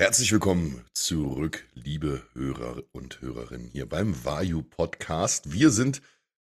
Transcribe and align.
Herzlich 0.00 0.32
willkommen 0.32 0.82
zurück, 0.94 1.66
liebe 1.74 2.22
Hörer 2.32 2.84
und 2.92 3.20
Hörerinnen 3.20 3.68
hier 3.70 3.86
beim 3.86 4.24
Vayu 4.24 4.62
Podcast. 4.62 5.52
Wir 5.52 5.68
sind 5.68 6.00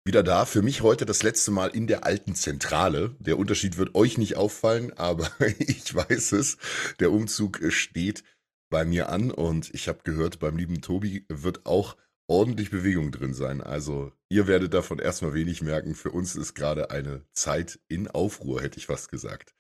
wieder 0.07 0.23
da. 0.23 0.47
Für 0.47 0.63
mich 0.63 0.81
heute 0.81 1.05
das 1.05 1.23
letzte 1.23 1.51
Mal 1.51 1.69
in 1.69 1.87
der 1.87 2.07
alten 2.07 2.35
Zentrale. 2.35 3.15
Der 3.19 3.37
Unterschied 3.37 3.77
wird 3.77 3.95
euch 3.95 4.17
nicht 4.17 4.39
auffallen, 4.39 4.91
aber 4.97 5.29
ich 5.59 5.95
weiß 5.95 6.33
es. 6.33 6.57
Der 6.99 7.13
Umzug 7.13 7.61
steht 7.69 8.25
bei 8.71 8.87
mir 8.87 9.11
an 9.11 9.31
und 9.31 9.69
ich 9.75 9.87
habe 9.87 10.01
gehört, 10.03 10.39
beim 10.39 10.57
lieben 10.57 10.81
Tobi 10.81 11.27
wird 11.29 11.67
auch 11.67 11.99
ordentlich 12.29 12.71
Bewegung 12.71 13.13
drin 13.13 13.35
sein. 13.35 13.61
Also 13.61 14.13
ihr 14.31 14.47
werdet 14.47 14.73
davon 14.73 14.99
erstmal 14.99 15.35
wenig 15.35 15.61
merken. 15.61 15.95
Für 15.95 16.13
uns 16.13 16.37
ist 16.37 16.55
gerade 16.55 16.91
eine 16.91 17.27
Zeit 17.35 17.81
in 17.89 18.09
Aufruhr, 18.09 18.63
hätte 18.63 18.79
ich 18.79 18.87
fast 18.87 19.11
gesagt. 19.11 19.55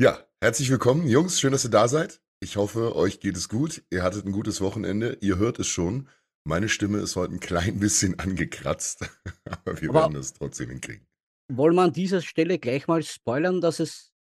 Ja, 0.00 0.18
herzlich 0.40 0.70
willkommen, 0.70 1.06
Jungs. 1.06 1.38
Schön, 1.38 1.52
dass 1.52 1.64
ihr 1.64 1.70
da 1.70 1.88
seid. 1.88 2.23
Ich 2.44 2.56
hoffe, 2.58 2.94
euch 2.94 3.20
geht 3.20 3.38
es 3.38 3.48
gut. 3.48 3.82
Ihr 3.90 4.02
hattet 4.02 4.26
ein 4.26 4.32
gutes 4.32 4.60
Wochenende. 4.60 5.16
Ihr 5.22 5.38
hört 5.38 5.58
es 5.60 5.66
schon. 5.66 6.10
Meine 6.46 6.68
Stimme 6.68 6.98
ist 6.98 7.16
heute 7.16 7.32
ein 7.32 7.40
klein 7.40 7.80
bisschen 7.80 8.18
angekratzt, 8.18 9.08
aber 9.46 9.80
wir 9.80 9.88
Aber 9.88 10.00
werden 10.02 10.16
es 10.16 10.34
trotzdem 10.34 10.68
hinkriegen. 10.68 11.06
wollen 11.50 11.74
wir 11.74 11.80
an 11.84 11.94
dieser 11.94 12.20
Stelle 12.20 12.58
gleich 12.58 12.86
mal 12.86 13.02
spoilern, 13.02 13.62
dass 13.62 13.80
es 13.80 14.12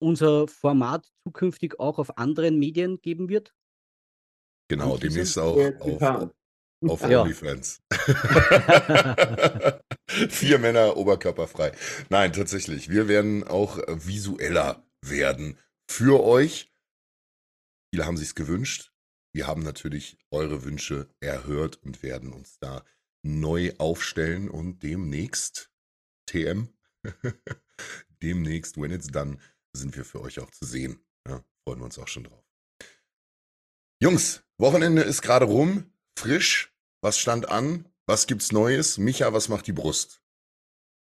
unser 0.00 0.48
Format 0.48 1.12
zukünftig 1.26 1.78
auch 1.78 1.98
auf 1.98 2.16
anderen 2.16 2.58
Medien 2.58 3.02
geben 3.02 3.28
wird? 3.28 3.52
Genau, 4.70 4.94
Anteasern? 4.94 5.08
demnächst 5.10 5.38
auch 5.38 5.58
auf, 5.80 6.30
auf 7.02 7.10
Ja. 7.10 7.20
OnlyFans. 7.22 7.82
Vier 10.30 10.58
Männer 10.58 10.96
oberkörperfrei. 10.96 11.72
Nein, 12.08 12.32
tatsächlich. 12.32 12.88
Wir 12.88 13.08
werden 13.08 13.46
auch 13.46 13.76
visueller 13.88 14.86
werden 15.04 15.58
für 15.90 16.22
euch. 16.24 16.67
Viele 17.90 18.06
haben 18.06 18.16
sich's 18.16 18.34
gewünscht. 18.34 18.92
Wir 19.34 19.46
haben 19.46 19.62
natürlich 19.62 20.18
eure 20.30 20.64
Wünsche 20.64 21.08
erhört 21.20 21.76
und 21.82 22.02
werden 22.02 22.32
uns 22.32 22.58
da 22.58 22.84
neu 23.22 23.72
aufstellen 23.78 24.48
und 24.48 24.82
demnächst 24.82 25.70
TM, 26.26 26.68
demnächst, 28.22 28.76
when 28.76 28.90
it's 28.90 29.06
done, 29.06 29.38
sind 29.72 29.96
wir 29.96 30.04
für 30.04 30.20
euch 30.20 30.40
auch 30.40 30.50
zu 30.50 30.64
sehen. 30.64 31.04
Ja, 31.26 31.44
freuen 31.64 31.80
wir 31.80 31.84
uns 31.84 31.98
auch 31.98 32.08
schon 32.08 32.24
drauf. 32.24 32.44
Jungs, 34.00 34.42
Wochenende 34.58 35.02
ist 35.02 35.22
gerade 35.22 35.46
rum, 35.46 35.92
frisch. 36.18 36.74
Was 37.00 37.18
stand 37.18 37.48
an? 37.48 37.88
Was 38.06 38.26
gibt's 38.26 38.50
Neues? 38.52 38.98
Micha, 38.98 39.32
was 39.32 39.48
macht 39.48 39.66
die 39.66 39.72
Brust? 39.72 40.20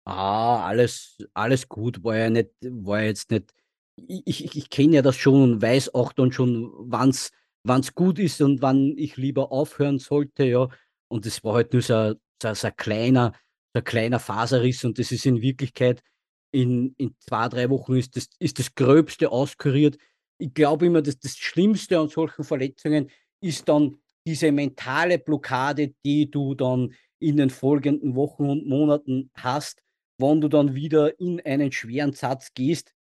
Ah, 0.06 0.66
alles, 0.66 1.18
alles 1.34 1.68
gut. 1.68 2.04
War 2.04 2.18
ja 2.18 2.30
nicht, 2.30 2.52
war 2.62 3.02
jetzt 3.02 3.32
nicht. 3.32 3.54
Ich, 3.98 4.46
ich, 4.46 4.56
ich 4.56 4.70
kenne 4.70 4.96
ja 4.98 5.02
das 5.02 5.16
schon 5.16 5.42
und 5.54 5.62
weiß 5.62 5.94
auch 5.96 6.14
dann 6.14 6.32
schon, 6.32 6.72
wann's, 6.78 7.32
wann's 7.64 7.96
gut 7.96 8.20
ist 8.20 8.42
und 8.42 8.62
wann 8.62 8.94
ich 8.98 9.18
lieber 9.18 9.52
aufhören 9.52 10.00
sollte, 10.00 10.46
ja. 10.46 10.70
Und 11.10 11.26
das 11.26 11.44
war 11.44 11.56
halt 11.56 11.74
nur 11.74 11.82
so, 11.82 11.94
ein- 11.96 12.16
so, 12.42 12.54
so 12.54 12.68
ein 12.68 12.76
kleiner, 12.76 13.34
so 13.74 13.80
ein 13.80 13.84
kleiner 13.84 14.20
Faserriss 14.20 14.84
und 14.86 15.00
das 15.00 15.12
ist 15.12 15.26
in 15.26 15.42
Wirklichkeit 15.42 16.04
in, 16.52 16.94
in 16.98 17.16
zwei, 17.20 17.50
drei 17.50 17.70
Wochen 17.70 17.96
ist 17.96 18.16
das, 18.16 18.30
ist 18.40 18.60
das 18.60 18.74
Gröbste 18.76 19.32
auskuriert. 19.32 19.98
Ich 20.40 20.54
glaube 20.54 20.86
immer, 20.86 21.02
dass 21.02 21.20
das 21.20 21.36
Schlimmste 21.38 22.00
an 22.00 22.10
solchen 22.10 22.44
Verletzungen 22.44 23.10
ist 23.42 23.68
dann 23.68 23.98
diese 24.26 24.52
mentale 24.52 25.20
Blockade, 25.20 25.94
die 26.06 26.30
du 26.30 26.56
dann 26.56 26.94
in 27.20 27.38
den 27.38 27.50
folgenden 27.50 28.16
Wochen 28.16 28.50
und 28.50 28.68
Monaten 28.68 29.30
hast, 29.36 29.82
wenn 30.20 30.42
du 30.42 30.48
dann 30.48 30.76
wieder 30.76 31.20
in 31.20 31.42
einen 31.46 31.72
schweren 31.72 32.14
Satz 32.14 32.54
gehst, 32.54 32.94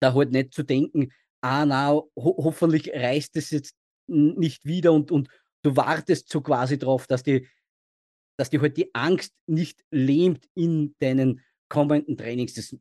da 0.00 0.14
halt 0.14 0.32
nicht 0.32 0.54
zu 0.54 0.62
denken, 0.62 1.12
ah 1.40 1.66
na, 1.66 1.90
ho 1.90 2.08
hoffentlich 2.16 2.90
reißt 2.92 3.36
es 3.36 3.50
jetzt 3.50 3.74
nicht 4.06 4.64
wieder 4.64 4.92
und, 4.92 5.10
und 5.10 5.28
du 5.62 5.76
wartest 5.76 6.30
so 6.30 6.40
quasi 6.40 6.78
drauf, 6.78 7.06
dass 7.06 7.22
die, 7.22 7.46
dass 8.38 8.50
die 8.50 8.60
halt 8.60 8.76
die 8.76 8.94
Angst 8.94 9.32
nicht 9.46 9.84
lähmt 9.90 10.46
in 10.54 10.94
deinen 11.00 11.40
kommenden 11.68 12.16
Trainings. 12.16 12.54
Das, 12.54 12.76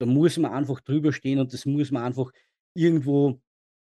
da 0.00 0.06
muss 0.06 0.36
man 0.38 0.52
einfach 0.52 0.80
drüber 0.80 1.12
stehen 1.12 1.38
und 1.40 1.52
das 1.52 1.66
muss 1.66 1.90
man 1.90 2.04
einfach 2.04 2.30
irgendwo, 2.74 3.40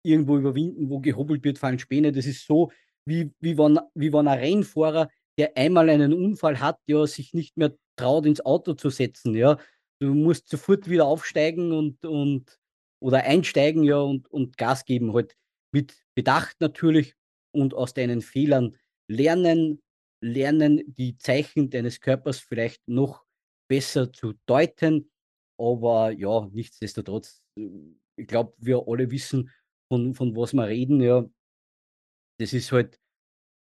irgendwo 0.03 0.37
überwinden, 0.37 0.89
wo 0.89 0.99
gehobelt 0.99 1.43
wird, 1.43 1.57
fallen 1.57 1.79
Späne. 1.79 2.11
Das 2.11 2.25
ist 2.25 2.45
so, 2.45 2.71
wie, 3.05 3.31
wie, 3.39 3.57
wenn, 3.57 3.79
wie 3.93 4.13
wenn 4.13 4.27
ein 4.27 4.39
Rennfahrer, 4.39 5.09
der 5.37 5.57
einmal 5.57 5.89
einen 5.89 6.13
Unfall 6.13 6.59
hat, 6.59 6.79
ja, 6.87 7.05
sich 7.07 7.33
nicht 7.33 7.57
mehr 7.57 7.75
traut, 7.95 8.25
ins 8.25 8.45
Auto 8.45 8.73
zu 8.73 8.89
setzen. 8.89 9.35
Ja. 9.35 9.57
Du 9.99 10.13
musst 10.13 10.49
sofort 10.49 10.89
wieder 10.89 11.05
aufsteigen 11.05 11.71
und, 11.71 12.05
und 12.05 12.57
oder 13.05 13.23
einsteigen 13.23 13.83
ja, 13.83 13.99
und, 13.99 14.27
und 14.31 14.57
Gas 14.57 14.83
geben. 14.83 15.13
Halt 15.13 15.37
mit 15.71 15.95
Bedacht 16.15 16.59
natürlich 16.59 17.13
und 17.51 17.75
aus 17.75 17.93
deinen 17.93 18.21
Fehlern 18.21 18.75
lernen, 19.07 19.79
lernen, 20.23 20.81
die 20.87 21.15
Zeichen 21.19 21.69
deines 21.69 22.01
Körpers 22.01 22.39
vielleicht 22.39 22.87
noch 22.87 23.23
besser 23.69 24.11
zu 24.11 24.33
deuten. 24.47 25.11
Aber 25.59 26.09
ja, 26.09 26.49
nichtsdestotrotz, 26.51 27.43
äh, 27.59 27.69
ich 28.17 28.25
glaube, 28.25 28.55
wir 28.57 28.83
alle 28.87 29.11
wissen, 29.11 29.51
von, 29.87 30.15
von 30.15 30.35
was 30.35 30.53
wir 30.53 30.65
reden. 30.65 30.99
Ja, 30.99 31.29
das 32.39 32.53
ist 32.53 32.71
halt 32.71 32.99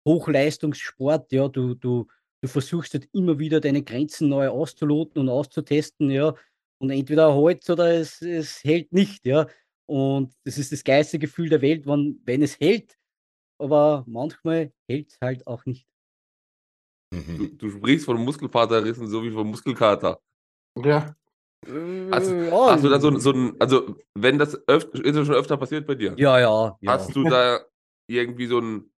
Hochleistungssport. 0.08 1.32
Ja, 1.32 1.48
du, 1.48 1.74
du, 1.74 2.06
du 2.40 2.48
versuchst 2.48 2.94
halt 2.94 3.10
immer 3.12 3.38
wieder 3.38 3.60
deine 3.60 3.82
Grenzen 3.82 4.30
neu 4.30 4.48
auszuloten 4.48 5.20
und 5.20 5.28
auszutesten. 5.28 6.10
Ja, 6.10 6.34
und 6.78 6.90
entweder 6.90 7.34
hält 7.34 7.68
oder 7.70 7.94
es, 7.94 8.20
es 8.22 8.62
hält 8.64 8.92
nicht. 8.92 9.24
Ja, 9.26 9.46
und 9.86 10.34
das 10.44 10.58
ist 10.58 10.72
das 10.72 10.84
geilste 10.84 11.18
Gefühl 11.18 11.48
der 11.48 11.62
Welt, 11.62 11.86
wenn, 11.86 12.20
wenn 12.24 12.42
es 12.42 12.58
hält. 12.60 12.96
Aber 13.58 14.04
manchmal 14.06 14.72
hält 14.88 15.10
es 15.12 15.18
halt 15.20 15.46
auch 15.46 15.64
nicht. 15.66 15.86
Du, 17.12 17.16
Mhm. 17.16 17.58
du 17.58 17.70
sprichst 17.70 18.06
von 18.06 18.16
Muskelfaserrissen 18.24 19.06
sowie 19.08 19.30
von 19.30 19.46
Muskelkater. 19.46 20.20
Ja, 20.76 21.14
Hast, 21.66 22.28
Äh, 22.28 22.46
ja, 22.46 22.72
hast 22.72 22.84
du 22.84 22.88
da 22.90 23.00
so, 23.00 23.08
ein- 23.08 23.20
so 23.20 23.30
ein, 23.30 23.58
also 23.60 23.96
wenn 24.14 24.38
das 24.38 24.54
öf 24.68 24.84
ist 24.92 25.16
das 25.16 25.26
schon 25.26 25.34
öfter 25.36 25.56
passiert 25.56 25.86
bei 25.86 25.94
dir? 25.94 26.14
ja, 26.18 26.38
ja, 26.38 26.76
ja. 26.80 26.92
Hast 26.92 27.14
du 27.16 27.24
da 27.24 27.60
irgendwie 28.06 28.46
so 28.46 28.58
ein, 28.60 28.92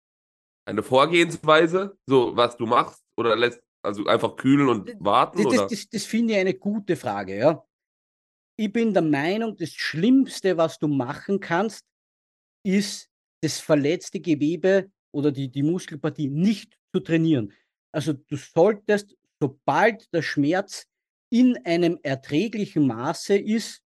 eine 0.65 0.81
Vorgehensweise, 0.83 1.97
so 2.07 2.35
was 2.35 2.57
du 2.57 2.65
machst? 2.65 3.03
Oder 3.17 3.35
lässt, 3.35 3.61
also 3.85 4.05
einfach 4.05 4.35
kühlen 4.35 4.67
und 4.67 4.91
warten? 4.99 5.43
Das, 5.43 5.53
das, 5.53 5.69
das, 5.69 5.89
das 5.89 6.05
finde 6.05 6.33
ich 6.33 6.39
eine 6.39 6.53
gute 6.53 6.95
Frage, 6.95 7.37
ja. 7.37 7.65
Ich 8.57 8.71
bin 8.71 8.93
der 8.93 9.03
Meinung, 9.03 9.57
das 9.57 9.71
Schlimmste, 9.71 10.57
was 10.57 10.79
du 10.79 10.87
machen 10.87 11.39
kannst, 11.39 11.83
ist, 12.63 13.09
das 13.41 13.59
verletzte 13.59 14.19
Gewebe 14.19 14.89
oder 15.11 15.31
die, 15.31 15.49
die 15.49 15.63
Muskelpartie 15.63 16.29
nicht 16.29 16.77
zu 16.93 16.99
trainieren. 16.99 17.53
Also 17.91 18.13
du 18.13 18.37
solltest, 18.37 19.15
sobald 19.39 20.11
der 20.13 20.21
Schmerz 20.21 20.87
in 21.29 21.57
einem 21.65 21.99
erträglichen 22.01 22.87
Maße 22.87 23.37
ist, 23.37 23.81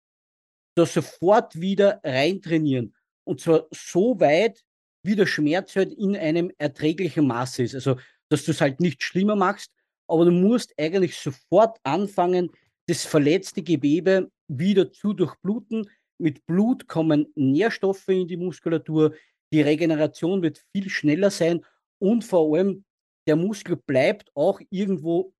da 0.76 0.86
sofort 0.86 1.60
wieder 1.60 2.00
reintrainieren. 2.02 2.94
Und 3.24 3.40
zwar 3.40 3.66
so 3.70 4.18
weit, 4.18 4.64
wie 5.02 5.14
der 5.14 5.26
Schmerz 5.26 5.76
halt 5.76 5.92
in 5.92 6.16
einem 6.16 6.50
erträglichen 6.58 7.26
Maße 7.26 7.62
ist. 7.62 7.74
Also, 7.74 7.96
dass 8.28 8.44
du 8.44 8.50
es 8.50 8.60
halt 8.60 8.80
nicht 8.80 9.02
schlimmer 9.02 9.36
machst, 9.36 9.70
aber 10.06 10.24
du 10.26 10.30
musst 10.30 10.74
eigentlich 10.78 11.16
sofort 11.16 11.78
anfangen, 11.82 12.50
das 12.86 13.04
verletzte 13.04 13.62
Gewebe 13.62 14.30
wieder 14.48 14.92
zu 14.92 15.12
durchbluten. 15.12 15.88
Mit 16.18 16.44
Blut 16.46 16.86
kommen 16.86 17.26
Nährstoffe 17.34 18.08
in 18.08 18.28
die 18.28 18.36
Muskulatur. 18.36 19.14
Die 19.52 19.62
Regeneration 19.62 20.42
wird 20.42 20.62
viel 20.74 20.88
schneller 20.88 21.30
sein 21.30 21.64
und 21.98 22.24
vor 22.24 22.54
allem 22.54 22.84
der 23.26 23.36
Muskel 23.36 23.76
bleibt 23.76 24.30
auch 24.34 24.60
irgendwo 24.70 25.32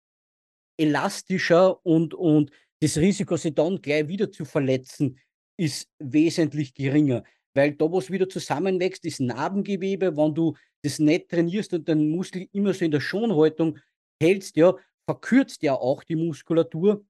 elastischer 0.79 1.85
und, 1.85 2.15
und 2.15 2.51
das 2.81 2.97
Risiko, 2.99 3.37
sich 3.37 3.55
dann 3.55 3.81
gleich 3.81 4.09
wieder 4.09 4.31
zu 4.31 4.45
verletzen, 4.45 5.19
ist 5.57 5.89
wesentlich 5.99 6.75
geringer. 6.75 7.23
Weil 7.55 7.73
da, 7.73 7.91
wo 7.91 7.99
es 7.99 8.11
wieder 8.11 8.29
zusammenwächst, 8.29 9.05
ist 9.05 9.21
Narbengewebe. 9.21 10.17
Wenn 10.17 10.35
du 10.35 10.57
das 10.83 10.99
nicht 10.99 11.29
trainierst 11.29 11.73
und 11.73 11.89
den 11.89 12.11
Muskel 12.11 12.49
immer 12.53 12.75
so 12.75 12.85
in 12.85 12.91
der 12.91 13.01
Schonhaltung 13.01 13.79
hältst, 14.21 14.57
ja, 14.57 14.75
verkürzt 15.07 15.63
ja 15.63 15.75
auch 15.75 16.05
die 16.05 16.17
Muskulatur. 16.17 17.05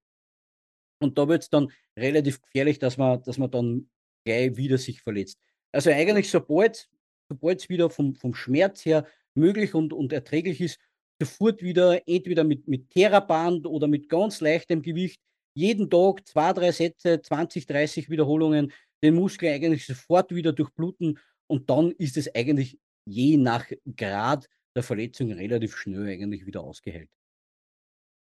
Und 1.01 1.19
da 1.19 1.29
wird 1.29 1.43
es 1.43 1.51
dann 1.51 1.71
relativ 1.99 2.41
gefährlich, 2.41 2.79
dass 2.79 2.97
man, 2.97 3.23
dass 3.23 3.39
man 3.39 3.51
dann 3.51 3.91
gleich 4.25 4.57
wieder 4.57 4.79
sich 4.79 5.03
verletzt. 5.03 5.39
Also 5.73 5.91
eigentlich, 5.91 6.31
sobald 6.31 6.89
es 7.29 7.69
wieder 7.69 7.91
vom, 7.91 8.15
vom 8.15 8.35
Schmerz 8.35 8.85
her 8.85 9.07
möglich 9.35 9.75
und, 9.75 9.93
und 9.93 10.13
erträglich 10.13 10.61
ist, 10.61 10.79
sofort 11.21 11.63
wieder 11.63 12.07
entweder 12.09 12.45
mit, 12.45 12.67
mit 12.69 12.91
Theraband 12.91 13.67
oder 13.67 13.87
mit 13.87 14.09
ganz 14.09 14.41
leichtem 14.41 14.83
Gewicht 14.83 15.21
jeden 15.57 15.89
Tag 15.89 16.27
zwei, 16.27 16.53
drei 16.53 16.73
Sätze, 16.73 17.21
20, 17.21 17.67
30 17.67 18.11
Wiederholungen, 18.11 18.73
den 19.03 19.15
Muskel 19.15 19.51
eigentlich 19.51 19.87
sofort 19.87 20.35
wieder 20.35 20.53
durchbluten 20.53 21.19
und 21.47 21.71
dann 21.71 21.93
ist 21.93 22.17
es 22.17 22.35
eigentlich 22.35 22.79
je 23.07 23.37
nach 23.37 23.67
Grad 23.97 24.49
der 24.75 24.83
Verletzung 24.83 25.33
relativ 25.33 25.77
schnell 25.77 26.09
eigentlich 26.09 26.47
wieder 26.47 26.63
ausgeheilt. 26.63 27.11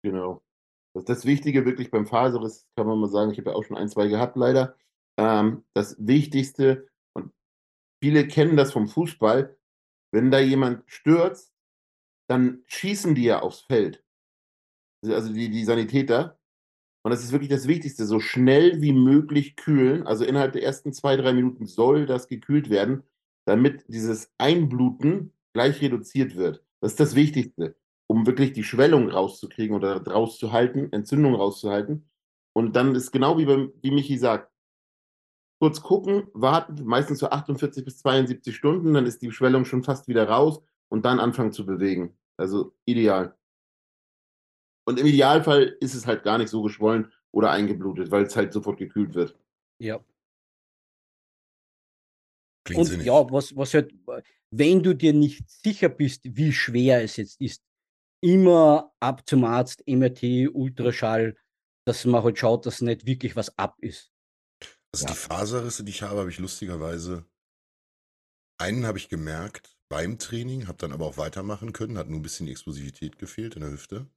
genau. 0.02 0.42
Das, 0.94 1.04
das 1.04 1.24
Wichtige 1.26 1.64
wirklich 1.64 1.90
beim 1.90 2.06
Faserriss, 2.06 2.66
kann 2.76 2.86
man 2.86 3.00
mal 3.00 3.08
sagen, 3.08 3.32
ich 3.32 3.38
habe 3.38 3.50
ja 3.50 3.56
auch 3.56 3.64
schon 3.64 3.76
ein, 3.76 3.88
zwei 3.88 4.06
gehabt 4.08 4.36
leider. 4.36 4.76
Ähm, 5.18 5.64
das 5.74 5.96
Wichtigste, 5.98 6.88
und 7.14 7.32
viele 8.02 8.28
kennen 8.28 8.56
das 8.56 8.72
vom 8.72 8.88
Fußball. 8.88 9.56
Wenn 10.12 10.30
da 10.30 10.38
jemand 10.38 10.84
stürzt, 10.86 11.52
dann 12.28 12.62
schießen 12.66 13.14
die 13.14 13.24
ja 13.24 13.40
aufs 13.40 13.60
Feld. 13.62 14.04
Also 15.04 15.32
die, 15.32 15.50
die 15.50 15.64
Sanitäter. 15.64 16.38
Und 17.04 17.10
das 17.10 17.22
ist 17.22 17.32
wirklich 17.32 17.50
das 17.50 17.68
Wichtigste, 17.68 18.06
so 18.06 18.18
schnell 18.20 18.80
wie 18.80 18.92
möglich 18.92 19.56
kühlen. 19.56 20.06
Also 20.06 20.24
innerhalb 20.24 20.52
der 20.52 20.62
ersten 20.62 20.92
zwei, 20.92 21.16
drei 21.16 21.34
Minuten 21.34 21.66
soll 21.66 22.06
das 22.06 22.28
gekühlt 22.28 22.70
werden, 22.70 23.02
damit 23.46 23.84
dieses 23.88 24.32
Einbluten 24.38 25.33
gleich 25.54 25.80
reduziert 25.80 26.36
wird. 26.36 26.62
Das 26.80 26.92
ist 26.92 27.00
das 27.00 27.14
Wichtigste, 27.14 27.76
um 28.06 28.26
wirklich 28.26 28.52
die 28.52 28.64
Schwellung 28.64 29.08
rauszukriegen 29.08 29.74
oder 29.74 30.06
rauszuhalten, 30.06 30.92
Entzündung 30.92 31.34
rauszuhalten. 31.34 32.10
Und 32.52 32.76
dann 32.76 32.94
ist 32.94 33.10
genau 33.10 33.38
wie, 33.38 33.46
beim, 33.46 33.72
wie 33.80 33.90
Michi 33.90 34.18
sagt, 34.18 34.52
kurz 35.60 35.80
gucken, 35.80 36.28
warten, 36.34 36.84
meistens 36.84 37.20
so 37.20 37.30
48 37.30 37.84
bis 37.84 37.98
72 37.98 38.54
Stunden, 38.54 38.92
dann 38.92 39.06
ist 39.06 39.22
die 39.22 39.32
Schwellung 39.32 39.64
schon 39.64 39.82
fast 39.82 40.08
wieder 40.08 40.28
raus 40.28 40.60
und 40.88 41.04
dann 41.04 41.20
anfangen 41.20 41.52
zu 41.52 41.64
bewegen. 41.64 42.18
Also 42.36 42.74
ideal. 42.84 43.36
Und 44.86 45.00
im 45.00 45.06
Idealfall 45.06 45.76
ist 45.80 45.94
es 45.94 46.06
halt 46.06 46.24
gar 46.24 46.36
nicht 46.38 46.50
so 46.50 46.62
geschwollen 46.62 47.12
oder 47.30 47.50
eingeblutet, 47.50 48.10
weil 48.10 48.24
es 48.24 48.36
halt 48.36 48.52
sofort 48.52 48.78
gekühlt 48.78 49.14
wird. 49.14 49.38
Ja. 49.78 50.04
Klingt 52.64 52.80
Und 52.80 52.88
sinnig. 52.88 53.06
ja, 53.06 53.30
was, 53.30 53.54
was 53.56 53.74
halt, 53.74 53.92
wenn 54.50 54.82
du 54.82 54.94
dir 54.94 55.12
nicht 55.12 55.48
sicher 55.48 55.88
bist, 55.88 56.22
wie 56.24 56.52
schwer 56.52 57.02
es 57.02 57.16
jetzt 57.16 57.40
ist, 57.40 57.62
immer 58.20 58.92
ab 59.00 59.28
zum 59.28 59.44
Arzt, 59.44 59.82
MRT, 59.86 60.48
Ultraschall, 60.52 61.36
dass 61.86 62.04
man 62.04 62.22
halt 62.24 62.38
schaut, 62.38 62.66
dass 62.66 62.80
nicht 62.80 63.06
wirklich 63.06 63.36
was 63.36 63.56
ab 63.58 63.76
ist. 63.80 64.10
Also 64.92 65.04
Ja. 65.04 65.12
die 65.12 65.16
Faserrisse, 65.16 65.84
die 65.84 65.90
ich 65.90 66.02
habe, 66.02 66.20
habe 66.20 66.30
ich 66.30 66.38
lustigerweise. 66.38 67.26
Einen 68.58 68.86
habe 68.86 68.98
ich 68.98 69.08
gemerkt 69.08 69.76
beim 69.88 70.18
Training, 70.18 70.66
habe 70.68 70.78
dann 70.78 70.92
aber 70.92 71.06
auch 71.06 71.16
weitermachen 71.18 71.72
können, 71.72 71.98
hat 71.98 72.08
nur 72.08 72.18
ein 72.18 72.22
bisschen 72.22 72.46
die 72.46 72.52
Explosivität 72.52 73.18
gefehlt 73.18 73.56
in 73.56 73.62
der 73.62 73.70
Hüfte. 73.70 74.08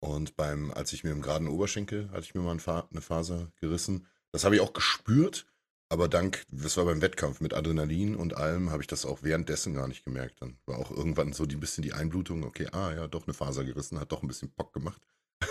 Und 0.00 0.36
beim, 0.36 0.70
als 0.72 0.92
ich 0.92 1.04
mir 1.04 1.12
im 1.12 1.22
geraden 1.22 1.48
Oberschenkel, 1.48 2.10
hatte 2.10 2.22
ich 2.22 2.34
mir 2.34 2.42
mal 2.42 2.52
eine 2.52 3.02
Faser 3.02 3.52
gerissen. 3.60 4.06
Das 4.32 4.44
habe 4.44 4.56
ich 4.56 4.60
auch 4.62 4.72
gespürt, 4.72 5.46
aber 5.88 6.08
dank, 6.08 6.44
das 6.50 6.76
war 6.76 6.84
beim 6.84 7.00
Wettkampf 7.02 7.40
mit 7.40 7.54
Adrenalin 7.54 8.16
und 8.16 8.36
allem, 8.36 8.70
habe 8.70 8.82
ich 8.82 8.88
das 8.88 9.06
auch 9.06 9.22
währenddessen 9.22 9.74
gar 9.74 9.88
nicht 9.88 10.04
gemerkt. 10.04 10.40
Dann 10.40 10.58
war 10.66 10.78
auch 10.78 10.90
irgendwann 10.90 11.32
so 11.32 11.46
die 11.46 11.56
bisschen 11.56 11.82
die 11.82 11.92
Einblutung, 11.92 12.44
okay, 12.44 12.68
ah 12.72 12.92
ja, 12.92 13.06
doch 13.06 13.26
eine 13.26 13.34
Faser 13.34 13.64
gerissen, 13.64 14.00
hat 14.00 14.12
doch 14.12 14.22
ein 14.22 14.28
bisschen 14.28 14.50
Bock 14.50 14.72
gemacht. 14.72 15.00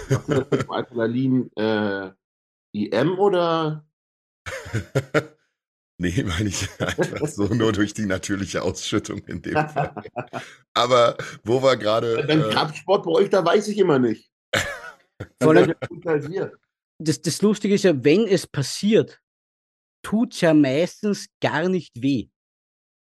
Machst 0.10 0.30
du 0.30 0.34
das 0.36 0.50
mit 0.52 0.62
dem 0.62 0.72
Adrenalin 0.72 1.52
äh, 1.56 2.12
IM 2.74 3.20
oder? 3.20 3.86
Nee, 5.98 6.24
meine 6.24 6.50
ich 6.50 6.68
einfach 6.82 7.26
so 7.26 7.46
nur 7.46 7.72
durch 7.72 7.94
die 7.94 8.06
natürliche 8.06 8.64
Ausschüttung 8.64 9.20
in 9.20 9.42
dem 9.42 9.54
Fall. 9.70 9.94
Aber 10.74 11.16
wo 11.46 11.64
wir 11.64 11.78
gerade. 11.78 12.26
Beim 12.28 12.42
Äh, 12.42 12.50
Kraftsport 12.50 13.06
bei 13.06 13.12
euch, 13.12 13.30
da 13.30 13.46
weiß 13.46 13.70
ich 13.70 13.78
immer 13.78 13.98
nicht. 13.98 14.30
Vor 15.42 15.56
allem, 15.56 15.74
das, 17.00 17.22
das 17.22 17.42
Lustige 17.42 17.76
ist 17.76 17.84
ja, 17.84 18.04
wenn 18.04 18.28
es 18.28 18.46
passiert, 18.46 19.22
tut 20.06 20.34
es 20.34 20.42
ja 20.42 20.54
meistens 20.54 21.28
gar 21.42 21.68
nicht 21.68 22.02
weh. 22.02 22.28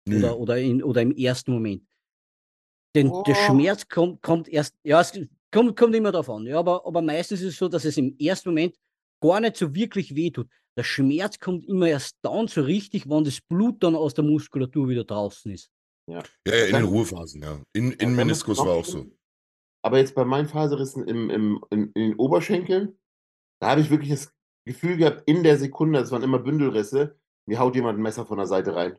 nö. 0.07 0.17
Oder, 0.19 0.37
oder, 0.39 0.57
in, 0.57 0.81
oder 0.83 1.01
im 1.01 1.11
ersten 1.15 1.51
Moment. 1.51 1.83
Denn 2.95 3.07
der 3.07 3.35
Oh. 3.35 3.45
Schmerz 3.45 3.87
kommt, 3.87 4.21
kommt 4.21 4.47
erst, 4.47 4.75
ja, 4.83 5.01
es 5.01 5.11
kommt, 5.51 5.75
kommt 5.75 5.95
immer 5.95 6.11
darauf 6.11 6.29
an. 6.29 6.45
Ja, 6.45 6.59
aber, 6.59 6.85
aber 6.85 7.01
meistens 7.01 7.41
ist 7.41 7.53
es 7.53 7.57
so, 7.57 7.67
dass 7.67 7.85
es 7.85 7.97
im 7.97 8.15
ersten 8.19 8.49
Moment 8.49 8.75
gar 9.21 9.39
nicht 9.39 9.57
so 9.57 9.73
wirklich 9.75 10.15
weh 10.15 10.31
tut. 10.31 10.47
Der 10.77 10.83
Schmerz 10.83 11.39
kommt 11.39 11.65
immer 11.65 11.87
erst 11.87 12.17
dann 12.21 12.47
so 12.47 12.61
richtig, 12.61 13.09
wenn 13.09 13.23
das 13.23 13.41
Blut 13.41 13.83
dann 13.83 13.95
aus 13.95 14.13
der 14.13 14.23
Muskulatur 14.23 14.87
wieder 14.89 15.03
draußen 15.03 15.51
ist. 15.51 15.69
Ja, 16.09 16.23
ja, 16.47 16.65
in 16.65 16.73
den 16.75 16.85
Ruhephasen, 16.85 17.41
ja. 17.41 17.61
In, 17.73 17.85
Ja, 17.85 17.91
in 17.91 17.97
dann 17.99 18.15
Meniskus 18.15 18.57
war 18.59 18.69
auch 18.75 18.85
so. 18.85 19.05
Aber 19.85 19.97
jetzt 19.97 20.15
bei 20.15 20.23
meinen 20.25 20.47
Faserrissen 20.47 21.07
im, 21.07 21.29
im, 21.29 21.65
in, 21.69 21.91
in 21.93 22.09
den 22.11 22.15
Oberschenkeln, 22.15 22.97
da 23.61 23.71
habe 23.71 23.81
ich 23.81 23.89
wirklich 23.89 24.09
das 24.11 24.33
Gefühl 24.65 24.97
gehabt, 24.97 25.23
in 25.25 25.43
der 25.43 25.57
Sekunde, 25.57 25.99
es 25.99 26.11
waren 26.11 26.23
immer 26.23 26.39
Bündelrisse, 26.39 27.17
mir 27.47 27.59
haut 27.59 27.75
jemand 27.75 27.99
ein 27.99 28.01
Messer 28.01 28.25
von 28.25 28.37
der 28.37 28.47
Seite 28.47 28.75
rein. 28.75 28.97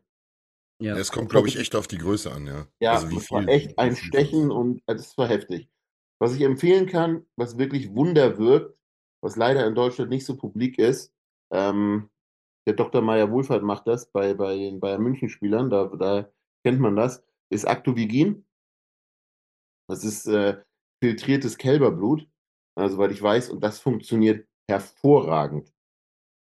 Ja. 0.81 0.96
Es 0.96 1.12
kommt, 1.12 1.31
glaube 1.31 1.49
ich, 1.49 1.58
echt 1.58 1.76
auf 1.76 1.87
die 1.87 1.99
Größe 1.99 2.31
an, 2.32 2.46
ja. 2.46 2.66
Ja, 2.81 2.93
also 2.93 3.11
wie 3.11 3.14
das 3.14 3.31
war 3.31 3.40
viel. 3.40 3.49
echt 3.49 3.78
ein 3.78 3.96
Stechen 3.96 4.50
und 4.50 4.82
äh, 4.87 4.94
das 4.94 5.16
war 5.16 5.28
heftig. 5.28 5.69
Was 6.20 6.34
ich 6.34 6.43
empfehlen 6.43 6.87
kann, 6.87 7.26
was 7.37 7.58
wirklich 7.58 7.94
Wunder 7.94 8.38
wirkt, 8.38 8.76
was 9.22 9.37
leider 9.37 9.66
in 9.66 9.75
Deutschland 9.75 10.11
nicht 10.11 10.26
so 10.26 10.37
publik 10.37 10.78
ist, 10.78 11.12
ähm, 11.52 12.10
der 12.67 12.75
Dr. 12.75 13.02
Meyer 13.02 13.31
Wohlfahrt 13.31 13.62
macht 13.62 13.87
das 13.87 14.10
bei, 14.10 14.34
bei 14.34 14.56
den 14.56 14.81
Bayern 14.81 15.02
München 15.02 15.28
Spielern, 15.28 15.70
da, 15.70 15.87
da 15.87 16.31
kennt 16.64 16.81
man 16.81 16.96
das, 16.96 17.22
ist 17.50 17.67
Actovigin. 17.67 18.46
Das 19.88 20.02
ist 20.02 20.26
äh, 20.26 20.62
filtriertes 21.02 21.58
Kälberblut, 21.58 22.26
also 22.75 22.96
weil 22.96 23.12
ich 23.12 23.22
weiß, 23.22 23.50
und 23.50 23.60
das 23.60 23.81
funktioniert 23.81 24.49
hervorragend. 24.69 25.72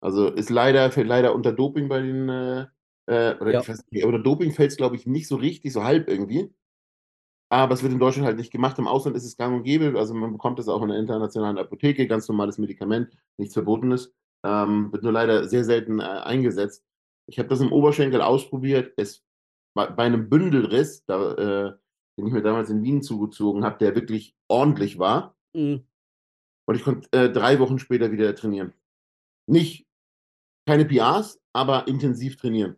Also 0.02 0.28
ist 0.28 0.50
leider, 0.50 0.90
fällt 0.92 1.08
leider 1.08 1.34
unter 1.34 1.52
Doping 1.52 1.88
bei 1.88 2.00
den, 2.02 2.28
äh, 2.28 2.62
äh, 3.06 3.36
oder 3.40 3.52
Ja. 3.52 3.60
ich 3.60 3.68
weiß 3.68 3.84
nicht, 3.90 4.04
unter 4.04 4.20
Doping 4.20 4.52
fällt 4.52 4.72
es, 4.72 4.76
glaube 4.76 4.96
ich, 4.96 5.06
nicht 5.06 5.28
so 5.28 5.36
richtig, 5.36 5.72
so 5.72 5.84
halb 5.84 6.08
irgendwie. 6.08 6.52
Aber 7.50 7.74
es 7.74 7.82
wird 7.82 7.92
in 7.92 7.98
Deutschland 7.98 8.26
halt 8.26 8.36
nicht 8.36 8.50
gemacht. 8.52 8.78
Im 8.78 8.86
Ausland 8.86 9.16
ist 9.16 9.24
es 9.24 9.36
gang 9.36 9.56
und 9.56 9.62
gäbe. 9.64 9.98
Also 9.98 10.14
man 10.14 10.32
bekommt 10.32 10.58
das 10.58 10.68
auch 10.68 10.82
in 10.82 10.88
der 10.88 10.98
internationalen 10.98 11.58
Apotheke, 11.58 12.06
ganz 12.06 12.28
normales 12.28 12.58
Medikament, 12.58 13.10
nichts 13.38 13.54
Verbotenes. 13.54 14.14
Ähm, 14.44 14.92
wird 14.92 15.02
nur 15.02 15.12
leider 15.12 15.48
sehr 15.48 15.64
selten 15.64 16.00
äh, 16.00 16.02
eingesetzt. 16.02 16.84
Ich 17.26 17.38
habe 17.38 17.48
das 17.48 17.60
im 17.60 17.72
Oberschenkel 17.72 18.20
ausprobiert. 18.20 18.92
Es 18.96 19.24
bei, 19.74 19.86
bei 19.86 20.04
einem 20.04 20.28
Bündelriss, 20.28 21.04
da, 21.06 21.32
äh, 21.34 21.72
den 22.18 22.26
ich 22.26 22.32
mir 22.32 22.42
damals 22.42 22.68
in 22.70 22.82
Wien 22.82 23.02
zugezogen 23.02 23.64
habe, 23.64 23.78
der 23.78 23.94
wirklich 23.94 24.36
ordentlich 24.48 24.98
war. 24.98 25.34
Mm, 25.54 25.76
Und 26.68 26.74
ich 26.74 26.82
konnte 26.82 27.08
äh, 27.12 27.32
drei 27.32 27.58
Wochen 27.60 27.78
später 27.78 28.12
wieder 28.12 28.34
trainieren. 28.36 28.74
Nicht 29.46 29.86
keine 30.66 30.84
PRs, 30.84 31.40
aber 31.54 31.88
intensiv 31.88 32.36
trainieren. 32.36 32.76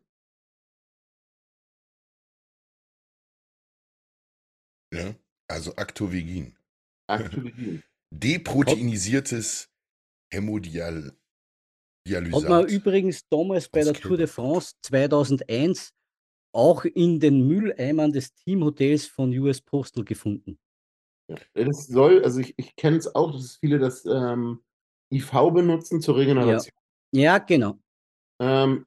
Ja, 4.94 5.16
also 5.48 5.74
Actovegin. 5.74 6.56
Actovigin. 7.08 7.82
Deproteinisiertes 8.14 9.68
Hämodial. 10.32 11.16
Hat 12.08 12.48
man 12.48 12.68
übrigens 12.68 13.28
damals 13.28 13.68
bei 13.68 13.82
der 13.82 13.94
Tour 13.94 14.16
de. 14.16 14.28
France 14.28 14.74
2001 14.82 15.92
auch 16.52 16.84
in 16.84 17.18
den 17.18 17.46
Mülleimern 17.46 18.12
des 18.12 18.34
Teamhotels 18.34 19.06
von 19.06 19.36
US 19.36 19.60
Postal 19.60 20.04
gefunden. 20.04 20.60
Ja. 21.30 21.64
Das 21.64 21.86
soll, 21.86 22.24
also 22.24 22.40
ich, 22.40 22.54
ich 22.56 22.74
kenne 22.74 22.96
es 22.96 23.14
auch, 23.14 23.30
dass 23.30 23.56
viele 23.56 23.78
das 23.78 24.04
ähm, 24.04 24.60
IV 25.12 25.30
benutzen 25.52 26.00
zur 26.00 26.16
Regeneration. 26.16 26.74
Ja, 27.12 27.38
genau. 27.38 27.78
Ähm, 28.40 28.86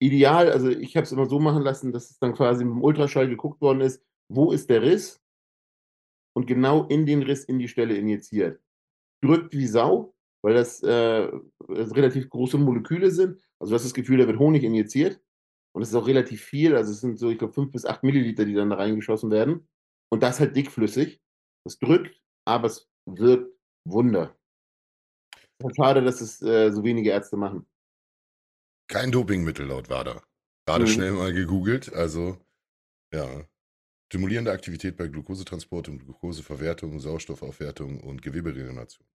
ideal, 0.00 0.50
also 0.50 0.68
ich 0.70 0.96
habe 0.96 1.04
es 1.04 1.12
immer 1.12 1.26
so 1.26 1.38
machen 1.38 1.62
lassen, 1.62 1.92
dass 1.92 2.10
es 2.10 2.18
dann 2.18 2.34
quasi 2.34 2.64
mit 2.64 2.74
dem 2.74 2.82
Ultraschall 2.82 3.28
geguckt 3.28 3.60
worden 3.60 3.80
ist, 3.80 4.02
wo 4.28 4.50
ist 4.50 4.70
der 4.70 4.82
Riss 4.82 5.20
und 6.34 6.46
genau 6.46 6.84
in 6.86 7.06
den 7.06 7.22
Riss 7.22 7.44
in 7.44 7.58
die 7.58 7.68
Stelle 7.68 7.96
injiziert. 7.96 8.60
Drückt 9.22 9.54
wie 9.54 9.66
Sau, 9.66 10.14
weil 10.42 10.54
das, 10.54 10.82
äh, 10.82 11.30
das 11.68 11.94
relativ 11.94 12.28
große 12.28 12.58
Moleküle 12.58 13.10
sind. 13.12 13.40
Also 13.60 13.70
du 13.70 13.74
hast 13.76 13.84
das 13.84 13.94
Gefühl, 13.94 14.18
da 14.18 14.26
wird 14.26 14.38
Honig 14.38 14.64
injiziert 14.64 15.20
und 15.72 15.82
es 15.82 15.90
ist 15.90 15.94
auch 15.94 16.08
relativ 16.08 16.42
viel, 16.42 16.74
also 16.74 16.90
es 16.90 17.00
sind 17.00 17.18
so, 17.18 17.30
ich 17.30 17.38
glaube, 17.38 17.52
fünf 17.52 17.70
bis 17.70 17.86
acht 17.86 18.02
Milliliter, 18.02 18.44
die 18.44 18.54
dann 18.54 18.70
da 18.70 18.76
reingeschossen 18.76 19.30
werden. 19.30 19.68
Und 20.10 20.22
das 20.22 20.40
halt 20.40 20.56
dickflüssig. 20.56 21.20
Es 21.64 21.78
drückt, 21.78 22.20
aber 22.46 22.66
es 22.68 22.88
wirkt 23.06 23.52
Wunder. 23.86 24.36
Halt 25.62 25.76
schade, 25.76 26.02
dass 26.02 26.20
es 26.20 26.40
äh, 26.42 26.70
so 26.70 26.84
wenige 26.84 27.10
Ärzte 27.10 27.36
machen. 27.36 27.66
Kein 28.88 29.10
Dopingmittel 29.10 29.66
laut 29.66 29.88
WADA. 29.90 30.22
Gerade 30.66 30.84
Mhm. 30.84 30.88
schnell 30.88 31.12
mal 31.12 31.32
gegoogelt. 31.32 31.92
Also, 31.92 32.38
ja. 33.12 33.44
Stimulierende 34.10 34.52
Aktivität 34.52 34.96
bei 34.96 35.06
Glukosetransport 35.08 35.88
und 35.88 35.98
Glukoseverwertung, 35.98 36.98
Sauerstoffaufwertung 36.98 38.00
und 38.00 38.22
Geweberegeneration. 38.22 39.06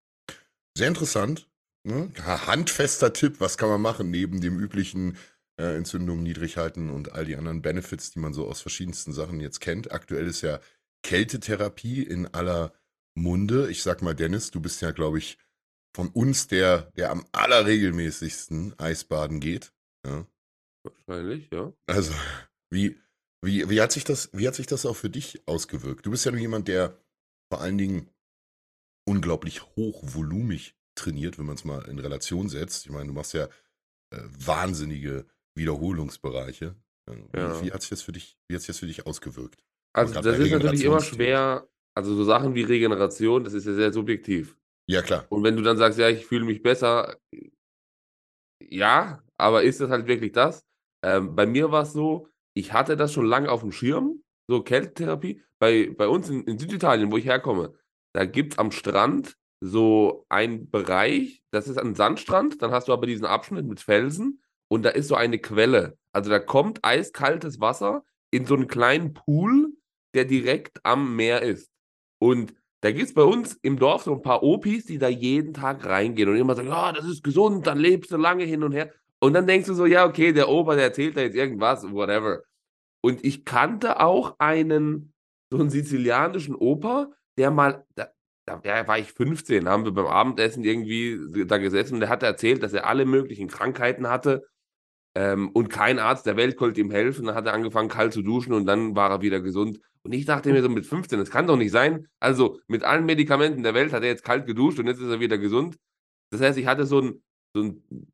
Sehr 0.77 0.87
interessant. 0.87 1.49
Ne? 1.83 2.11
Ha- 2.23 2.45
Handfester 2.45 3.11
Tipp, 3.11 3.39
was 3.39 3.57
kann 3.57 3.69
man 3.69 3.81
machen 3.81 4.11
neben 4.11 4.39
dem 4.39 4.59
üblichen 4.59 5.17
äh, 5.59 5.75
Entzündungen 5.77 6.21
niedrig 6.23 6.57
halten 6.57 6.91
und 6.91 7.11
all 7.13 7.25
die 7.25 7.35
anderen 7.35 7.63
Benefits, 7.63 8.11
die 8.11 8.19
man 8.19 8.33
so 8.33 8.47
aus 8.47 8.61
verschiedensten 8.61 9.13
Sachen 9.13 9.39
jetzt 9.39 9.61
kennt. 9.61 9.91
Aktuell 9.91 10.27
ist 10.27 10.41
ja 10.41 10.59
Kältetherapie 11.03 12.03
in 12.03 12.27
aller 12.27 12.73
Munde. 13.15 13.69
Ich 13.69 13.83
sag 13.83 14.01
mal, 14.01 14.15
Dennis, 14.15 14.51
du 14.51 14.59
bist 14.59 14.81
ja, 14.81 14.91
glaube 14.91 15.19
ich, 15.19 15.37
von 15.95 16.09
uns 16.09 16.47
der, 16.47 16.91
der 16.97 17.11
am 17.11 17.25
allerregelmäßigsten 17.31 18.77
Eisbaden 18.79 19.39
geht. 19.39 19.73
Ja. 20.05 20.25
Wahrscheinlich, 20.83 21.49
ja. 21.51 21.71
Also, 21.87 22.13
wie, 22.71 22.99
wie, 23.43 23.69
wie, 23.69 23.81
hat 23.81 23.91
sich 23.91 24.03
das, 24.03 24.29
wie 24.33 24.47
hat 24.47 24.55
sich 24.55 24.67
das 24.67 24.85
auch 24.85 24.95
für 24.95 25.09
dich 25.09 25.47
ausgewirkt? 25.47 26.05
Du 26.05 26.11
bist 26.11 26.25
ja 26.25 26.31
nur 26.31 26.41
jemand, 26.41 26.67
der 26.67 26.97
vor 27.51 27.61
allen 27.61 27.77
Dingen 27.77 28.09
unglaublich 29.07 29.63
hochvolumig 29.75 30.75
trainiert, 30.95 31.37
wenn 31.37 31.45
man 31.45 31.55
es 31.55 31.63
mal 31.63 31.87
in 31.89 31.99
Relation 31.99 32.49
setzt. 32.49 32.85
Ich 32.85 32.91
meine, 32.91 33.07
du 33.07 33.13
machst 33.13 33.33
ja 33.33 33.45
äh, 34.11 34.21
wahnsinnige 34.23 35.25
Wiederholungsbereiche. 35.55 36.75
Wie, 37.09 37.37
Ja. 37.37 37.61
wie 37.61 37.71
hat 37.71 37.81
sich 37.81 37.89
das 37.89 38.01
für 38.01 38.11
dich, 38.13 38.37
wie 38.47 38.55
hat 38.55 38.61
sich 38.61 38.67
das 38.67 38.79
für 38.79 38.87
dich 38.87 39.05
ausgewirkt? 39.05 39.63
Also 39.93 40.19
das 40.21 40.39
ist 40.39 40.51
natürlich 40.51 40.83
immer 40.83 41.01
schwer. 41.01 41.67
Also 41.95 42.15
so 42.15 42.23
Sachen 42.23 42.55
wie 42.55 42.63
Regeneration, 42.63 43.43
das 43.43 43.53
ist 43.53 43.65
ja 43.65 43.73
sehr 43.73 43.93
subjektiv. 43.93 44.57
Ja, 44.87 45.01
klar. 45.01 45.25
Und 45.29 45.43
wenn 45.43 45.55
du 45.55 45.61
dann 45.61 45.77
sagst, 45.77 45.99
ja, 45.99 46.09
ich 46.09 46.25
fühle 46.25 46.43
mich 46.43 46.63
besser, 46.63 47.17
ja, 48.59 49.23
aber 49.37 49.63
ist 49.63 49.79
das 49.79 49.89
halt 49.89 50.07
wirklich 50.07 50.31
das? 50.31 50.65
Ähm, 51.03 51.35
bei 51.35 51.45
mir 51.45 51.71
war 51.71 51.83
es 51.83 51.93
so, 51.93 52.27
ich 52.55 52.73
hatte 52.73 52.97
das 52.97 53.13
schon 53.13 53.25
lange 53.25 53.51
auf 53.51 53.61
dem 53.61 53.71
Schirm, 53.71 54.23
so 54.47 54.63
Kältetherapie. 54.63 55.41
Bei, 55.59 55.93
bei 55.95 56.07
uns 56.07 56.29
in, 56.29 56.43
in 56.43 56.57
Süditalien, 56.57 57.11
wo 57.11 57.17
ich 57.17 57.25
herkomme, 57.25 57.73
da 58.13 58.25
gibt 58.25 58.53
es 58.53 58.59
am 58.59 58.71
Strand 58.71 59.37
so 59.61 60.25
einen 60.29 60.69
Bereich, 60.69 61.43
das 61.51 61.67
ist 61.67 61.77
ein 61.77 61.95
Sandstrand, 61.95 62.61
dann 62.61 62.71
hast 62.71 62.87
du 62.87 62.93
aber 62.93 63.05
diesen 63.05 63.25
Abschnitt 63.25 63.65
mit 63.65 63.79
Felsen 63.79 64.41
und 64.67 64.83
da 64.83 64.89
ist 64.89 65.07
so 65.07 65.15
eine 65.15 65.39
Quelle. 65.39 65.97
Also 66.11 66.29
da 66.29 66.39
kommt 66.39 66.83
eiskaltes 66.83 67.61
Wasser 67.61 68.03
in 68.31 68.45
so 68.45 68.55
einen 68.55 68.67
kleinen 68.67 69.13
Pool, 69.13 69.72
der 70.13 70.25
direkt 70.25 70.79
am 70.83 71.15
Meer 71.15 71.41
ist. 71.41 71.71
Und 72.19 72.53
da 72.81 72.91
gibt 72.91 73.07
es 73.07 73.13
bei 73.13 73.23
uns 73.23 73.57
im 73.61 73.79
Dorf 73.79 74.03
so 74.03 74.13
ein 74.13 74.21
paar 74.21 74.43
Opis, 74.43 74.85
die 74.85 74.97
da 74.97 75.07
jeden 75.07 75.53
Tag 75.53 75.85
reingehen 75.85 76.29
und 76.29 76.35
immer 76.35 76.55
sagen, 76.55 76.67
ja, 76.67 76.91
das 76.91 77.05
ist 77.05 77.23
gesund, 77.23 77.65
dann 77.65 77.79
lebst 77.79 78.11
du 78.11 78.17
lange 78.17 78.43
hin 78.43 78.63
und 78.63 78.73
her. 78.73 78.91
Und 79.19 79.33
dann 79.33 79.47
denkst 79.47 79.67
du 79.67 79.73
so, 79.73 79.85
ja, 79.85 80.05
okay, 80.05 80.33
der 80.33 80.49
Opa, 80.49 80.75
der 80.75 80.85
erzählt 80.85 81.15
da 81.15 81.21
jetzt 81.21 81.35
irgendwas, 81.35 81.83
whatever. 81.89 82.41
Und 83.01 83.23
ich 83.23 83.45
kannte 83.45 84.01
auch 84.01 84.35
einen, 84.37 85.13
so 85.49 85.59
einen 85.59 85.69
sizilianischen 85.69 86.55
Opa, 86.55 87.11
der 87.37 87.51
mal, 87.51 87.85
da, 87.95 88.09
da 88.45 88.87
war 88.87 88.99
ich 88.99 89.13
15, 89.13 89.69
haben 89.69 89.85
wir 89.85 89.93
beim 89.93 90.07
Abendessen 90.07 90.65
irgendwie 90.65 91.45
da 91.45 91.57
gesessen 91.57 91.95
und 91.95 91.99
der 92.01 92.09
hat 92.09 92.21
erzählt, 92.21 92.63
dass 92.63 92.73
er 92.73 92.85
alle 92.85 93.05
möglichen 93.05 93.47
Krankheiten 93.47 94.09
hatte 94.09 94.45
ähm, 95.15 95.49
und 95.49 95.69
kein 95.69 95.99
Arzt 95.99 96.25
der 96.25 96.37
Welt 96.37 96.57
konnte 96.57 96.81
ihm 96.81 96.91
helfen. 96.91 97.25
Dann 97.25 97.35
hat 97.35 97.45
er 97.45 97.53
angefangen, 97.53 97.89
kalt 97.89 98.13
zu 98.13 98.21
duschen 98.21 98.53
und 98.53 98.65
dann 98.65 98.95
war 98.95 99.11
er 99.11 99.21
wieder 99.21 99.41
gesund. 99.41 99.79
Und 100.01 100.13
ich 100.13 100.25
dachte 100.25 100.51
mir 100.51 100.61
so 100.61 100.69
mit 100.69 100.85
15, 100.85 101.19
das 101.19 101.29
kann 101.29 101.47
doch 101.47 101.55
nicht 101.55 101.71
sein. 101.71 102.07
Also 102.19 102.59
mit 102.67 102.83
allen 102.83 103.05
Medikamenten 103.05 103.63
der 103.63 103.73
Welt 103.73 103.93
hat 103.93 104.03
er 104.03 104.09
jetzt 104.09 104.23
kalt 104.23 104.45
geduscht 104.45 104.79
und 104.79 104.87
jetzt 104.87 104.99
ist 104.99 105.09
er 105.09 105.19
wieder 105.19 105.37
gesund. 105.37 105.77
Das 106.31 106.41
heißt, 106.41 106.57
ich 106.57 106.65
hatte 106.65 106.85
so 106.85 106.99
ein, 106.99 107.23
so 107.53 107.63
ein 107.63 108.07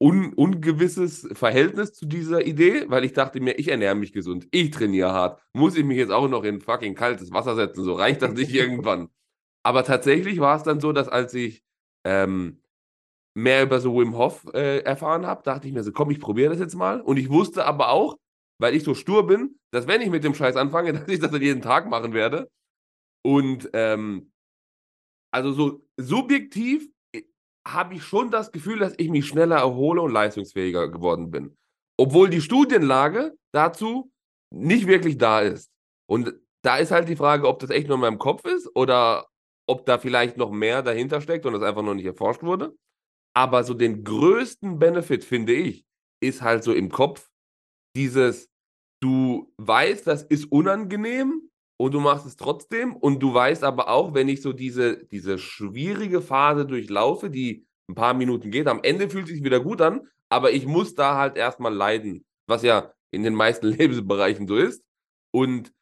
un, 0.00 0.32
ungewisses 0.32 1.28
Verhältnis 1.32 1.92
zu 1.92 2.06
dieser 2.06 2.44
Idee, 2.46 2.86
weil 2.88 3.04
ich 3.04 3.12
dachte 3.12 3.40
mir, 3.40 3.58
ich 3.58 3.68
ernähre 3.68 3.94
mich 3.94 4.12
gesund, 4.12 4.48
ich 4.50 4.70
trainiere 4.70 5.12
hart. 5.12 5.42
Muss 5.52 5.76
ich 5.76 5.84
mich 5.84 5.98
jetzt 5.98 6.10
auch 6.10 6.28
noch 6.28 6.42
in 6.44 6.60
fucking 6.60 6.94
kaltes 6.94 7.32
Wasser 7.32 7.54
setzen? 7.54 7.84
So 7.84 7.94
reicht 7.94 8.22
das 8.22 8.32
nicht 8.32 8.50
irgendwann. 8.54 9.08
Aber 9.62 9.84
tatsächlich 9.84 10.40
war 10.40 10.56
es 10.56 10.62
dann 10.62 10.80
so, 10.80 10.92
dass 10.92 11.08
als 11.08 11.32
ich 11.34 11.62
ähm, 12.04 12.60
mehr 13.34 13.64
über 13.64 13.80
so 13.80 13.96
Wim 13.98 14.16
Hof 14.16 14.44
äh, 14.54 14.78
erfahren 14.80 15.26
habe, 15.26 15.42
dachte 15.42 15.66
ich 15.66 15.74
mir 15.74 15.82
so, 15.82 15.92
komm, 15.92 16.10
ich 16.10 16.20
probiere 16.20 16.50
das 16.50 16.60
jetzt 16.60 16.76
mal. 16.76 17.00
Und 17.00 17.16
ich 17.16 17.28
wusste 17.28 17.66
aber 17.66 17.90
auch, 17.90 18.16
weil 18.60 18.74
ich 18.74 18.84
so 18.84 18.94
stur 18.94 19.26
bin, 19.26 19.58
dass 19.72 19.86
wenn 19.86 20.00
ich 20.00 20.10
mit 20.10 20.24
dem 20.24 20.34
Scheiß 20.34 20.56
anfange, 20.56 20.92
dass 20.94 21.08
ich 21.08 21.20
das 21.20 21.30
dann 21.30 21.42
jeden 21.42 21.62
Tag 21.62 21.88
machen 21.88 22.12
werde. 22.14 22.48
Und 23.22 23.68
ähm, 23.72 24.32
also 25.32 25.52
so 25.52 25.86
subjektiv 25.96 26.88
äh, 27.12 27.22
habe 27.66 27.94
ich 27.94 28.04
schon 28.04 28.30
das 28.30 28.52
Gefühl, 28.52 28.78
dass 28.78 28.94
ich 28.98 29.10
mich 29.10 29.26
schneller 29.26 29.56
erhole 29.56 30.00
und 30.00 30.12
leistungsfähiger 30.12 30.88
geworden 30.90 31.30
bin. 31.30 31.56
Obwohl 31.96 32.30
die 32.30 32.40
Studienlage 32.40 33.36
dazu 33.52 34.12
nicht 34.52 34.86
wirklich 34.86 35.18
da 35.18 35.40
ist. 35.40 35.70
Und 36.06 36.34
da 36.62 36.76
ist 36.76 36.92
halt 36.92 37.08
die 37.08 37.16
Frage, 37.16 37.48
ob 37.48 37.58
das 37.58 37.70
echt 37.70 37.88
nur 37.88 37.96
in 37.96 38.02
meinem 38.02 38.18
Kopf 38.18 38.44
ist 38.44 38.70
oder 38.74 39.26
ob 39.66 39.86
da 39.86 39.98
vielleicht 39.98 40.36
noch 40.36 40.50
mehr 40.50 40.82
dahinter 40.82 41.20
steckt 41.20 41.46
und 41.46 41.52
das 41.52 41.62
einfach 41.62 41.82
noch 41.82 41.94
nicht 41.94 42.06
erforscht 42.06 42.42
wurde. 42.42 42.76
Aber 43.36 43.64
so 43.64 43.74
den 43.74 44.04
größten 44.04 44.78
Benefit, 44.78 45.24
finde 45.24 45.52
ich, 45.52 45.84
ist 46.22 46.42
halt 46.42 46.64
so 46.64 46.72
im 46.72 46.90
Kopf 46.90 47.28
dieses, 47.96 48.48
du 49.02 49.52
weißt, 49.58 50.06
das 50.06 50.22
ist 50.22 50.50
unangenehm 50.50 51.50
und 51.80 51.94
du 51.94 52.00
machst 52.00 52.26
es 52.26 52.36
trotzdem 52.36 52.94
und 52.94 53.20
du 53.20 53.34
weißt 53.34 53.64
aber 53.64 53.88
auch, 53.88 54.14
wenn 54.14 54.28
ich 54.28 54.40
so 54.42 54.52
diese, 54.52 55.04
diese 55.06 55.38
schwierige 55.38 56.22
Phase 56.22 56.66
durchlaufe, 56.66 57.30
die 57.30 57.66
ein 57.90 57.94
paar 57.94 58.14
Minuten 58.14 58.50
geht, 58.50 58.66
am 58.68 58.80
Ende 58.82 59.10
fühlt 59.10 59.26
sich 59.26 59.42
wieder 59.42 59.60
gut 59.60 59.80
an, 59.80 60.08
aber 60.30 60.52
ich 60.52 60.66
muss 60.66 60.94
da 60.94 61.16
halt 61.16 61.36
erstmal 61.36 61.74
leiden, 61.74 62.24
was 62.48 62.62
ja 62.62 62.92
in 63.12 63.22
den 63.22 63.34
meisten 63.34 63.66
Lebensbereichen 63.78 64.48
so 64.48 64.56
ist. 64.56 64.82
Und 65.32 65.72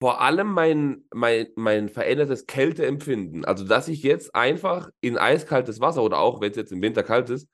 vor 0.00 0.20
allem 0.20 0.52
mein, 0.52 1.04
mein, 1.12 1.48
mein 1.56 1.88
verändertes 1.88 2.46
Kälteempfinden, 2.46 3.44
also 3.44 3.64
dass 3.66 3.88
ich 3.88 4.02
jetzt 4.02 4.34
einfach 4.34 4.90
in 5.00 5.18
eiskaltes 5.18 5.80
Wasser 5.80 6.02
oder 6.02 6.18
auch 6.18 6.40
wenn 6.40 6.50
es 6.50 6.56
jetzt 6.56 6.72
im 6.72 6.82
Winter 6.82 7.02
kalt 7.02 7.30
ist, 7.30 7.48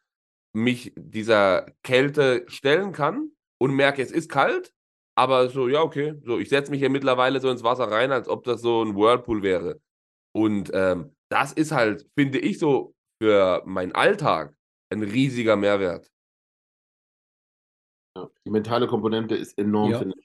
mich 0.55 0.93
dieser 0.97 1.67
Kälte 1.83 2.45
stellen 2.49 2.93
kann 2.93 3.31
und 3.59 3.75
merke, 3.75 4.03
es 4.03 4.11
ist 4.13 4.31
kalt, 4.31 4.73
aber 5.17 5.49
so, 5.49 5.69
ja, 5.69 5.83
okay, 5.83 6.15
so, 6.25 6.39
ich 6.39 6.49
setze 6.49 6.71
mich 6.71 6.81
ja 6.81 6.89
mittlerweile 6.89 7.41
so 7.41 7.51
ins 7.51 7.65
Wasser 7.65 7.91
rein, 7.91 8.13
als 8.13 8.29
ob 8.29 8.45
das 8.45 8.61
so 8.63 8.83
ein 8.85 8.95
Whirlpool 8.97 9.43
wäre. 9.43 9.81
Und 10.33 10.71
ähm, 10.75 11.15
das 11.31 11.53
ist 11.53 11.73
halt, 11.73 12.07
finde 12.17 12.39
ich, 12.39 12.59
so 12.59 12.95
für 13.23 13.63
meinen 13.67 13.93
Alltag 13.93 14.55
ein 14.91 15.03
riesiger 15.03 15.57
Mehrwert. 15.57 16.11
Ja, 18.17 18.29
die 18.45 18.51
mentale 18.51 18.87
Komponente 18.89 19.37
ist 19.37 19.57
enorm, 19.59 19.93
Ja. 19.93 19.99
finde 19.99 20.17
ich. 20.19 20.24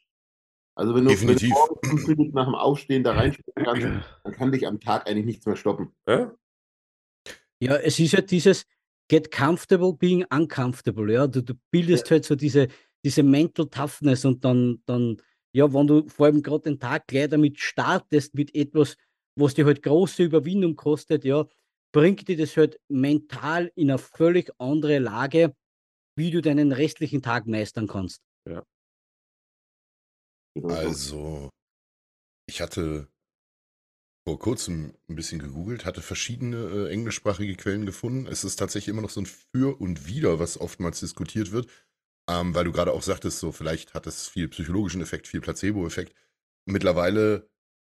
Also 0.79 0.95
wenn 0.95 1.03
du, 1.03 1.09
wenn 1.09 1.27
du 1.27 1.33
Definitiv. 1.33 1.49
morgens 1.49 1.89
fünf 1.89 2.07
Minuten 2.07 2.35
nach 2.35 2.45
dem 2.45 2.55
Aufstehen 2.55 3.03
da 3.03 3.11
reinspringen 3.11 3.65
kannst, 3.65 4.09
dann 4.23 4.33
kann 4.33 4.51
dich 4.53 4.65
am 4.65 4.79
Tag 4.79 5.09
eigentlich 5.09 5.25
nichts 5.25 5.45
mehr 5.45 5.57
stoppen. 5.57 5.91
Ja? 6.07 6.33
Ja, 7.61 7.75
es 7.75 7.99
ist 7.99 8.13
ja 8.13 8.21
dieses 8.21 8.63
get 9.09 9.29
comfortable 9.29 9.91
being 9.91 10.25
uncomfortable. 10.29 11.11
Ja, 11.11 11.27
du, 11.27 11.43
du 11.43 11.53
bildest 11.69 12.09
halt 12.09 12.23
so 12.23 12.33
diese, 12.35 12.69
diese 13.03 13.23
Mental 13.23 13.67
Toughness 13.67 14.23
und 14.23 14.45
dann, 14.45 14.81
dann, 14.85 15.17
ja, 15.51 15.73
wenn 15.73 15.85
du 15.85 16.07
vor 16.07 16.27
allem 16.27 16.41
gerade 16.41 16.63
den 16.63 16.79
Tag 16.79 17.07
gleich 17.07 17.27
damit 17.27 17.59
startest, 17.59 18.33
mit 18.35 18.55
etwas, 18.55 18.95
was 19.35 19.55
dir 19.55 19.65
halt 19.65 19.83
große 19.83 20.23
Überwindung 20.23 20.77
kostet, 20.77 21.25
ja, 21.25 21.45
bringt 21.91 22.25
dir 22.29 22.37
das 22.37 22.55
halt 22.55 22.79
mental 22.87 23.69
in 23.75 23.91
eine 23.91 23.97
völlig 23.97 24.49
andere 24.59 24.99
Lage, 24.99 25.53
wie 26.15 26.31
du 26.31 26.41
deinen 26.41 26.71
restlichen 26.71 27.21
Tag 27.21 27.47
meistern 27.47 27.87
kannst. 27.87 28.21
So. 28.45 28.61
Also, 30.67 31.49
ich 32.47 32.61
hatte 32.61 33.07
vor 34.27 34.37
kurzem 34.39 34.93
ein 35.09 35.15
bisschen 35.15 35.39
gegoogelt, 35.39 35.85
hatte 35.85 36.01
verschiedene 36.01 36.57
äh, 36.57 36.91
englischsprachige 36.91 37.55
Quellen 37.55 37.85
gefunden. 37.85 38.27
Es 38.27 38.43
ist 38.43 38.57
tatsächlich 38.57 38.89
immer 38.89 39.01
noch 39.01 39.09
so 39.09 39.21
ein 39.21 39.25
Für 39.25 39.79
und 39.81 40.07
Wider, 40.07 40.39
was 40.39 40.59
oftmals 40.59 40.99
diskutiert 40.99 41.51
wird. 41.51 41.67
Ähm, 42.29 42.53
weil 42.53 42.65
du 42.65 42.71
gerade 42.71 42.93
auch 42.93 43.01
sagtest, 43.01 43.39
so 43.39 43.51
vielleicht 43.51 43.93
hat 43.95 44.05
es 44.05 44.27
viel 44.27 44.47
psychologischen 44.49 45.01
Effekt, 45.01 45.27
viel 45.27 45.41
Placebo-Effekt. 45.41 46.13
Mittlerweile 46.65 47.49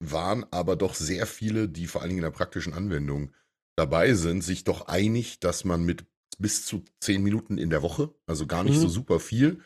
waren 0.01 0.45
aber 0.51 0.77
doch 0.77 0.95
sehr 0.95 1.25
viele, 1.27 1.67
die 1.67 1.87
vor 1.87 2.01
allen 2.01 2.09
Dingen 2.09 2.19
in 2.19 2.31
der 2.31 2.31
praktischen 2.37 2.73
Anwendung 2.73 3.33
dabei 3.75 4.13
sind, 4.13 4.41
sich 4.41 4.63
doch 4.63 4.87
einig, 4.87 5.39
dass 5.41 5.65
man 5.65 5.83
mit 5.83 6.05
bis 6.39 6.65
zu 6.65 6.85
zehn 7.01 7.21
Minuten 7.23 7.57
in 7.57 7.69
der 7.69 7.81
Woche, 7.81 8.13
also 8.25 8.47
gar 8.47 8.63
nicht 8.63 8.75
Mhm. 8.75 8.81
so 8.81 8.87
super 8.87 9.19
viel, 9.19 9.61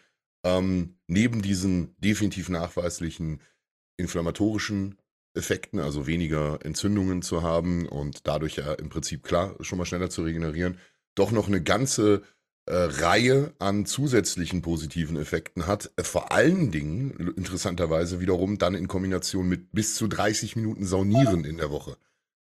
ähm, 0.46 0.96
neben 1.08 1.42
diesen 1.42 1.96
definitiv 2.00 2.50
nachweislichen 2.50 3.42
inflammatorischen 3.98 4.98
Effekten, 5.34 5.80
also 5.80 6.08
weniger 6.08 6.60
Entzündungen 6.64 7.22
zu 7.22 7.44
haben 7.44 7.88
und 7.90 8.28
dadurch 8.28 8.56
ja 8.56 8.74
im 8.74 8.90
Prinzip 8.90 9.24
klar 9.24 9.56
schon 9.60 9.78
mal 9.78 9.86
schneller 9.86 10.10
zu 10.10 10.24
regenerieren, 10.24 10.78
doch 11.16 11.32
noch 11.32 11.48
eine 11.48 11.62
ganze 11.62 12.22
äh, 12.68 12.76
Reihe 12.76 13.54
an 13.60 13.86
zusätzlichen 13.86 14.62
positiven 14.62 15.18
Effekten 15.18 15.68
hat. 15.68 15.92
Äh, 15.98 16.04
vor 16.04 16.32
allen 16.32 16.72
Dingen, 16.72 17.34
interessanterweise 17.36 18.20
wiederum, 18.20 18.58
dann 18.58 18.76
in 18.76 18.88
Kombination 18.88 19.50
mit 19.50 19.72
bis 19.72 19.96
zu 19.96 20.08
30 20.08 20.56
Minuten 20.56 20.86
Saunieren 20.86 21.44
in 21.44 21.58
der 21.58 21.72
Woche. 21.72 21.98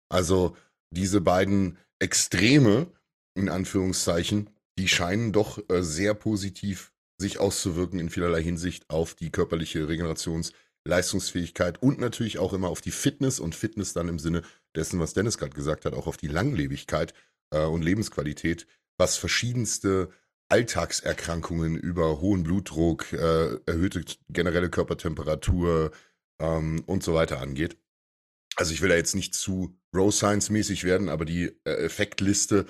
Also 0.08 0.56
diese 0.90 1.20
beiden 1.20 1.78
Extreme, 2.00 2.88
in 3.34 3.48
Anführungszeichen, 3.48 4.50
die 4.78 4.88
scheinen 4.88 5.32
doch 5.32 5.58
äh, 5.68 5.82
sehr 5.82 6.14
positiv 6.14 6.92
sich 7.20 7.38
auszuwirken 7.38 8.00
in 8.00 8.10
vielerlei 8.10 8.42
Hinsicht 8.42 8.90
auf 8.90 9.14
die 9.14 9.30
körperliche 9.30 9.86
Regenerationsleistungsfähigkeit 9.88 11.80
und 11.82 12.00
natürlich 12.00 12.38
auch 12.38 12.52
immer 12.52 12.68
auf 12.68 12.80
die 12.80 12.90
Fitness 12.90 13.38
und 13.38 13.54
Fitness 13.54 13.92
dann 13.92 14.08
im 14.08 14.18
Sinne 14.18 14.42
dessen, 14.74 14.98
was 14.98 15.14
Dennis 15.14 15.38
gerade 15.38 15.54
gesagt 15.54 15.84
hat, 15.84 15.94
auch 15.94 16.08
auf 16.08 16.16
die 16.16 16.26
Langlebigkeit 16.26 17.14
äh, 17.52 17.64
und 17.64 17.82
Lebensqualität, 17.82 18.66
was 18.98 19.16
verschiedenste 19.16 20.10
Alltagserkrankungen 20.48 21.76
über 21.76 22.20
hohen 22.20 22.42
Blutdruck, 22.42 23.12
äh, 23.12 23.56
erhöhte 23.66 24.04
generelle 24.28 24.68
Körpertemperatur 24.68 25.92
ähm, 26.40 26.82
und 26.86 27.04
so 27.04 27.14
weiter 27.14 27.40
angeht. 27.40 27.76
Also 28.56 28.72
ich 28.72 28.80
will 28.80 28.88
da 28.88 28.96
jetzt 28.96 29.14
nicht 29.14 29.34
zu 29.34 29.78
Row 29.94 30.12
Science 30.12 30.50
mäßig 30.50 30.84
werden, 30.84 31.08
aber 31.08 31.24
die 31.24 31.56
äh, 31.64 31.84
Effektliste 31.84 32.66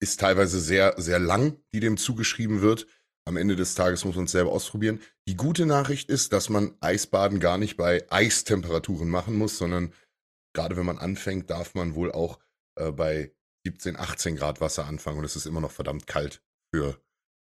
ist 0.00 0.20
teilweise 0.20 0.60
sehr, 0.60 0.94
sehr 0.98 1.18
lang, 1.18 1.58
die 1.72 1.80
dem 1.80 1.96
zugeschrieben 1.96 2.60
wird. 2.60 2.86
Am 3.26 3.36
Ende 3.36 3.56
des 3.56 3.74
Tages 3.74 4.04
muss 4.04 4.14
man 4.14 4.26
es 4.26 4.30
selber 4.30 4.52
ausprobieren. 4.52 5.00
Die 5.26 5.36
gute 5.36 5.66
Nachricht 5.66 6.08
ist, 6.10 6.32
dass 6.32 6.48
man 6.48 6.76
Eisbaden 6.80 7.40
gar 7.40 7.58
nicht 7.58 7.76
bei 7.76 8.06
Eistemperaturen 8.08 9.10
machen 9.10 9.36
muss, 9.36 9.58
sondern 9.58 9.92
gerade 10.54 10.76
wenn 10.76 10.86
man 10.86 10.98
anfängt, 10.98 11.50
darf 11.50 11.74
man 11.74 11.96
wohl 11.96 12.12
auch 12.12 12.38
äh, 12.76 12.92
bei 12.92 13.32
17, 13.66 13.96
18 13.96 14.36
Grad 14.36 14.60
Wasser 14.60 14.86
anfangen 14.86 15.18
und 15.18 15.24
es 15.24 15.34
ist 15.34 15.44
immer 15.46 15.60
noch 15.60 15.72
verdammt 15.72 16.06
kalt 16.06 16.40
für 16.72 17.00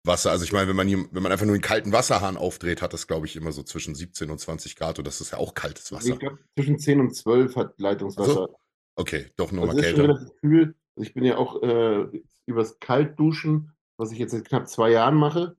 Wasser. 0.05 0.31
Also 0.31 0.45
ich 0.45 0.53
meine, 0.53 0.69
wenn 0.69 0.77
man 0.77 0.87
hier, 0.87 1.07
wenn 1.13 1.23
man 1.23 1.33
einfach 1.33 1.47
nur 1.47 1.55
einen 1.55 1.63
kalten 1.63 1.93
Wasserhahn 1.93 2.37
aufdreht, 2.37 2.83
hat 2.83 2.93
das, 2.93 3.07
glaube 3.07 3.25
ich, 3.25 3.37
immer 3.37 3.53
so 3.53 3.63
zwischen 3.63 3.95
17 3.95 4.31
und 4.31 4.39
20 4.39 4.77
Grad 4.77 4.99
und 4.99 5.07
das 5.07 5.23
ist 5.23 5.33
ja 5.33 5.39
auch 5.39 5.55
kaltes 5.55 5.93
Wasser. 5.93 6.11
Ich 6.11 6.19
glaube, 6.19 6.39
zwischen 6.59 6.79
10 6.79 7.01
und 7.01 7.15
12 7.17 7.57
hat 7.57 7.81
Leitungswasser. 7.81 8.33
So. 8.35 8.57
Okay, 8.97 9.31
doch 9.37 9.51
Also 9.51 9.57
nochmal 9.57 9.77
das 9.77 9.87
schon 9.87 9.97
kälter. 9.97 10.03
relativ 10.15 10.37
kühl. 10.43 10.75
Also 10.97 11.09
ich 11.09 11.15
bin 11.15 11.25
ja 11.25 11.39
auch 11.39 11.63
äh, 11.63 12.23
übers 12.45 12.79
Kaltduschen, 12.81 13.73
was 13.97 14.13
ich 14.13 14.19
jetzt 14.19 14.33
seit 14.33 14.45
knapp 14.45 14.69
zwei 14.69 14.91
Jahren 14.91 15.15
mache. 15.17 15.57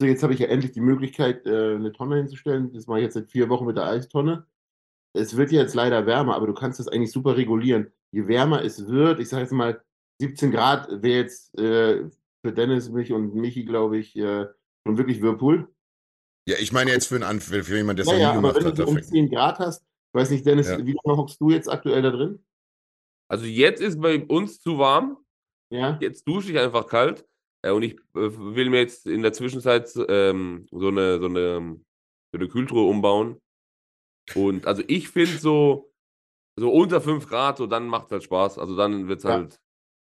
So, 0.00 0.06
jetzt 0.06 0.22
habe 0.22 0.32
ich 0.32 0.38
ja 0.40 0.46
endlich 0.48 0.72
die 0.72 0.80
Möglichkeit, 0.80 1.46
äh, 1.46 1.74
eine 1.74 1.92
Tonne 1.92 2.16
hinzustellen. 2.16 2.72
Das 2.72 2.86
mache 2.86 3.00
ich 3.00 3.04
jetzt 3.04 3.14
seit 3.14 3.30
vier 3.30 3.50
Wochen 3.50 3.66
mit 3.66 3.76
der 3.76 3.84
Eistonne. 3.86 4.46
Es 5.14 5.36
wird 5.36 5.52
ja 5.52 5.60
jetzt 5.60 5.74
leider 5.74 6.06
wärmer, 6.06 6.34
aber 6.36 6.46
du 6.46 6.54
kannst 6.54 6.80
das 6.80 6.88
eigentlich 6.88 7.12
super 7.12 7.36
regulieren. 7.36 7.92
Je 8.12 8.26
wärmer 8.26 8.62
es 8.64 8.86
wird, 8.88 9.20
ich 9.20 9.28
sage 9.28 9.42
jetzt 9.42 9.52
mal 9.52 9.82
17 10.22 10.50
Grad 10.52 10.88
wäre 11.02 11.18
jetzt 11.22 11.56
äh, 11.58 12.08
für 12.42 12.52
Dennis, 12.52 12.88
mich 12.88 13.12
und 13.12 13.34
Michi, 13.34 13.64
glaube 13.64 13.98
ich, 13.98 14.16
äh, 14.16 14.46
schon 14.86 14.96
wirklich 14.96 15.20
Whirlpool. 15.20 15.68
Ja, 16.48 16.56
ich 16.58 16.72
meine 16.72 16.90
jetzt 16.92 17.06
für, 17.06 17.16
einen 17.16 17.24
Anf 17.24 17.44
für 17.44 17.76
jemanden, 17.76 17.96
der 18.02 18.06
es 18.06 18.10
Ja, 18.10 18.14
noch 18.14 18.20
ja, 18.20 18.32
nie 18.32 18.38
aber 18.38 18.52
gemacht 18.52 18.56
wenn 18.56 18.64
hat. 18.66 18.78
du 18.78 18.82
so 18.84 18.88
um 18.88 18.94
dafür- 18.96 19.08
10 19.10 19.30
Grad 19.30 19.58
hast, 19.58 19.82
ich 19.82 20.18
weiß 20.20 20.30
nicht, 20.30 20.46
Dennis, 20.46 20.68
Ja. 20.68 20.78
wie 20.78 20.96
lange 21.04 21.18
hockst 21.18 21.40
du 21.40 21.50
jetzt 21.50 21.68
aktuell 21.68 22.00
da 22.02 22.10
drin? 22.10 22.42
Also 23.30 23.44
jetzt 23.44 23.82
ist 23.82 24.00
bei 24.00 24.24
uns 24.24 24.60
zu 24.62 24.78
warm. 24.78 25.18
Ja? 25.70 25.98
Jetzt 26.00 26.26
dusche 26.26 26.50
ich 26.52 26.58
einfach 26.58 26.86
kalt. 26.86 27.26
Äh, 27.62 27.70
und 27.72 27.82
ich 27.82 27.94
äh, 27.94 27.98
will 28.14 28.70
mir 28.70 28.80
jetzt 28.80 29.06
in 29.06 29.22
der 29.22 29.32
Zwischenzeit 29.32 29.90
ähm, 30.08 30.66
so, 30.70 30.88
eine, 30.88 31.18
so, 31.20 31.26
eine, 31.26 31.78
so 32.32 32.38
eine 32.38 32.48
Kühltruhe 32.48 32.88
umbauen. 32.88 33.40
Und 34.34 34.66
also 34.66 34.82
ich 34.86 35.08
finde 35.08 35.38
so, 35.38 35.92
so 36.56 36.70
unter 36.72 37.00
5 37.00 37.26
Grad, 37.28 37.58
so 37.58 37.66
dann 37.66 37.88
macht 37.88 38.06
es 38.06 38.12
halt 38.12 38.22
Spaß. 38.24 38.58
Also 38.58 38.76
dann 38.76 39.08
wird 39.08 39.18
es 39.20 39.24
Ja. 39.24 39.30
halt, 39.32 39.60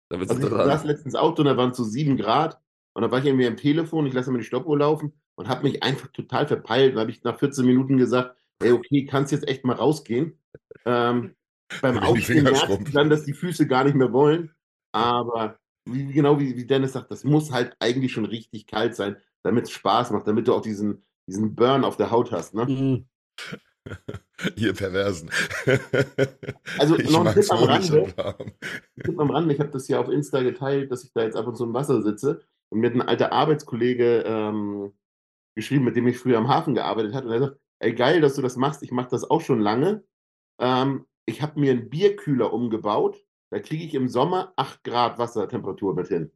dann 0.09 0.21
wird's 0.21 0.33
Also 0.33 0.43
ich 0.43 0.49
interessant. 0.53 0.81
saß 0.81 0.85
letztens 0.85 1.15
Auto 1.15 1.43
und 1.43 1.47
da 1.47 1.57
waren 1.57 1.71
es 1.71 1.77
so 1.77 1.85
sieben 1.85 2.17
Grad 2.17 2.61
und 2.95 3.03
da 3.03 3.11
war 3.11 3.19
ich 3.21 3.27
irgendwie 3.27 3.47
am 3.47 3.57
Telefon, 3.57 4.07
ich 4.07 4.15
lasse 4.15 4.31
mir 4.33 4.39
die 4.39 4.45
Stoppuhr 4.45 4.79
laufen 4.79 5.13
und 5.37 5.49
habe 5.49 5.63
mich 5.63 5.83
einfach 5.83 6.09
total 6.09 6.47
verpeilt. 6.47 6.97
Da 6.97 7.01
habe 7.01 7.11
ich 7.11 7.23
nach 7.23 7.39
14 7.39 7.65
Minuten 7.65 7.97
gesagt, 7.97 8.37
ey, 8.61 8.73
okay, 8.73 9.07
kannst 9.07 9.33
jetzt 9.33 9.47
echt 9.47 9.65
mal 9.65 9.77
rausgehen. 9.77 10.39
Ähm, 10.85 11.35
beim 11.81 11.99
Aufstehen 11.99 12.45
merkst 12.45 12.69
du 12.69 12.93
dann, 12.93 13.11
dass 13.11 13.25
die 13.25 13.35
Füße 13.35 13.67
gar 13.67 13.85
nicht 13.85 13.95
mehr 13.95 14.13
wollen. 14.13 14.53
Aber 14.93 15.59
wie, 15.93 16.13
genau 16.13 16.39
wie, 16.39 16.57
wie 16.57 16.67
Dennis 16.67 16.93
sagt, 16.93 17.11
das 17.11 17.25
muss 17.25 17.51
halt 17.51 17.77
eigentlich 17.81 18.13
schon 18.13 18.25
richtig 18.25 18.67
kalt 18.67 18.95
sein, 18.95 19.17
damit 19.43 19.65
es 19.65 19.71
Spaß 19.71 20.11
macht, 20.11 20.27
damit 20.27 20.49
du 20.49 20.55
auch 20.55 20.63
diesen, 20.63 21.05
diesen 21.27 21.55
Burn 21.55 21.85
auf 21.85 21.97
der 21.97 22.11
Haut 22.11 22.33
hast. 22.33 22.55
Ne? 22.55 22.67
Mhm. 22.67 23.07
Ihr 24.57 24.75
Perversen. 24.75 25.31
Also 26.79 26.99
ich 26.99 27.11
noch 27.11 27.25
ein 27.25 27.35
Tipp 27.35 27.51
am 27.51 27.59
auch 27.59 27.79
nicht 27.79 27.89
so 27.89 28.03
Rande. 28.03 28.55
Tipp 29.03 29.19
am 29.19 29.31
Rande, 29.31 29.55
ich 29.55 29.61
habe 29.61 29.71
das 29.71 29.89
ja 29.89 29.99
auf 30.01 30.09
Insta 30.09 30.43
geteilt, 30.43 30.91
dass 30.91 31.05
ich 31.05 31.13
da 31.13 31.23
jetzt 31.23 31.37
ab 31.37 31.47
und 31.47 31.57
zu 31.57 31.65
im 31.65 31.75
Wasser 31.75 32.03
sitze. 32.03 32.43
Und 32.71 32.81
mir 32.81 32.91
hat 32.91 32.95
ein 32.95 33.03
alter 33.03 33.33
Arbeitskollege 33.33 34.25
ähm, 34.27 34.93
geschrieben, 35.55 35.85
mit 35.85 35.97
dem 35.97 36.07
ich 36.07 36.19
früher 36.19 36.39
am 36.39 36.49
Hafen 36.49 36.75
gearbeitet 36.75 37.15
habe. 37.15 37.27
Und 37.27 37.33
er 37.33 37.41
sagt, 37.41 37.61
ey, 37.81 37.95
geil, 37.95 38.21
dass 38.21 38.35
du 38.35 38.43
das 38.43 38.57
machst. 38.57 38.83
Ich 38.83 38.93
mache 38.93 39.09
das 39.11 39.29
auch 39.29 39.41
schon 39.41 39.61
lange. 39.61 40.05
Ähm, 40.61 41.07
ich 41.27 41.43
habe 41.43 41.59
mir 41.59 41.73
einen 41.73 41.89
Bierkühler 41.89 42.53
umgebaut. 42.53 43.25
Da 43.51 43.61
kriege 43.61 43.85
ich 43.85 43.95
im 43.95 44.09
Sommer 44.09 44.53
8 44.57 44.85
Grad 44.85 45.19
Wassertemperatur 45.19 45.95
mit 45.95 46.09
hin. 46.09 46.31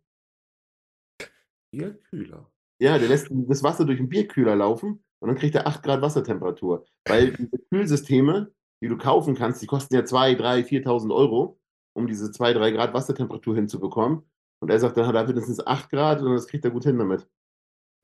Hier 1.74 1.94
kühler. 2.10 2.50
Ja, 2.80 2.98
der 2.98 3.08
lässt 3.08 3.28
das 3.30 3.62
Wasser 3.62 3.84
durch 3.84 3.98
den 3.98 4.08
Bierkühler 4.08 4.56
laufen 4.56 5.04
und 5.20 5.28
dann 5.28 5.36
kriegt 5.36 5.54
er 5.54 5.66
8 5.66 5.82
Grad 5.82 6.02
Wassertemperatur. 6.02 6.84
Weil 7.06 7.32
diese 7.32 7.58
Kühlsysteme, 7.70 8.52
die 8.82 8.88
du 8.88 8.96
kaufen 8.96 9.34
kannst, 9.34 9.62
die 9.62 9.66
kosten 9.66 9.94
ja 9.94 10.04
2, 10.04 10.34
3, 10.34 10.60
4.000 10.60 11.14
Euro, 11.14 11.60
um 11.94 12.06
diese 12.06 12.30
2, 12.30 12.54
3 12.54 12.70
Grad 12.72 12.94
Wassertemperatur 12.94 13.54
hinzubekommen. 13.54 14.22
Und 14.60 14.70
er 14.70 14.78
sagt, 14.78 14.96
dann 14.96 15.06
hat 15.06 15.14
er 15.14 15.26
mindestens 15.26 15.64
8 15.64 15.90
Grad 15.90 16.22
und 16.22 16.32
das 16.34 16.46
kriegt 16.46 16.64
er 16.64 16.70
gut 16.70 16.84
hin 16.84 16.98
damit. 16.98 17.28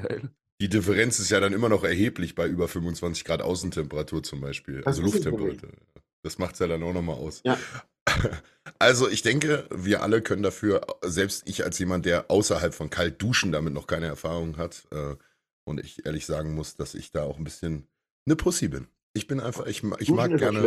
Geil. 0.00 0.30
Die 0.60 0.68
Differenz 0.68 1.20
ist 1.20 1.30
ja 1.30 1.38
dann 1.38 1.52
immer 1.52 1.68
noch 1.68 1.84
erheblich 1.84 2.34
bei 2.34 2.48
über 2.48 2.66
25 2.66 3.24
Grad 3.24 3.42
Außentemperatur 3.42 4.22
zum 4.22 4.40
Beispiel. 4.40 4.78
Das 4.78 4.86
Also 4.86 5.02
Lufttemperatur. 5.02 5.70
Das 6.22 6.38
macht 6.38 6.54
es 6.54 6.58
ja 6.58 6.66
dann 6.66 6.82
auch 6.82 6.92
nochmal 6.92 7.16
aus. 7.16 7.42
Ja. 7.44 7.56
Also 8.78 9.08
ich 9.08 9.22
denke, 9.22 9.66
wir 9.74 10.02
alle 10.02 10.20
können 10.22 10.42
dafür, 10.42 10.86
selbst 11.02 11.48
ich 11.48 11.64
als 11.64 11.78
jemand, 11.78 12.04
der 12.04 12.30
außerhalb 12.30 12.74
von 12.74 12.90
kalt 12.90 13.20
duschen 13.20 13.50
damit 13.50 13.72
noch 13.72 13.86
keine 13.86 14.06
Erfahrung 14.06 14.56
hat, 14.58 14.86
äh, 14.92 15.16
und 15.64 15.80
ich 15.80 16.04
ehrlich 16.06 16.26
sagen 16.26 16.54
muss, 16.54 16.76
dass 16.76 16.94
ich 16.94 17.10
da 17.10 17.22
auch 17.24 17.38
ein 17.38 17.44
bisschen 17.44 17.88
eine 18.26 18.36
Pussy 18.36 18.68
bin. 18.68 18.86
Ich 19.14 19.26
bin 19.26 19.40
einfach, 19.40 19.66
ich, 19.66 19.82
ich 19.98 20.10
mag 20.10 20.30
gerne, 20.38 20.60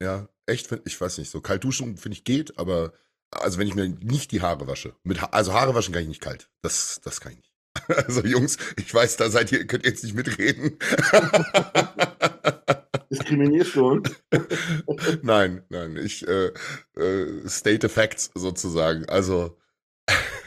ja, 0.00 0.28
echt, 0.46 0.68
find- 0.68 0.82
ich 0.86 0.98
weiß 0.98 1.18
nicht, 1.18 1.30
so 1.30 1.40
kalt 1.40 1.64
duschen 1.64 1.96
finde 1.96 2.16
ich 2.16 2.24
geht, 2.24 2.56
aber 2.58 2.92
also 3.30 3.58
wenn 3.58 3.66
ich 3.66 3.74
mir 3.74 3.88
nicht 3.88 4.30
die 4.30 4.40
Haare 4.40 4.66
wasche, 4.68 4.94
mit 5.02 5.20
ha 5.20 5.26
also 5.32 5.52
Haare 5.54 5.74
waschen 5.74 5.92
kann 5.92 6.02
ich 6.02 6.08
nicht 6.08 6.22
kalt. 6.22 6.48
Das, 6.62 7.00
das 7.02 7.20
kann 7.20 7.32
ich 7.32 7.38
nicht. 7.38 7.52
Also 8.06 8.22
Jungs, 8.24 8.56
ich 8.76 8.94
weiß, 8.94 9.16
da 9.16 9.28
seid 9.28 9.50
ihr, 9.52 9.66
könnt 9.66 9.84
ihr 9.84 9.90
jetzt 9.90 10.04
nicht 10.04 10.14
mitreden. 10.14 10.78
Diskriminierst 13.14 13.76
du 13.76 13.88
uns? 13.88 14.10
nein, 15.22 15.62
nein, 15.68 15.96
ich 15.96 16.26
äh, 16.26 16.50
äh, 16.96 17.48
state 17.48 17.88
facts 17.88 18.30
sozusagen. 18.34 19.08
Also 19.08 19.56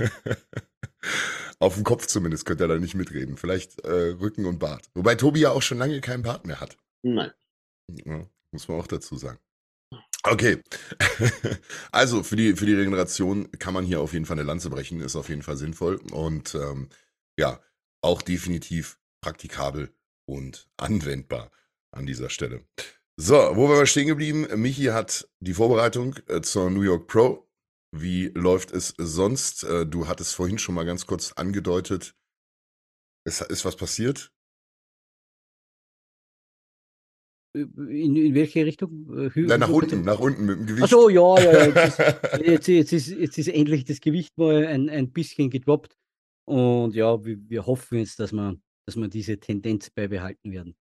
auf 1.60 1.76
dem 1.76 1.84
Kopf 1.84 2.08
zumindest 2.08 2.46
könnt 2.46 2.62
ihr 2.62 2.68
da 2.68 2.78
nicht 2.78 2.96
mitreden. 2.96 3.38
Vielleicht 3.38 3.80
äh, 3.86 4.16
Rücken 4.20 4.46
und 4.46 4.60
Bart. 4.60 4.90
Wobei 4.94 5.16
Tobi 5.16 5.42
ja 5.42 5.52
auch 5.52 5.62
schon 5.62 5.78
lange 5.78 6.02
keinen 6.02 6.24
Bart 6.24 6.46
mehr 6.46 6.60
hat. 6.60 6.78
Nein. 7.04 7.32
Ja, 8.06 8.26
muss 8.52 8.68
man 8.68 8.80
auch 8.80 8.88
dazu 8.88 9.16
sagen. 9.16 9.40
Okay. 10.24 10.62
also 11.92 12.24
für 12.24 12.36
die, 12.36 12.56
für 12.56 12.66
die 12.66 12.76
Regeneration 12.76 13.50
kann 13.52 13.74
man 13.74 13.86
hier 13.86 14.02
auf 14.02 14.12
jeden 14.12 14.26
Fall 14.26 14.38
eine 14.38 14.48
Lanze 14.48 14.70
brechen, 14.70 15.00
ist 15.00 15.16
auf 15.16 15.30
jeden 15.30 15.44
Fall 15.44 15.56
sinnvoll 15.56 16.02
und 16.12 16.54
ähm, 16.54 16.90
ja, 17.40 17.62
auch 18.02 18.22
definitiv 18.22 19.00
praktikabel 19.22 19.94
und 20.26 20.68
anwendbar 20.76 21.50
an 21.98 22.06
dieser 22.06 22.30
Stelle. 22.30 22.64
So, 23.20 23.34
wo 23.56 23.68
waren 23.68 23.80
wir 23.80 23.86
stehen 23.88 24.08
geblieben? 24.08 24.48
Michi 24.62 24.86
hat 24.86 25.28
die 25.40 25.54
Vorbereitung 25.54 26.16
äh, 26.28 26.42
zur 26.42 26.70
New 26.70 26.82
York 26.84 27.08
Pro. 27.08 27.48
Wie 27.96 28.28
läuft 28.36 28.72
es 28.72 28.94
sonst? 28.98 29.64
Äh, 29.64 29.86
du 29.86 30.08
hattest 30.08 30.36
vorhin 30.36 30.60
schon 30.60 30.76
mal 30.76 30.86
ganz 30.86 31.06
kurz 31.08 31.32
angedeutet, 31.34 32.16
es 33.26 33.42
ist 33.42 33.66
was 33.66 33.76
passiert. 33.76 34.32
In, 37.56 38.16
in 38.16 38.36
welche 38.36 38.66
Richtung? 38.66 39.08
Äh, 39.18 39.30
Hü- 39.30 39.46
Na, 39.48 39.58
nach 39.58 39.70
Hü- 39.70 39.74
unten, 39.82 40.02
nach 40.04 40.20
unten 40.20 40.46
mit 40.46 40.60
dem 40.60 40.66
Gewicht. 40.68 40.84
Ach 40.84 40.90
so, 40.90 41.10
ja, 41.10 41.40
ja, 41.42 41.54
ja. 41.54 41.66
Jetzt 41.66 41.88
ist, 41.88 41.98
jetzt, 42.46 42.68
jetzt, 42.68 42.94
ist, 42.94 43.08
jetzt 43.08 43.38
ist 43.40 43.48
endlich 43.48 43.86
das 43.86 44.00
Gewicht 44.00 44.38
mal 44.38 44.66
ein, 44.68 44.90
ein 44.90 45.12
bisschen 45.12 45.50
gedroppt. 45.50 45.98
Und 46.48 46.94
ja, 46.94 47.24
wir, 47.26 47.38
wir 47.50 47.66
hoffen 47.66 47.98
jetzt, 47.98 48.20
dass 48.20 48.32
wir, 48.32 48.56
dass 48.86 48.96
wir 48.96 49.08
diese 49.08 49.40
Tendenz 49.40 49.90
beibehalten 49.90 50.52
werden. 50.52 50.76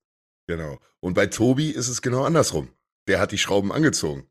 Genau. 0.46 0.78
Und 1.00 1.14
bei 1.14 1.26
Tobi 1.26 1.70
ist 1.70 1.88
es 1.88 2.02
genau 2.02 2.22
andersrum. 2.24 2.68
Der 3.09 3.20
hat 3.20 3.32
die 3.32 3.38
Schrauben 3.38 3.72
angezogen. 3.72 4.28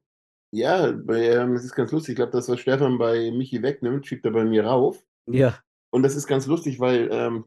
Ja, 0.53 0.91
bei, 0.91 1.29
ähm, 1.29 1.53
es 1.55 1.65
ist 1.65 1.75
ganz 1.75 1.91
lustig. 1.91 2.11
Ich 2.13 2.15
glaube, 2.17 2.31
das, 2.31 2.47
was 2.47 2.59
Stefan 2.59 2.97
bei 2.97 3.31
Michi 3.31 3.61
wegnimmt, 3.61 4.05
schiebt 4.07 4.25
er 4.25 4.31
bei 4.31 4.45
mir 4.45 4.65
rauf. 4.65 5.03
Ja, 5.27 5.59
Und 5.91 6.03
das 6.03 6.15
ist 6.15 6.27
ganz 6.27 6.45
lustig, 6.45 6.79
weil 6.79 7.09
ähm, 7.11 7.45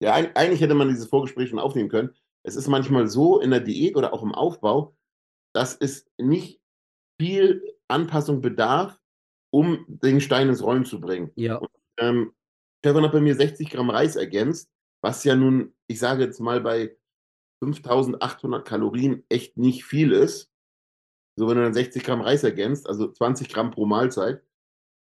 ja, 0.00 0.14
eig- 0.14 0.34
eigentlich 0.36 0.60
hätte 0.60 0.74
man 0.74 0.88
dieses 0.88 1.06
Vorgespräch 1.08 1.50
schon 1.50 1.58
aufnehmen 1.58 1.88
können. 1.88 2.14
Es 2.44 2.56
ist 2.56 2.68
manchmal 2.68 3.08
so 3.08 3.40
in 3.40 3.50
der 3.50 3.60
Diät 3.60 3.96
oder 3.96 4.12
auch 4.12 4.22
im 4.22 4.34
Aufbau, 4.34 4.96
dass 5.54 5.74
es 5.76 6.06
nicht 6.18 6.60
viel 7.20 7.62
Anpassung 7.88 8.40
bedarf, 8.40 8.98
um 9.52 9.84
den 9.88 10.20
Stein 10.20 10.48
ins 10.48 10.62
Rollen 10.62 10.84
zu 10.84 11.00
bringen. 11.00 11.30
ja, 11.36 11.60
Ähm, 11.98 12.32
Stefan 12.84 13.04
hat 13.04 13.12
bei 13.12 13.20
mir 13.20 13.34
60 13.34 13.70
Gramm 13.70 13.90
Reis 13.90 14.16
ergänzt, 14.16 14.70
was 15.02 15.24
ja 15.24 15.34
nun, 15.34 15.74
ich 15.88 15.98
sage 15.98 16.24
jetzt 16.24 16.40
mal, 16.40 16.60
bei 16.60 16.96
5800 17.60 18.66
Kalorien 18.66 19.24
echt 19.28 19.56
nicht 19.56 19.84
viel 19.84 20.12
ist. 20.12 20.50
So, 21.38 21.48
wenn 21.48 21.56
du 21.56 21.64
dann 21.64 21.74
60 21.74 22.02
Gramm 22.04 22.20
Reis 22.20 22.44
ergänzt, 22.44 22.88
also 22.88 23.10
20 23.10 23.48
Gramm 23.48 23.70
pro 23.70 23.86
Mahlzeit. 23.86 24.42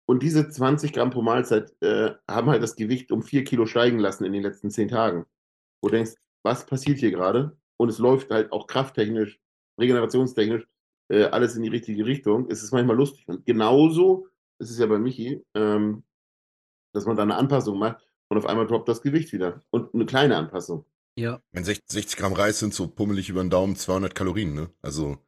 Und 0.06 0.22
diese 0.22 0.48
20 0.48 0.92
Gramm 0.92 1.10
pro 1.10 1.22
Mahlzeit 1.22 1.74
äh, 1.82 2.14
haben 2.28 2.48
halt 2.48 2.62
das 2.62 2.76
Gewicht 2.76 3.12
um 3.12 3.22
4 3.22 3.44
Kilo 3.44 3.66
steigen 3.66 3.98
lassen 3.98 4.24
in 4.24 4.32
den 4.32 4.42
letzten 4.42 4.70
10 4.70 4.88
Tagen. 4.88 5.26
Wo 5.82 5.88
du 5.88 5.96
denkst, 5.96 6.14
was 6.42 6.66
passiert 6.66 6.98
hier 6.98 7.10
gerade? 7.10 7.56
Und 7.76 7.88
es 7.88 7.98
läuft 7.98 8.30
halt 8.30 8.52
auch 8.52 8.66
krafttechnisch, 8.66 9.38
regenerationstechnisch, 9.78 10.66
äh, 11.10 11.24
alles 11.24 11.56
in 11.56 11.62
die 11.62 11.68
richtige 11.68 12.04
Richtung. 12.06 12.50
Es 12.50 12.62
ist 12.62 12.72
manchmal 12.72 12.96
lustig. 12.96 13.28
Und 13.28 13.44
genauso 13.46 14.28
ist 14.58 14.70
es 14.70 14.78
ja 14.78 14.86
bei 14.86 14.98
Michi, 14.98 15.44
ähm, 15.54 16.04
dass 16.94 17.06
man 17.06 17.16
da 17.16 17.22
eine 17.22 17.36
Anpassung 17.36 17.78
macht 17.78 18.06
und 18.28 18.38
auf 18.38 18.46
einmal 18.46 18.66
droppt 18.66 18.88
das 18.88 19.02
Gewicht 19.02 19.32
wieder. 19.32 19.62
Und 19.70 19.94
eine 19.94 20.06
kleine 20.06 20.36
Anpassung. 20.36 20.84
Ja. 21.18 21.40
Wenn 21.52 21.64
60, 21.64 21.84
60 21.90 22.16
Gramm 22.16 22.32
Reis 22.32 22.58
sind 22.58 22.74
so 22.74 22.88
pummelig 22.88 23.28
über 23.28 23.42
den 23.42 23.50
Daumen 23.50 23.76
200 23.76 24.14
Kalorien, 24.14 24.54
ne? 24.54 24.70
Also, 24.82 25.18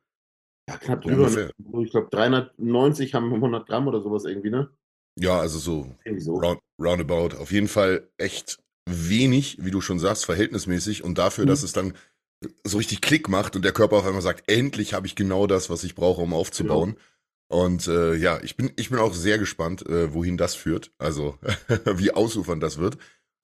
Ja, 0.68 0.76
knapp 0.78 1.02
drüber. 1.02 1.24
Ungefähr. 1.24 1.50
ne? 1.58 1.82
Ich 1.84 1.90
glaube, 1.90 2.08
390 2.10 3.14
haben 3.14 3.32
100 3.34 3.66
Gramm 3.66 3.88
oder 3.88 4.00
sowas 4.02 4.24
irgendwie, 4.24 4.50
ne? 4.50 4.70
ja, 5.18 5.38
also 5.38 5.58
so 5.58 5.94
Irgendwie 6.04 6.22
so. 6.22 6.36
round, 6.36 6.60
roundabout. 6.80 7.36
Auf 7.36 7.52
jeden 7.52 7.68
Fall 7.68 8.08
echt 8.16 8.58
wenig, 8.88 9.58
wie 9.60 9.70
du 9.70 9.80
schon 9.80 9.98
sagst, 9.98 10.24
verhältnismäßig. 10.24 11.04
Und 11.04 11.18
dafür, 11.18 11.44
Mhm. 11.44 11.48
dass 11.48 11.62
es 11.62 11.72
dann 11.72 11.94
so 12.64 12.78
richtig 12.78 13.02
Klick 13.02 13.28
macht 13.28 13.54
und 13.54 13.64
der 13.64 13.72
Körper 13.72 13.96
auf 13.96 14.06
einmal 14.06 14.22
sagt, 14.22 14.50
endlich 14.50 14.94
habe 14.94 15.06
ich 15.06 15.14
genau 15.14 15.46
das, 15.46 15.68
was 15.68 15.84
ich 15.84 15.94
brauche, 15.94 16.22
um 16.22 16.32
aufzubauen. 16.32 16.96
Und 17.48 17.86
äh, 17.88 18.14
ja, 18.14 18.40
ich 18.42 18.56
bin, 18.56 18.72
ich 18.76 18.88
bin 18.90 18.98
auch 18.98 19.12
sehr 19.12 19.38
gespannt, 19.38 19.84
äh, 19.86 20.14
wohin 20.14 20.36
das 20.38 20.54
führt. 20.54 20.92
Also, 20.98 21.36
wie 21.96 22.12
ausufernd 22.12 22.62
das 22.62 22.78
wird. 22.78 22.96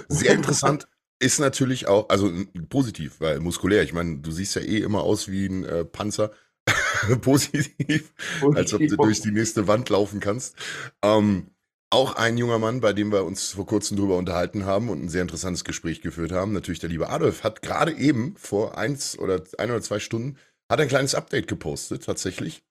Sehr 0.08 0.32
interessant 0.34 0.88
ist 1.18 1.40
natürlich 1.40 1.88
auch, 1.88 2.08
also 2.08 2.32
positiv, 2.68 3.20
weil 3.20 3.40
muskulär. 3.40 3.82
Ich 3.82 3.92
meine, 3.92 4.18
du 4.18 4.30
siehst 4.30 4.54
ja 4.54 4.62
eh 4.62 4.78
immer 4.78 5.02
aus 5.02 5.28
wie 5.28 5.46
ein 5.46 5.64
äh, 5.64 5.84
Panzer. 5.84 6.30
positiv, 7.20 8.12
als 8.54 8.74
ob 8.74 8.80
du 8.80 8.96
durch 8.96 9.20
die 9.20 9.30
nächste 9.30 9.68
Wand 9.68 9.88
laufen 9.88 10.18
kannst. 10.18 10.56
Ähm, 11.02 11.50
auch 11.90 12.16
ein 12.16 12.36
junger 12.36 12.58
Mann, 12.58 12.80
bei 12.80 12.92
dem 12.92 13.12
wir 13.12 13.24
uns 13.24 13.52
vor 13.52 13.66
kurzem 13.66 13.96
drüber 13.96 14.16
unterhalten 14.16 14.64
haben 14.64 14.88
und 14.88 15.04
ein 15.04 15.08
sehr 15.08 15.22
interessantes 15.22 15.64
Gespräch 15.64 16.00
geführt 16.00 16.32
haben. 16.32 16.52
Natürlich 16.52 16.80
der 16.80 16.90
liebe 16.90 17.08
Adolf 17.08 17.44
hat 17.44 17.62
gerade 17.62 17.92
eben 17.92 18.36
vor 18.36 18.76
eins 18.76 19.18
oder 19.18 19.42
ein 19.58 19.70
oder 19.70 19.82
zwei 19.82 20.00
Stunden 20.00 20.36
hat 20.68 20.80
ein 20.80 20.88
kleines 20.88 21.14
Update 21.14 21.46
gepostet 21.46 22.04
tatsächlich. 22.04 22.64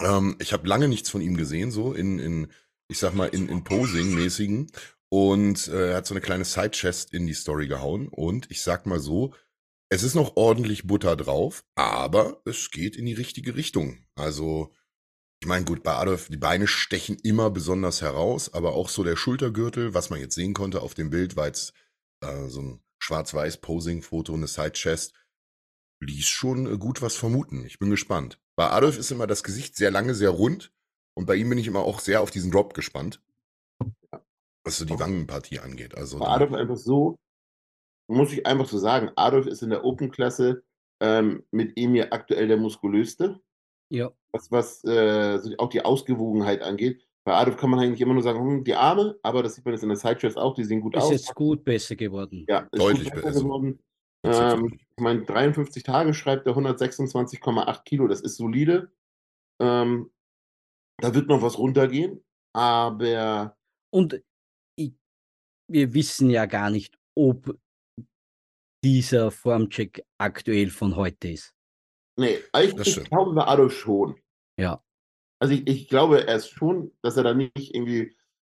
Ähm, 0.00 0.36
ich 0.40 0.52
habe 0.52 0.68
lange 0.68 0.88
nichts 0.88 1.08
von 1.08 1.22
ihm 1.22 1.36
gesehen, 1.36 1.70
so 1.70 1.94
in, 1.94 2.18
in 2.18 2.48
ich 2.88 2.98
sag 2.98 3.14
mal 3.14 3.28
in, 3.28 3.48
in 3.48 3.64
Posing-mäßigen 3.64 4.70
und 5.14 5.68
äh, 5.68 5.90
er 5.90 5.96
hat 5.98 6.08
so 6.08 6.14
eine 6.14 6.20
kleine 6.20 6.44
Side-Chest 6.44 7.14
in 7.14 7.24
die 7.28 7.34
Story 7.34 7.68
gehauen 7.68 8.08
und 8.08 8.50
ich 8.50 8.62
sag 8.62 8.84
mal 8.84 8.98
so, 8.98 9.32
es 9.88 10.02
ist 10.02 10.16
noch 10.16 10.34
ordentlich 10.34 10.88
Butter 10.88 11.14
drauf, 11.14 11.64
aber 11.76 12.42
es 12.46 12.72
geht 12.72 12.96
in 12.96 13.06
die 13.06 13.12
richtige 13.12 13.54
Richtung. 13.54 14.04
Also 14.16 14.74
ich 15.40 15.46
meine, 15.46 15.64
gut, 15.64 15.84
bei 15.84 15.92
Adolf, 15.92 16.30
die 16.30 16.36
Beine 16.36 16.66
stechen 16.66 17.16
immer 17.22 17.48
besonders 17.52 18.02
heraus, 18.02 18.52
aber 18.52 18.72
auch 18.72 18.88
so 18.88 19.04
der 19.04 19.14
Schultergürtel, 19.14 19.94
was 19.94 20.10
man 20.10 20.18
jetzt 20.18 20.34
sehen 20.34 20.52
konnte 20.52 20.82
auf 20.82 20.94
dem 20.94 21.10
Bild, 21.10 21.36
war 21.36 21.46
jetzt 21.46 21.74
äh, 22.20 22.48
so 22.48 22.62
ein 22.62 22.82
schwarz-weiß 22.98 23.58
Posing-Foto, 23.58 24.34
eine 24.34 24.48
Side-Chest, 24.48 25.14
ließ 26.00 26.26
schon 26.26 26.66
äh, 26.66 26.76
gut 26.76 27.02
was 27.02 27.14
vermuten. 27.14 27.64
Ich 27.64 27.78
bin 27.78 27.90
gespannt. 27.90 28.40
Bei 28.56 28.68
Adolf 28.68 28.98
ist 28.98 29.12
immer 29.12 29.28
das 29.28 29.44
Gesicht 29.44 29.76
sehr 29.76 29.92
lange, 29.92 30.16
sehr 30.16 30.30
rund 30.30 30.72
und 31.16 31.26
bei 31.26 31.36
ihm 31.36 31.50
bin 31.50 31.58
ich 31.58 31.68
immer 31.68 31.82
auch 31.82 32.00
sehr 32.00 32.20
auf 32.20 32.32
diesen 32.32 32.50
Drop 32.50 32.74
gespannt, 32.74 33.20
was 34.64 34.78
so 34.78 34.84
die 34.84 34.98
Wangenpartie 34.98 35.60
angeht. 35.60 35.96
Also 35.96 36.18
bei 36.18 36.26
Adolf 36.26 36.52
einfach 36.52 36.76
so, 36.76 37.16
muss 38.08 38.32
ich 38.32 38.46
einfach 38.46 38.66
so 38.66 38.78
sagen, 38.78 39.10
Adolf 39.16 39.46
ist 39.46 39.62
in 39.62 39.70
der 39.70 39.84
Open-Klasse 39.84 40.62
ähm, 41.00 41.44
mit 41.50 41.72
Emir 41.76 42.12
aktuell 42.12 42.48
der 42.48 42.56
muskulöste. 42.56 43.40
Ja. 43.90 44.10
Was, 44.32 44.50
was 44.50 44.84
äh, 44.84 45.38
so 45.38 45.54
auch 45.58 45.68
die 45.68 45.84
Ausgewogenheit 45.84 46.62
angeht. 46.62 47.06
Bei 47.26 47.34
Adolf 47.34 47.56
kann 47.56 47.70
man 47.70 47.80
eigentlich 47.80 48.00
immer 48.00 48.14
nur 48.14 48.22
sagen, 48.22 48.40
hm, 48.40 48.64
die 48.64 48.74
Arme, 48.74 49.18
aber 49.22 49.42
das 49.42 49.54
sieht 49.54 49.64
man 49.64 49.72
jetzt 49.74 49.82
in 49.82 49.88
der 49.88 49.96
Sidechest 49.96 50.36
auch, 50.36 50.54
die 50.54 50.64
sehen 50.64 50.80
gut 50.80 50.96
Ist 50.96 51.04
aus. 51.04 51.10
jetzt 51.10 51.34
gut 51.34 51.64
besser 51.64 51.96
geworden. 51.96 52.44
Ja, 52.48 52.68
ist 52.70 52.80
Deutlich 52.82 53.04
gut 53.10 53.14
besser 53.14 53.28
besser. 53.28 53.42
geworden. 53.44 53.78
Ähm, 54.26 54.78
ich 54.96 55.02
meine, 55.02 55.22
53 55.24 55.82
Tage 55.82 56.14
schreibt 56.14 56.46
er 56.46 56.54
126,8 56.54 57.84
Kilo, 57.84 58.08
das 58.08 58.20
ist 58.20 58.36
solide. 58.36 58.90
Ähm, 59.60 60.10
da 60.98 61.14
wird 61.14 61.28
noch 61.28 61.42
was 61.42 61.58
runtergehen, 61.58 62.22
aber 62.54 63.56
Und 63.90 64.22
wir 65.68 65.94
wissen 65.94 66.30
ja 66.30 66.46
gar 66.46 66.70
nicht, 66.70 66.96
ob 67.16 67.56
dieser 68.84 69.30
Formcheck 69.30 70.04
aktuell 70.18 70.68
von 70.70 70.96
heute 70.96 71.28
ist. 71.30 71.54
nee, 72.18 72.38
ich, 72.60 72.74
Das 72.74 72.86
ich 72.86 72.92
stimmt. 72.92 73.08
glaube 73.10 73.32
bei 73.34 73.46
Adolf 73.46 73.72
schon. 73.74 74.16
Ja. 74.58 74.82
Also 75.40 75.54
ich, 75.54 75.66
ich 75.66 75.88
glaube 75.88 76.20
erst 76.20 76.50
schon, 76.50 76.92
dass 77.02 77.16
er 77.16 77.24
da 77.24 77.34
nicht 77.34 77.74
irgendwie 77.74 78.16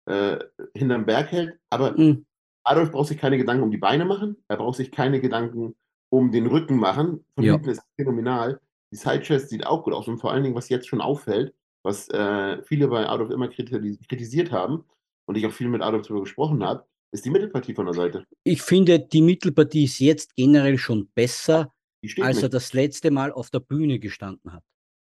äh, 0.06 0.38
hinterm 0.74 1.06
Berg 1.06 1.30
hält, 1.30 1.58
aber 1.70 1.94
Hm, 1.96 2.26
Adolf 2.66 2.90
braucht 2.90 3.08
sich 3.08 3.18
keine 3.18 3.36
Gedanken 3.36 3.62
um 3.62 3.70
die 3.70 3.76
Beine 3.78 4.04
machen, 4.06 4.42
er 4.48 4.56
braucht 4.56 4.76
sich 4.76 4.90
keine 4.90 5.20
Gedanken 5.20 5.76
um 6.10 6.32
den 6.32 6.46
Rücken 6.46 6.76
machen. 6.76 7.24
Von 7.34 7.44
Ja. 7.44 7.54
hinten 7.54 7.68
ist 7.70 7.78
es 7.78 7.84
phänomenal. 7.96 8.60
Die 8.92 8.96
Sidechest 8.96 9.50
sieht 9.50 9.66
auch 9.66 9.84
gut 9.84 9.92
aus 9.92 10.08
und 10.08 10.18
vor 10.18 10.32
allen 10.32 10.42
Dingen, 10.44 10.54
was 10.54 10.68
jetzt 10.68 10.86
schon 10.88 11.00
auffällt, 11.00 11.54
was 11.82 12.08
äh, 12.10 12.62
viele 12.62 12.88
bei 12.88 13.06
Adolf 13.06 13.30
immer 13.30 13.46
kriti- 13.46 13.98
kritisiert 14.08 14.52
haben 14.52 14.84
und 15.26 15.36
ich 15.36 15.44
auch 15.46 15.52
viel 15.52 15.68
mit 15.68 15.82
Adolf 15.82 16.06
darüber 16.06 16.20
gesprochen 16.22 16.64
habe, 16.64 16.86
ist 17.14 17.24
die 17.24 17.30
Mittelpartie 17.30 17.74
von 17.74 17.86
der 17.86 17.94
Seite. 17.94 18.26
Ich 18.42 18.60
finde, 18.62 18.98
die 18.98 19.22
Mittelpartie 19.22 19.84
ist 19.84 20.00
jetzt 20.00 20.34
generell 20.36 20.76
schon 20.78 21.08
besser, 21.14 21.72
als 22.20 22.38
er 22.38 22.42
nicht. 22.42 22.54
das 22.54 22.72
letzte 22.72 23.10
Mal 23.10 23.32
auf 23.32 23.50
der 23.50 23.60
Bühne 23.60 23.98
gestanden 23.98 24.52
hat. 24.52 24.64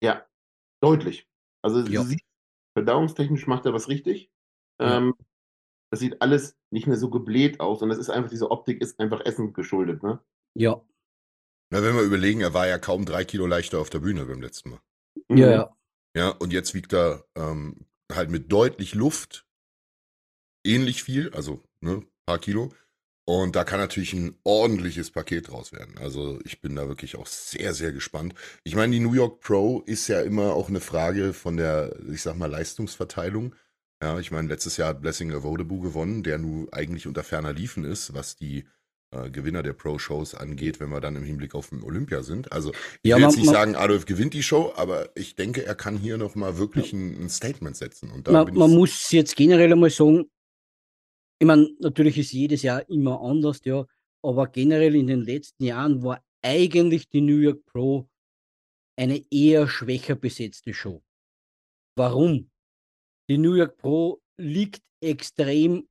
Ja, 0.03 0.27
deutlich. 0.81 1.27
Also 1.63 1.79
Ja. 1.89 2.05
verdauungstechnisch 2.77 3.47
macht 3.47 3.65
er 3.65 3.73
was 3.73 3.87
richtig. 3.87 4.29
Ja. 4.81 4.97
Ähm, 4.97 5.15
das 5.91 5.99
sieht 6.01 6.21
alles 6.21 6.57
nicht 6.71 6.87
mehr 6.87 6.97
so 6.97 7.09
gebläht 7.09 7.59
aus 7.59 7.81
und 7.81 7.89
das 7.89 7.97
ist 7.99 8.09
einfach, 8.09 8.29
diese 8.29 8.51
Optik 8.51 8.81
ist 8.81 8.99
einfach 8.99 9.21
Essen 9.25 9.53
geschuldet. 9.53 10.03
Ne? 10.03 10.19
Ja, 10.55 10.81
Na, 11.71 11.81
wenn 11.83 11.95
wir 11.95 12.03
überlegen, 12.03 12.41
er 12.41 12.53
war 12.53 12.67
ja 12.67 12.77
kaum 12.79 13.05
drei 13.05 13.23
Kilo 13.25 13.47
leichter 13.47 13.79
auf 13.79 13.89
der 13.89 13.99
Bühne 13.99 14.25
beim 14.25 14.41
letzten 14.41 14.71
Mal. 14.71 14.81
Mhm. 15.29 15.37
ja, 15.37 15.51
ja. 15.51 15.77
Ja, 16.15 16.29
und 16.29 16.51
jetzt 16.53 16.73
wiegt 16.75 16.93
er 16.93 17.25
ähm, 17.35 17.87
halt 18.11 18.29
mit 18.29 18.51
deutlich 18.51 18.93
Luft 18.93 19.47
ähnlich 20.65 21.01
viel, 21.03 21.33
also 21.33 21.63
ne, 21.83 22.01
paar 22.25 22.39
Kilo. 22.39 22.71
Und 23.25 23.55
da 23.55 23.63
kann 23.63 23.79
natürlich 23.79 24.11
ein 24.13 24.35
ordentliches 24.43 25.09
Paket 25.11 25.47
draus 25.49 25.71
werden. 25.71 25.97
Also 25.97 26.39
ich 26.43 26.59
bin 26.59 26.75
da 26.75 26.89
wirklich 26.89 27.15
auch 27.15 27.25
sehr, 27.27 27.73
sehr 27.73 27.93
gespannt. 27.93 28.33
Ich 28.65 28.75
meine, 28.75 28.91
die 28.93 28.99
New 28.99 29.13
York 29.13 29.39
Pro 29.39 29.81
ist 29.85 30.09
ja 30.09 30.19
immer 30.21 30.53
auch 30.53 30.67
eine 30.67 30.81
Frage 30.81 31.31
von 31.31 31.55
der, 31.55 31.95
ich 32.11 32.21
sag 32.21 32.35
mal, 32.37 32.47
Leistungsverteilung. 32.51 33.55
Ja, 34.01 34.19
ich 34.19 34.31
meine, 34.31 34.49
letztes 34.49 34.75
Jahr 34.75 34.89
hat 34.89 35.01
Blessing 35.01 35.31
Avodebu 35.31 35.79
gewonnen, 35.79 36.23
der 36.23 36.37
nun 36.37 36.67
eigentlich 36.73 37.07
unter 37.07 37.23
ferner 37.23 37.53
Liefen 37.53 37.85
ist, 37.85 38.13
was 38.13 38.35
die 38.35 38.65
äh, 39.11 39.29
Gewinner 39.29 39.63
der 39.63 39.71
Pro-Shows 39.71 40.35
angeht, 40.35 40.81
wenn 40.81 40.89
wir 40.89 40.99
dann 40.99 41.15
im 41.15 41.23
Hinblick 41.23 41.55
auf 41.55 41.69
den 41.69 41.81
Olympia 41.81 42.23
sind. 42.23 42.51
Also 42.51 42.71
ich 43.03 43.09
Ja, 43.09 43.15
will 43.15 43.23
jetzt 43.23 43.37
nicht 43.37 43.45
man- 43.45 43.55
sagen, 43.55 43.75
Adolf 43.77 44.05
gewinnt 44.05 44.33
die 44.33 44.43
Show, 44.43 44.73
aber 44.75 45.09
ich 45.15 45.35
denke, 45.35 45.65
er 45.65 45.75
kann 45.75 45.95
hier 45.95 46.17
nochmal 46.17 46.57
wirklich 46.57 46.91
ein, 46.91 47.23
ein 47.23 47.29
Statement 47.29 47.77
setzen. 47.77 48.11
Und 48.11 48.27
da 48.27 48.33
Man, 48.33 48.53
man 48.53 48.71
muss 48.71 49.11
jetzt 49.11 49.37
generell 49.37 49.71
einmal 49.71 49.89
sagen, 49.91 50.25
ich 51.43 51.47
meine, 51.47 51.75
natürlich 51.79 52.17
ist 52.17 52.31
jedes 52.31 52.61
Jahr 52.61 52.89
immer 52.89 53.19
anders, 53.19 53.59
ja, 53.65 53.85
aber 54.21 54.47
generell 54.47 54.95
in 54.95 55.07
den 55.07 55.25
letzten 55.25 55.65
Jahren 55.65 56.01
war 56.01 56.23
eigentlich 56.41 57.09
die 57.09 57.19
New 57.19 57.39
York 57.39 57.65
Pro 57.65 58.09
eine 58.95 59.21
eher 59.29 59.67
schwächer 59.67 60.15
besetzte 60.15 60.73
Show. 60.73 61.03
Warum? 61.97 62.49
Die 63.29 63.37
New 63.37 63.55
York 63.55 63.75
Pro 63.75 64.21
liegt 64.37 64.83
extrem 65.01 65.85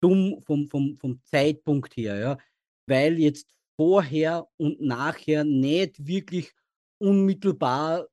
dumm 0.00 0.40
vom, 0.40 0.68
vom, 0.68 0.96
vom 0.98 1.20
Zeitpunkt 1.24 1.96
her, 1.96 2.20
ja, 2.20 2.38
weil 2.86 3.18
jetzt 3.18 3.48
vorher 3.74 4.46
und 4.56 4.80
nachher 4.80 5.42
nicht 5.42 6.06
wirklich 6.06 6.52
unmittelbar 7.00 8.06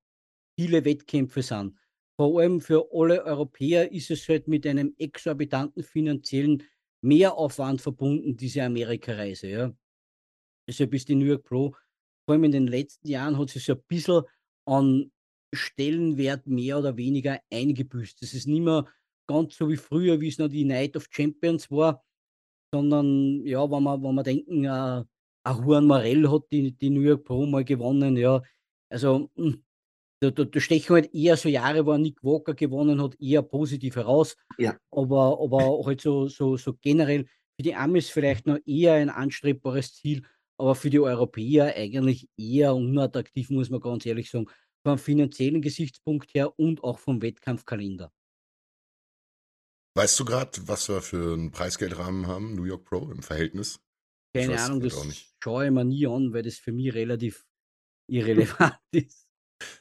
viele 0.60 0.84
Wettkämpfe 0.84 1.44
sind. 1.44 1.78
Vor 2.18 2.40
allem 2.40 2.60
für 2.60 2.90
alle 2.92 3.24
Europäer 3.26 3.92
ist 3.92 4.10
es 4.10 4.28
halt 4.28 4.48
mit 4.48 4.66
einem 4.66 4.96
exorbitanten 4.98 5.84
finanziellen 5.84 6.64
Mehraufwand 7.02 7.82
verbunden, 7.82 8.36
diese 8.36 8.64
Amerikareise. 8.64 9.48
Ja. 9.48 9.74
Deshalb 10.68 10.94
ist 10.94 11.08
die 11.10 11.16
New 11.16 11.26
York 11.26 11.44
Pro, 11.44 11.76
vor 12.26 12.34
allem 12.34 12.44
in 12.44 12.52
den 12.52 12.68
letzten 12.68 13.08
Jahren, 13.08 13.38
hat 13.38 13.50
sich 13.50 13.66
so 13.66 13.74
ein 13.74 13.84
bisschen 13.88 14.24
an 14.66 15.12
Stellenwert 15.54 16.46
mehr 16.46 16.78
oder 16.78 16.96
weniger 16.96 17.40
eingebüßt. 17.52 18.22
Das 18.22 18.34
ist 18.34 18.48
nicht 18.48 18.62
mehr 18.62 18.86
ganz 19.28 19.58
so 19.58 19.70
wie 19.70 19.78
früher, 19.78 20.20
wie 20.22 20.28
es 20.28 20.38
noch 20.38 20.48
die 20.48 20.66
Night 20.66 20.96
of 20.96 21.08
Champions 21.10 21.72
war, 21.72 22.04
sondern 22.74 23.46
ja, 23.46 23.70
wenn 23.70 23.84
wir, 23.84 24.02
wenn 24.04 24.16
wir 24.16 24.24
denken, 24.24 24.66
äh, 24.66 25.04
auch 25.44 25.66
Juan 25.66 25.88
Morell 25.88 26.30
hat 26.30 26.44
die, 26.52 26.72
die 26.72 26.90
New 26.90 27.02
York 27.02 27.24
Pro 27.24 27.46
mal 27.46 27.64
gewonnen, 27.64 28.18
ja. 28.18 28.42
Also 28.92 29.32
mh, 29.36 29.58
da, 30.22 30.32
da, 30.32 30.44
da 30.44 30.60
stechen 30.60 30.96
halt 30.96 31.14
eher 31.14 31.38
so 31.38 31.48
Jahre, 31.50 31.86
wo 31.86 31.96
Nick 31.98 32.24
Walker 32.24 32.54
gewonnen 32.54 33.02
hat, 33.02 33.16
eher 33.20 33.42
positiv 33.42 33.96
heraus. 33.96 34.36
Ja. 34.58 34.78
Aber, 34.92 35.40
aber 35.42 35.86
halt 35.86 36.02
so, 36.02 36.28
so, 36.28 36.58
so 36.58 36.74
generell 36.82 37.26
für 37.56 37.64
die 37.64 37.76
Amis 37.76 38.10
vielleicht 38.10 38.46
noch 38.46 38.60
eher 38.66 38.96
ein 38.96 39.10
anstrebbares 39.10 39.96
Ziel, 39.96 40.26
aber 40.58 40.76
für 40.76 40.90
die 40.90 41.00
Europäer 41.00 41.76
eigentlich 41.76 42.28
eher 42.38 42.76
unattraktiv, 42.76 43.50
muss 43.50 43.70
man 43.70 43.80
ganz 43.80 44.06
ehrlich 44.06 44.30
sagen. 44.30 44.48
Vom 44.86 44.98
finanziellen 44.98 45.62
Gesichtspunkt 45.62 46.34
her 46.34 46.58
und 46.58 46.84
auch 46.84 47.00
vom 47.00 47.22
Wettkampfkalender. 47.22 48.12
weißt 49.96 50.20
du 50.20 50.26
gerade, 50.26 50.52
was 50.68 50.88
wir 50.88 51.02
für 51.02 51.34
einen 51.34 51.52
Preisgeldrahmen 51.52 52.28
haben, 52.28 52.56
New 52.56 52.64
York 52.64 52.86
Pro 52.86 53.12
im 53.12 53.22
Verhältnis? 53.22 53.82
Keine 54.34 54.62
Ahnung, 54.62 54.80
grad 54.80 54.92
das 54.92 55.36
schaue 55.44 55.66
ich 55.66 55.72
mir 55.72 55.84
nie 55.84 56.08
an, 56.08 56.32
weil 56.34 56.44
das 56.44 56.58
für 56.58 56.72
mich 56.72 56.94
relativ 56.94 57.46
irrelevant 58.08 58.80
ist. 58.92 59.29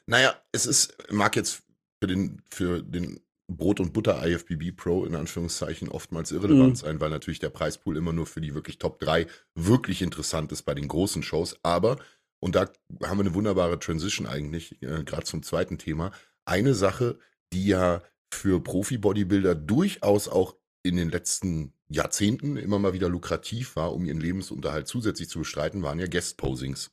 Naja, 0.07 0.35
es 0.53 0.67
ist, 0.67 0.97
mag 1.11 1.37
jetzt 1.37 1.62
für 2.01 2.07
den, 2.07 2.43
für 2.51 2.83
den 2.83 3.21
Brot- 3.51 3.81
und 3.81 3.93
Butter 3.93 4.25
IFBB 4.27 4.73
Pro 4.77 5.05
in 5.05 5.14
Anführungszeichen 5.14 5.88
oftmals 5.88 6.33
irrelevant 6.33 6.73
Mhm. 6.73 6.77
sein, 6.77 7.01
weil 7.01 7.11
natürlich 7.11 7.38
der 7.38 7.49
Preispool 7.51 7.97
immer 7.97 8.12
nur 8.12 8.27
für 8.27 8.41
die 8.41 8.55
wirklich 8.55 8.79
Top 8.79 8.99
3 9.01 9.27
wirklich 9.55 10.03
interessant 10.03 10.53
ist 10.53 10.62
bei 10.62 10.75
den 10.75 10.87
großen 10.88 11.23
Shows. 11.23 11.59
Aber, 11.62 11.99
und 12.41 12.55
da 12.55 12.71
haben 13.05 13.19
wir 13.19 13.25
eine 13.25 13.35
wunderbare 13.35 13.79
Transition 13.79 14.27
eigentlich, 14.27 14.83
äh, 14.83 15.03
gerade 15.05 15.25
zum 15.25 15.43
zweiten 15.43 15.79
Thema, 15.79 16.12
eine 16.45 16.75
Sache, 16.75 17.19
die 17.53 17.67
ja 17.67 18.03
für 18.31 18.62
Profi-Bodybuilder 18.62 19.55
durchaus 19.55 20.29
auch 20.29 20.55
in 20.83 20.97
den 20.97 21.09
letzten 21.11 21.73
Jahrzehnten 21.88 22.57
immer 22.59 22.79
mal 22.79 22.93
wieder 22.93 23.09
lukrativ 23.09 23.77
war, 23.77 23.95
um 23.95 24.05
ihren 24.05 24.21
Lebensunterhalt 24.21 24.87
zusätzlich 24.87 25.31
zu 25.31 25.38
bestreiten, 25.38 25.83
waren 25.83 25.99
ja 25.99 26.07
Guest-Posings. 26.07 26.91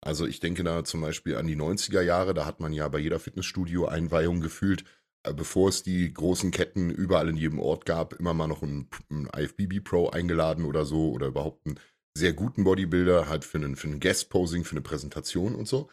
Also 0.00 0.26
ich 0.26 0.40
denke 0.40 0.62
da 0.62 0.84
zum 0.84 1.00
Beispiel 1.00 1.36
an 1.36 1.46
die 1.46 1.56
90er 1.56 2.02
Jahre, 2.02 2.34
da 2.34 2.46
hat 2.46 2.60
man 2.60 2.72
ja 2.72 2.88
bei 2.88 2.98
jeder 2.98 3.18
Fitnessstudio-Einweihung 3.18 4.40
gefühlt 4.40 4.84
äh, 5.26 5.34
bevor 5.34 5.68
es 5.68 5.82
die 5.82 6.12
großen 6.12 6.50
Ketten 6.50 6.90
überall 6.90 7.28
in 7.28 7.36
jedem 7.36 7.58
Ort 7.58 7.84
gab, 7.84 8.14
immer 8.14 8.32
mal 8.32 8.46
noch 8.46 8.62
einen, 8.62 8.88
einen 9.10 9.28
IFBB 9.36 9.80
Pro 9.82 10.08
eingeladen 10.08 10.64
oder 10.64 10.84
so 10.84 11.10
oder 11.10 11.26
überhaupt 11.26 11.66
einen 11.66 11.80
sehr 12.16 12.32
guten 12.32 12.64
Bodybuilder, 12.64 13.28
halt 13.28 13.44
für 13.44 13.58
einen, 13.58 13.76
für 13.76 13.88
einen 13.88 14.00
Guest-Posing, 14.00 14.64
für 14.64 14.72
eine 14.72 14.80
Präsentation 14.82 15.54
und 15.54 15.68
so. 15.68 15.90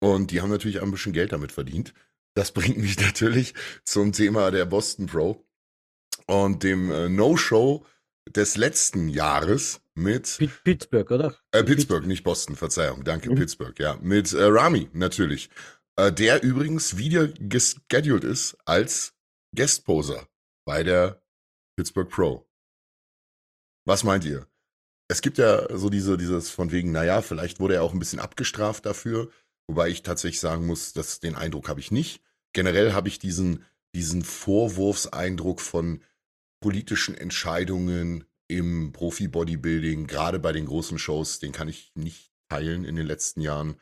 Und 0.00 0.30
die 0.30 0.40
haben 0.40 0.50
natürlich 0.50 0.80
auch 0.80 0.84
ein 0.84 0.90
bisschen 0.90 1.12
Geld 1.12 1.32
damit 1.32 1.52
verdient. 1.52 1.92
Das 2.34 2.52
bringt 2.54 2.78
mich 2.78 2.98
natürlich 2.98 3.54
zum 3.84 4.12
Thema 4.12 4.50
der 4.50 4.64
Boston 4.64 5.06
Pro 5.06 5.44
und 6.26 6.62
dem 6.62 6.90
äh, 6.90 7.08
No-Show 7.08 7.84
des 8.28 8.56
letzten 8.56 9.08
Jahres 9.08 9.80
mit 9.94 10.36
Pit- 10.38 10.62
Pittsburgh, 10.64 11.10
oder? 11.10 11.36
äh, 11.52 11.64
Pittsburgh, 11.64 12.06
nicht 12.06 12.22
Boston, 12.22 12.56
Verzeihung, 12.56 13.04
danke, 13.04 13.30
Mhm. 13.30 13.36
Pittsburgh, 13.36 13.78
ja. 13.78 13.96
Mit 14.00 14.32
äh, 14.32 14.44
Rami 14.44 14.88
natürlich. 14.92 15.50
Äh, 15.96 16.12
der 16.12 16.42
übrigens 16.42 16.96
wieder 16.96 17.28
gescheduled 17.28 18.24
ist 18.24 18.56
als 18.64 19.14
Guestposer 19.56 20.28
bei 20.66 20.82
der 20.84 21.22
Pittsburgh 21.76 22.08
Pro. 22.08 22.46
Was 23.86 24.04
meint 24.04 24.24
ihr? 24.24 24.46
Es 25.08 25.22
gibt 25.22 25.38
ja 25.38 25.76
so 25.76 25.90
diese, 25.90 26.16
dieses 26.16 26.50
von 26.50 26.70
wegen, 26.70 26.92
naja, 26.92 27.20
vielleicht 27.22 27.58
wurde 27.58 27.74
er 27.74 27.82
auch 27.82 27.92
ein 27.92 27.98
bisschen 27.98 28.20
abgestraft 28.20 28.86
dafür, 28.86 29.30
wobei 29.68 29.88
ich 29.88 30.02
tatsächlich 30.02 30.40
sagen 30.40 30.66
muss, 30.66 30.92
dass 30.92 31.18
den 31.18 31.34
Eindruck 31.34 31.68
habe 31.68 31.80
ich 31.80 31.90
nicht. 31.90 32.22
Generell 32.52 32.92
habe 32.92 33.08
ich 33.08 33.18
diesen, 33.18 33.64
diesen 33.94 34.22
Vorwurfseindruck 34.22 35.60
von 35.60 36.04
politischen 36.60 37.14
Entscheidungen 37.14 38.24
im 38.48 38.92
Profi-Bodybuilding, 38.92 40.06
gerade 40.06 40.38
bei 40.38 40.52
den 40.52 40.66
großen 40.66 40.98
Shows, 40.98 41.38
den 41.38 41.52
kann 41.52 41.68
ich 41.68 41.92
nicht 41.94 42.32
teilen 42.48 42.84
in 42.84 42.96
den 42.96 43.06
letzten 43.06 43.40
Jahren, 43.40 43.76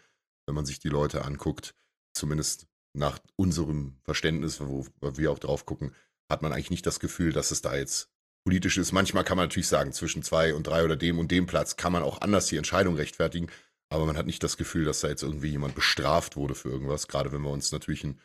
wenn 0.46 0.54
man 0.54 0.66
sich 0.66 0.78
die 0.78 0.88
Leute 0.88 1.24
anguckt. 1.24 1.74
Zumindest 2.14 2.66
nach 2.94 3.18
unserem 3.36 3.96
Verständnis, 4.02 4.60
wo 4.60 4.86
wir 5.00 5.32
auch 5.32 5.38
drauf 5.38 5.66
gucken, 5.66 5.94
hat 6.30 6.42
man 6.42 6.52
eigentlich 6.52 6.70
nicht 6.70 6.86
das 6.86 7.00
Gefühl, 7.00 7.32
dass 7.32 7.50
es 7.50 7.62
da 7.62 7.76
jetzt 7.76 8.10
politisch 8.44 8.78
ist. 8.78 8.92
Manchmal 8.92 9.24
kann 9.24 9.36
man 9.36 9.46
natürlich 9.46 9.68
sagen, 9.68 9.92
zwischen 9.92 10.22
zwei 10.22 10.54
und 10.54 10.66
drei 10.66 10.84
oder 10.84 10.96
dem 10.96 11.18
und 11.18 11.30
dem 11.30 11.46
Platz 11.46 11.76
kann 11.76 11.92
man 11.92 12.02
auch 12.02 12.20
anders 12.20 12.46
die 12.46 12.56
Entscheidung 12.56 12.96
rechtfertigen, 12.96 13.48
aber 13.90 14.06
man 14.06 14.16
hat 14.16 14.26
nicht 14.26 14.42
das 14.42 14.56
Gefühl, 14.56 14.84
dass 14.84 15.00
da 15.00 15.08
jetzt 15.08 15.22
irgendwie 15.22 15.48
jemand 15.48 15.74
bestraft 15.74 16.36
wurde 16.36 16.54
für 16.54 16.68
irgendwas, 16.68 17.08
gerade 17.08 17.32
wenn 17.32 17.42
wir 17.42 17.50
uns 17.50 17.72
natürlich 17.72 18.04
einen, 18.04 18.20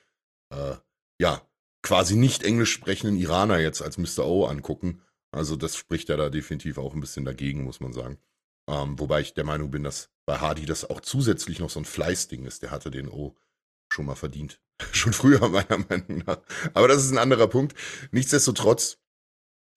äh, 0.52 0.76
ja, 1.20 1.42
quasi 1.84 2.16
nicht 2.16 2.44
englisch 2.44 2.72
sprechenden 2.72 3.18
Iraner 3.18 3.60
jetzt 3.60 3.82
als 3.82 3.98
Mr. 3.98 4.26
O 4.26 4.46
angucken. 4.46 5.02
Also 5.32 5.56
das 5.56 5.76
spricht 5.76 6.10
ja 6.10 6.18
da 6.18 6.30
definitiv 6.30 6.78
auch 6.78 6.94
ein 6.94 7.02
bisschen 7.02 7.26
dagegen, 7.26 7.64
muss 7.64 7.80
man 7.80 7.94
sagen. 7.94 8.18
Ähm, 8.68 8.98
wobei 8.98 9.22
ich 9.22 9.34
der 9.34 9.44
Meinung 9.44 9.70
bin, 9.70 9.84
dass 9.84 10.10
bei 10.26 10.38
Hardy 10.38 10.66
das 10.66 10.90
auch 10.90 11.02
zusätzlich 11.02 11.60
noch 11.60 11.70
so 11.70 11.80
ein 11.80 11.86
Fleißding 11.86 12.46
ist. 12.46 12.64
Der 12.64 12.72
hatte 12.72 12.90
den 12.90 13.10
O 13.10 13.36
schon 13.92 14.06
mal 14.06 14.16
verdient. 14.16 14.62
schon 14.92 15.14
früher, 15.14 15.48
meiner 15.50 15.86
Meinung 15.90 16.24
nach. 16.26 16.40
Aber 16.74 16.88
das 16.88 17.04
ist 17.04 17.12
ein 17.12 17.18
anderer 17.18 17.48
Punkt. 17.48 17.76
Nichtsdestotrotz, 18.12 18.98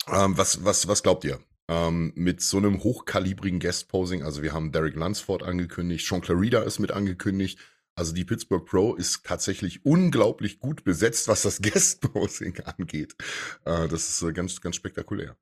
ähm, 0.09 0.38
was, 0.38 0.64
was, 0.64 0.87
was 0.88 1.03
glaubt 1.03 1.25
ihr? 1.25 1.40
Ähm, 1.69 2.12
mit 2.14 2.40
so 2.40 2.59
einem 2.59 2.85
hochkalibrigen 2.85 3.59
Guest-Posing, 3.59 4.23
also 4.23 4.42
wir 4.42 4.53
haben 4.53 4.71
Derek 4.71 4.95
Lunsford 4.95 5.42
angekündigt, 5.42 6.07
Sean 6.07 6.21
Clarida 6.21 6.62
ist 6.62 6.79
mit 6.79 6.92
angekündigt. 6.92 7.59
Also 7.98 8.12
die 8.12 8.24
Pittsburgh 8.24 8.64
Pro 8.64 8.94
ist 8.94 9.24
tatsächlich 9.24 9.85
unglaublich 9.85 10.59
gut 10.59 10.85
besetzt, 10.85 11.28
was 11.28 11.42
das 11.42 11.61
Guest-Posing 11.62 12.61
angeht. 12.61 13.14
Äh, 13.64 13.88
das 13.88 14.11
ist 14.11 14.22
äh, 14.22 14.32
ganz, 14.32 14.61
ganz 14.61 14.76
spektakulär. 14.76 15.37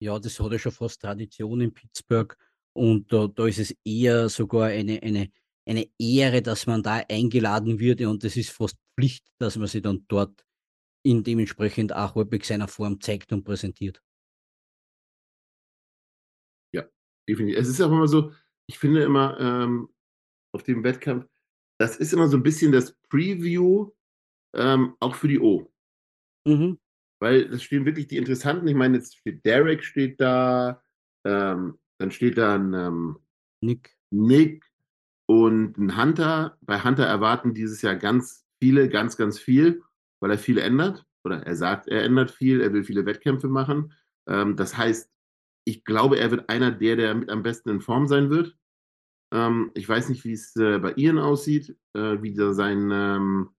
Ja, 0.00 0.18
das 0.18 0.40
hat 0.40 0.52
ja 0.52 0.58
schon 0.58 0.72
fast 0.72 1.00
Tradition 1.00 1.60
in 1.60 1.72
Pittsburgh 1.72 2.36
und 2.74 3.12
da, 3.12 3.26
da 3.28 3.46
ist 3.46 3.58
es 3.58 3.74
eher 3.84 4.28
sogar 4.28 4.68
eine, 4.68 5.02
eine, 5.02 5.30
eine 5.66 5.86
Ehre, 5.98 6.42
dass 6.42 6.66
man 6.66 6.82
da 6.82 7.02
eingeladen 7.08 7.78
wird 7.78 8.00
und 8.02 8.24
es 8.24 8.36
ist 8.36 8.50
fast 8.50 8.76
Pflicht, 8.98 9.26
dass 9.38 9.56
man 9.56 9.68
sich 9.68 9.82
dann 9.82 10.04
dort 10.08 10.44
in 11.02 11.22
dementsprechend 11.22 11.94
auch 11.94 12.14
halbwegs 12.14 12.48
seiner 12.48 12.68
Form 12.68 13.00
zeigt 13.00 13.32
und 13.32 13.44
präsentiert. 13.44 14.02
definitiv. 17.28 17.58
Es 17.58 17.68
ist 17.68 17.80
auch 17.80 17.90
immer 17.90 18.08
so, 18.08 18.32
ich 18.68 18.78
finde 18.78 19.02
immer 19.02 19.38
ähm, 19.40 19.88
auf 20.52 20.62
dem 20.62 20.84
Wettkampf, 20.84 21.26
das 21.78 21.96
ist 21.96 22.12
immer 22.12 22.28
so 22.28 22.36
ein 22.36 22.42
bisschen 22.42 22.72
das 22.72 22.92
Preview 23.08 23.90
ähm, 24.54 24.94
auch 25.00 25.14
für 25.14 25.28
die 25.28 25.40
O. 25.40 25.70
Mhm. 26.46 26.78
Weil 27.20 27.42
es 27.52 27.62
stehen 27.62 27.86
wirklich 27.86 28.08
die 28.08 28.16
interessanten, 28.16 28.68
ich 28.68 28.74
meine, 28.74 28.98
jetzt 28.98 29.16
steht 29.16 29.44
Derek 29.44 29.82
steht 29.82 30.20
da, 30.20 30.82
ähm, 31.24 31.78
dann 31.98 32.10
steht 32.10 32.38
da 32.38 32.54
ein 32.54 32.74
ähm, 32.74 33.18
Nick. 33.62 33.96
Nick 34.10 34.64
und 35.26 35.76
ein 35.78 35.96
Hunter. 35.96 36.56
Bei 36.60 36.82
Hunter 36.82 37.04
erwarten 37.04 37.54
dieses 37.54 37.82
Jahr 37.82 37.96
ganz 37.96 38.46
viele, 38.60 38.88
ganz, 38.88 39.16
ganz 39.16 39.38
viel, 39.38 39.82
weil 40.20 40.30
er 40.30 40.38
viel 40.38 40.58
ändert. 40.58 41.04
Oder 41.24 41.44
er 41.44 41.56
sagt, 41.56 41.88
er 41.88 42.04
ändert 42.04 42.30
viel, 42.30 42.60
er 42.60 42.72
will 42.72 42.84
viele 42.84 43.04
Wettkämpfe 43.04 43.48
machen. 43.48 43.92
Ähm, 44.28 44.56
das 44.56 44.76
heißt, 44.76 45.10
ich 45.64 45.84
glaube, 45.84 46.18
er 46.18 46.30
wird 46.30 46.48
einer 46.48 46.70
der, 46.70 46.96
der 46.96 47.14
mit 47.14 47.30
am 47.30 47.42
besten 47.42 47.70
in 47.70 47.80
Form 47.80 48.06
sein 48.06 48.30
wird. 48.30 48.56
Ähm, 49.32 49.70
ich 49.74 49.88
weiß 49.88 50.08
nicht, 50.08 50.24
wie 50.24 50.32
es 50.32 50.54
äh, 50.56 50.78
bei 50.78 50.94
Ian 50.96 51.18
aussieht, 51.18 51.76
äh, 51.94 52.22
wie 52.22 52.34
sein, 52.34 52.90
ähm, 52.92 53.50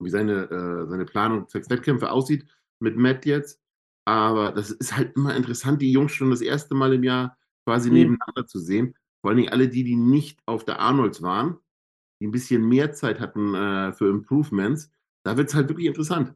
wie 0.00 0.10
seine, 0.10 0.50
äh, 0.50 0.88
seine 0.88 1.04
Planung 1.04 1.48
zwecks 1.48 1.68
Wettkämpfe 1.70 2.10
aussieht 2.10 2.46
mit 2.80 2.96
Matt 2.96 3.26
jetzt. 3.26 3.60
Aber 4.06 4.52
das 4.52 4.70
ist 4.70 4.96
halt 4.96 5.14
immer 5.16 5.36
interessant, 5.36 5.82
die 5.82 5.92
Jungs 5.92 6.12
schon 6.12 6.30
das 6.30 6.40
erste 6.40 6.74
Mal 6.74 6.94
im 6.94 7.04
Jahr 7.04 7.36
quasi 7.66 7.90
Mhm. 7.90 7.96
nebeneinander 7.96 8.46
zu 8.46 8.58
sehen. 8.58 8.96
Vor 9.20 9.30
allen 9.30 9.36
Dingen 9.36 9.52
alle 9.52 9.68
die, 9.68 9.84
die 9.84 9.96
nicht 9.96 10.40
auf 10.46 10.64
der 10.64 10.80
Arnolds 10.80 11.20
waren, 11.20 11.58
die 12.20 12.26
ein 12.26 12.30
bisschen 12.32 12.66
mehr 12.66 12.92
Zeit 12.92 13.20
hatten 13.20 13.54
äh, 13.54 13.92
für 13.92 14.08
Improvements. 14.08 14.90
Da 15.22 15.36
wird 15.36 15.50
es 15.50 15.54
halt 15.54 15.68
wirklich 15.68 15.86
interessant. 15.86 16.34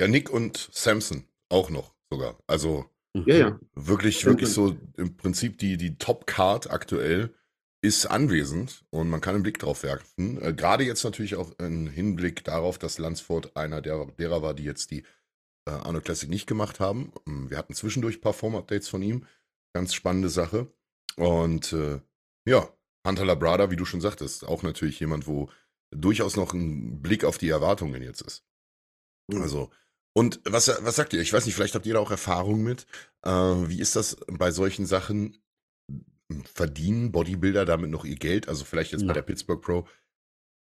Ja, 0.00 0.08
Nick 0.08 0.30
und 0.30 0.56
Samson 0.72 1.24
auch 1.48 1.70
noch 1.70 1.94
sogar. 2.10 2.36
Also 2.48 2.86
Ja, 3.14 3.36
ja. 3.36 3.60
wirklich, 3.74 4.24
wirklich 4.24 4.48
so 4.48 4.76
im 4.96 5.16
Prinzip 5.16 5.58
die, 5.58 5.76
die 5.76 5.96
Top-Card 5.98 6.70
aktuell 6.70 7.32
ist 7.80 8.06
anwesend 8.06 8.84
und 8.90 9.08
man 9.08 9.20
kann 9.20 9.34
einen 9.34 9.42
Blick 9.42 9.58
drauf 9.58 9.82
werfen. 9.82 10.40
Äh, 10.42 10.54
Gerade 10.54 10.84
jetzt 10.84 11.04
natürlich 11.04 11.36
auch 11.36 11.52
im 11.58 11.86
Hinblick 11.86 12.42
darauf, 12.42 12.78
dass 12.78 12.98
Lansford 12.98 13.56
einer 13.56 13.82
der, 13.82 14.06
derer 14.18 14.42
war, 14.42 14.54
die 14.54 14.64
jetzt 14.64 14.90
die 14.90 15.04
äh, 15.68 15.70
Arnold 15.70 16.04
Classic 16.04 16.28
nicht 16.28 16.46
gemacht 16.46 16.80
haben. 16.80 17.12
Ähm, 17.26 17.50
Wir 17.50 17.58
hatten 17.58 17.74
zwischendurch 17.74 18.16
ein 18.16 18.20
paar 18.22 18.32
Form-Updates 18.32 18.88
von 18.88 19.02
ihm. 19.02 19.26
Ganz 19.74 19.94
spannende 19.94 20.30
Sache. 20.30 20.66
Und 21.16 21.72
äh, 21.72 22.00
ja, 22.46 22.68
Hunter 23.06 23.26
Labrada, 23.26 23.70
wie 23.70 23.76
du 23.76 23.84
schon 23.84 24.00
sagtest, 24.00 24.46
auch 24.46 24.62
natürlich 24.62 24.98
jemand, 24.98 25.26
wo 25.26 25.50
durchaus 25.90 26.36
noch 26.36 26.54
ein 26.54 27.02
Blick 27.02 27.24
auf 27.24 27.38
die 27.38 27.50
Erwartungen 27.50 28.02
jetzt 28.02 28.22
ist. 28.22 28.44
Mhm. 29.28 29.42
Also, 29.42 29.70
und 30.14 30.40
was, 30.44 30.68
was 30.68 30.96
sagt 30.96 31.12
ihr? 31.12 31.20
Ich 31.20 31.32
weiß 31.32 31.44
nicht, 31.44 31.54
vielleicht 31.54 31.74
habt 31.74 31.86
ihr 31.86 31.94
da 31.94 32.00
auch 32.00 32.10
Erfahrung 32.10 32.62
mit. 32.62 32.86
Äh, 33.22 33.30
wie 33.30 33.80
ist 33.80 33.96
das 33.96 34.16
bei 34.26 34.50
solchen 34.50 34.86
Sachen? 34.86 35.38
Verdienen 36.44 37.12
Bodybuilder 37.12 37.64
damit 37.64 37.90
noch 37.90 38.04
ihr 38.04 38.16
Geld? 38.16 38.48
Also 38.48 38.64
vielleicht 38.64 38.92
jetzt 38.92 39.02
bei 39.02 39.08
Na. 39.08 39.12
der 39.12 39.22
Pittsburgh 39.22 39.60
Pro. 39.60 39.86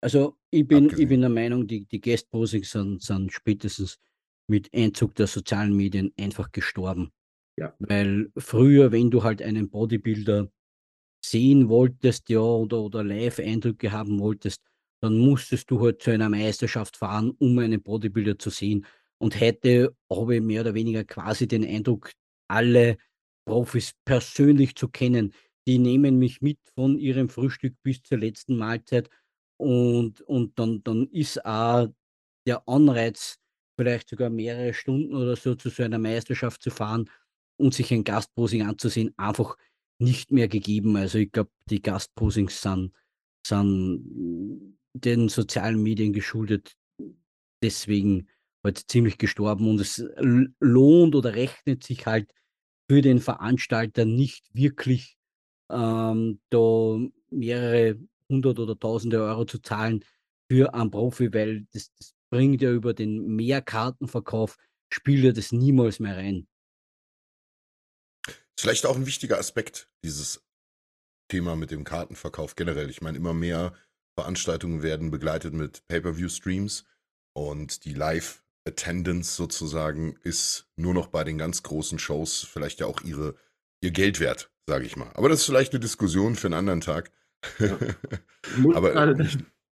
Also 0.02 0.36
ich 0.50 0.68
bin, 0.68 0.90
ich 0.98 1.08
bin 1.08 1.22
der 1.22 1.30
Meinung, 1.30 1.66
die, 1.66 1.86
die 1.86 2.02
Guest 2.02 2.30
Posings 2.30 2.72
sind, 2.72 3.02
sind 3.02 3.32
spätestens 3.32 4.00
mit 4.50 4.70
Einzug 4.74 5.16
der 5.16 5.28
sozialen 5.28 5.76
Medien 5.76 6.12
einfach 6.20 6.52
gestorben. 6.52 7.12
Ja. 7.58 7.74
Weil 7.80 8.32
früher, 8.36 8.92
wenn 8.92 9.12
du 9.12 9.24
halt 9.24 9.42
einen 9.42 9.70
Bodybuilder 9.70 10.52
sehen 11.24 11.70
wolltest, 11.70 12.28
ja, 12.30 12.40
oder, 12.40 12.82
oder 12.82 13.04
Live-Eindrücke 13.04 13.92
haben 13.92 14.20
wolltest, 14.20 14.62
dann 15.02 15.18
musstest 15.18 15.70
du 15.70 15.80
halt 15.80 16.02
zu 16.02 16.12
einer 16.12 16.30
Meisterschaft 16.30 16.98
fahren, 16.98 17.32
um 17.40 17.58
einen 17.60 17.82
Bodybuilder 17.82 18.40
zu 18.40 18.50
sehen. 18.50 18.86
Und 19.24 19.40
heute 19.40 19.96
habe 20.12 20.36
ich 20.36 20.42
mehr 20.42 20.60
oder 20.60 20.74
weniger 20.74 21.06
quasi 21.06 21.48
den 21.48 21.64
Eindruck, 21.64 22.12
alle 22.50 22.98
Profis 23.48 23.94
persönlich 24.04 24.76
zu 24.76 24.90
kennen. 24.90 25.34
Die 25.66 25.80
nehmen 25.80 26.20
mich 26.20 26.42
mit 26.42 26.60
von 26.76 27.00
ihrem 27.00 27.30
Frühstück 27.30 27.74
bis 27.84 28.04
zur 28.04 28.18
letzten 28.18 28.58
Mahlzeit 28.58 29.10
und, 29.56 30.20
und 30.24 30.60
dann, 30.60 30.84
dann 30.84 31.08
ist 31.08 31.46
auch 31.46 31.88
der 32.46 32.68
Anreiz, 32.68 33.38
vielleicht 33.80 34.10
sogar 34.10 34.30
mehrere 34.30 34.74
Stunden 34.74 35.16
oder 35.16 35.38
so 35.38 35.56
zu 35.56 35.70
so 35.70 35.84
einer 35.84 36.00
Meisterschaft 36.00 36.62
zu 36.62 36.70
fahren 36.70 37.10
und 37.56 37.74
sich 37.74 37.94
ein 37.94 38.04
Gastposing 38.04 38.64
anzusehen, 38.64 39.14
einfach 39.16 39.56
nicht 40.00 40.34
mehr 40.34 40.50
gegeben. 40.50 40.98
Also 40.98 41.20
ich 41.20 41.32
glaube, 41.32 41.52
die 41.70 41.82
Gastposings 41.82 42.62
sind, 42.62 42.92
sind 43.48 44.78
den 44.92 45.30
sozialen 45.30 45.82
Medien 45.82 46.12
geschuldet, 46.12 46.76
deswegen 47.62 48.28
halt 48.64 48.90
ziemlich 48.90 49.18
gestorben 49.18 49.70
und 49.70 49.80
es 49.80 50.04
lohnt 50.60 51.16
oder 51.16 51.36
rechnet 51.36 51.84
sich 51.84 52.06
halt 52.06 52.34
für 52.90 53.02
den 53.02 53.20
Veranstalter 53.20 54.06
nicht 54.06 54.46
wirklich, 54.54 55.18
ähm, 55.70 56.40
da 56.50 57.00
mehrere 57.30 58.00
hundert 58.30 58.60
oder 58.60 58.78
tausende 58.78 59.22
Euro 59.22 59.46
zu 59.46 59.60
zahlen 59.60 60.04
für 60.50 60.74
einen 60.74 60.92
Profi, 60.92 61.34
weil 61.34 61.66
das, 61.72 61.94
das 61.96 62.14
bringt 62.30 62.62
ja 62.62 62.72
über 62.72 62.94
den 62.94 63.36
Mehrkartenverkauf, 63.36 64.58
spielt 64.92 65.24
ja 65.24 65.32
das 65.32 65.52
niemals 65.52 66.00
mehr 66.00 66.18
rein. 66.18 66.48
Vielleicht 68.60 68.86
auch 68.86 68.96
ein 68.96 69.06
wichtiger 69.06 69.40
Aspekt, 69.40 69.90
dieses 70.04 70.44
Thema 71.30 71.56
mit 71.56 71.72
dem 71.72 71.84
Kartenverkauf 71.84 72.56
generell. 72.56 72.90
Ich 72.90 73.02
meine, 73.02 73.18
immer 73.18 73.34
mehr 73.34 73.74
Veranstaltungen 74.18 74.84
werden 74.84 75.12
begleitet 75.12 75.54
mit 75.54 75.86
Pay-Per-View-Streams. 75.88 76.86
Und 77.36 77.86
die 77.86 77.94
Live-Attendance 78.66 79.36
sozusagen 79.36 80.16
ist 80.24 80.70
nur 80.76 80.94
noch 80.94 81.08
bei 81.08 81.24
den 81.24 81.38
ganz 81.38 81.64
großen 81.64 82.00
Shows 82.00 82.44
vielleicht 82.44 82.80
ja 82.80 82.86
auch 82.86 83.02
ihre, 83.02 83.36
ihr 83.82 83.92
Geld 83.92 84.20
wert, 84.20 84.52
sage 84.68 84.86
ich 84.86 84.96
mal. 84.96 85.12
Aber 85.16 85.30
das 85.30 85.42
ist 85.42 85.46
vielleicht 85.46 85.74
eine 85.74 85.80
Diskussion 85.80 86.36
für 86.36 86.48
einen 86.48 86.54
anderen 86.56 86.82
Tag. 86.82 87.12
Ja. 87.60 87.78
Ich 88.58 88.76
Aber 88.76 88.92
gerade, 88.92 89.30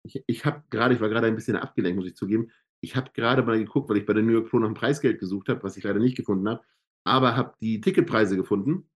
ich, 0.03 0.23
ich 0.27 0.45
habe 0.45 0.63
gerade, 0.69 0.93
ich 0.93 1.01
war 1.01 1.09
gerade 1.09 1.27
ein 1.27 1.35
bisschen 1.35 1.55
abgelenkt, 1.55 1.97
muss 1.97 2.07
ich 2.07 2.15
zugeben. 2.15 2.51
Ich 2.81 2.95
habe 2.95 3.11
gerade 3.13 3.43
mal 3.43 3.57
geguckt, 3.57 3.89
weil 3.89 3.97
ich 3.97 4.05
bei 4.05 4.13
der 4.13 4.23
New 4.23 4.33
York 4.33 4.49
Pro 4.49 4.59
nach 4.59 4.67
dem 4.67 4.75
Preisgeld 4.75 5.19
gesucht 5.19 5.49
habe, 5.49 5.63
was 5.63 5.77
ich 5.77 5.83
leider 5.83 5.99
nicht 5.99 6.17
gefunden 6.17 6.47
habe, 6.47 6.63
aber 7.03 7.35
habe 7.35 7.55
die 7.61 7.81
Ticketpreise 7.81 8.35
gefunden. 8.35 8.89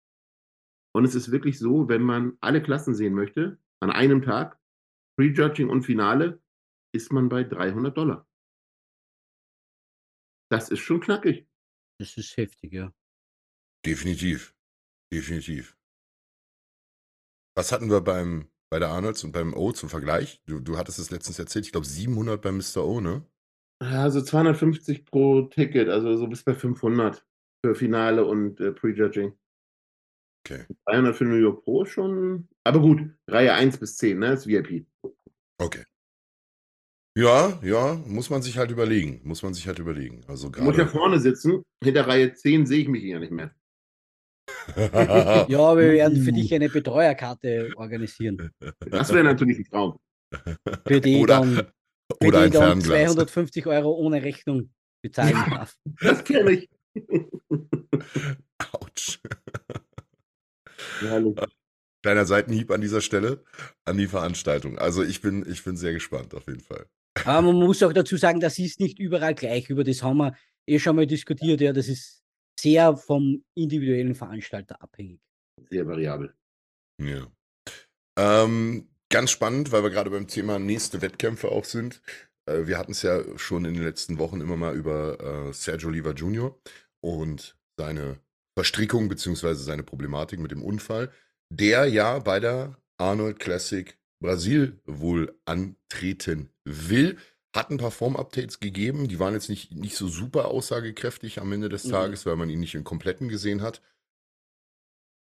Und 0.93 1.05
es 1.05 1.15
ist 1.15 1.31
wirklich 1.31 1.59
so, 1.59 1.87
wenn 1.87 2.01
man 2.01 2.37
alle 2.41 2.61
Klassen 2.61 2.95
sehen 2.95 3.13
möchte, 3.13 3.59
an 3.79 3.91
einem 3.91 4.21
Tag, 4.21 4.57
Prejudging 5.17 5.69
und 5.69 5.83
Finale, 5.83 6.41
ist 6.93 7.13
man 7.13 7.29
bei 7.29 7.43
300 7.43 7.95
Dollar. 7.95 8.26
Das 10.49 10.69
ist 10.69 10.79
schon 10.79 11.01
knackig. 11.01 11.47
Das 11.99 12.15
ist 12.17 12.37
heftig, 12.37 12.73
ja. 12.73 12.93
definitiv, 13.85 14.55
definitiv. 15.11 15.77
Was 17.55 17.71
hatten 17.71 17.89
wir 17.89 18.01
beim, 18.01 18.49
bei 18.69 18.77
der 18.77 18.89
Arnolds 18.89 19.23
und 19.23 19.31
beim 19.31 19.53
O 19.53 19.71
zum 19.71 19.89
Vergleich? 19.89 20.41
Du, 20.45 20.59
du 20.59 20.77
hattest 20.77 20.99
es 20.99 21.09
letztens 21.09 21.39
erzählt, 21.39 21.65
ich 21.65 21.71
glaube 21.71 21.87
700 21.87 22.39
beim 22.41 22.57
Mr. 22.57 22.85
O, 22.85 23.01
ne? 23.01 23.25
Also 23.79 24.21
250 24.21 25.05
pro 25.05 25.43
Ticket, 25.43 25.89
also 25.89 26.15
so 26.17 26.27
bis 26.27 26.43
bei 26.43 26.53
500 26.53 27.25
für 27.65 27.75
Finale 27.75 28.25
und 28.25 28.59
äh, 28.59 28.71
Prejudging. 28.71 29.37
Okay. 30.45 30.65
300 30.85 31.15
für 31.15 31.25
New 31.25 31.35
York 31.35 31.63
Pro 31.63 31.85
schon. 31.85 32.47
Aber 32.63 32.79
gut, 32.79 33.01
Reihe 33.27 33.53
1 33.53 33.79
bis 33.79 33.97
10, 33.97 34.19
ne? 34.19 34.33
Ist 34.33 34.47
VIP. 34.47 34.85
Okay. 35.59 35.83
Ja, 37.17 37.59
ja, 37.63 37.95
muss 38.05 38.29
man 38.29 38.43
sich 38.43 38.57
halt 38.59 38.69
überlegen. 38.69 39.21
Muss 39.23 39.41
man 39.41 39.53
sich 39.55 39.67
halt 39.67 39.79
überlegen. 39.79 40.21
Also 40.27 40.49
Ich 40.53 40.57
muss 40.61 40.77
ja 40.77 40.83
gerade. 40.83 40.89
vorne 40.97 41.19
sitzen. 41.19 41.63
Hinter 41.83 42.07
Reihe 42.07 42.31
10 42.33 42.67
sehe 42.67 42.81
ich 42.81 42.87
mich 42.87 43.03
ja 43.03 43.17
nicht 43.19 43.31
mehr. 43.31 43.51
Ja, 45.49 45.75
wir 45.77 45.91
werden 45.93 46.21
für 46.23 46.31
Uh. 46.31 46.35
dich 46.35 46.53
eine 46.53 46.69
Betreuerkarte 46.69 47.71
organisieren. 47.75 48.51
Das 48.79 49.11
wäre 49.13 49.23
natürlich 49.23 49.57
ein 49.59 49.65
Traum. 49.65 49.97
Für 50.85 51.01
die 51.01 51.15
Oder, 51.17 51.39
dann, 51.39 51.55
für 51.55 52.27
oder 52.27 52.39
die 52.41 52.45
ein 52.45 52.51
dann 52.51 52.81
Fernglas. 52.81 52.85
250 53.13 53.65
Euro 53.65 53.93
ohne 53.95 54.21
Rechnung 54.23 54.69
bezahlen 55.01 55.31
Ja. 55.31 55.49
darf. 55.49 55.75
Das 56.01 56.23
kenne 56.23 56.51
ich. 56.51 56.69
Autsch. 58.73 59.19
Herrlich. 60.99 61.35
Kleiner 62.03 62.25
Seitenhieb 62.25 62.71
an 62.71 62.81
dieser 62.81 63.01
Stelle 63.01 63.43
an 63.85 63.97
die 63.97 64.07
Veranstaltung. 64.07 64.77
Also 64.77 65.03
ich 65.03 65.21
bin, 65.21 65.45
ich 65.49 65.63
bin 65.63 65.75
sehr 65.77 65.93
gespannt 65.93 66.35
auf 66.35 66.47
jeden 66.47 66.61
Fall. 66.61 66.85
Aber 67.25 67.53
man 67.53 67.55
muss 67.55 67.83
auch 67.83 67.93
dazu 67.93 68.17
sagen, 68.17 68.39
das 68.39 68.59
ist 68.59 68.79
nicht 68.79 68.99
überall 68.99 69.35
gleich. 69.35 69.69
Über 69.69 69.83
das 69.83 70.03
haben 70.03 70.17
wir 70.17 70.35
eh 70.67 70.79
schon 70.79 70.95
mal 70.95 71.07
diskutiert. 71.07 71.61
Ja, 71.61 71.73
das 71.73 71.87
ist 71.87 72.23
sehr 72.59 72.97
vom 72.97 73.43
individuellen 73.55 74.15
Veranstalter 74.15 74.81
abhängig. 74.81 75.21
Sehr 75.69 75.87
variabel. 75.87 76.33
Ja. 77.01 77.27
Ähm, 78.17 78.89
ganz 79.09 79.31
spannend, 79.31 79.71
weil 79.71 79.83
wir 79.83 79.89
gerade 79.89 80.09
beim 80.09 80.27
Thema 80.27 80.59
nächste 80.59 81.01
Wettkämpfe 81.01 81.49
auch 81.49 81.65
sind. 81.65 82.01
Äh, 82.45 82.65
wir 82.65 82.77
hatten 82.77 82.91
es 82.91 83.01
ja 83.03 83.21
schon 83.37 83.65
in 83.65 83.75
den 83.75 83.83
letzten 83.83 84.17
Wochen 84.17 84.41
immer 84.41 84.57
mal 84.57 84.75
über 84.75 85.47
äh, 85.49 85.53
Sergio 85.53 85.89
Oliva 85.89 86.11
Jr. 86.11 86.57
und 87.01 87.57
seine 87.77 88.19
Verstrickung 88.57 89.07
bzw. 89.07 89.53
seine 89.53 89.83
Problematik 89.83 90.39
mit 90.39 90.51
dem 90.51 90.63
Unfall, 90.63 91.11
der 91.53 91.85
ja 91.85 92.17
bei 92.19 92.39
der 92.39 92.75
Arnold 92.97 93.39
Classic 93.39 93.95
Brasil 94.19 94.79
wohl 94.85 95.39
antreten 95.45 96.49
will. 96.67 97.17
Hat 97.55 97.71
ein 97.71 97.77
paar 97.77 97.91
Form-Updates 97.91 98.59
gegeben, 98.59 99.07
die 99.07 99.19
waren 99.19 99.33
jetzt 99.33 99.49
nicht, 99.49 99.71
nicht 99.73 99.95
so 99.95 100.07
super 100.07 100.49
aussagekräftig 100.49 101.39
am 101.39 101.51
Ende 101.51 101.69
des 101.69 101.85
Mhm. 101.85 101.91
Tages, 101.91 102.25
weil 102.25 102.35
man 102.35 102.49
ihn 102.49 102.59
nicht 102.59 102.75
im 102.75 102.83
kompletten 102.83 103.29
gesehen 103.29 103.61
hat. 103.61 103.81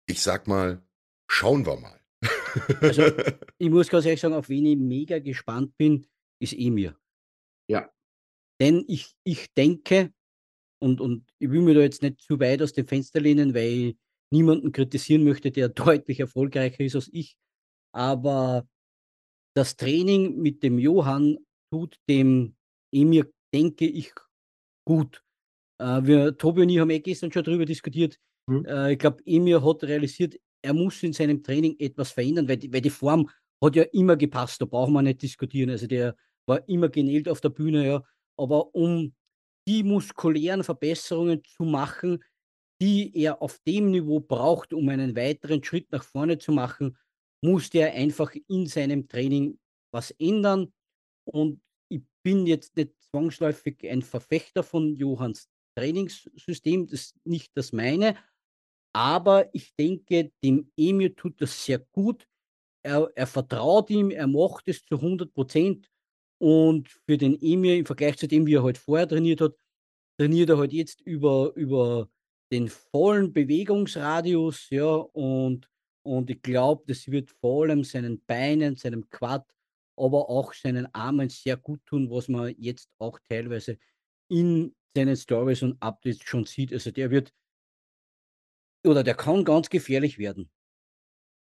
Ich 0.08 0.22
sag 0.22 0.48
mal, 0.48 0.82
schauen 1.28 1.66
wir 1.66 1.78
mal. 1.78 2.00
Also, 2.82 3.04
Ich 3.58 3.70
muss 3.70 3.90
ganz 3.90 4.06
ehrlich 4.06 4.22
sagen, 4.22 4.34
auf 4.34 4.50
wen 4.50 4.66
ich 4.66 4.78
mega 4.78 5.20
gespannt 5.20 5.78
bin, 5.78 6.08
ist 6.42 6.54
Emir. 6.54 6.98
Ja. 7.70 7.90
Denn 8.62 8.84
ich, 8.88 9.16
ich 9.24 9.54
denke, 9.54 10.14
und, 10.82 11.02
und 11.02 11.26
ich 11.40 11.50
will 11.50 11.62
mir 11.62 11.74
da 11.74 11.82
jetzt 11.82 12.02
nicht 12.02 12.22
zu 12.22 12.40
weit 12.40 12.62
aus 12.62 12.74
dem 12.74 12.88
Fenster 12.88 13.20
lehnen, 13.22 13.54
weil 13.54 13.64
ich 13.72 13.98
niemanden 14.32 14.72
kritisieren 14.72 15.24
möchte, 15.24 15.52
der 15.52 15.70
deutlich 16.04 16.20
erfolgreicher 16.20 16.82
ist 16.82 16.96
als 16.96 17.10
ich. 17.14 17.38
Aber 17.94 18.68
das 19.56 19.76
Training 19.76 20.42
mit 20.42 20.64
dem 20.64 20.78
Johann 20.78 21.38
tut 21.72 21.98
dem 22.10 22.56
Emir, 22.94 23.32
denke 23.54 23.86
ich, 23.86 24.12
gut. 24.86 25.24
Äh, 25.82 26.04
wir, 26.04 26.38
Tobi 26.38 26.62
und 26.64 26.70
ich 26.70 26.80
haben 26.80 26.90
eh 26.90 27.00
gestern 27.00 27.32
schon 27.32 27.44
darüber 27.44 27.66
diskutiert. 27.66 28.18
Mhm. 28.48 28.66
Äh, 28.66 28.94
ich 28.94 29.00
glaube, 29.00 29.22
Emir 29.26 29.64
hat 29.64 29.84
realisiert, 29.84 30.36
er 30.62 30.74
muss 30.74 31.02
in 31.04 31.14
seinem 31.14 31.44
Training 31.44 31.76
etwas 31.80 32.12
verändern, 32.12 32.48
weil 32.48 32.58
die, 32.58 32.72
weil 32.72 32.82
die 32.82 32.90
Form 32.90 33.30
hat 33.64 33.76
ja 33.76 33.84
immer 33.84 34.16
gepasst, 34.16 34.62
da 34.62 34.66
brauchen 34.66 34.94
wir 34.94 35.02
nicht 35.02 35.22
diskutieren. 35.22 35.70
Also 35.70 35.88
der 35.88 36.16
war 36.48 36.68
immer 36.68 36.90
genäht 36.90 37.30
auf 37.30 37.42
der 37.42 37.50
Bühne, 37.50 37.88
ja. 37.88 38.04
Aber 38.38 38.76
um 38.76 39.14
die 39.68 39.84
muskulären 39.84 40.64
Verbesserungen 40.64 41.42
zu 41.44 41.64
machen, 41.64 42.24
die 42.82 43.16
er 43.16 43.42
auf 43.42 43.60
dem 43.66 43.92
Niveau 43.92 44.20
braucht, 44.20 44.74
um 44.74 44.90
einen 44.90 45.16
weiteren 45.16 45.64
Schritt 45.64 45.92
nach 45.92 46.04
vorne 46.04 46.38
zu 46.38 46.52
machen, 46.52 46.98
musste 47.46 47.80
er 47.80 47.94
einfach 47.94 48.34
in 48.48 48.68
seinem 48.68 49.08
Training 49.08 49.60
was 49.92 50.12
ändern. 50.12 50.74
Und 51.26 51.62
ich 51.90 52.02
bin 52.24 52.46
jetzt 52.46 52.76
nicht 52.76 52.92
zwangsläufig 53.10 53.78
ein 53.90 54.02
Verfechter 54.02 54.64
von 54.64 54.96
Johanns 54.96 55.50
Trainingssystem, 55.78 56.88
das 56.88 57.02
ist 57.02 57.26
nicht 57.26 57.52
das 57.56 57.74
meine. 57.74 58.16
Aber 58.94 59.54
ich 59.54 59.76
denke, 59.76 60.32
dem 60.44 60.72
Emir 60.78 61.16
tut 61.16 61.42
das 61.42 61.66
sehr 61.66 61.80
gut. 61.80 62.28
Er, 62.84 63.12
er 63.16 63.28
vertraut 63.28 63.90
ihm, 63.90 64.10
er 64.10 64.28
macht 64.28 64.68
es 64.68 64.86
zu 64.86 64.96
100 64.96 65.34
Prozent. 65.34 65.90
Und 66.42 66.90
für 66.90 67.18
den 67.18 67.42
Emir 67.42 67.78
im 67.78 67.86
Vergleich 67.86 68.18
zu 68.18 68.28
dem, 68.28 68.46
wie 68.46 68.56
er 68.56 68.64
halt 68.64 68.78
vorher 68.78 69.08
trainiert 69.08 69.42
hat, 69.42 69.56
trainiert 70.18 70.50
er 70.50 70.58
halt 70.58 70.72
jetzt 70.72 71.02
über, 71.02 71.52
über 71.56 72.10
den 72.52 72.70
vollen 72.70 73.34
Bewegungsradius, 73.34 74.70
ja, 74.70 74.96
und, 74.96 75.68
und 76.06 76.30
ich 76.30 76.42
glaube, 76.42 76.84
das 76.88 77.10
wird 77.10 77.32
vor 77.32 77.64
allem 77.64 77.84
seinen 77.84 78.24
Beinen, 78.26 78.76
seinem 78.76 79.10
Quad, 79.10 79.46
aber 79.98 80.30
auch 80.30 80.54
seinen 80.54 80.94
Armen 80.94 81.30
sehr 81.30 81.58
gut 81.58 81.84
tun, 81.86 82.12
was 82.12 82.28
man 82.28 82.54
jetzt 82.60 82.92
auch 83.00 83.20
teilweise 83.28 83.80
in 84.30 84.76
seinen 84.96 85.16
Stories 85.16 85.64
und 85.64 85.82
Updates 85.82 86.22
schon 86.24 86.46
sieht. 86.46 86.72
Also 86.72 86.92
der 86.92 87.10
wird, 87.10 87.34
oder 88.86 89.04
der 89.04 89.16
kann 89.16 89.44
ganz 89.44 89.70
gefährlich 89.70 90.20
werden. 90.20 90.50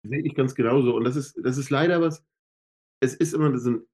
Sehe 0.04 0.22
ich 0.22 0.36
ganz 0.36 0.54
genauso. 0.54 0.96
Und 0.96 1.06
das 1.06 1.16
ist, 1.16 1.36
das 1.44 1.58
ist 1.58 1.72
leider 1.72 2.00
was, 2.00 2.24
es 3.02 3.16
ist 3.16 3.34
immer 3.34 3.58
so 3.58 3.72
ein, 3.72 3.88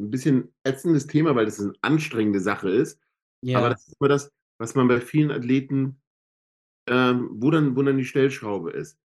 ein 0.00 0.10
bisschen 0.10 0.54
ätzendes 0.62 1.06
Thema, 1.06 1.34
weil 1.34 1.46
das 1.46 1.58
eine 1.58 1.72
anstrengende 1.80 2.40
Sache 2.40 2.68
ist. 2.68 3.00
Ja, 3.42 3.58
Aber 3.58 3.70
das 3.70 3.88
ist 3.88 3.96
immer 3.98 4.08
das, 4.08 4.30
was 4.58 4.74
man 4.74 4.88
bei 4.88 5.00
vielen 5.00 5.30
Athleten, 5.30 6.02
ähm, 6.86 7.30
wo, 7.32 7.50
dann, 7.50 7.76
wo 7.76 7.82
dann 7.82 7.96
die 7.96 8.04
Stellschraube 8.04 8.72
ist. 8.72 8.98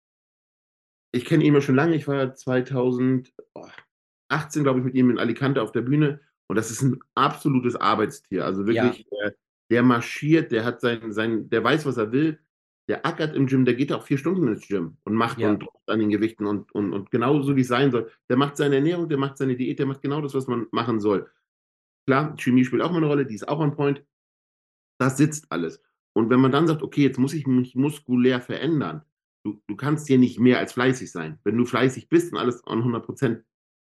Ich 1.15 1.25
kenne 1.25 1.43
ihn 1.43 1.53
ja 1.53 1.61
schon 1.61 1.75
lange. 1.75 1.95
Ich 1.95 2.07
war 2.07 2.33
2018, 2.33 3.31
glaube 4.63 4.79
ich, 4.79 4.85
mit 4.85 4.95
ihm 4.95 5.11
in 5.11 5.19
Alicante 5.19 5.61
auf 5.61 5.71
der 5.71 5.81
Bühne. 5.81 6.19
Und 6.47 6.55
das 6.55 6.71
ist 6.71 6.81
ein 6.81 6.99
absolutes 7.15 7.75
Arbeitstier. 7.75 8.45
Also 8.45 8.65
wirklich, 8.65 9.05
äh, 9.23 9.31
der 9.69 9.83
marschiert, 9.83 10.51
der 10.51 10.65
hat 10.65 10.81
sein, 10.81 11.13
sein, 11.13 11.49
der 11.49 11.63
weiß, 11.63 11.85
was 11.85 11.97
er 11.97 12.11
will. 12.11 12.39
Der 12.89 13.05
ackert 13.05 13.33
im 13.35 13.47
Gym, 13.47 13.63
der 13.63 13.75
geht 13.75 13.93
auch 13.93 14.03
vier 14.03 14.17
Stunden 14.17 14.45
ins 14.47 14.67
Gym 14.67 14.97
und 15.05 15.13
macht 15.15 15.39
Ja. 15.39 15.49
und 15.49 15.59
drückt 15.63 15.89
an 15.89 15.99
den 15.99 16.09
Gewichten 16.09 16.45
und, 16.45 16.73
und, 16.73 16.91
und 16.91 17.11
genau 17.11 17.41
so, 17.41 17.55
wie 17.55 17.61
es 17.61 17.69
sein 17.69 17.91
soll. 17.91 18.11
Der 18.29 18.35
macht 18.35 18.57
seine 18.57 18.75
Ernährung, 18.75 19.07
der 19.07 19.17
macht 19.17 19.37
seine 19.37 19.55
Diät, 19.55 19.79
der 19.79 19.85
macht 19.85 20.01
genau 20.01 20.19
das, 20.19 20.33
was 20.33 20.47
man 20.47 20.67
machen 20.71 20.99
soll. 20.99 21.31
Klar, 22.05 22.35
Chemie 22.35 22.65
spielt 22.65 22.81
auch 22.81 22.91
mal 22.91 22.97
eine 22.97 23.05
Rolle, 23.05 23.25
die 23.25 23.35
ist 23.35 23.47
auch 23.47 23.59
on 23.59 23.73
point. 23.73 24.03
Das 24.99 25.15
sitzt 25.15 25.49
alles. 25.49 25.81
Und 26.13 26.29
wenn 26.29 26.41
man 26.41 26.51
dann 26.51 26.67
sagt, 26.67 26.83
okay, 26.83 27.03
jetzt 27.03 27.17
muss 27.17 27.33
ich 27.33 27.47
mich 27.47 27.73
muskulär 27.75 28.41
verändern, 28.41 29.03
du, 29.43 29.61
du 29.67 29.75
kannst 29.75 30.07
hier 30.07 30.17
nicht 30.17 30.39
mehr 30.39 30.59
als 30.59 30.73
fleißig 30.73 31.11
sein. 31.11 31.39
Wenn 31.43 31.57
du 31.57 31.65
fleißig 31.65 32.09
bist 32.09 32.31
und 32.31 32.39
alles 32.39 32.65
an 32.65 32.81
100% 32.81 33.43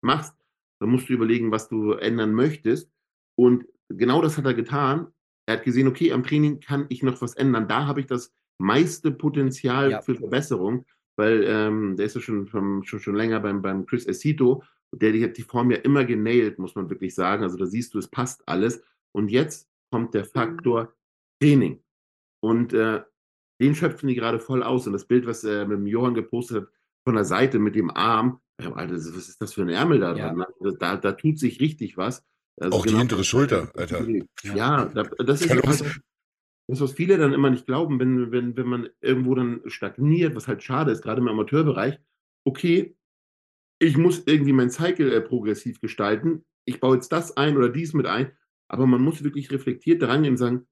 machst, 0.01 0.35
dann 0.79 0.89
musst 0.89 1.09
du 1.09 1.13
überlegen, 1.13 1.51
was 1.51 1.67
du 1.67 1.93
ändern 1.93 2.33
möchtest. 2.33 2.91
Und 3.37 3.65
genau 3.89 4.21
das 4.21 4.37
hat 4.37 4.45
er 4.45 4.53
getan. 4.53 5.07
Er 5.47 5.57
hat 5.57 5.63
gesehen, 5.63 5.87
okay, 5.87 6.11
am 6.13 6.23
Training 6.23 6.59
kann 6.59 6.85
ich 6.89 7.03
noch 7.03 7.21
was 7.21 7.35
ändern. 7.35 7.67
Da 7.67 7.85
habe 7.85 7.99
ich 7.99 8.05
das 8.05 8.33
meiste 8.59 9.11
Potenzial 9.11 9.91
Ja. 9.91 10.01
für 10.01 10.15
Verbesserung, 10.15 10.85
weil 11.17 11.43
ähm, 11.45 11.95
der 11.95 12.05
ist 12.05 12.15
ja 12.15 12.21
schon, 12.21 12.47
schon, 12.47 12.83
schon, 12.83 13.15
länger 13.15 13.39
beim, 13.39 13.61
beim 13.61 13.85
Chris 13.85 14.05
Esito. 14.05 14.63
Der 14.93 15.13
hat 15.21 15.37
die 15.37 15.43
Form 15.43 15.71
ja 15.71 15.77
immer 15.77 16.05
genailt, 16.05 16.59
muss 16.59 16.75
man 16.75 16.89
wirklich 16.89 17.15
sagen. 17.15 17.43
Also 17.43 17.57
da 17.57 17.65
siehst 17.65 17.93
du, 17.93 17.99
es 17.99 18.07
passt 18.07 18.47
alles. 18.47 18.83
Und 19.11 19.29
jetzt 19.29 19.69
kommt 19.91 20.13
der 20.13 20.25
Faktor 20.25 20.93
Training. 21.41 21.81
Und 22.41 22.73
äh, 22.73 23.01
den 23.59 23.75
schöpfen 23.75 24.07
die 24.07 24.15
gerade 24.15 24.39
voll 24.39 24.63
aus. 24.63 24.87
Und 24.87 24.93
das 24.93 25.05
Bild, 25.05 25.25
was 25.25 25.43
er 25.43 25.67
mit 25.67 25.77
dem 25.77 25.87
Johann 25.87 26.13
gepostet 26.13 26.63
hat, 26.63 26.69
von 27.05 27.15
der 27.15 27.25
Seite 27.25 27.59
mit 27.59 27.75
dem 27.75 27.89
Arm, 27.89 28.39
ja, 28.61 28.71
Alter, 28.73 28.93
was 28.95 29.05
ist 29.29 29.41
das 29.41 29.53
für 29.53 29.61
ein 29.61 29.69
Ärmel 29.69 29.99
da 29.99 30.15
Ja. 30.15 30.33
dran? 30.33 30.45
Also 30.59 30.75
Da, 30.77 30.97
da 30.97 31.11
tut 31.13 31.39
sich 31.39 31.59
richtig 31.61 31.97
was. 31.97 32.25
Also 32.59 32.77
Auch 32.77 32.83
die 32.83 32.89
genau 32.89 32.99
hintere 32.99 33.19
das 33.19 33.27
Schulter, 33.27 33.71
Alter. 33.75 34.05
Ja. 34.43 34.55
Ja, 34.55 34.85
da, 34.85 35.03
das 35.03 35.41
ist 35.41 35.49
halt 35.49 35.65
das, 35.65 36.81
was 36.81 36.91
viele 36.91 37.17
dann 37.17 37.33
immer 37.33 37.49
nicht 37.49 37.65
glauben, 37.65 37.99
wenn, 37.99 38.31
wenn, 38.31 38.55
wenn 38.55 38.67
man 38.67 38.89
irgendwo 39.01 39.33
dann 39.33 39.61
stagniert, 39.65 40.35
was 40.35 40.47
halt 40.47 40.61
schade 40.61 40.91
ist, 40.91 41.01
gerade 41.01 41.21
im 41.21 41.27
Amateurbereich. 41.27 41.99
Okay, 42.45 42.95
ich 43.81 43.97
muss 43.97 44.23
irgendwie 44.25 44.53
mein 44.53 44.69
Cycle 44.69 45.11
äh, 45.11 45.21
progressiv 45.21 45.79
gestalten. 45.79 46.45
Ich 46.65 46.79
baue 46.79 46.95
jetzt 46.95 47.11
das 47.11 47.37
ein 47.37 47.57
oder 47.57 47.69
dies 47.69 47.93
mit 47.93 48.05
ein. 48.05 48.31
Aber 48.67 48.85
man 48.85 49.01
muss 49.01 49.23
wirklich 49.23 49.49
reflektiert 49.51 50.01
daran 50.01 50.21
gehen 50.23 50.33
und 50.33 50.37
sagen, 50.37 50.67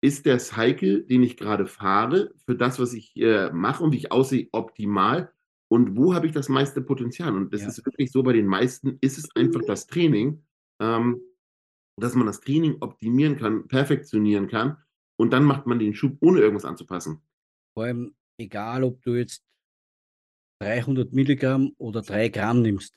ist 0.00 0.26
der 0.26 0.38
Cycle, 0.38 1.04
den 1.04 1.22
ich 1.22 1.36
gerade 1.36 1.66
fahre, 1.66 2.32
für 2.44 2.54
das, 2.54 2.78
was 2.78 2.92
ich 2.92 3.16
äh, 3.16 3.50
mache 3.52 3.82
und 3.82 3.92
wie 3.92 3.96
ich 3.98 4.12
aussehe, 4.12 4.48
optimal? 4.52 5.32
Und 5.68 5.96
wo 5.96 6.14
habe 6.14 6.26
ich 6.26 6.32
das 6.32 6.48
meiste 6.48 6.80
Potenzial? 6.80 7.34
Und 7.34 7.52
das 7.52 7.62
Ja. 7.62 7.68
ist 7.68 7.84
wirklich 7.84 8.12
so, 8.12 8.22
bei 8.22 8.32
den 8.32 8.46
meisten 8.46 8.98
ist 9.00 9.18
es 9.18 9.34
einfach 9.34 9.62
das 9.66 9.86
Training, 9.86 10.44
ähm, 10.80 11.20
dass 11.98 12.14
man 12.14 12.26
das 12.26 12.40
Training 12.40 12.76
optimieren 12.80 13.36
kann, 13.36 13.66
perfektionieren 13.68 14.48
kann 14.48 14.76
und 15.18 15.32
dann 15.32 15.44
macht 15.44 15.66
man 15.66 15.78
den 15.78 15.94
Schub, 15.94 16.18
ohne 16.20 16.40
irgendwas 16.40 16.64
anzupassen. 16.64 17.20
Vor 17.74 17.84
allem, 17.84 18.14
egal 18.38 18.84
ob 18.84 19.02
du 19.02 19.14
jetzt 19.14 19.42
300 20.60 21.12
Milligramm 21.12 21.74
oder 21.78 22.02
3 22.02 22.28
Gramm 22.28 22.62
nimmst, 22.62 22.94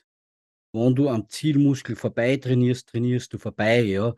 wenn 0.72 0.94
du 0.94 1.08
am 1.08 1.28
Zielmuskel 1.28 1.96
vorbei 1.96 2.36
trainierst, 2.36 2.88
trainierst 2.88 3.32
du 3.32 3.38
vorbei, 3.38 3.82
ja. 3.82 4.14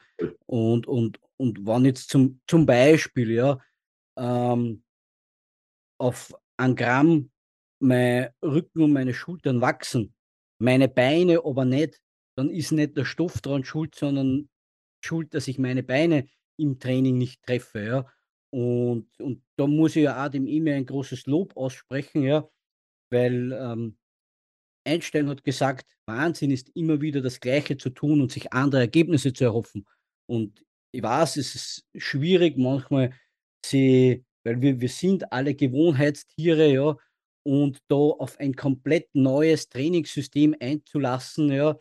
Und, 0.47 0.87
und, 0.87 1.19
und 1.37 1.67
wenn 1.67 1.85
jetzt 1.87 2.11
zum, 2.11 2.41
zum 2.47 2.67
Beispiel, 2.67 3.31
ja, 3.31 3.59
ähm, 4.19 4.83
auf 5.99 6.35
ein 6.57 6.77
Gramm 6.77 7.31
mein 7.81 8.31
Rücken 8.43 8.83
und 8.83 8.93
meine 8.93 9.15
Schultern 9.15 9.61
wachsen, 9.61 10.15
meine 10.59 10.89
Beine 10.89 11.45
aber 11.45 11.65
nicht, 11.65 12.01
dann 12.37 12.51
ist 12.51 12.73
nicht 12.73 12.97
der 12.97 13.05
Stoff 13.05 13.41
dran 13.41 13.65
schuld, 13.65 13.95
sondern 13.95 14.49
schuld, 15.05 15.35
dass 15.35 15.49
ich 15.49 15.59
meine 15.59 15.83
Beine 15.83 16.27
im 16.57 16.79
Training 16.79 17.19
nicht 17.19 17.43
treffe, 17.43 17.81
ja. 17.83 18.07
Und, 18.51 19.09
und 19.19 19.43
da 19.57 19.67
muss 19.67 19.97
ich 19.97 20.05
ja 20.05 20.25
auch 20.25 20.29
dem 20.29 20.47
E-Mail 20.47 20.77
ein 20.77 20.87
großes 20.87 21.27
Lob 21.27 21.57
aussprechen, 21.57 22.23
ja, 22.23 22.47
weil 23.11 23.53
ähm, 23.53 23.97
Einstein 24.85 25.29
hat 25.29 25.45
gesagt, 25.45 25.97
Wahnsinn 26.07 26.51
ist 26.51 26.71
immer 26.75 27.01
wieder 27.01 27.21
das 27.21 27.41
Gleiche 27.41 27.77
zu 27.77 27.91
tun 27.91 28.21
und 28.21 28.33
sich 28.33 28.53
andere 28.53 28.83
Ergebnisse 28.83 29.33
zu 29.33 29.45
erhoffen. 29.45 29.87
Und 30.27 30.65
ich 30.93 31.03
weiß, 31.03 31.37
es 31.37 31.55
ist 31.55 31.87
schwierig 31.97 32.59
manchmal, 32.59 33.13
sie, 33.65 34.25
weil 34.45 34.61
wir, 34.61 34.81
wir 34.81 34.89
sind 34.89 35.33
alle 35.33 35.55
Gewohnheitstiere, 35.55 36.73
ja, 36.73 36.97
und 37.45 37.79
da 37.89 37.97
auf 37.97 38.39
ein 38.39 38.55
komplett 38.55 39.09
neues 39.15 39.69
Trainingssystem 39.69 40.55
einzulassen, 40.61 41.51
ja, 41.51 41.79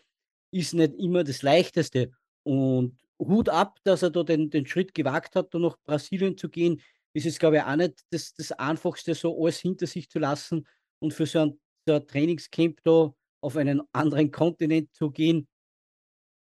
ist 0.52 0.74
nicht 0.74 0.96
immer 0.96 1.24
das 1.24 1.44
Leichteste. 1.44 2.12
Und 2.44 2.98
Hut 3.20 3.50
ab, 3.50 3.80
dass 3.84 4.02
er 4.02 4.10
da 4.10 4.24
den, 4.24 4.50
den 4.50 4.66
Schritt 4.66 4.94
gewagt 4.94 5.36
hat, 5.36 5.54
da 5.54 5.60
nach 5.60 5.78
Brasilien 5.84 6.38
zu 6.38 6.50
gehen. 6.50 6.82
Ist 7.14 7.26
es, 7.26 7.40
glaube 7.40 7.58
ich, 7.58 7.64
auch 7.64 7.76
nicht 7.76 8.02
das, 8.10 8.34
das 8.34 8.52
Einfachste, 8.54 9.14
so 9.14 9.40
alles 9.42 9.60
hinter 9.60 9.86
sich 9.86 10.10
zu 10.10 10.20
lassen 10.20 10.66
und 11.00 11.14
für 11.14 11.26
so 11.26 11.40
ein, 11.40 11.60
ein 11.88 12.08
Trainingscamp 12.08 12.80
da 12.84 13.14
auf 13.42 13.58
einen 13.58 13.82
anderen 13.92 14.32
Kontinent 14.32 14.94
zu 14.94 15.12
gehen. 15.12 15.48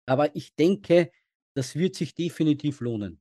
Aber 0.07 0.35
ich 0.37 0.55
denke, 0.55 1.11
das 1.55 1.75
wird 1.75 1.95
sich 1.97 2.15
definitiv 2.15 2.81
lohnen. 2.81 3.21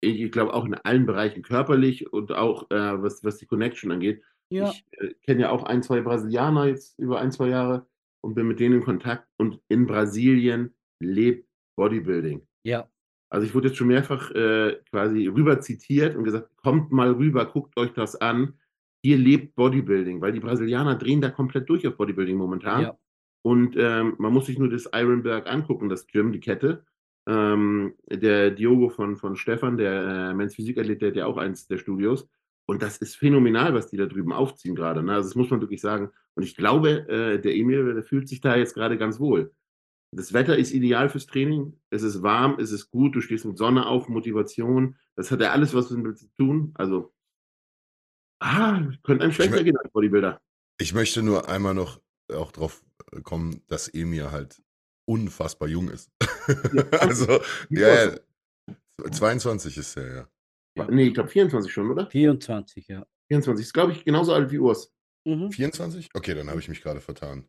Ich, 0.00 0.20
ich 0.20 0.32
glaube 0.32 0.54
auch 0.54 0.64
in 0.64 0.74
allen 0.74 1.06
Bereichen 1.06 1.42
körperlich 1.42 2.12
und 2.12 2.32
auch 2.32 2.70
äh, 2.70 3.02
was, 3.02 3.24
was 3.24 3.38
die 3.38 3.46
Connection 3.46 3.90
angeht. 3.90 4.22
Ja, 4.50 4.70
Ich 4.70 4.84
äh, 4.92 5.14
kenne 5.22 5.42
ja 5.42 5.50
auch 5.50 5.64
ein, 5.64 5.82
zwei 5.82 6.00
Brasilianer 6.00 6.66
jetzt 6.66 6.98
über 6.98 7.20
ein, 7.20 7.32
zwei 7.32 7.48
Jahre 7.48 7.86
und 8.20 8.34
bin 8.34 8.46
mit 8.46 8.60
denen 8.60 8.76
in 8.76 8.84
Kontakt. 8.84 9.28
Und 9.38 9.60
in 9.68 9.86
Brasilien 9.86 10.74
lebt 11.00 11.48
Bodybuilding. 11.76 12.46
ja, 12.64 12.88
Also 13.30 13.46
ich 13.46 13.54
wurde 13.54 13.68
jetzt 13.68 13.76
schon 13.78 13.88
mehrfach 13.88 14.30
äh, 14.32 14.76
quasi 14.90 15.26
rüber 15.26 15.60
zitiert 15.60 16.14
und 16.14 16.24
gesagt, 16.24 16.54
kommt 16.56 16.92
mal 16.92 17.10
rüber, 17.12 17.46
guckt 17.46 17.76
euch 17.76 17.92
das 17.92 18.16
an. 18.16 18.58
Hier 19.04 19.18
lebt 19.18 19.54
Bodybuilding, 19.54 20.22
weil 20.22 20.32
die 20.32 20.40
Brasilianer 20.40 20.94
drehen 20.94 21.20
da 21.20 21.28
komplett 21.28 21.68
durch 21.68 21.86
auf 21.86 21.98
Bodybuilding 21.98 22.38
momentan. 22.38 22.82
ja, 22.82 22.98
Und 23.42 23.76
ähm, 23.76 24.14
man 24.16 24.32
muss 24.32 24.46
sich 24.46 24.58
nur 24.58 24.70
das 24.70 24.88
Ironberg 24.94 25.46
angucken, 25.46 25.90
das 25.90 26.06
Gym, 26.06 26.32
die 26.32 26.40
Kette. 26.40 26.86
Ähm, 27.28 27.92
der 28.10 28.50
Diogo 28.50 28.88
von, 28.88 29.16
von 29.16 29.36
Stefan, 29.36 29.76
der 29.76 30.30
äh, 30.30 30.34
Men's 30.34 30.54
Physikathlet, 30.54 31.02
der 31.02 31.10
hat 31.10 31.16
ja 31.16 31.26
auch 31.26 31.36
eins 31.36 31.66
der 31.66 31.76
Studios. 31.76 32.26
Und 32.64 32.80
das 32.80 32.96
ist 32.96 33.16
phänomenal, 33.16 33.74
was 33.74 33.88
die 33.88 33.98
da 33.98 34.06
drüben 34.06 34.32
aufziehen 34.32 34.74
gerade. 34.74 35.02
Ne? 35.02 35.12
Also 35.12 35.28
das 35.28 35.36
muss 35.36 35.50
man 35.50 35.60
wirklich 35.60 35.82
sagen. 35.82 36.08
Und 36.34 36.44
ich 36.44 36.56
glaube, 36.56 37.06
äh, 37.06 37.38
der 37.38 37.54
Emil, 37.54 37.92
der 37.92 38.04
fühlt 38.04 38.26
sich 38.26 38.40
da 38.40 38.56
jetzt 38.56 38.72
gerade 38.72 38.96
ganz 38.96 39.20
wohl. 39.20 39.52
Das 40.12 40.32
Wetter 40.32 40.56
ist 40.56 40.72
ideal 40.72 41.10
fürs 41.10 41.26
Training. 41.26 41.78
Es 41.90 42.02
ist 42.02 42.22
warm, 42.22 42.56
es 42.58 42.72
ist 42.72 42.90
gut. 42.90 43.14
Du 43.14 43.20
stehst 43.20 43.44
mit 43.44 43.58
Sonne 43.58 43.84
auf, 43.84 44.08
Motivation. 44.08 44.96
Das 45.14 45.30
hat 45.30 45.42
ja 45.42 45.52
alles 45.52 45.74
was 45.74 45.90
damit 45.90 46.16
zu 46.16 46.32
tun. 46.38 46.72
Also, 46.72 47.13
ah, 48.44 48.82
könnte 49.02 49.24
einem 49.24 49.32
schlechter 49.32 49.64
gehen 49.64 49.76
als 49.76 49.90
Bodybuilder. 49.92 50.40
Ich 50.78 50.92
möchte 50.92 51.22
nur 51.22 51.48
einmal 51.48 51.74
noch 51.74 52.00
auch 52.32 52.52
drauf 52.52 52.84
kommen, 53.22 53.62
dass 53.68 53.88
Emir 53.88 54.30
halt 54.30 54.62
unfassbar 55.06 55.68
jung 55.68 55.88
ist. 55.88 56.10
Ja, 56.72 56.82
also, 57.00 57.40
ja, 57.70 58.12
ja, 58.12 59.10
22 59.10 59.76
ist 59.76 59.96
er, 59.96 60.14
ja. 60.14 60.28
Ja. 60.76 60.90
Nee, 60.90 61.08
ich 61.08 61.14
glaube 61.14 61.28
24 61.28 61.72
schon, 61.72 61.90
oder? 61.90 62.10
24, 62.10 62.88
ja. 62.88 63.06
24 63.28 63.64
ist, 63.64 63.72
glaube 63.72 63.92
ich, 63.92 64.04
genauso 64.04 64.32
alt 64.32 64.50
wie 64.50 64.58
Urs. 64.58 64.92
Mhm. 65.24 65.52
24? 65.52 66.08
Okay, 66.14 66.34
dann 66.34 66.50
habe 66.50 66.60
ich 66.60 66.68
mich 66.68 66.82
gerade 66.82 67.00
vertan. 67.00 67.46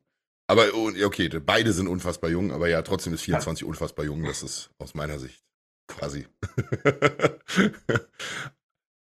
Aber 0.47 0.65
oh, 0.75 0.91
okay, 1.03 1.27
beide 1.39 1.73
sind 1.73 1.87
unfassbar 1.87 2.29
jung, 2.29 2.51
aber 2.51 2.69
ja, 2.69 2.83
trotzdem 2.83 3.13
ist 3.13 3.23
24 3.23 3.65
unfassbar 3.65 4.05
jung. 4.05 4.23
Das 4.23 4.43
ist 4.43 4.69
aus 4.77 4.93
meiner 4.93 5.17
Sicht 5.17 5.43
quasi 5.87 6.27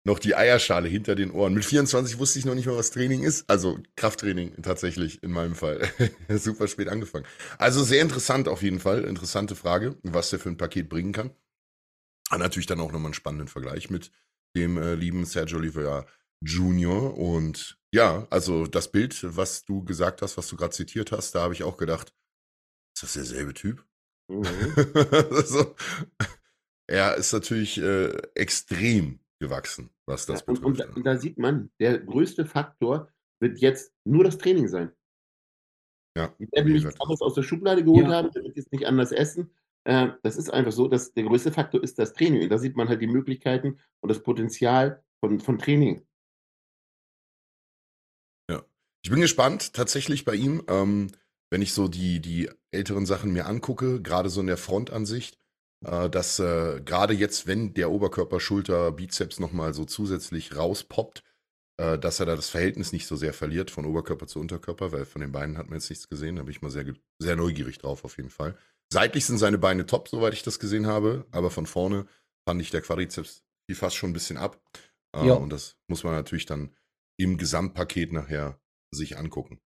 noch 0.05 0.19
die 0.19 0.37
Eierschale 0.37 0.89
hinter 0.89 1.15
den 1.15 1.31
Ohren. 1.31 1.55
Mit 1.55 1.65
24 1.65 2.19
wusste 2.19 2.39
ich 2.39 2.45
noch 2.45 2.55
nicht 2.55 2.67
mal, 2.67 2.77
was 2.77 2.91
Training 2.91 3.23
ist. 3.23 3.49
Also 3.49 3.79
Krafttraining 3.97 4.61
tatsächlich 4.63 5.23
in 5.23 5.33
meinem 5.33 5.55
Fall. 5.55 5.91
Super 6.29 6.69
spät 6.69 6.89
angefangen. 6.89 7.27
Also 7.59 7.83
sehr 7.83 8.03
interessant 8.03 8.47
auf 8.49 8.63
jeden 8.63 8.81
Fall. 8.81 9.05
Interessante 9.05 9.57
Frage, 9.57 9.97
was 10.03 10.31
der 10.31 10.39
für 10.39 10.51
ein 10.51 10.59
Paket 10.59 10.89
bringen 10.91 11.13
kann. 11.13 11.31
Und 12.31 12.39
natürlich 12.39 12.67
dann 12.67 12.81
auch 12.81 12.93
nochmal 12.93 13.07
einen 13.07 13.15
spannenden 13.15 13.49
Vergleich 13.49 13.91
mit 13.91 14.11
dem 14.55 14.77
äh, 14.77 14.95
lieben 14.95 15.25
Sergio 15.25 15.59
Oliveira 15.59 16.07
Junior. 16.43 17.17
Und 17.17 17.79
ja, 17.93 18.27
also 18.31 18.67
das 18.67 18.93
Bild, 18.93 19.19
was 19.37 19.65
du 19.65 19.85
gesagt 19.85 20.21
hast, 20.21 20.37
was 20.37 20.49
du 20.49 20.57
gerade 20.57 20.75
zitiert 20.75 21.13
hast, 21.13 21.35
da 21.35 21.43
habe 21.43 21.55
ich 21.55 21.63
auch 21.63 21.79
gedacht, 21.79 22.15
ist 22.95 23.03
das 23.03 23.13
derselbe 23.15 23.55
Typ? 23.55 23.85
Mhm. 24.29 24.47
also, 25.31 25.75
er 26.87 27.15
ist 27.17 27.33
natürlich 27.33 27.79
äh, 27.79 28.17
extrem 28.35 29.21
gewachsen, 29.39 29.91
was 30.07 30.27
das 30.27 30.41
Ja, 30.41 30.47
und, 30.49 30.63
und, 30.65 30.73
betrifft. 30.75 30.91
da, 30.93 30.97
und 30.97 31.07
da 31.07 31.17
sieht 31.17 31.39
man, 31.39 31.71
der 31.81 31.99
größte 31.99 32.45
Faktor 32.47 33.11
wird 33.41 33.59
jetzt 33.59 33.93
nur 34.05 34.25
das 34.25 34.39
Training 34.39 34.69
sein. 34.69 34.93
ja, 36.17 36.29
Die 36.39 36.51
werden 36.53 36.69
wie 36.69 36.73
nichts 36.75 37.01
anderes 37.01 37.21
aus 37.21 37.35
der 37.35 37.43
Schublade 37.43 37.85
geholt 37.85 38.07
Ja. 38.07 38.13
haben, 38.15 38.35
wird 38.35 38.57
jetzt 38.57 38.73
nicht 38.73 38.87
anders 38.87 39.13
essen. 39.13 39.51
Äh, 39.85 40.11
das 40.23 40.37
ist 40.37 40.51
einfach 40.51 40.73
so, 40.73 40.89
dass 40.89 41.13
der 41.13 41.25
größte 41.25 41.53
Faktor 41.53 41.83
ist 41.83 41.99
das 41.99 42.13
Training. 42.13 42.43
Und 42.45 42.49
da 42.49 42.59
sieht 42.59 42.77
man 42.77 42.89
halt 42.89 43.03
die 43.03 43.07
Möglichkeiten 43.07 43.79
und 44.01 44.09
das 44.09 44.23
Potenzial 44.23 45.03
von, 45.21 45.41
von 45.41 45.59
Training. 45.59 46.07
Ich 49.05 49.11
bin 49.11 49.21
gespannt, 49.21 49.75
tatsächlich 49.75 50.25
bei 50.25 50.35
ihm, 50.35 50.63
ähm, 50.67 51.11
wenn 51.51 51.61
ich 51.61 51.75
so 51.75 51.89
die, 51.89 52.21
die 52.21 52.49
älteren 52.71 53.05
Sachen 53.05 53.35
mir 53.35 53.45
angucke, 53.45 54.01
gerade 54.01 54.31
so 54.31 54.41
in 54.41 54.47
der 54.47 54.57
Frontansicht, 54.57 55.37
äh, 55.85 56.11
dass 56.11 56.39
äh, 56.39 56.81
gerade 56.85 57.15
jetzt, 57.15 57.47
wenn 57.47 57.75
der 57.75 57.91
Oberkörper, 57.91 58.41
Schulter, 58.41 58.93
Bizeps 58.93 59.41
nochmal 59.41 59.75
so 59.75 59.85
zusätzlich 59.85 60.57
rauspoppt, 60.57 61.23
äh, 61.77 61.99
dass 61.99 62.21
er 62.21 62.27
da 62.27 62.37
das 62.37 62.51
Verhältnis 62.51 62.93
nicht 62.93 63.07
so 63.07 63.17
sehr 63.17 63.33
verliert 63.33 63.71
von 63.71 63.85
Oberkörper 63.85 64.27
zu 64.27 64.41
Unterkörper, 64.41 64.93
weil 64.93 65.05
von 65.05 65.21
den 65.21 65.33
Beinen 65.33 65.59
hat 65.59 65.69
man 65.69 65.79
jetzt 65.79 65.91
nichts 65.91 66.09
gesehen. 66.09 66.37
Da 66.37 66.43
bin 66.43 66.51
ich 66.53 66.63
mal 66.63 66.71
sehr, 66.71 66.85
sehr 67.19 67.37
neugierig 67.37 67.79
drauf, 67.79 68.05
auf 68.05 68.17
jeden 68.17 68.31
Fall. 68.31 68.57
Seitlich 68.93 69.27
sind 69.27 69.39
seine 69.39 69.59
Beine 69.59 69.87
top, 69.87 70.09
soweit 70.09 70.35
ich 70.35 70.43
das 70.43 70.59
gesehen 70.59 70.87
habe, 70.87 71.27
aber 71.33 71.51
von 71.51 71.67
vorne 71.67 72.07
fand 72.49 72.61
ich 72.61 72.71
der 72.71 72.83
Quadrizeps 72.83 73.43
fiel 73.67 73.77
fast 73.77 73.97
schon 73.97 74.11
ein 74.11 74.15
bisschen 74.15 74.37
ab. 74.37 74.61
Äh, 75.17 75.27
Ja. 75.27 75.35
Und 75.35 75.51
das 75.51 75.77
muss 75.89 76.05
man 76.05 76.15
natürlich 76.15 76.47
dann 76.47 76.75
im 77.19 77.39
Gesamtpaket 77.39 78.13
nachher 78.13 78.61
sich 78.93 79.17
angucken. 79.17 79.61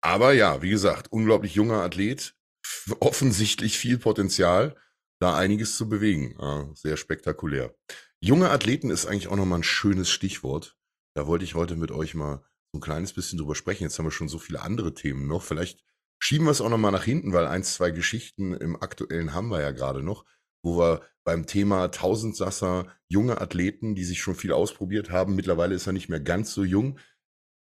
Aber 0.00 0.32
ja, 0.32 0.62
wie 0.62 0.70
gesagt, 0.70 1.12
unglaublich 1.12 1.54
junger 1.54 1.82
Athlet, 1.82 2.34
offensichtlich 3.00 3.78
viel 3.78 3.98
Potenzial, 3.98 4.76
da 5.22 5.36
einiges 5.36 5.76
zu 5.76 5.88
bewegen. 5.88 6.36
Äh, 6.38 6.74
sehr 6.74 6.96
spektakulär. 6.96 7.74
Junge 8.20 8.50
Athleten 8.50 8.90
ist 8.90 9.06
eigentlich 9.06 9.28
auch 9.28 9.36
nochmal 9.36 9.60
ein 9.60 9.64
schönes 9.64 10.10
Stichwort. 10.10 10.76
Da 11.14 11.26
wollte 11.26 11.44
ich 11.44 11.54
heute 11.54 11.76
mit 11.76 11.92
euch 11.92 12.14
mal 12.14 12.44
so 12.72 12.78
ein 12.78 12.82
kleines 12.82 13.12
bisschen 13.12 13.38
drüber 13.38 13.54
sprechen. 13.54 13.84
Jetzt 13.84 13.98
haben 13.98 14.06
wir 14.06 14.10
schon 14.10 14.28
so 14.28 14.38
viele 14.38 14.62
andere 14.62 14.94
Themen 14.94 15.26
noch. 15.26 15.42
Vielleicht 15.42 15.84
schieben 16.18 16.46
wir 16.46 16.50
es 16.50 16.60
auch 16.60 16.68
nochmal 16.68 16.92
nach 16.92 17.04
hinten, 17.04 17.32
weil 17.32 17.46
eins, 17.46 17.74
zwei 17.74 17.90
Geschichten 17.90 18.54
im 18.54 18.80
aktuellen 18.80 19.32
haben 19.32 19.48
wir 19.48 19.60
ja 19.60 19.70
gerade 19.70 20.02
noch, 20.02 20.24
wo 20.64 20.78
wir 20.78 21.02
beim 21.24 21.46
Thema 21.46 21.88
Tausendsasser, 21.88 22.88
junge 23.08 23.40
Athleten, 23.40 23.94
die 23.94 24.04
sich 24.04 24.20
schon 24.20 24.34
viel 24.34 24.52
ausprobiert 24.52 25.10
haben. 25.10 25.36
Mittlerweile 25.36 25.74
ist 25.74 25.86
er 25.86 25.92
nicht 25.92 26.08
mehr 26.08 26.20
ganz 26.20 26.52
so 26.52 26.64
jung. 26.64 26.98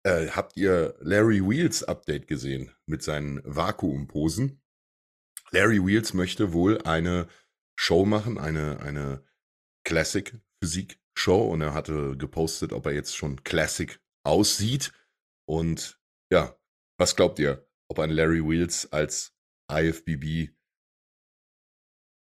Äh, 0.03 0.27
habt 0.29 0.57
ihr 0.57 0.95
Larry 0.99 1.41
Wheels 1.47 1.83
Update 1.83 2.27
gesehen 2.27 2.71
mit 2.85 3.01
seinen 3.01 3.41
Vakuumposen? 3.45 4.61
Larry 5.51 5.85
Wheels 5.85 6.13
möchte 6.13 6.53
wohl 6.53 6.81
eine 6.81 7.27
Show 7.75 8.05
machen, 8.05 8.37
eine, 8.37 8.79
eine 8.79 9.23
Classic-Physik-Show 9.85 11.51
und 11.51 11.61
er 11.61 11.73
hatte 11.73 12.17
gepostet, 12.17 12.73
ob 12.73 12.85
er 12.85 12.93
jetzt 12.93 13.15
schon 13.15 13.43
Classic 13.43 13.99
aussieht. 14.23 14.91
Und 15.47 15.99
ja, 16.31 16.57
was 16.97 17.15
glaubt 17.15 17.39
ihr, 17.39 17.67
ob 17.89 17.99
ein 17.99 18.09
Larry 18.09 18.47
Wheels 18.47 18.91
als 18.91 19.35
IFBB 19.71 20.55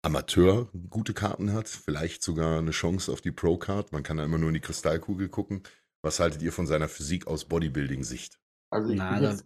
Amateur 0.04 0.68
gute 0.90 1.14
Karten 1.14 1.52
hat, 1.52 1.68
vielleicht 1.68 2.24
sogar 2.24 2.58
eine 2.58 2.72
Chance 2.72 3.12
auf 3.12 3.20
die 3.20 3.30
Pro-Card. 3.30 3.92
Man 3.92 4.02
kann 4.02 4.16
da 4.16 4.24
immer 4.24 4.38
nur 4.38 4.48
in 4.48 4.54
die 4.54 4.60
Kristallkugel 4.60 5.28
gucken. 5.28 5.62
Was 6.02 6.18
haltet 6.18 6.42
ihr 6.42 6.52
von 6.52 6.66
seiner 6.66 6.88
Physik 6.88 7.28
aus 7.28 7.44
Bodybuilding-Sicht? 7.44 8.40
Also 8.72 8.90
ich 8.90 8.98
Na, 8.98 9.14
bin 9.14 9.30
jetzt, 9.30 9.44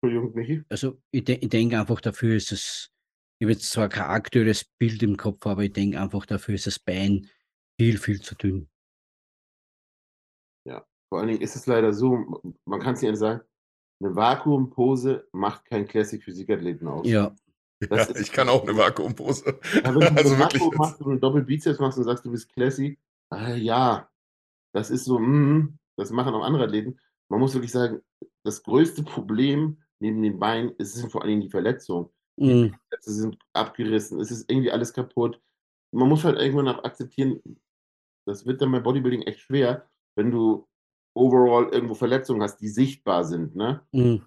Entschuldigung, 0.00 0.34
Michi. 0.34 0.62
Also 0.68 1.02
ich, 1.10 1.24
de 1.24 1.36
ich 1.36 1.48
denke 1.48 1.80
einfach, 1.80 2.00
dafür 2.00 2.36
ist 2.36 2.52
es, 2.52 2.92
ich 3.38 3.44
habe 3.44 3.52
jetzt 3.52 3.70
zwar 3.70 3.88
kein 3.88 4.04
aktuelles 4.04 4.64
Bild 4.64 5.02
im 5.02 5.16
Kopf, 5.16 5.46
aber 5.46 5.64
ich 5.64 5.72
denke 5.72 6.00
einfach, 6.00 6.26
dafür 6.26 6.54
ist 6.54 6.66
das 6.66 6.78
Bein 6.78 7.28
viel, 7.78 7.98
viel 7.98 8.20
zu 8.20 8.34
dünn. 8.34 8.68
Vor 11.14 11.20
allen 11.20 11.28
Dingen 11.28 11.42
ist 11.42 11.54
es 11.54 11.66
leider 11.68 11.92
so, 11.92 12.42
man 12.64 12.80
kann 12.80 12.94
es 12.94 13.02
nicht 13.02 13.16
sagen, 13.16 13.40
eine 14.02 14.16
Vakuumpose 14.16 15.28
macht 15.30 15.64
keinen 15.64 15.86
Classic-Physikathleten 15.86 16.88
aus. 16.88 17.06
Ja, 17.06 17.32
Das 17.88 18.08
ja, 18.08 18.16
ich 18.16 18.32
kann 18.32 18.48
auch 18.48 18.64
eine 18.64 18.76
Vakuumpose. 18.76 19.60
Ja, 19.74 19.94
wenn 19.94 20.00
du 20.00 20.00
also. 20.16 20.36
Vakuum 20.36 20.74
machst 20.74 21.00
und 21.00 21.12
einen 21.12 21.20
Doppelbizeps 21.20 21.78
machst 21.78 21.98
und 21.98 22.04
sagst, 22.04 22.24
du 22.24 22.32
bist 22.32 22.52
Classy, 22.52 22.98
ah, 23.30 23.54
ja, 23.54 24.10
das 24.74 24.90
ist 24.90 25.04
so, 25.04 25.20
mm, 25.20 25.78
das 25.96 26.10
machen 26.10 26.34
auch 26.34 26.42
andere 26.42 26.64
Athleten. 26.64 26.98
Man 27.28 27.38
muss 27.38 27.54
wirklich 27.54 27.70
sagen, 27.70 28.00
das 28.42 28.64
größte 28.64 29.04
Problem 29.04 29.80
neben 30.00 30.20
den 30.20 30.40
Beinen 30.40 30.74
ist, 30.78 31.00
vor 31.12 31.22
allen 31.22 31.30
Dingen 31.30 31.42
die 31.42 31.50
Verletzungen. 31.50 32.08
Mm, 32.38 32.74
Sie 33.00 33.12
sind 33.14 33.38
abgerissen, 33.52 34.20
es 34.20 34.30
ist 34.30 34.50
irgendwie 34.50 34.70
alles 34.70 34.92
kaputt. 34.92 35.40
Man 35.92 36.08
muss 36.08 36.24
halt 36.24 36.38
irgendwann 36.38 36.68
auch 36.68 36.84
akzeptieren, 36.84 37.40
das 38.26 38.46
wird 38.46 38.62
dann 38.62 38.72
bei 38.72 38.80
Bodybuilding 38.80 39.22
echt 39.22 39.40
schwer, 39.40 39.88
wenn 40.16 40.30
du 40.30 40.68
overall 41.14 41.68
irgendwo 41.70 41.94
Verletzungen 41.94 42.42
hast, 42.42 42.58
die 42.58 42.68
sichtbar 42.68 43.24
sind. 43.24 43.56
Ne? 43.56 43.86
mm, 43.92 44.26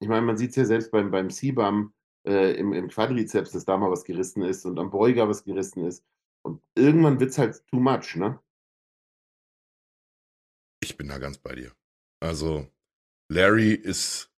Ich 0.00 0.08
meine, 0.08 0.26
man 0.26 0.36
sieht 0.36 0.50
es 0.50 0.56
ja 0.56 0.64
selbst 0.64 0.90
beim, 0.90 1.10
beim 1.10 1.30
CBAM 1.30 1.92
äh, 2.26 2.52
im, 2.58 2.72
im 2.72 2.88
Quadrizeps, 2.88 3.52
dass 3.52 3.64
da 3.64 3.76
mal 3.76 3.90
was 3.90 4.04
gerissen 4.04 4.42
ist 4.42 4.64
und 4.66 4.78
am 4.78 4.90
Beuger 4.90 5.28
was 5.28 5.44
gerissen 5.44 5.84
ist. 5.86 6.04
Und 6.44 6.62
irgendwann 6.76 7.20
wird 7.20 7.30
es 7.30 7.38
halt 7.38 7.66
too 7.68 7.80
much, 7.80 8.16
ne? 8.16 8.40
Ich 10.80 10.96
bin 10.96 11.08
da 11.08 11.18
ganz 11.18 11.38
bei 11.38 11.54
dir. 11.54 11.72
Also, 12.20 12.68
Larry 13.30 13.72
ist 13.72 14.30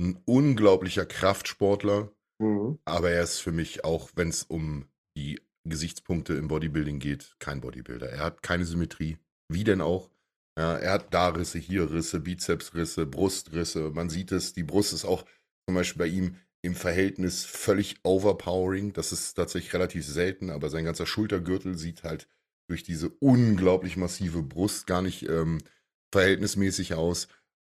ein 0.00 0.22
unglaublicher 0.26 1.06
Kraftsportler, 1.06 2.12
Mhm. 2.38 2.78
aber 2.84 3.10
er 3.10 3.22
ist 3.22 3.40
für 3.40 3.52
mich 3.52 3.84
auch, 3.84 4.10
wenn 4.14 4.28
es 4.28 4.42
um 4.44 4.86
die 5.16 5.40
Gesichtspunkte 5.64 6.34
im 6.34 6.48
Bodybuilding 6.48 6.98
geht, 6.98 7.36
kein 7.38 7.60
Bodybuilder. 7.60 8.08
Er 8.08 8.20
hat 8.20 8.42
keine 8.42 8.64
Symmetrie. 8.64 9.18
Wie 9.48 9.64
denn 9.64 9.80
auch? 9.80 10.10
Ja, 10.58 10.76
er 10.76 10.92
hat 10.92 11.12
da 11.14 11.28
Risse, 11.28 11.58
hier 11.58 11.90
Risse, 11.90 12.20
Bizepsrisse, 12.20 13.06
Brustrisse. 13.06 13.90
Man 13.90 14.10
sieht 14.10 14.32
es, 14.32 14.52
die 14.52 14.62
Brust 14.62 14.92
ist 14.92 15.04
auch 15.04 15.24
zum 15.66 15.74
Beispiel 15.74 15.98
bei 15.98 16.06
ihm 16.06 16.36
im 16.62 16.74
Verhältnis 16.74 17.44
völlig 17.44 17.96
overpowering. 18.02 18.92
Das 18.92 19.12
ist 19.12 19.34
tatsächlich 19.34 19.72
relativ 19.74 20.04
selten, 20.06 20.50
aber 20.50 20.70
sein 20.70 20.84
ganzer 20.84 21.06
Schultergürtel 21.06 21.76
sieht 21.76 22.02
halt 22.02 22.28
durch 22.68 22.82
diese 22.82 23.10
unglaublich 23.20 23.96
massive 23.96 24.42
Brust 24.42 24.86
gar 24.86 25.02
nicht 25.02 25.28
ähm, 25.28 25.58
verhältnismäßig 26.12 26.94
aus. 26.94 27.28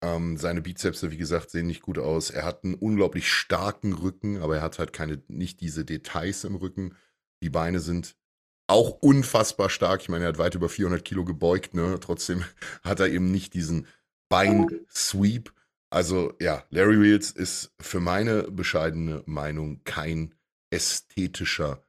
Ähm, 0.01 0.37
seine 0.37 0.61
Bizepse, 0.61 1.11
wie 1.11 1.17
gesagt, 1.17 1.49
sehen 1.49 1.67
nicht 1.67 1.81
gut 1.81 1.99
aus. 1.99 2.29
Er 2.29 2.45
hat 2.45 2.63
einen 2.63 2.75
unglaublich 2.75 3.31
starken 3.31 3.93
Rücken, 3.93 4.37
aber 4.37 4.57
er 4.57 4.61
hat 4.61 4.79
halt 4.79 4.93
keine, 4.93 5.21
nicht 5.27 5.59
diese 5.59 5.83
Details 5.83 6.45
im 6.45 6.55
Rücken. 6.55 6.95
Die 7.43 7.49
Beine 7.49 7.79
sind 7.79 8.15
auch 8.67 8.91
unfassbar 9.01 9.69
stark. 9.69 10.01
Ich 10.01 10.09
meine, 10.09 10.25
er 10.25 10.29
hat 10.29 10.37
weit 10.37 10.55
über 10.55 10.69
400 10.69 11.03
Kilo 11.03 11.25
gebeugt, 11.25 11.73
ne? 11.73 11.97
Trotzdem 11.99 12.45
hat 12.83 12.99
er 12.99 13.09
eben 13.09 13.31
nicht 13.31 13.53
diesen 13.53 13.87
Bein-Sweep. 14.29 15.53
Also 15.91 16.33
ja, 16.39 16.63
Larry 16.69 17.01
Wheels 17.01 17.31
ist 17.31 17.73
für 17.81 17.99
meine 17.99 18.43
bescheidene 18.43 19.23
Meinung 19.25 19.83
kein 19.83 20.35
ästhetischer 20.69 21.83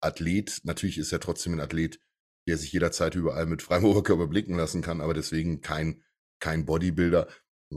Athlet. 0.00 0.60
Natürlich 0.64 0.98
ist 0.98 1.12
er 1.12 1.20
trotzdem 1.20 1.54
ein 1.54 1.60
Athlet, 1.60 2.00
der 2.46 2.58
sich 2.58 2.72
jederzeit 2.72 3.14
überall 3.14 3.46
mit 3.46 3.62
freiem 3.62 3.84
Oberkörper 3.84 4.26
blicken 4.26 4.56
lassen 4.56 4.82
kann, 4.82 5.00
aber 5.00 5.14
deswegen 5.14 5.62
kein, 5.62 6.02
kein 6.38 6.66
Bodybuilder. 6.66 7.28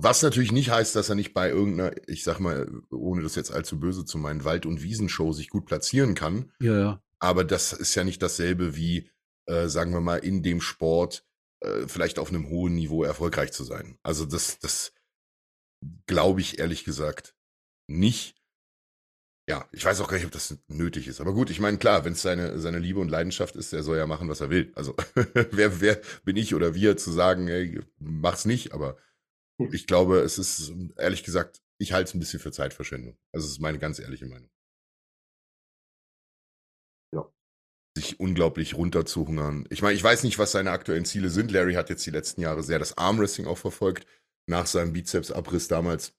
Was 0.02 0.22
natürlich 0.22 0.52
nicht 0.52 0.70
heißt, 0.70 0.96
dass 0.96 1.10
er 1.10 1.16
nicht 1.16 1.34
bei 1.34 1.50
irgendeiner, 1.50 1.92
ich 2.08 2.24
sag 2.24 2.40
mal, 2.40 2.70
ohne 2.90 3.22
das 3.22 3.36
jetzt 3.36 3.52
allzu 3.52 3.80
böse 3.80 4.06
zu 4.06 4.18
meinen, 4.18 4.44
Wald- 4.44 4.66
und 4.66 4.82
Wiesenshow 4.82 5.34
sich 5.34 5.50
gut 5.50 5.66
platzieren 5.66 6.16
kann. 6.16 6.52
ja, 6.60 6.80
ja. 6.80 7.04
Aber 7.22 7.44
das 7.44 7.74
ist 7.74 7.96
ja 7.96 8.06
nicht 8.06 8.22
dasselbe 8.22 8.78
wie, 8.78 9.10
äh, 9.46 9.68
sagen 9.68 9.92
wir 9.92 10.00
mal, 10.00 10.20
in 10.20 10.42
dem 10.42 10.62
Sport 10.62 11.26
äh, 11.60 11.86
vielleicht 11.86 12.18
auf 12.18 12.30
einem 12.30 12.48
hohen 12.50 12.76
Niveau 12.76 13.04
erfolgreich 13.04 13.52
zu 13.52 13.66
sein. 13.66 13.98
Also 14.04 14.26
das, 14.26 14.60
das 14.60 14.94
glaube 16.08 16.40
ich 16.40 16.60
ehrlich 16.60 16.86
gesagt 16.86 17.36
nicht. 17.88 18.36
Ja, 19.50 19.68
ich 19.72 19.84
weiß 19.84 20.00
auch 20.00 20.08
gar 20.08 20.16
nicht, 20.16 20.28
ob 20.28 20.32
das 20.32 20.58
nötig 20.68 21.08
ist. 21.08 21.20
Aber 21.20 21.34
gut, 21.34 21.50
ich 21.50 21.60
meine, 21.60 21.78
klar, 21.78 22.06
wenn 22.06 22.14
es 22.14 22.22
seine, 22.22 22.60
seine 22.60 22.80
Liebe 22.80 23.00
und 23.00 23.10
Leidenschaft 23.10 23.56
ist, 23.56 23.74
der 23.74 23.84
soll 23.84 23.98
ja 23.98 24.08
machen, 24.08 24.30
was 24.30 24.42
er 24.42 24.50
will. 24.50 24.72
Also 24.76 24.96
wer, 25.34 25.82
wer 25.82 26.00
bin 26.24 26.38
ich 26.38 26.56
oder 26.56 26.76
wir 26.76 26.96
zu 26.96 27.12
sagen, 27.12 27.48
ey, 27.48 27.82
mach's 27.98 28.46
nicht, 28.46 28.74
aber 28.74 28.96
ich 29.72 29.88
glaube, 29.88 30.20
es 30.20 30.38
ist, 30.38 30.72
ehrlich 30.98 31.24
gesagt, 31.24 31.62
ich 31.78 31.94
halte 31.94 32.10
es 32.10 32.14
ein 32.14 32.20
bisschen 32.20 32.40
für 32.40 32.52
Zeitverschwendung. 32.52 33.18
Also 33.32 33.46
es 33.46 33.54
ist 33.54 33.60
meine 33.60 33.80
ganz 33.80 34.00
ehrliche 34.00 34.26
Meinung. 34.26 34.50
Ja. 37.14 37.32
Sich 37.98 38.20
unglaublich 38.20 38.76
runterzuhungern. 38.76 39.66
Ich 39.70 39.82
meine, 39.82 39.96
ich 39.96 40.04
weiß 40.04 40.24
nicht, 40.24 40.40
was 40.40 40.52
seine 40.52 40.72
aktuellen 40.72 41.06
Ziele 41.06 41.30
sind. 41.30 41.52
Larry 41.52 41.74
hat 41.74 41.90
jetzt 41.90 42.06
die 42.06 42.12
letzten 42.12 42.42
Jahre 42.42 42.64
sehr 42.64 42.80
das 42.80 42.98
Armwrestling 42.98 43.48
auch 43.48 43.58
verfolgt. 43.58 44.06
Nach 44.48 44.66
seinem 44.66 44.94
Bizeps-Abriss 44.94 45.68
damals 45.68 46.14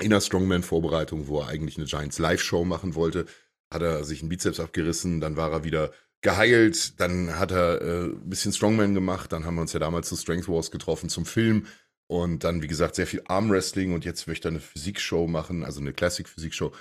in 0.00 0.10
der 0.10 0.20
Strongman-Vorbereitung, 0.20 1.26
wo 1.26 1.40
er 1.40 1.48
eigentlich 1.48 1.78
eine 1.78 1.86
Giants 1.86 2.18
Live-Show 2.18 2.64
machen 2.64 2.94
wollte, 2.94 3.26
hat 3.72 3.82
er 3.82 4.04
sich 4.04 4.20
einen 4.20 4.28
Bizeps 4.28 4.60
abgerissen, 4.60 5.20
dann 5.20 5.36
war 5.36 5.52
er 5.52 5.64
wieder 5.64 5.92
geheilt, 6.20 7.00
dann 7.00 7.38
hat 7.38 7.50
er 7.50 7.80
äh, 7.80 8.04
ein 8.06 8.28
bisschen 8.28 8.52
Strongman 8.52 8.94
gemacht, 8.94 9.32
dann 9.32 9.44
haben 9.44 9.54
wir 9.54 9.62
uns 9.62 9.72
ja 9.72 9.80
damals 9.80 10.08
zu 10.08 10.16
Strength 10.16 10.48
Wars 10.48 10.70
getroffen 10.70 11.08
zum 11.08 11.24
Film 11.24 11.66
und 12.08 12.44
dann, 12.44 12.62
wie 12.62 12.68
gesagt, 12.68 12.94
sehr 12.94 13.06
viel 13.06 13.22
Armwrestling 13.26 13.92
und 13.92 14.04
jetzt 14.04 14.26
möchte 14.26 14.48
er 14.48 14.52
eine 14.52 14.60
Physikshow 14.60 15.26
machen, 15.26 15.64
also 15.64 15.80
eine 15.80 15.92
Classic-Physikshow. 15.92 16.72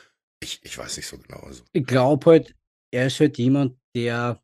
Ich, 0.41 0.59
ich 0.63 0.77
weiß 0.77 0.97
nicht 0.97 1.07
so 1.07 1.17
genau. 1.17 1.39
Also. 1.39 1.63
Ich 1.73 1.85
glaube 1.85 2.29
halt, 2.29 2.55
er 2.91 3.07
ist 3.07 3.19
halt 3.19 3.37
jemand, 3.37 3.79
der, 3.95 4.41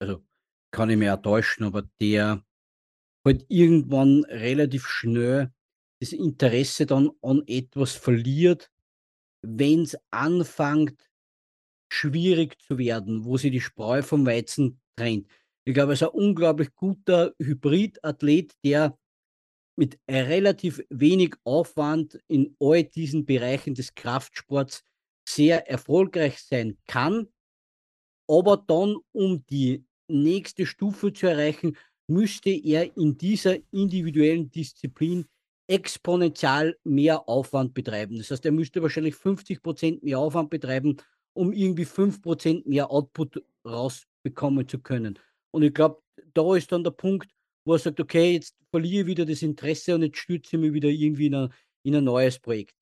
also 0.00 0.24
kann 0.72 0.90
ich 0.90 0.96
mir 0.96 1.14
auch 1.14 1.22
täuschen, 1.22 1.66
aber 1.66 1.82
der 2.00 2.44
halt 3.24 3.44
irgendwann 3.48 4.24
relativ 4.24 4.86
schnell 4.86 5.52
das 6.00 6.12
Interesse 6.12 6.86
dann 6.86 7.10
an 7.22 7.42
etwas 7.46 7.92
verliert, 7.92 8.70
wenn 9.44 9.82
es 9.82 9.96
anfängt, 10.10 11.08
schwierig 11.92 12.60
zu 12.62 12.78
werden, 12.78 13.24
wo 13.24 13.36
sie 13.36 13.50
die 13.50 13.60
Spreu 13.60 14.02
vom 14.02 14.26
Weizen 14.26 14.80
trennt. 14.96 15.30
Ich 15.64 15.74
glaube, 15.74 15.92
er 15.92 15.94
ist 15.94 16.02
ein 16.02 16.08
unglaublich 16.08 16.74
guter 16.74 17.34
Hybridathlet, 17.38 18.54
der 18.64 18.98
mit 19.76 19.98
relativ 20.08 20.82
wenig 20.90 21.34
Aufwand 21.44 22.18
in 22.28 22.54
all 22.60 22.84
diesen 22.84 23.24
Bereichen 23.24 23.74
des 23.74 23.94
Kraftsports 23.94 24.84
sehr 25.28 25.68
erfolgreich 25.68 26.40
sein 26.40 26.76
kann. 26.86 27.28
Aber 28.28 28.56
dann, 28.56 28.96
um 29.12 29.44
die 29.46 29.84
nächste 30.08 30.66
Stufe 30.66 31.12
zu 31.12 31.26
erreichen, 31.26 31.76
müsste 32.06 32.50
er 32.50 32.96
in 32.96 33.16
dieser 33.16 33.56
individuellen 33.72 34.50
Disziplin 34.50 35.26
exponentiell 35.68 36.76
mehr 36.84 37.28
Aufwand 37.28 37.72
betreiben. 37.72 38.18
Das 38.18 38.30
heißt, 38.30 38.44
er 38.44 38.52
müsste 38.52 38.82
wahrscheinlich 38.82 39.14
50 39.14 39.62
Prozent 39.62 40.02
mehr 40.02 40.18
Aufwand 40.18 40.50
betreiben, 40.50 40.96
um 41.34 41.52
irgendwie 41.52 41.84
5 41.84 42.20
Prozent 42.20 42.66
mehr 42.66 42.90
Output 42.90 43.42
rausbekommen 43.64 44.68
zu 44.68 44.80
können. 44.80 45.18
Und 45.50 45.62
ich 45.62 45.72
glaube, 45.72 46.02
da 46.34 46.54
ist 46.56 46.72
dann 46.72 46.84
der 46.84 46.90
Punkt, 46.90 47.30
wo 47.64 47.74
er 47.74 47.78
sagt, 47.78 48.00
okay, 48.00 48.32
jetzt 48.34 48.54
verliere 48.70 49.02
ich 49.02 49.06
wieder 49.06 49.24
das 49.26 49.42
Interesse 49.42 49.94
und 49.94 50.02
jetzt 50.02 50.18
stürze 50.18 50.56
ich 50.56 50.60
mich 50.60 50.72
wieder 50.72 50.88
irgendwie 50.88 51.26
in 51.26 51.34
ein, 51.34 51.52
in 51.84 51.94
ein 51.96 52.04
neues 52.04 52.38
Projekt. 52.38 52.74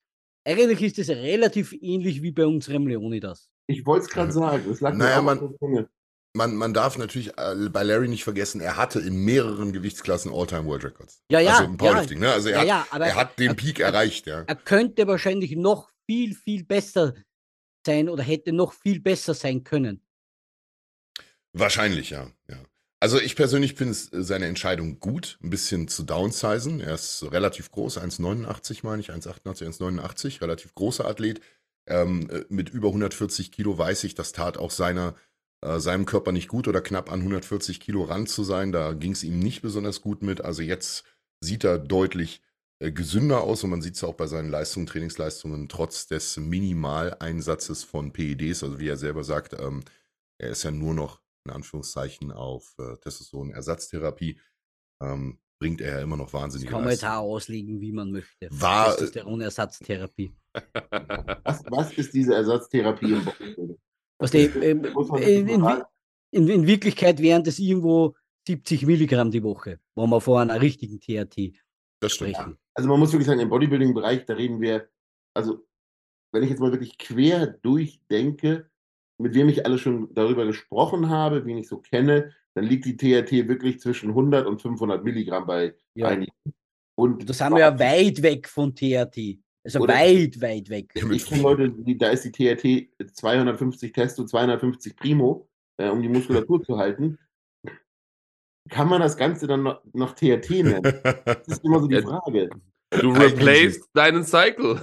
Eigentlich 0.46 0.80
ist 0.82 0.98
es 0.98 1.08
relativ 1.10 1.72
ähnlich 1.80 2.22
wie 2.22 2.32
bei 2.32 2.46
unserem 2.46 2.86
Leonidas. 2.86 3.50
Ich 3.66 3.84
wollte 3.86 4.06
es 4.06 4.10
gerade 4.10 4.32
sagen, 4.32 4.70
es 4.70 4.80
lag 4.80 4.94
Naja, 4.94 5.16
mir 5.16 5.22
man- 5.22 5.38
auf 5.40 5.58
Zunge. 5.58 5.88
Man, 6.32 6.54
man 6.54 6.72
darf 6.72 6.96
natürlich 6.96 7.36
äh, 7.38 7.68
bei 7.72 7.82
Larry 7.82 8.06
nicht 8.06 8.22
vergessen, 8.22 8.60
er 8.60 8.76
hatte 8.76 9.00
in 9.00 9.16
mehreren 9.24 9.72
Gewichtsklassen 9.72 10.32
All-Time 10.32 10.64
World 10.66 10.84
Records. 10.84 11.24
Ja, 11.28 11.40
ja, 11.40 11.54
Also 11.54 11.64
im 11.64 11.76
Powerlifting, 11.76 12.20
ne? 12.20 12.30
Also 12.32 12.50
er, 12.50 12.54
ja, 12.54 12.60
hat, 12.60 12.66
ja, 12.68 12.86
aber 12.92 13.06
er 13.06 13.14
hat 13.16 13.38
den 13.40 13.48
er- 13.48 13.54
Peak 13.54 13.80
er- 13.80 13.88
erreicht, 13.88 14.28
ja. 14.28 14.44
er 14.46 14.54
könnte 14.54 15.08
wahrscheinlich 15.08 15.56
noch 15.56 15.90
viel, 16.08 16.36
viel 16.36 16.64
besser 16.64 17.14
sein 17.84 18.08
oder 18.08 18.22
hätte 18.22 18.52
noch 18.52 18.72
viel 18.74 19.00
besser 19.00 19.34
sein 19.34 19.64
können. 19.64 20.04
Wahrscheinlich, 21.52 22.10
ja. 22.10 22.30
ja. 22.48 22.62
Also 23.02 23.18
ich 23.18 23.34
persönlich 23.34 23.74
finde 23.74 23.92
es 23.92 24.12
äh, 24.12 24.22
seine 24.22 24.46
Entscheidung 24.46 25.00
gut, 25.00 25.38
ein 25.42 25.50
bisschen 25.50 25.88
zu 25.88 26.02
downsizen. 26.02 26.80
Er 26.80 26.94
ist 26.94 27.24
relativ 27.32 27.70
groß, 27.72 27.98
1,89 27.98 28.80
meine 28.82 29.00
ich, 29.00 29.10
1,88, 29.10 29.66
1,89, 29.80 30.42
relativ 30.42 30.74
großer 30.74 31.06
Athlet. 31.06 31.40
Ähm, 31.88 32.28
äh, 32.30 32.44
mit 32.50 32.68
über 32.68 32.88
140 32.88 33.52
Kilo 33.52 33.76
weiß 33.78 34.04
ich, 34.04 34.14
das 34.14 34.32
tat 34.32 34.58
auch 34.58 34.70
seiner, 34.70 35.14
äh, 35.62 35.80
seinem 35.80 36.04
Körper 36.04 36.32
nicht 36.32 36.48
gut 36.48 36.68
oder 36.68 36.82
knapp 36.82 37.10
an 37.10 37.20
140 37.20 37.80
Kilo 37.80 38.04
ran 38.04 38.26
zu 38.26 38.44
sein. 38.44 38.70
Da 38.70 38.92
ging 38.92 39.12
es 39.12 39.24
ihm 39.24 39.38
nicht 39.38 39.62
besonders 39.62 40.02
gut 40.02 40.22
mit. 40.22 40.42
Also 40.42 40.60
jetzt 40.62 41.04
sieht 41.40 41.64
er 41.64 41.78
deutlich 41.78 42.42
äh, 42.80 42.92
gesünder 42.92 43.42
aus 43.42 43.64
und 43.64 43.70
man 43.70 43.80
sieht 43.80 43.96
es 43.96 44.04
auch 44.04 44.14
bei 44.14 44.26
seinen 44.26 44.50
Leistungen, 44.50 44.86
Trainingsleistungen, 44.86 45.70
trotz 45.70 46.06
des 46.06 46.36
Minimaleinsatzes 46.36 47.82
von 47.82 48.12
PEDs, 48.12 48.62
also 48.62 48.78
wie 48.78 48.88
er 48.88 48.98
selber 48.98 49.24
sagt, 49.24 49.54
ähm, 49.58 49.84
er 50.38 50.50
ist 50.50 50.64
ja 50.64 50.70
nur 50.70 50.94
noch 50.94 51.19
in 51.44 51.52
Anführungszeichen 51.52 52.32
auf 52.32 52.74
äh, 52.78 52.96
Testosteron-Ersatztherapie. 52.98 54.40
Ähm, 55.02 55.38
bringt 55.60 55.80
er 55.80 55.96
ja 55.96 56.00
immer 56.02 56.16
noch 56.16 56.32
Das 56.32 56.34
wahnsinnige 56.34 56.70
kann 56.70 56.82
man 56.82 56.90
jetzt 56.90 57.04
auch 57.04 57.20
auslegen, 57.20 57.80
wie 57.80 57.92
man 57.92 58.10
möchte. 58.10 58.48
War, 58.50 58.88
äh, 58.88 58.90
Testosteronersatztherapie. 58.90 60.34
Was, 61.44 61.62
was 61.66 61.92
ist 61.92 62.14
diese 62.14 62.34
Ersatztherapie 62.34 63.12
im 63.12 63.24
Bodybuilding? 63.24 63.78
Was 64.18 64.30
die, 64.32 64.38
ähm, 64.38 64.82
man 64.92 65.22
in, 65.22 65.48
in, 65.48 65.84
in, 66.32 66.48
in 66.48 66.66
Wirklichkeit 66.66 67.20
wären 67.20 67.44
das 67.44 67.58
irgendwo 67.58 68.14
70 68.46 68.86
Milligramm 68.86 69.30
die 69.30 69.42
Woche, 69.42 69.80
wo 69.94 70.06
wir 70.06 70.20
vor 70.20 70.40
einer 70.40 70.60
richtigen 70.60 71.00
TRT 71.00 71.54
das 72.00 72.12
stimmt. 72.12 72.36
sprechen. 72.36 72.58
Also 72.74 72.88
man 72.88 72.98
muss 72.98 73.12
wirklich 73.12 73.26
sagen, 73.26 73.40
im 73.40 73.50
Bodybuilding-Bereich, 73.50 74.24
da 74.26 74.34
reden 74.34 74.60
wir, 74.60 74.88
also 75.34 75.66
wenn 76.32 76.42
ich 76.42 76.50
jetzt 76.50 76.60
mal 76.60 76.72
wirklich 76.72 76.96
quer 76.98 77.46
durchdenke, 77.46 78.69
mit 79.20 79.34
wem 79.34 79.48
ich 79.48 79.64
alles 79.66 79.80
schon 79.80 80.12
darüber 80.14 80.46
gesprochen 80.46 81.08
habe, 81.08 81.44
wen 81.44 81.58
ich 81.58 81.68
so 81.68 81.78
kenne, 81.78 82.32
dann 82.54 82.64
liegt 82.64 82.84
die 82.84 82.96
TRT 82.96 83.48
wirklich 83.48 83.80
zwischen 83.80 84.10
100 84.10 84.46
und 84.46 84.60
500 84.60 85.04
Milligramm 85.04 85.46
bei 85.46 85.74
Ja. 85.94 86.08
einigen. 86.08 86.32
Und 86.96 87.20
Und 87.20 87.28
da 87.28 87.32
sind 87.32 87.52
wir 87.52 87.60
ja 87.60 87.78
weit 87.78 88.22
weg 88.22 88.48
von 88.48 88.74
TRT. 88.74 89.38
Also 89.62 89.80
weit, 89.86 90.40
weit 90.40 90.70
weg. 90.70 90.92
Ich 90.94 91.26
kenne 91.26 91.42
Leute, 91.42 91.70
die, 91.70 91.96
da 91.96 92.08
ist 92.08 92.24
die 92.24 92.32
TRT 92.32 92.88
250 93.14 93.92
Testo, 93.92 94.24
250 94.24 94.96
Primo, 94.96 95.48
äh, 95.76 95.88
um 95.88 96.00
die 96.02 96.08
Muskulatur 96.08 96.62
zu 96.62 96.78
halten. 96.78 97.18
Kann 98.68 98.88
man 98.88 99.00
das 99.00 99.16
Ganze 99.16 99.46
dann 99.46 99.62
noch, 99.62 99.82
noch 99.92 100.14
TRT 100.14 100.50
nennen? 100.50 100.82
Das 100.82 101.48
ist 101.48 101.64
immer 101.64 101.80
so 101.80 101.86
die. 101.86 102.00
Frage. 102.00 102.50
Du 102.90 103.12
replaced 103.12 103.84
deinen 103.94 104.24
Cycle. 104.24 104.80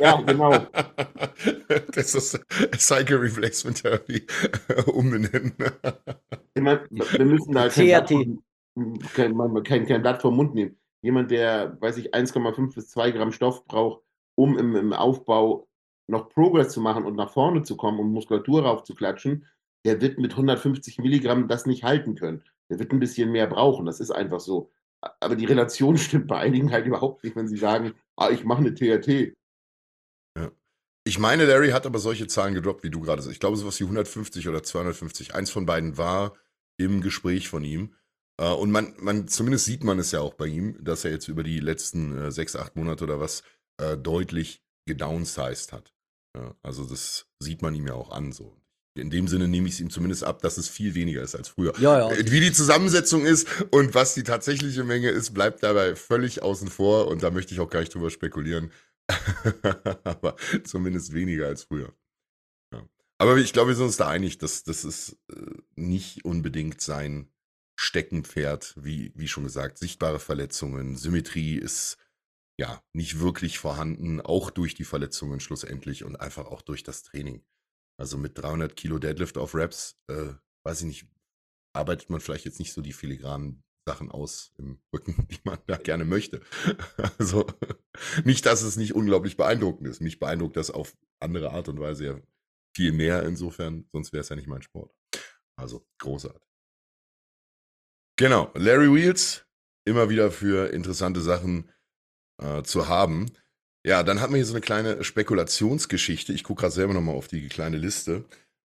Ja, 0.00 0.20
genau. 0.22 0.66
Das 1.94 2.14
ist 2.14 2.40
Cycle 2.78 3.16
Replacement 3.18 3.80
Therapy 3.82 4.26
umbenennen. 4.86 5.54
Ich 6.54 6.62
meine, 6.62 6.86
wir 6.90 7.24
müssen 7.24 7.52
da 7.52 7.68
kein 7.68 8.06
vom, 8.74 8.98
kein, 9.14 9.36
man- 9.36 9.62
kein, 9.62 9.86
kein 9.86 10.02
Blatt 10.02 10.22
vom 10.22 10.36
Mund 10.36 10.54
nehmen. 10.54 10.78
Jemand, 11.02 11.30
der, 11.30 11.76
weiß 11.80 11.98
ich, 11.98 12.14
1,5 12.14 12.74
bis 12.74 12.88
2 12.90 13.10
Gramm 13.12 13.32
Stoff 13.32 13.64
braucht, 13.66 14.02
um 14.36 14.56
im, 14.58 14.74
im 14.74 14.92
Aufbau 14.92 15.68
noch 16.08 16.28
Progress 16.30 16.70
zu 16.70 16.80
machen 16.80 17.04
und 17.04 17.14
nach 17.16 17.30
vorne 17.30 17.62
zu 17.62 17.76
kommen, 17.76 17.98
um 17.98 18.12
Muskulatur 18.12 18.64
raufzuklatschen, 18.64 19.46
der 19.84 20.00
wird 20.00 20.18
mit 20.18 20.32
150 20.32 20.98
Milligramm 20.98 21.46
das 21.48 21.66
nicht 21.66 21.84
halten 21.84 22.14
können. 22.14 22.42
Der 22.70 22.78
wird 22.78 22.92
ein 22.92 23.00
bisschen 23.00 23.30
mehr 23.32 23.46
brauchen. 23.46 23.84
Das 23.86 24.00
ist 24.00 24.10
einfach 24.10 24.40
so. 24.40 24.70
Aber 25.20 25.36
die 25.36 25.44
Relation 25.44 25.98
stimmt 25.98 26.28
bei 26.28 26.38
einigen 26.38 26.70
halt 26.72 26.86
überhaupt 26.86 27.24
nicht, 27.24 27.36
wenn 27.36 27.48
sie 27.48 27.56
sagen, 27.56 27.94
ah, 28.16 28.30
ich 28.30 28.44
mache 28.44 28.60
eine 28.60 28.74
TRT. 28.74 29.34
Ich 31.06 31.18
meine, 31.18 31.44
Larry 31.44 31.70
hat 31.70 31.84
aber 31.84 31.98
solche 31.98 32.26
Zahlen 32.26 32.54
gedroppt, 32.54 32.82
wie 32.82 32.90
du 32.90 33.00
gerade 33.00 33.20
sagst. 33.20 33.34
Ich 33.34 33.40
glaube, 33.40 33.58
sowas 33.58 33.78
wie 33.78 33.84
150 33.84 34.48
oder 34.48 34.62
250. 34.62 35.34
Eins 35.34 35.50
von 35.50 35.66
beiden 35.66 35.98
war 35.98 36.34
im 36.78 37.02
Gespräch 37.02 37.48
von 37.48 37.62
ihm. 37.62 37.94
Äh, 38.40 38.50
Und 38.50 38.70
man, 38.70 38.94
man, 38.98 39.28
zumindest 39.28 39.66
sieht 39.66 39.84
man 39.84 39.98
es 39.98 40.12
ja 40.12 40.20
auch 40.20 40.34
bei 40.34 40.46
ihm, 40.46 40.82
dass 40.82 41.04
er 41.04 41.10
jetzt 41.10 41.28
über 41.28 41.42
die 41.42 41.60
letzten 41.60 42.16
äh, 42.16 42.30
sechs, 42.32 42.56
acht 42.56 42.76
Monate 42.76 43.04
oder 43.04 43.20
was 43.20 43.42
äh, 43.78 43.98
deutlich 43.98 44.62
gedownsized 44.86 45.72
hat. 45.72 45.92
Ja, 46.34 46.54
also 46.62 46.84
das 46.84 47.26
sieht 47.38 47.60
man 47.60 47.74
ihm 47.74 47.86
ja 47.86 47.94
auch 47.94 48.10
an. 48.10 48.32
So. 48.32 48.56
In 48.96 49.10
dem 49.10 49.26
Sinne 49.26 49.48
nehme 49.48 49.66
ich 49.66 49.74
es 49.74 49.80
ihm 49.80 49.90
zumindest 49.90 50.22
ab, 50.22 50.40
dass 50.40 50.56
es 50.56 50.68
viel 50.68 50.94
weniger 50.94 51.22
ist 51.22 51.34
als 51.34 51.48
früher. 51.48 51.72
Ja, 51.80 51.98
ja. 51.98 52.12
Äh, 52.12 52.30
Wie 52.30 52.40
die 52.40 52.52
Zusammensetzung 52.52 53.26
ist 53.26 53.48
und 53.70 53.94
was 53.94 54.14
die 54.14 54.22
tatsächliche 54.22 54.84
Menge 54.84 55.10
ist, 55.10 55.34
bleibt 55.34 55.64
dabei 55.64 55.96
völlig 55.96 56.42
außen 56.42 56.68
vor 56.68 57.08
und 57.08 57.22
da 57.22 57.30
möchte 57.30 57.54
ich 57.54 57.60
auch 57.60 57.70
gar 57.70 57.80
nicht 57.80 57.92
drüber 57.92 58.10
spekulieren. 58.10 58.70
Aber 60.04 60.36
zumindest 60.62 61.12
weniger 61.12 61.46
als 61.46 61.64
früher. 61.64 61.92
Ja. 62.72 62.88
Aber 63.18 63.36
ich 63.36 63.52
glaube, 63.52 63.70
wir 63.70 63.74
sind 63.74 63.86
uns 63.86 63.96
da 63.96 64.08
einig, 64.08 64.38
dass 64.38 64.62
das 64.62 64.84
ist 64.84 65.18
äh, 65.32 65.40
nicht 65.74 66.24
unbedingt 66.24 66.80
sein 66.80 67.28
Steckenpferd, 67.76 68.74
wie, 68.76 69.12
wie 69.16 69.28
schon 69.28 69.44
gesagt, 69.44 69.78
sichtbare 69.78 70.20
Verletzungen, 70.20 70.96
Symmetrie 70.96 71.56
ist 71.56 71.98
ja 72.56 72.82
nicht 72.92 73.18
wirklich 73.18 73.58
vorhanden, 73.58 74.20
auch 74.20 74.50
durch 74.50 74.74
die 74.76 74.84
Verletzungen 74.84 75.40
schlussendlich 75.40 76.04
und 76.04 76.20
einfach 76.20 76.46
auch 76.46 76.62
durch 76.62 76.84
das 76.84 77.02
Training. 77.02 77.42
Also 78.00 78.18
mit 78.18 78.38
300 78.38 78.74
Kilo 78.76 78.98
Deadlift 78.98 79.38
auf 79.38 79.54
Reps, 79.54 79.96
äh, 80.10 80.34
weiß 80.66 80.80
ich 80.80 80.86
nicht, 80.86 81.08
arbeitet 81.74 82.10
man 82.10 82.20
vielleicht 82.20 82.44
jetzt 82.44 82.58
nicht 82.58 82.72
so 82.72 82.80
die 82.80 82.92
filigranen 82.92 83.62
Sachen 83.86 84.10
aus 84.10 84.52
im 84.58 84.80
Rücken, 84.92 85.28
die 85.30 85.40
man 85.44 85.58
da 85.66 85.76
gerne 85.76 86.04
möchte. 86.04 86.40
Also 87.18 87.46
nicht, 88.24 88.44
dass 88.46 88.62
es 88.62 88.76
nicht 88.76 88.94
unglaublich 88.94 89.36
beeindruckend 89.36 89.86
ist. 89.86 90.00
Mich 90.00 90.18
beeindruckt 90.18 90.56
das 90.56 90.70
auf 90.70 90.96
andere 91.20 91.52
Art 91.52 91.68
und 91.68 91.78
Weise 91.78 92.04
ja 92.04 92.20
viel 92.76 92.92
mehr 92.92 93.22
insofern, 93.22 93.88
sonst 93.92 94.12
wäre 94.12 94.22
es 94.22 94.28
ja 94.28 94.36
nicht 94.36 94.48
mein 94.48 94.62
Sport. 94.62 94.92
Also 95.56 95.86
großartig. 95.98 96.42
Genau, 98.16 98.50
Larry 98.54 98.92
Wheels, 98.92 99.46
immer 99.86 100.08
wieder 100.08 100.30
für 100.30 100.72
interessante 100.72 101.20
Sachen 101.20 101.70
äh, 102.42 102.62
zu 102.62 102.88
haben. 102.88 103.30
Ja, 103.86 104.02
dann 104.02 104.20
hatten 104.20 104.32
wir 104.32 104.38
hier 104.38 104.46
so 104.46 104.54
eine 104.54 104.62
kleine 104.62 105.04
Spekulationsgeschichte. 105.04 106.32
Ich 106.32 106.42
gucke 106.42 106.62
gerade 106.62 106.74
selber 106.74 106.94
nochmal 106.94 107.16
auf 107.16 107.28
die 107.28 107.48
kleine 107.48 107.76
Liste. 107.76 108.24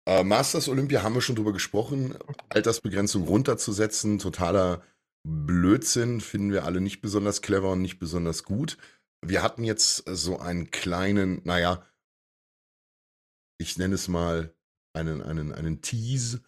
Äh, 0.06 0.22
Masters 0.22 0.68
Olympia 0.68 1.02
haben 1.02 1.14
wir 1.14 1.22
schon 1.22 1.36
drüber 1.36 1.54
gesprochen. 1.54 2.14
Altersbegrenzung 2.50 3.24
runterzusetzen, 3.24 4.18
totaler 4.18 4.82
Blödsinn, 5.26 6.20
finden 6.20 6.52
wir 6.52 6.64
alle 6.64 6.80
nicht 6.80 7.00
besonders 7.00 7.40
clever 7.40 7.72
und 7.72 7.82
nicht 7.82 7.98
besonders 7.98 8.44
gut. 8.44 8.76
Wir 9.24 9.42
hatten 9.42 9.64
jetzt 9.64 10.04
so 10.06 10.38
einen 10.38 10.70
kleinen, 10.70 11.40
naja, 11.44 11.84
ich 13.58 13.78
nenne 13.78 13.94
es 13.94 14.08
mal 14.08 14.54
einen, 14.92 15.22
einen, 15.22 15.52
einen 15.52 15.80
Tease 15.80 16.42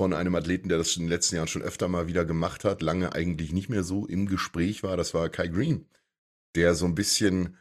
von 0.00 0.14
einem 0.14 0.34
Athleten, 0.34 0.68
der 0.68 0.78
das 0.78 0.96
in 0.96 1.02
den 1.02 1.10
letzten 1.10 1.36
Jahren 1.36 1.48
schon 1.48 1.62
öfter 1.62 1.88
mal 1.88 2.06
wieder 2.06 2.24
gemacht 2.24 2.64
hat, 2.64 2.80
lange 2.80 3.12
eigentlich 3.12 3.52
nicht 3.52 3.68
mehr 3.68 3.84
so 3.84 4.06
im 4.06 4.26
Gespräch 4.26 4.82
war. 4.82 4.96
Das 4.96 5.12
war 5.12 5.28
Kai 5.28 5.48
Green, 5.48 5.86
der 6.56 6.74
so 6.74 6.86
ein 6.86 6.94
bisschen 6.94 7.56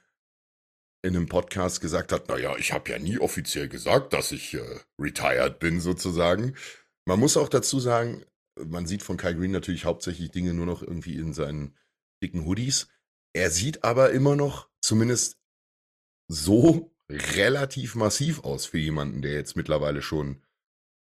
in 1.07 1.15
einem 1.15 1.27
Podcast 1.27 1.81
gesagt 1.81 2.11
hat, 2.11 2.27
naja, 2.27 2.55
ich 2.57 2.73
habe 2.73 2.89
ja 2.91 2.99
nie 2.99 3.17
offiziell 3.19 3.67
gesagt, 3.67 4.13
dass 4.13 4.31
ich 4.31 4.53
äh, 4.53 4.79
retired 4.99 5.59
bin 5.59 5.79
sozusagen. 5.81 6.55
Man 7.05 7.19
muss 7.19 7.37
auch 7.37 7.49
dazu 7.49 7.79
sagen, 7.79 8.23
man 8.63 8.85
sieht 8.85 9.03
von 9.03 9.17
Kai 9.17 9.33
Green 9.33 9.51
natürlich 9.51 9.85
hauptsächlich 9.85 10.31
Dinge 10.31 10.53
nur 10.53 10.65
noch 10.65 10.81
irgendwie 10.81 11.15
in 11.15 11.33
seinen 11.33 11.75
dicken 12.23 12.45
Hoodies. 12.45 12.87
Er 13.33 13.49
sieht 13.51 13.83
aber 13.83 14.11
immer 14.11 14.35
noch 14.35 14.69
zumindest 14.81 15.37
so 16.27 16.91
relativ 17.09 17.95
massiv 17.95 18.43
aus 18.43 18.65
für 18.65 18.79
jemanden, 18.79 19.21
der 19.21 19.33
jetzt 19.33 19.55
mittlerweile 19.55 20.01
schon 20.01 20.43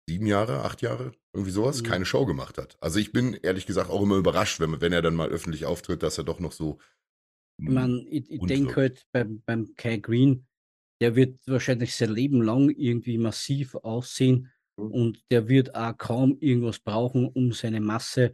sieben 0.08 0.26
Jahre, 0.26 0.62
acht 0.62 0.82
Jahre, 0.82 1.12
irgendwie 1.32 1.50
sowas, 1.50 1.82
Mhm. 1.82 1.86
keine 1.86 2.04
Show 2.04 2.26
gemacht 2.26 2.58
hat. 2.58 2.76
Also 2.80 2.98
ich 3.00 3.10
bin 3.12 3.34
ehrlich 3.34 3.66
gesagt 3.66 3.90
auch 3.90 4.02
immer 4.02 4.16
überrascht, 4.16 4.60
wenn, 4.60 4.80
wenn 4.80 4.92
er 4.92 5.02
dann 5.02 5.16
mal 5.16 5.28
öffentlich 5.30 5.64
auftritt, 5.66 6.02
dass 6.02 6.18
er 6.18 6.24
doch 6.24 6.38
noch 6.38 6.52
so 6.52 6.78
Ich, 7.58 7.68
mein, 7.68 8.06
ich, 8.10 8.30
ich 8.30 8.40
Und 8.40 8.50
denke 8.50 8.76
halt 8.82 9.06
beim, 9.12 9.42
beim 9.46 9.74
Kai 9.76 9.96
Green, 9.98 10.46
der 11.00 11.16
wird 11.16 11.38
wahrscheinlich 11.46 11.94
sein 11.94 12.10
Leben 12.10 12.42
lang 12.42 12.70
irgendwie 12.70 13.18
massiv 13.18 13.74
aussehen 13.76 14.50
Mhm. 14.78 14.92
und 14.92 15.20
der 15.30 15.48
wird 15.48 15.74
auch 15.74 15.96
kaum 15.96 16.36
irgendwas 16.40 16.78
brauchen, 16.80 17.26
um 17.28 17.52
seine 17.52 17.80
Masse 17.80 18.32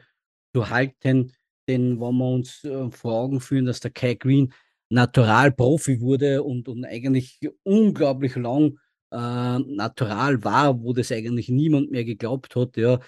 zu 0.54 0.68
halten. 0.70 1.32
Denn 1.68 2.00
wenn 2.00 2.18
wir 2.18 2.28
uns 2.28 2.64
äh, 2.64 2.90
vor 2.90 3.14
Augen 3.14 3.40
führen, 3.40 3.66
dass 3.66 3.80
der 3.80 3.92
Kai 3.92 4.14
Green 4.14 4.52
natural 4.90 5.52
Profi 5.52 6.00
wurde 6.00 6.42
und, 6.42 6.68
und 6.68 6.84
eigentlich 6.84 7.38
unglaublich 7.62 8.34
lang 8.36 8.78
äh, 9.12 9.58
natural 9.58 10.42
war, 10.44 10.82
wo 10.82 10.92
das 10.92 11.12
eigentlich 11.12 11.48
niemand 11.48 11.90
mehr 11.92 12.04
geglaubt 12.04 12.56
hat, 12.56 12.76
ja, 12.76 12.98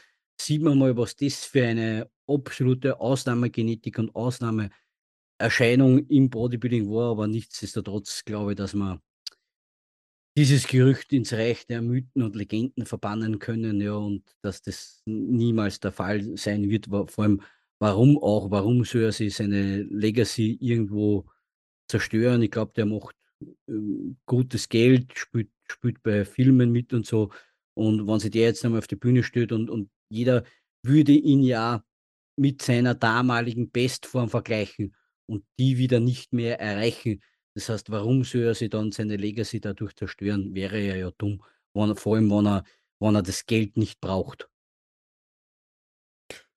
sieht 0.40 0.62
man 0.62 0.78
mal, 0.78 0.96
was 0.96 1.16
das 1.16 1.44
für 1.44 1.64
eine 1.66 2.08
absolute 2.26 3.00
Ausnahmegenetik 3.00 3.98
und 3.98 4.14
Ausnahmeerscheinung 5.44 6.06
im 6.08 6.30
Bodybuilding 6.30 6.90
war, 6.90 7.10
aber 7.10 7.26
nichtsdestotrotz 7.26 8.24
glaube 8.24 8.52
ich, 8.52 8.56
dass 8.56 8.74
man 8.74 9.00
dieses 10.36 10.66
Gerücht 10.66 11.12
ins 11.12 11.32
Reich 11.32 11.66
der 11.66 11.80
Mythen 11.80 12.22
und 12.22 12.34
Legenden 12.34 12.86
verbannen 12.86 13.38
können, 13.38 13.80
ja, 13.80 13.94
und 13.94 14.24
dass 14.42 14.62
das 14.62 15.02
niemals 15.06 15.78
der 15.80 15.92
Fall 15.92 16.36
sein 16.36 16.68
wird. 16.68 16.86
Vor 16.86 17.18
allem, 17.18 17.42
warum 17.78 18.18
auch, 18.18 18.50
warum 18.50 18.84
soll 18.84 19.02
er 19.02 19.12
sich 19.12 19.36
seine 19.36 19.82
Legacy 19.82 20.58
irgendwo 20.60 21.26
zerstören? 21.88 22.42
Ich 22.42 22.50
glaube, 22.50 22.72
der 22.74 22.86
macht 22.86 23.16
ähm, 23.68 24.16
gutes 24.26 24.68
Geld, 24.68 25.16
spielt, 25.16 25.50
spielt 25.68 26.02
bei 26.02 26.24
Filmen 26.24 26.72
mit 26.72 26.92
und 26.92 27.06
so. 27.06 27.30
Und 27.74 28.06
wenn 28.06 28.18
sich 28.18 28.32
der 28.32 28.42
jetzt 28.42 28.64
einmal 28.64 28.78
auf 28.78 28.88
die 28.88 28.96
Bühne 28.96 29.22
stellt 29.22 29.52
und, 29.52 29.70
und 29.70 29.90
jeder 30.08 30.44
würde 30.82 31.12
ihn 31.12 31.42
ja 31.42 31.84
mit 32.36 32.62
seiner 32.62 32.94
damaligen 32.94 33.70
Bestform 33.70 34.28
vergleichen 34.28 34.96
und 35.26 35.44
die 35.58 35.78
wieder 35.78 36.00
nicht 36.00 36.32
mehr 36.32 36.60
erreichen, 36.60 37.22
Das 37.56 37.68
heißt, 37.68 37.90
warum 37.90 38.24
soll 38.24 38.42
er 38.42 38.54
sich 38.54 38.70
dann 38.70 38.92
seine 38.92 39.16
Legacy 39.16 39.60
dadurch 39.60 39.94
zerstören? 39.94 40.54
Wäre 40.54 40.78
er 40.78 40.96
ja 40.96 41.10
dumm, 41.12 41.42
wenn, 41.74 41.96
vor 41.96 42.16
allem 42.16 42.30
wenn 42.30 42.46
er, 42.46 42.64
wenn 43.00 43.14
er 43.14 43.22
das 43.22 43.46
Geld 43.46 43.76
nicht 43.76 44.00
braucht. 44.00 44.48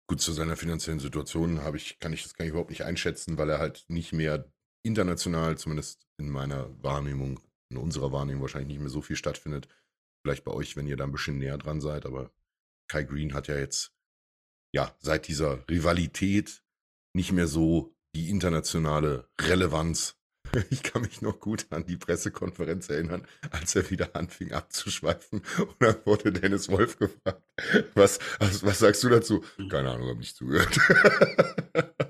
Gut, 0.09 0.21
zu 0.21 0.31
seiner 0.31 0.55
finanziellen 0.55 0.99
Situation 0.99 1.61
habe 1.61 1.77
ich, 1.77 1.99
kann 1.99 2.13
ich 2.13 2.23
das 2.23 2.33
gar 2.33 2.45
nicht, 2.45 2.51
überhaupt 2.51 2.69
nicht 2.69 2.83
einschätzen, 2.85 3.37
weil 3.37 3.49
er 3.49 3.59
halt 3.59 3.85
nicht 3.89 4.13
mehr 4.13 4.49
international, 4.83 5.57
zumindest 5.57 6.07
in 6.17 6.29
meiner 6.29 6.81
Wahrnehmung, 6.81 7.41
in 7.69 7.77
unserer 7.77 8.11
Wahrnehmung 8.13 8.41
wahrscheinlich 8.41 8.69
nicht 8.69 8.79
mehr 8.79 8.89
so 8.89 9.01
viel 9.01 9.17
stattfindet. 9.17 9.67
Vielleicht 10.23 10.45
bei 10.45 10.51
euch, 10.53 10.77
wenn 10.77 10.87
ihr 10.87 10.95
da 10.95 11.03
ein 11.03 11.11
bisschen 11.11 11.39
näher 11.39 11.57
dran 11.57 11.81
seid, 11.81 12.05
aber 12.05 12.31
Kai 12.89 13.03
Green 13.03 13.33
hat 13.33 13.49
ja 13.49 13.57
jetzt, 13.57 13.93
ja, 14.73 14.95
seit 14.99 15.27
dieser 15.27 15.67
Rivalität 15.69 16.63
nicht 17.13 17.33
mehr 17.33 17.47
so 17.47 17.96
die 18.15 18.29
internationale 18.29 19.27
Relevanz. 19.39 20.15
Ich 20.69 20.81
kann 20.81 21.01
mich 21.01 21.21
noch 21.21 21.41
gut 21.41 21.67
an 21.71 21.85
die 21.85 21.97
Pressekonferenz 21.97 22.89
erinnern, 22.89 23.27
als 23.51 23.75
er 23.75 23.89
wieder 23.89 24.15
anfing 24.15 24.53
abzuschweifen. 24.53 25.41
Und 25.59 25.75
dann 25.79 25.97
wurde 26.05 26.31
Dennis 26.31 26.69
Wolf 26.69 26.97
gefragt, 26.97 27.43
was, 27.95 28.17
was, 28.39 28.65
was 28.65 28.79
sagst 28.79 29.03
du 29.03 29.09
dazu? 29.09 29.43
Keine 29.69 29.91
Ahnung, 29.91 30.07
habe 30.07 30.19
nicht 30.19 30.37
zugehört. 30.37 30.79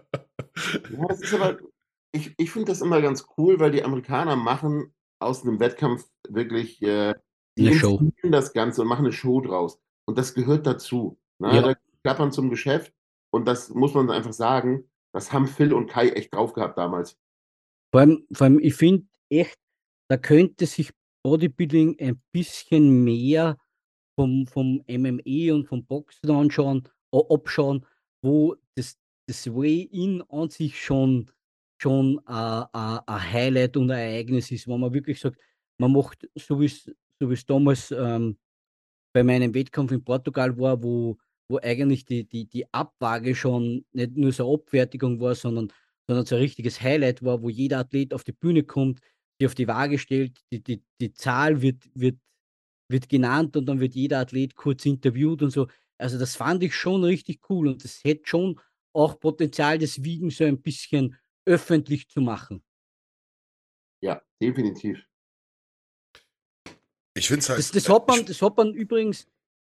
Ja, 0.89 1.05
das 1.07 1.21
ist 1.21 1.33
aber, 1.33 1.59
ich, 2.11 2.33
ich 2.37 2.51
finde 2.51 2.71
das 2.71 2.81
immer 2.81 3.01
ganz 3.01 3.27
cool, 3.37 3.59
weil 3.59 3.71
die 3.71 3.83
Amerikaner 3.83 4.35
machen 4.35 4.93
aus 5.19 5.43
einem 5.43 5.59
Wettkampf 5.59 6.05
wirklich, 6.27 6.81
äh, 6.81 7.13
die 7.57 7.67
Eine 7.67 7.79
Show. 7.79 8.01
das 8.23 8.53
Ganze 8.53 8.81
und 8.81 8.87
machen 8.87 9.05
eine 9.05 9.13
Show 9.13 9.41
draus. 9.41 9.79
Und 10.05 10.17
das 10.17 10.33
gehört 10.33 10.67
dazu. 10.67 11.19
Ne? 11.39 11.55
Ja. 11.55 11.61
Da 11.61 11.75
klappern 12.03 12.31
zum 12.31 12.49
Geschäft. 12.49 12.93
Und 13.31 13.45
das 13.45 13.69
muss 13.69 13.93
man 13.93 14.09
einfach 14.09 14.33
sagen, 14.33 14.89
das 15.17 15.33
haben 15.33 15.47
Phil 15.47 15.73
und 15.73 15.87
Kai 15.87 16.09
echt 16.09 16.33
drauf 16.33 16.53
gehabt 16.53 16.77
damals. 16.77 17.17
Vor 17.91 18.01
allem, 18.01 18.27
vor 18.31 18.45
allem 18.45 18.59
ich 18.59 18.75
finde 18.75 19.07
echt, 19.29 19.57
da 20.09 20.17
könnte 20.17 20.65
sich 20.65 20.91
Bodybuilding 21.23 21.97
ein 21.99 22.21
bisschen 22.31 23.03
mehr 23.03 23.57
vom, 24.15 24.45
vom 24.47 24.83
MMA 24.87 25.53
und 25.53 25.67
vom 25.67 25.85
Boxen 25.85 26.29
anschauen, 26.29 26.87
abschauen, 27.11 27.85
wo 28.21 28.55
das, 28.75 28.97
das 29.27 29.47
Way-In 29.47 30.21
an 30.29 30.49
sich 30.49 30.81
schon, 30.81 31.31
schon 31.81 32.19
ein 32.25 32.99
Highlight 33.09 33.75
und 33.75 33.91
ein 33.91 33.97
Ereignis 33.97 34.51
ist, 34.51 34.67
wo 34.67 34.77
man 34.77 34.93
wirklich 34.93 35.19
sagt, 35.19 35.37
man 35.79 35.93
macht, 35.93 36.29
so 36.35 36.59
wie 36.59 36.65
es 36.65 36.91
so 37.19 37.33
damals 37.47 37.91
ähm, 37.91 38.37
bei 39.13 39.23
meinem 39.23 39.53
Wettkampf 39.53 39.91
in 39.91 40.03
Portugal 40.03 40.57
war, 40.57 40.81
wo, 40.81 41.17
wo 41.49 41.59
eigentlich 41.59 42.05
die, 42.05 42.27
die, 42.27 42.45
die 42.45 42.71
Abwaage 42.73 43.35
schon 43.35 43.85
nicht 43.91 44.17
nur 44.17 44.31
so 44.31 44.47
eine 44.47 44.55
Abfertigung 44.55 45.19
war, 45.19 45.35
sondern, 45.35 45.71
sondern 46.07 46.25
so 46.25 46.35
ein 46.35 46.41
richtiges 46.41 46.81
Highlight 46.81 47.23
war, 47.23 47.41
wo 47.41 47.49
jeder 47.49 47.79
Athlet 47.79 48.13
auf 48.13 48.23
die 48.23 48.33
Bühne 48.33 48.63
kommt, 48.63 48.99
sich 49.39 49.47
auf 49.47 49.55
die 49.55 49.67
Waage 49.67 49.99
stellt, 49.99 50.39
die, 50.51 50.61
die, 50.61 50.83
die 50.99 51.13
Zahl 51.13 51.61
wird, 51.61 51.89
wird, 51.93 52.19
wird 52.89 53.07
genannt 53.09 53.55
und 53.55 53.65
dann 53.65 53.79
wird 53.79 53.95
jeder 53.95 54.19
Athlet 54.19 54.55
kurz 54.55 54.85
interviewt 54.85 55.41
und 55.41 55.51
so. 55.51 55.67
Also 55.97 56.17
das 56.19 56.35
fand 56.35 56.63
ich 56.63 56.75
schon 56.75 57.03
richtig 57.03 57.49
cool 57.49 57.67
und 57.67 57.83
das 57.83 58.03
hätte 58.03 58.27
schon 58.27 58.59
auch 58.93 59.19
Potenzial, 59.19 59.77
das 59.77 60.03
Wiegen 60.03 60.29
so 60.29 60.43
ein 60.43 60.61
bisschen 60.61 61.15
öffentlich 61.45 62.09
zu 62.09 62.19
machen. 62.19 62.63
Ja, 64.01 64.21
definitiv. 64.41 65.03
Ich 67.15 67.27
finde 67.27 67.39
es 67.39 67.49
halt. 67.49 67.59
Das, 67.59 67.71
das, 67.71 67.89
hat 67.89 68.07
man, 68.07 68.25
das 68.25 68.41
hat 68.41 68.57
man 68.57 68.73
übrigens 68.73 69.27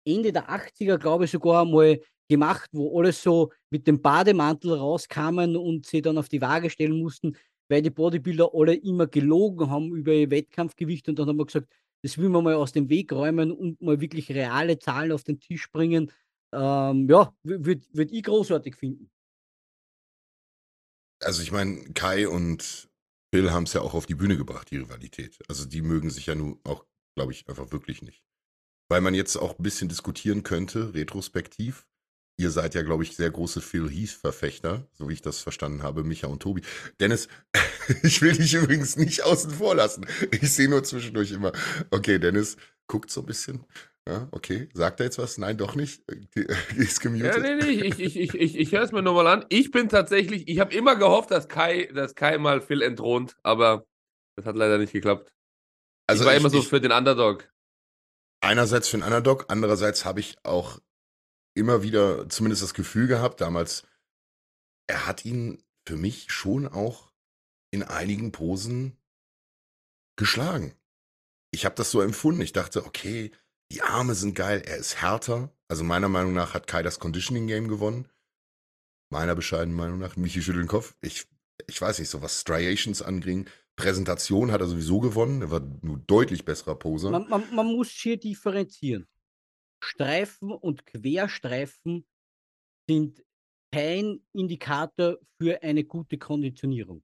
Ende 0.07 0.33
der 0.33 0.49
80er, 0.49 0.99
glaube 0.99 1.25
ich, 1.25 1.31
sogar 1.31 1.65
mal 1.65 2.01
gemacht, 2.29 2.71
wo 2.73 2.99
alles 2.99 3.23
so 3.23 3.53
mit 3.71 3.87
dem 3.87 4.01
Bademantel 4.01 4.75
rauskamen 4.75 5.57
und 5.57 5.87
sie 5.87 6.03
dann 6.03 6.19
auf 6.19 6.29
die 6.29 6.41
Waage 6.41 6.71
stellen 6.71 6.99
mussten, 6.99 7.37
weil 7.69 7.83
die 7.83 7.91
Bodybuilder 7.91 8.51
alle 8.53 8.75
immer 8.75 9.07
gelogen 9.07 9.71
haben 9.71 9.95
über 9.95 10.13
ihr 10.13 10.31
Wettkampfgewicht 10.31 11.09
und 11.09 11.19
dann 11.19 11.29
haben 11.29 11.39
wir 11.39 11.47
gesagt, 11.47 11.69
das 12.03 12.19
will 12.19 12.29
man 12.29 12.45
mal 12.45 12.55
aus 12.55 12.73
dem 12.73 12.89
Weg 12.89 13.13
räumen 13.13 13.53
und 13.53 13.81
mal 13.81 14.01
wirklich 14.01 14.31
reale 14.31 14.79
Zahlen 14.79 15.13
auf 15.13 15.25
den 15.25 15.41
Tisch 15.41 15.71
bringen. 15.71 16.13
Ähm, 16.53 17.09
ja, 17.09 17.35
würde 17.43 17.83
würd 17.93 18.13
ich 18.13 18.23
großartig 18.23 18.77
finden. 18.77 19.11
also 21.23 21.43
ich 21.43 21.53
meine, 21.53 21.93
Kai 21.95 22.29
und 22.29 22.89
Phil 23.33 23.51
haben 23.51 23.65
es 23.65 23.73
ja 23.73 23.81
auch 23.81 23.95
auf 23.95 24.07
die 24.07 24.15
Bühne 24.15 24.37
gebracht, 24.37 24.71
die 24.71 24.79
Rivalität. 24.79 25.39
Also 25.49 25.65
die 25.65 25.83
mögen 25.83 26.11
sich 26.11 26.27
ja 26.27 26.35
nun 26.35 26.61
auch, 26.65 26.85
glaube 27.17 27.33
ich, 27.33 27.49
einfach 27.49 27.73
wirklich 27.73 28.03
nicht. 28.03 28.23
Weil 28.89 29.01
man 29.01 29.15
jetzt 29.15 29.37
auch 29.37 29.59
ein 29.59 29.63
bisschen 29.63 29.89
diskutieren 29.89 30.43
könnte, 30.43 30.95
retrospektiv. 30.95 31.87
Ihr 32.39 32.51
seid 32.51 32.75
ja, 32.75 32.83
glaube 32.83 33.03
ich, 33.03 33.17
sehr 33.17 33.31
große 33.31 33.63
Phil 33.63 33.89
Heath-Verfechter, 33.89 34.87
so 34.93 35.09
wie 35.09 35.15
ich 35.15 35.23
das 35.23 35.41
verstanden 35.41 35.83
habe, 35.83 36.05
Micha 36.05 36.27
und 36.27 36.41
Tobi. 36.43 36.63
Dennis, 37.01 37.29
ich 38.03 38.21
will 38.21 38.33
dich 38.37 38.53
übrigens 38.55 38.97
nicht 38.97 39.23
außen 39.25 39.51
vor 39.53 39.75
lassen. 39.75 40.07
Ich 40.31 40.53
sehe 40.53 40.69
nur 40.69 40.85
zwischendurch 40.85 41.33
immer, 41.33 41.53
okay, 41.91 42.19
Dennis 42.19 42.57
guckt 42.87 43.11
so 43.11 43.21
ein 43.23 43.27
bisschen. 43.27 43.65
Ja, 44.09 44.29
okay, 44.31 44.69
sagt 44.75 45.01
er 45.01 45.07
jetzt 45.07 45.19
was? 45.19 45.37
Nein, 45.39 45.57
doch 45.57 45.75
nicht. 45.75 46.05
Ist 46.77 47.01
gemutet. 47.01 47.35
Ja, 47.35 47.41
nee, 47.41 47.55
nee, 47.57 47.71
ich, 47.89 47.99
ich, 47.99 48.17
ich, 48.17 48.35
ich, 48.35 48.57
ich 48.57 48.71
höre 48.73 48.83
es 48.83 48.93
mir 48.93 49.03
nochmal 49.03 49.27
an. 49.27 49.45
Ich 49.49 49.73
bin 49.73 49.89
tatsächlich, 49.89 50.47
ich 50.47 50.61
habe 50.61 50.73
immer 50.75 50.95
gehofft, 50.95 51.31
dass 51.33 51.49
Kai, 51.49 51.87
dass 51.93 52.15
Kai 52.15 52.39
mal 52.39 52.61
Phil 52.61 52.83
entthront, 52.83 53.35
aber 53.43 53.85
das 54.37 54.45
hat 54.47 54.55
leider 54.57 54.79
nicht 54.79 54.93
geklappt. 54.93 55.33
Also 56.07 56.23
ich 56.23 56.27
war 56.27 56.35
ich- 56.35 56.41
immer 56.41 56.51
so 56.51 56.59
ich- 56.59 56.69
für 56.69 56.81
den 56.81 56.93
Underdog. 56.93 57.51
Einerseits 58.47 58.89
für 58.89 58.97
den 58.97 59.05
Underdog, 59.05 59.47
andererseits 59.49 60.05
habe 60.05 60.21
ich 60.21 60.37
auch 60.45 60.81
immer 61.55 61.83
wieder 61.83 62.29
zumindest 62.29 62.63
das 62.63 62.75
Gefühl 62.75 63.07
gehabt, 63.07 63.41
damals, 63.41 63.85
er 64.87 65.07
hat 65.07 65.25
ihn 65.25 65.63
für 65.87 65.97
mich 65.97 66.31
schon 66.31 66.67
auch 66.67 67.13
in 67.71 67.83
einigen 67.83 68.33
Posen 68.33 68.97
geschlagen. 70.17 70.75
Ich 71.51 71.65
habe 71.65 71.75
das 71.75 71.91
so 71.91 72.01
empfunden. 72.01 72.41
Ich 72.41 72.53
dachte, 72.53 72.85
okay, 72.85 73.33
die 73.73 73.83
Arme 73.83 74.15
sind 74.15 74.35
geil, 74.35 74.63
er 74.65 74.77
ist 74.77 75.01
härter. 75.01 75.53
Also 75.69 75.85
meiner 75.85 76.09
Meinung 76.09 76.33
nach 76.33 76.55
hat 76.55 76.67
Kai 76.67 76.83
das 76.83 76.99
Conditioning 76.99 77.47
Game 77.47 77.69
gewonnen. 77.69 78.09
Meiner 79.11 79.35
bescheidenen 79.35 79.77
Meinung 79.77 79.99
nach. 79.99 80.17
Michi 80.17 80.43
schüttelt 80.43 80.65
den 80.65 80.69
Kopf. 80.69 80.95
Ich, 81.01 81.27
ich 81.67 81.81
weiß 81.81 81.99
nicht, 81.99 82.11
so 82.11 82.23
was 82.23 82.41
Striations 82.41 83.03
anging. 83.03 83.49
Präsentation 83.77 84.51
hat 84.51 84.63
er 84.63 84.67
sowieso 84.67 85.01
gewonnen. 85.01 85.43
Er 85.43 85.51
war 85.51 85.61
nur 85.61 85.99
deutlich 86.07 86.45
besserer 86.45 86.75
Poser. 86.75 87.11
Man, 87.11 87.29
man, 87.29 87.55
man 87.55 87.67
muss 87.67 87.91
hier 87.91 88.19
differenzieren. 88.19 89.07
Streifen 89.85 90.51
und 90.51 90.87
Querstreifen 90.87 92.07
sind 92.89 93.23
kein 93.73 94.27
Indikator 94.33 95.19
für 95.39 95.63
eine 95.63 95.85
gute 95.85 96.17
Konditionierung. 96.17 97.03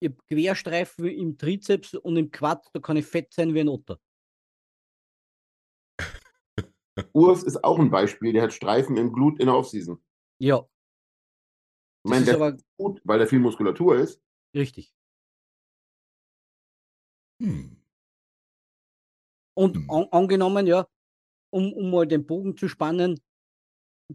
Ich 0.00 0.10
habe 0.10 0.22
Querstreifen 0.28 1.06
im 1.06 1.36
Trizeps 1.36 1.94
und 1.94 2.16
im 2.16 2.30
Quad, 2.30 2.64
da 2.72 2.78
kann 2.78 2.96
ich 2.96 3.06
fett 3.06 3.34
sein 3.34 3.52
wie 3.52 3.60
ein 3.60 3.68
Otter. 3.68 3.98
Urs 7.12 7.42
ist 7.42 7.64
auch 7.64 7.80
ein 7.80 7.90
Beispiel, 7.90 8.32
der 8.32 8.42
hat 8.42 8.52
Streifen 8.52 8.96
im 8.96 9.12
Glut 9.12 9.40
in 9.40 9.46
der 9.46 9.56
Offseason. 9.56 10.00
Ja, 10.40 10.68
Ich 12.04 12.10
meine, 12.10 12.20
ist 12.20 12.28
der 12.28 12.36
aber 12.36 12.54
ist 12.54 12.64
gut, 12.76 13.00
weil 13.02 13.18
der 13.18 13.26
viel 13.26 13.40
Muskulatur 13.40 13.96
ist. 13.96 14.22
Richtig. 14.54 14.92
Hm. 17.40 17.78
Und 19.54 19.78
Hm. 19.78 19.88
an, 19.88 20.06
angenommen, 20.10 20.66
ja, 20.66 20.86
um, 21.52 21.72
um 21.74 21.90
mal 21.90 22.06
den 22.06 22.26
Bogen 22.26 22.56
zu 22.56 22.68
spannen, 22.68 23.20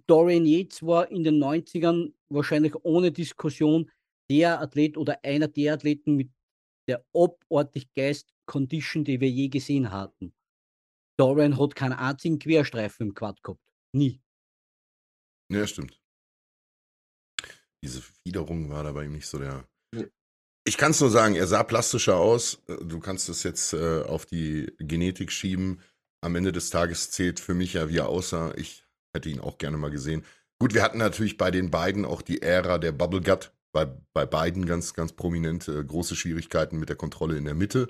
Dorian 0.07 0.45
Yates 0.45 0.83
war 0.83 1.09
in 1.11 1.23
den 1.23 1.37
90ern 1.39 2.13
wahrscheinlich 2.29 2.73
ohne 2.83 3.11
Diskussion 3.11 3.91
der 4.29 4.59
Athlet 4.61 4.97
oder 4.97 5.19
einer 5.23 5.47
der 5.47 5.73
Athleten 5.73 6.15
mit 6.15 6.31
der 6.87 7.05
abartig 7.13 7.93
geist 7.93 8.33
Condition, 8.45 9.03
die 9.03 9.21
wir 9.21 9.29
je 9.29 9.49
gesehen 9.49 9.91
hatten. 9.91 10.33
Dorian 11.17 11.59
hat 11.59 11.75
keinen 11.75 11.93
einzigen 11.93 12.39
Querstreifen 12.39 13.09
im 13.09 13.15
Quad 13.15 13.43
gehabt. 13.43 13.61
Nie. 13.93 14.21
Ja, 15.49 15.65
stimmt. 15.67 16.01
Diese 17.83 18.01
Fiederung 18.01 18.69
war 18.69 18.83
da 18.83 18.91
bei 18.91 19.05
ihm 19.05 19.11
nicht 19.13 19.27
so 19.27 19.37
der. 19.37 19.67
Ich 20.65 20.77
kann 20.77 20.91
es 20.91 21.01
nur 21.01 21.09
sagen, 21.09 21.35
er 21.35 21.47
sah 21.47 21.63
plastischer 21.63 22.15
aus. 22.17 22.61
Du 22.81 22.99
kannst 22.99 23.27
es 23.29 23.43
jetzt 23.43 23.73
äh, 23.73 24.01
auf 24.03 24.25
die 24.25 24.71
Genetik 24.79 25.31
schieben. 25.31 25.81
Am 26.21 26.35
Ende 26.35 26.53
des 26.53 26.69
Tages 26.69 27.11
zählt 27.11 27.39
für 27.39 27.53
mich 27.53 27.73
ja, 27.73 27.89
wie 27.89 27.97
er 27.97 28.07
aussah. 28.07 28.53
Ich 28.55 28.85
hätte 29.13 29.29
ihn 29.29 29.41
auch 29.41 29.57
gerne 29.57 29.77
mal 29.77 29.91
gesehen. 29.91 30.23
Gut, 30.59 30.73
wir 30.73 30.81
hatten 30.81 30.99
natürlich 30.99 31.37
bei 31.37 31.51
den 31.51 31.69
beiden 31.69 32.05
auch 32.05 32.21
die 32.21 32.41
Ära 32.41 32.77
der 32.77 32.93
Bubble 32.93 33.21
Gut. 33.21 33.51
Bei, 33.73 33.85
bei 34.13 34.25
beiden 34.25 34.65
ganz, 34.65 34.93
ganz 34.93 35.13
prominent 35.13 35.67
äh, 35.67 35.83
große 35.83 36.15
Schwierigkeiten 36.15 36.77
mit 36.79 36.89
der 36.89 36.95
Kontrolle 36.95 37.35
in 37.37 37.45
der 37.45 37.55
Mitte. 37.55 37.87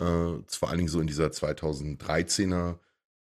Äh, 0.00 0.04
vor 0.48 0.68
allen 0.68 0.78
Dingen 0.78 0.88
so 0.88 1.00
in 1.00 1.08
dieser 1.08 1.26
2013er 1.26 2.78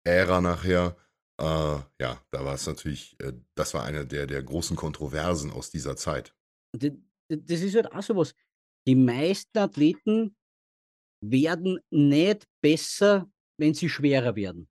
Ära 0.04 0.40
nachher. 0.40 0.96
Äh, 1.40 1.44
ja, 1.44 2.20
da 2.32 2.44
war 2.44 2.54
es 2.54 2.66
natürlich, 2.66 3.16
äh, 3.20 3.32
das 3.54 3.72
war 3.74 3.84
eine 3.84 4.06
der, 4.06 4.26
der 4.26 4.42
großen 4.42 4.76
Kontroversen 4.76 5.52
aus 5.52 5.70
dieser 5.70 5.96
Zeit. 5.96 6.34
D- 6.76 6.90
d- 7.30 7.36
Das 7.44 7.60
ist 7.60 7.74
halt 7.76 7.92
auch 7.92 8.02
sowas. 8.02 8.34
Die 8.86 8.94
meisten 8.94 9.58
Athleten 9.58 10.36
werden 11.22 11.78
nicht 11.90 12.46
besser, 12.62 13.30
wenn 13.58 13.74
sie 13.74 13.88
schwerer 13.88 14.36
werden. 14.36 14.68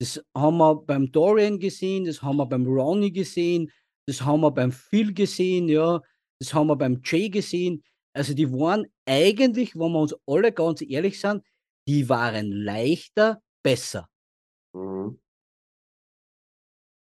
Das 0.00 0.22
haben 0.36 0.56
wir 0.58 0.76
beim 0.76 1.12
Dorian 1.12 1.58
gesehen, 1.58 2.06
das 2.06 2.22
haben 2.22 2.38
wir 2.38 2.46
beim 2.46 2.66
Ronnie 2.66 3.12
gesehen, 3.12 3.70
das 4.06 4.22
haben 4.22 4.40
wir 4.40 4.50
beim 4.50 4.72
Phil 4.72 5.12
gesehen, 5.12 5.68
ja, 5.68 6.00
das 6.40 6.54
haben 6.54 6.68
wir 6.68 6.76
beim 6.76 7.00
Jay 7.04 7.28
gesehen. 7.28 7.84
Also 8.14 8.34
die 8.34 8.50
waren 8.50 8.86
eigentlich, 9.06 9.74
wenn 9.76 9.92
wir 9.92 10.00
uns 10.00 10.14
alle 10.26 10.52
ganz 10.52 10.82
ehrlich 10.82 11.20
sind, 11.20 11.44
die 11.86 12.08
waren 12.08 12.50
leichter, 12.50 13.42
besser. 13.62 14.08
Mhm. 14.72 15.20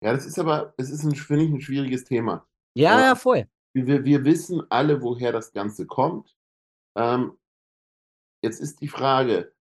Ja, 0.03 0.13
das 0.13 0.27
ist 0.27 0.39
aber, 0.39 0.75
es 0.77 0.91
ist 0.91 1.05
ein, 1.05 1.15
finde 1.15 1.45
ich, 1.45 1.51
ein 1.51 1.61
schwieriges 1.61 2.05
Thema. 2.05 2.47
Ja, 2.75 2.93
Aber 2.93 3.03
ja, 3.03 3.15
voll. 3.15 3.49
Wir, 3.75 4.05
wir 4.05 4.25
wissen 4.25 4.63
alle, 4.71 5.03
woher 5.03 5.33
das 5.33 5.53
Ganze 5.53 5.87
kommt. 5.87 6.35
Ähm, 6.97 7.39
jetzt 8.43 8.61
ist 8.61 8.81
die 8.81 8.89
Frage, 8.89 9.55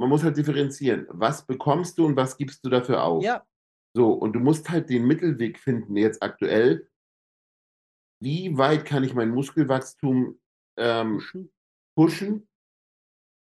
man 0.00 0.08
muss 0.08 0.22
halt 0.24 0.36
differenzieren. 0.36 1.06
Was 1.10 1.46
bekommst 1.46 1.98
du 1.98 2.06
und 2.06 2.16
was 2.16 2.36
gibst 2.36 2.64
du 2.64 2.70
dafür 2.70 3.02
auf? 3.04 3.22
Ja, 3.22 3.46
So, 3.96 4.12
und 4.12 4.32
du 4.32 4.40
musst 4.40 4.68
halt 4.70 4.90
den 4.90 5.06
Mittelweg 5.06 5.58
finden, 5.58 5.96
jetzt 5.96 6.22
aktuell. 6.22 6.88
Wie 8.20 8.56
weit 8.56 8.84
kann 8.84 9.04
ich 9.04 9.14
mein 9.14 9.30
Muskelwachstum 9.30 10.40
ähm, 10.78 11.22
pushen. 11.96 12.48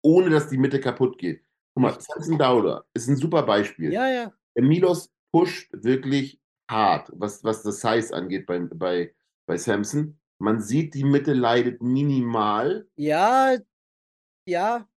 ohne 0.02 0.30
dass 0.30 0.48
die 0.50 0.58
Mitte 0.58 0.80
kaputt 0.80 1.18
geht? 1.18 1.44
Guck 1.76 1.82
mal. 1.84 2.00
Samson 2.00 2.38
Dauder 2.38 2.86
ist 2.94 3.08
ein 3.08 3.18
super 3.18 3.44
Beispiel. 3.44 3.92
Ja, 3.92 4.10
ja. 4.10 4.34
Der 4.56 4.64
Milos 4.64 5.12
pusht 5.34 5.70
wirklich 5.74 6.40
hart, 6.70 7.12
was, 7.14 7.44
was 7.44 7.64
das 7.64 7.82
Size 7.82 8.14
angeht 8.16 8.46
bei, 8.46 8.60
bei, 8.60 9.14
bei 9.48 9.58
Samson. 9.58 10.20
Man 10.40 10.62
sieht, 10.62 10.94
die 10.94 11.04
Mitte 11.04 11.34
leidet 11.34 11.82
minimal. 11.82 12.88
Ja, 12.96 13.58
ja, 14.48 14.88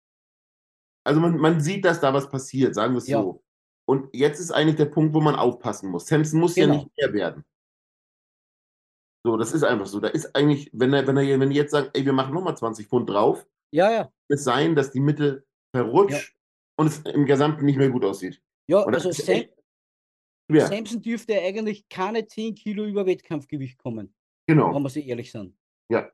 Also 1.04 1.20
man, 1.20 1.36
man 1.38 1.60
sieht, 1.60 1.84
dass 1.84 2.00
da 2.00 2.14
was 2.14 2.28
passiert, 2.30 2.74
sagen 2.74 2.94
wir 2.94 2.98
es 2.98 3.08
Ja. 3.08 3.20
so. 3.20 3.42
Und 3.84 4.14
jetzt 4.14 4.38
ist 4.38 4.52
eigentlich 4.52 4.76
der 4.76 4.86
Punkt, 4.86 5.12
wo 5.14 5.20
man 5.20 5.34
aufpassen 5.34 5.90
muss. 5.90 6.06
Samson 6.06 6.38
muss 6.40 6.54
ja 6.56 6.66
Genau. 6.66 6.76
nicht 6.78 6.90
mehr 6.96 7.12
werden. 7.12 7.44
So, 9.24 9.36
das 9.36 9.52
ist 9.52 9.62
einfach 9.64 9.86
so. 9.86 10.00
Da 10.00 10.08
ist 10.08 10.34
eigentlich, 10.34 10.70
wenn 10.72 10.92
er, 10.92 11.06
wenn 11.06 11.16
er, 11.16 11.40
wenn 11.40 11.50
die 11.50 11.56
jetzt 11.56 11.70
sagen, 11.72 11.90
ey, 11.92 12.04
wir 12.04 12.12
machen 12.12 12.34
nochmal 12.34 12.56
20 12.56 12.88
Pfund 12.88 13.08
drauf, 13.10 13.46
ja, 13.72 13.90
ja. 13.90 14.02
kann 14.04 14.12
es 14.28 14.44
sein, 14.44 14.74
dass 14.74 14.90
die 14.90 15.00
Mitte 15.00 15.44
verrutscht 15.74 16.36
und 16.76 16.86
es 16.86 16.98
im 17.00 17.26
Gesamten 17.26 17.64
nicht 17.64 17.76
mehr 17.78 17.90
gut 17.90 18.04
aussieht. 18.04 18.40
Ja, 18.68 18.80
Und 18.82 18.92
das 18.92 19.06
also 19.06 19.10
ist 19.20 19.26
Sam, 19.26 19.44
schwer. 20.52 20.66
Samson 20.68 21.02
dürfte 21.02 21.38
eigentlich 21.40 21.88
keine 21.88 22.26
10 22.26 22.54
Kilo 22.54 22.84
über 22.84 23.06
Wettkampfgewicht 23.06 23.78
kommen, 23.78 24.14
Genau. 24.46 24.74
wenn 24.74 24.82
wir 24.82 24.90
sie 24.90 25.06
ehrlich 25.08 25.30
sind. 25.32 25.56
Ja. 25.90 26.10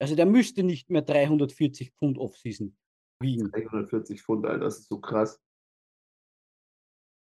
Also 0.00 0.14
der 0.16 0.26
müsste 0.26 0.62
nicht 0.62 0.88
mehr 0.90 1.02
340 1.02 1.92
Pfund 1.92 2.18
Off-Season 2.18 2.76
wiegen. 3.22 3.52
140 3.52 4.22
Pfund, 4.22 4.46
Alter, 4.46 4.64
das 4.64 4.78
ist 4.80 4.88
so 4.88 4.98
krass. 5.00 5.38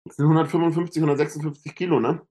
Das 0.05 0.15
sind 0.17 0.25
155, 0.25 1.01
156 1.01 1.75
Kilo, 1.75 1.99
ne? 1.99 2.25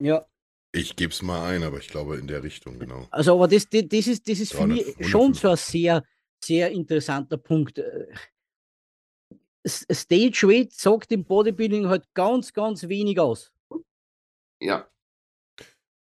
Ja, 0.00 0.26
Ich 0.74 0.96
gebe 0.96 1.12
es 1.12 1.22
mal 1.22 1.44
ein, 1.50 1.62
aber 1.62 1.78
ich 1.78 1.88
glaube 1.88 2.16
in 2.18 2.26
der 2.26 2.42
Richtung, 2.42 2.78
genau. 2.78 3.06
also 3.10 3.34
aber 3.34 3.46
das, 3.48 3.68
das, 3.68 3.84
das 3.88 4.06
ist, 4.06 4.28
das 4.28 4.40
ist 4.40 4.52
für 4.54 4.66
mich 4.66 4.84
300, 4.96 5.06
schon 5.06 5.34
so 5.34 5.48
ein 5.48 5.52
150. 5.56 5.70
sehr, 5.72 6.04
sehr 6.44 6.70
interessanter 6.70 7.36
Punkt. 7.36 7.78
Äh, 9.64 9.94
Stage 9.94 10.48
Weight 10.48 10.72
sagt 10.72 11.12
im 11.12 11.24
Bodybuilding 11.24 11.88
halt 11.88 12.12
ganz, 12.14 12.52
ganz 12.52 12.88
wenig 12.88 13.20
aus. 13.20 13.52
Ja. 14.60 14.88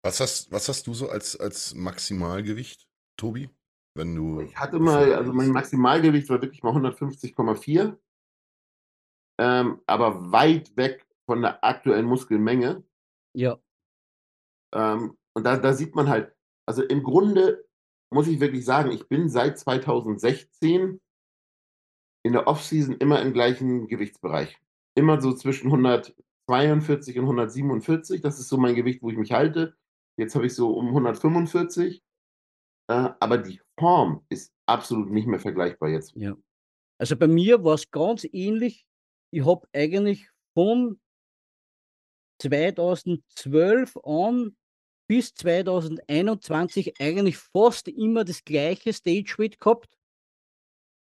Was 0.03 0.19
hast, 0.19 0.51
was 0.51 0.67
hast 0.67 0.87
du 0.87 0.93
so 0.93 1.09
als, 1.09 1.39
als 1.39 1.75
Maximalgewicht, 1.75 2.87
Tobi? 3.17 3.49
Wenn 3.95 4.15
du. 4.15 4.41
Ich 4.41 4.57
hatte 4.57 4.79
mal, 4.79 5.13
also 5.13 5.33
mein 5.33 5.49
Maximalgewicht 5.49 6.29
war 6.29 6.41
wirklich 6.41 6.63
mal 6.63 6.73
150,4. 6.75 7.97
Ähm, 9.39 9.81
aber 9.87 10.31
weit 10.31 10.75
weg 10.77 11.05
von 11.25 11.41
der 11.41 11.63
aktuellen 11.63 12.05
Muskelmenge. 12.05 12.83
Ja, 13.35 13.59
Ähm, 14.73 15.17
und 15.35 15.43
da, 15.45 15.57
da 15.57 15.73
sieht 15.73 15.95
man 15.95 16.09
halt, 16.09 16.35
also 16.67 16.83
im 16.83 17.03
Grunde 17.03 17.67
muss 18.13 18.27
ich 18.27 18.39
wirklich 18.39 18.65
sagen, 18.65 18.91
ich 18.91 19.07
bin 19.07 19.29
seit 19.29 19.57
2016 19.57 20.99
in 22.23 22.33
der 22.33 22.47
Offseason 22.47 22.95
immer 22.97 23.21
im 23.21 23.33
gleichen 23.33 23.87
Gewichtsbereich. 23.87 24.57
Immer 24.95 25.21
so 25.21 25.33
zwischen 25.33 25.67
142 25.67 27.17
und 27.17 27.25
147. 27.25 28.21
Das 28.21 28.39
ist 28.39 28.49
so 28.49 28.57
mein 28.57 28.75
Gewicht, 28.75 29.01
wo 29.01 29.09
ich 29.09 29.17
mich 29.17 29.31
halte. 29.31 29.75
Jetzt 30.17 30.35
habe 30.35 30.45
ich 30.45 30.53
so 30.53 30.73
um 30.73 30.89
145. 30.89 32.03
Äh, 32.87 33.09
aber 33.19 33.37
die 33.37 33.61
Form 33.79 34.25
ist 34.29 34.53
absolut 34.65 35.09
nicht 35.09 35.27
mehr 35.27 35.39
vergleichbar 35.39 35.89
jetzt. 35.89 36.13
ja. 36.15 36.35
Also 36.97 37.15
bei 37.15 37.27
mir 37.27 37.63
war 37.63 37.73
es 37.73 37.89
ganz 37.89 38.27
ähnlich. 38.31 38.85
Ich 39.31 39.43
habe 39.43 39.67
eigentlich 39.73 40.29
von 40.53 40.99
2012 42.39 43.97
an 44.03 44.55
bis 45.07 45.33
2021 45.33 47.01
eigentlich 47.01 47.37
fast 47.37 47.87
immer 47.87 48.23
das 48.23 48.43
gleiche 48.43 48.93
Stage 48.93 49.33
Weight 49.39 49.59
gehabt, 49.59 49.89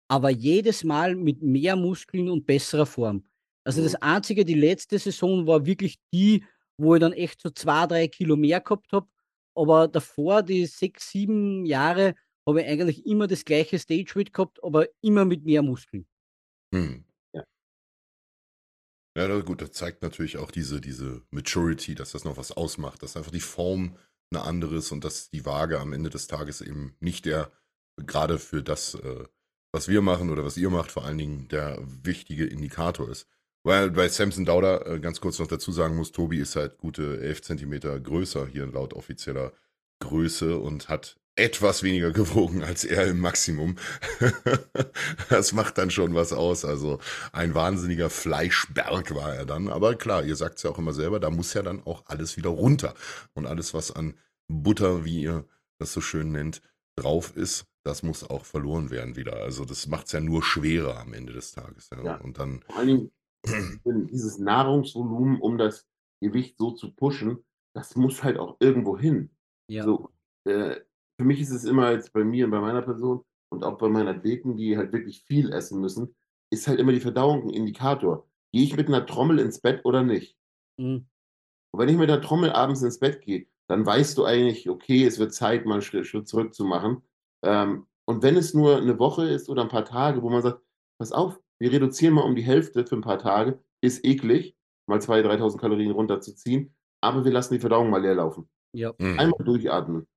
aber 0.09 0.29
jedes 0.29 0.83
Mal 0.83 1.15
mit 1.15 1.41
mehr 1.41 1.75
Muskeln 1.75 2.29
und 2.29 2.45
besserer 2.45 2.85
Form. 2.85 3.25
Also 3.65 3.83
das 3.83 3.93
Mhm. 3.93 3.97
Einzige, 4.01 4.45
die 4.45 4.53
letzte 4.55 4.99
Saison 4.99 5.47
war 5.47 5.65
wirklich 5.65 5.97
die, 6.13 6.45
wo 6.77 6.95
ich 6.95 7.01
dann 7.01 7.13
echt 7.13 7.41
so 7.41 7.49
zwei, 7.49 7.87
drei 7.87 8.07
Kilo 8.07 8.35
mehr 8.35 8.61
gehabt 8.61 8.91
habe. 8.93 9.07
Aber 9.55 9.87
davor, 9.87 10.43
die 10.43 10.65
sechs, 10.65 11.11
sieben 11.11 11.65
Jahre, 11.65 12.15
habe 12.47 12.61
ich 12.61 12.67
eigentlich 12.67 13.05
immer 13.05 13.27
das 13.27 13.43
gleiche 13.45 13.79
Stage 13.79 14.15
Weight 14.15 14.33
gehabt, 14.33 14.63
aber 14.63 14.87
immer 15.01 15.25
mit 15.25 15.43
mehr 15.45 15.63
Muskeln. 15.63 16.07
Hm. 16.73 17.03
Ja. 17.33 17.43
Ja, 19.17 19.27
na 19.27 19.39
gut, 19.41 19.61
das 19.61 19.71
zeigt 19.71 20.03
natürlich 20.03 20.37
auch 20.37 20.51
diese, 20.51 20.79
diese 20.79 21.23
Maturity, 21.31 21.95
dass 21.95 22.11
das 22.11 22.23
noch 22.23 22.37
was 22.37 22.51
ausmacht, 22.51 23.01
dass 23.01 23.17
einfach 23.17 23.31
die 23.31 23.39
Form 23.39 23.97
eine 24.31 24.43
andere 24.43 24.75
ist 24.77 24.91
und 24.91 25.03
dass 25.03 25.29
die 25.29 25.45
Waage 25.45 25.79
am 25.79 25.93
Ende 25.93 26.09
des 26.09 26.27
Tages 26.27 26.61
eben 26.61 26.95
nicht 26.99 27.25
der, 27.25 27.51
gerade 27.97 28.37
für 28.37 28.61
das, 28.61 28.93
äh, 28.95 29.25
was 29.77 29.87
wir 29.87 30.01
machen 30.01 30.31
oder 30.31 30.43
was 30.43 30.57
ihr 30.57 30.71
macht, 30.71 30.91
vor 30.91 31.05
allen 31.05 31.19
Dingen 31.19 31.47
der 31.49 31.79
wichtige 32.03 32.47
Indikator 32.47 33.07
ist. 33.09 33.27
Weil 33.63 33.91
bei 33.91 34.09
Samson 34.09 34.43
Dauder 34.43 34.87
äh, 34.87 34.99
ganz 34.99 35.21
kurz 35.21 35.37
noch 35.37 35.45
dazu 35.45 35.71
sagen 35.71 35.95
muss, 35.95 36.11
Tobi 36.11 36.39
ist 36.39 36.55
halt 36.55 36.79
gute 36.79 37.21
11 37.21 37.43
Zentimeter 37.43 37.99
größer 37.99 38.47
hier 38.47 38.65
laut 38.65 38.95
offizieller 38.95 39.53
Größe 39.99 40.57
und 40.57 40.89
hat 40.89 41.17
etwas 41.35 41.83
weniger 41.83 42.09
gewogen 42.21 42.63
als 42.63 42.85
er 42.85 43.05
im 43.05 43.19
Maximum. 43.19 43.75
das 45.29 45.53
macht 45.53 45.77
dann 45.77 45.91
schon 45.91 46.15
was 46.15 46.33
aus. 46.33 46.65
Also 46.65 46.99
ein 47.31 47.53
wahnsinniger 47.53 48.09
Fleischberg 48.09 49.13
war 49.13 49.35
er 49.35 49.45
dann. 49.45 49.67
Aber 49.67 49.93
klar, 49.93 50.23
ihr 50.23 50.35
sagt 50.35 50.57
es 50.57 50.63
ja 50.63 50.71
auch 50.71 50.79
immer 50.79 50.93
selber, 50.93 51.19
da 51.19 51.29
muss 51.29 51.53
ja 51.53 51.61
dann 51.61 51.83
auch 51.85 52.01
alles 52.07 52.35
wieder 52.35 52.49
runter. 52.49 52.95
Und 53.35 53.45
alles, 53.45 53.75
was 53.75 53.91
an 53.91 54.15
Butter, 54.47 55.05
wie 55.05 55.21
ihr 55.21 55.45
das 55.77 55.93
so 55.93 56.01
schön 56.01 56.31
nennt, 56.31 56.63
drauf 56.95 57.37
ist, 57.37 57.66
das 57.87 58.03
muss 58.03 58.29
auch 58.29 58.45
verloren 58.45 58.89
werden 58.91 59.15
wieder. 59.15 59.37
Also 59.37 59.65
das 59.65 59.87
macht 59.87 60.07
es 60.07 60.11
ja 60.11 60.19
nur 60.19 60.43
schwerer 60.43 60.99
am 60.99 61.13
Ende 61.13 61.33
des 61.33 61.53
Tages. 61.53 61.89
Ja. 61.91 62.03
Ja. 62.03 62.15
Und 62.17 62.37
dann, 62.37 62.61
Vor 62.61 62.77
allen 62.77 62.87
Dingen 62.87 64.07
dieses 64.07 64.37
Nahrungsvolumen, 64.37 65.39
um 65.39 65.57
das 65.57 65.87
Gewicht 66.21 66.57
so 66.57 66.71
zu 66.71 66.93
pushen, 66.93 67.43
das 67.73 67.95
muss 67.95 68.23
halt 68.23 68.37
auch 68.37 68.57
irgendwo 68.59 68.97
hin. 68.97 69.29
Ja. 69.69 69.83
So, 69.83 70.09
äh, 70.45 70.75
für 71.19 71.25
mich 71.25 71.39
ist 71.39 71.51
es 71.51 71.63
immer 71.63 71.91
jetzt 71.91 72.13
bei 72.13 72.23
mir 72.23 72.45
und 72.45 72.51
bei 72.51 72.59
meiner 72.59 72.81
Person 72.81 73.23
und 73.49 73.63
auch 73.63 73.77
bei 73.77 73.87
meinen 73.87 74.07
Athleten, 74.07 74.57
die 74.57 74.77
halt 74.77 74.91
wirklich 74.91 75.23
viel 75.23 75.51
essen 75.51 75.79
müssen, 75.79 76.15
ist 76.51 76.67
halt 76.67 76.79
immer 76.79 76.91
die 76.91 76.99
Verdauung 76.99 77.43
ein 77.43 77.49
Indikator. 77.53 78.27
Gehe 78.53 78.63
ich 78.63 78.75
mit 78.75 78.87
einer 78.87 79.05
Trommel 79.05 79.39
ins 79.39 79.59
Bett 79.59 79.83
oder 79.85 80.03
nicht? 80.03 80.37
Mhm. 80.77 81.07
Und 81.71 81.79
wenn 81.79 81.89
ich 81.89 81.97
mit 81.97 82.09
der 82.09 82.21
Trommel 82.21 82.51
abends 82.51 82.81
ins 82.81 82.99
Bett 82.99 83.21
gehe, 83.21 83.47
dann 83.69 83.85
weißt 83.85 84.17
du 84.17 84.25
eigentlich, 84.25 84.69
okay, 84.69 85.05
es 85.05 85.19
wird 85.19 85.33
Zeit, 85.33 85.65
mal 85.65 85.75
einen 85.75 85.81
Schritt, 85.81 86.07
Schritt 86.07 86.27
zurück 86.27 86.53
zu 86.53 86.63
machen. 86.63 87.03
Ähm, 87.47 87.87
und 88.05 88.23
wenn 88.23 88.35
es 88.35 88.53
nur 88.53 88.77
eine 88.77 88.99
Woche 88.99 89.25
ist 89.25 89.49
oder 89.49 89.61
ein 89.61 89.69
paar 89.69 89.85
Tage, 89.85 90.21
wo 90.21 90.29
man 90.29 90.41
sagt, 90.41 90.61
pass 90.99 91.11
auf, 91.11 91.39
wir 91.59 91.71
reduzieren 91.71 92.13
mal 92.13 92.21
um 92.21 92.35
die 92.35 92.43
Hälfte 92.43 92.85
für 92.85 92.95
ein 92.95 93.01
paar 93.01 93.19
Tage, 93.19 93.59
ist 93.81 94.03
eklig, 94.05 94.55
mal 94.87 94.99
2.000, 94.99 95.37
3.000 95.39 95.59
Kalorien 95.59 95.91
runterzuziehen, 95.91 96.75
aber 97.01 97.23
wir 97.23 97.31
lassen 97.31 97.53
die 97.53 97.59
Verdauung 97.59 97.89
mal 97.89 98.01
leer 98.01 98.15
laufen. 98.15 98.49
Ja. 98.73 98.93
mh. 98.97 99.21
Einmal 99.21 99.45
durchatmen. 99.45 100.07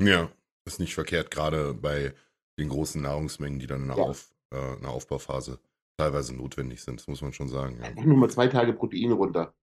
Ja, 0.00 0.30
ist 0.66 0.78
nicht 0.78 0.94
verkehrt, 0.94 1.30
gerade 1.30 1.74
bei 1.74 2.14
den 2.58 2.68
großen 2.68 3.02
Nahrungsmengen, 3.02 3.58
die 3.58 3.66
dann 3.66 3.82
in 3.82 3.88
der, 3.88 3.96
Ja. 3.96 4.04
Auf, 4.04 4.30
äh, 4.54 4.74
in 4.74 4.82
der 4.82 4.90
Aufbauphase 4.90 5.58
teilweise 5.98 6.34
notwendig 6.34 6.82
sind, 6.82 7.00
das 7.00 7.08
muss 7.08 7.22
man 7.22 7.32
schon 7.32 7.48
sagen. 7.48 7.78
Ja. 7.78 7.84
Einfach 7.86 8.04
nur 8.04 8.16
mal 8.16 8.30
zwei 8.30 8.46
Tage 8.46 8.72
Protein 8.72 9.12
runter. 9.12 9.54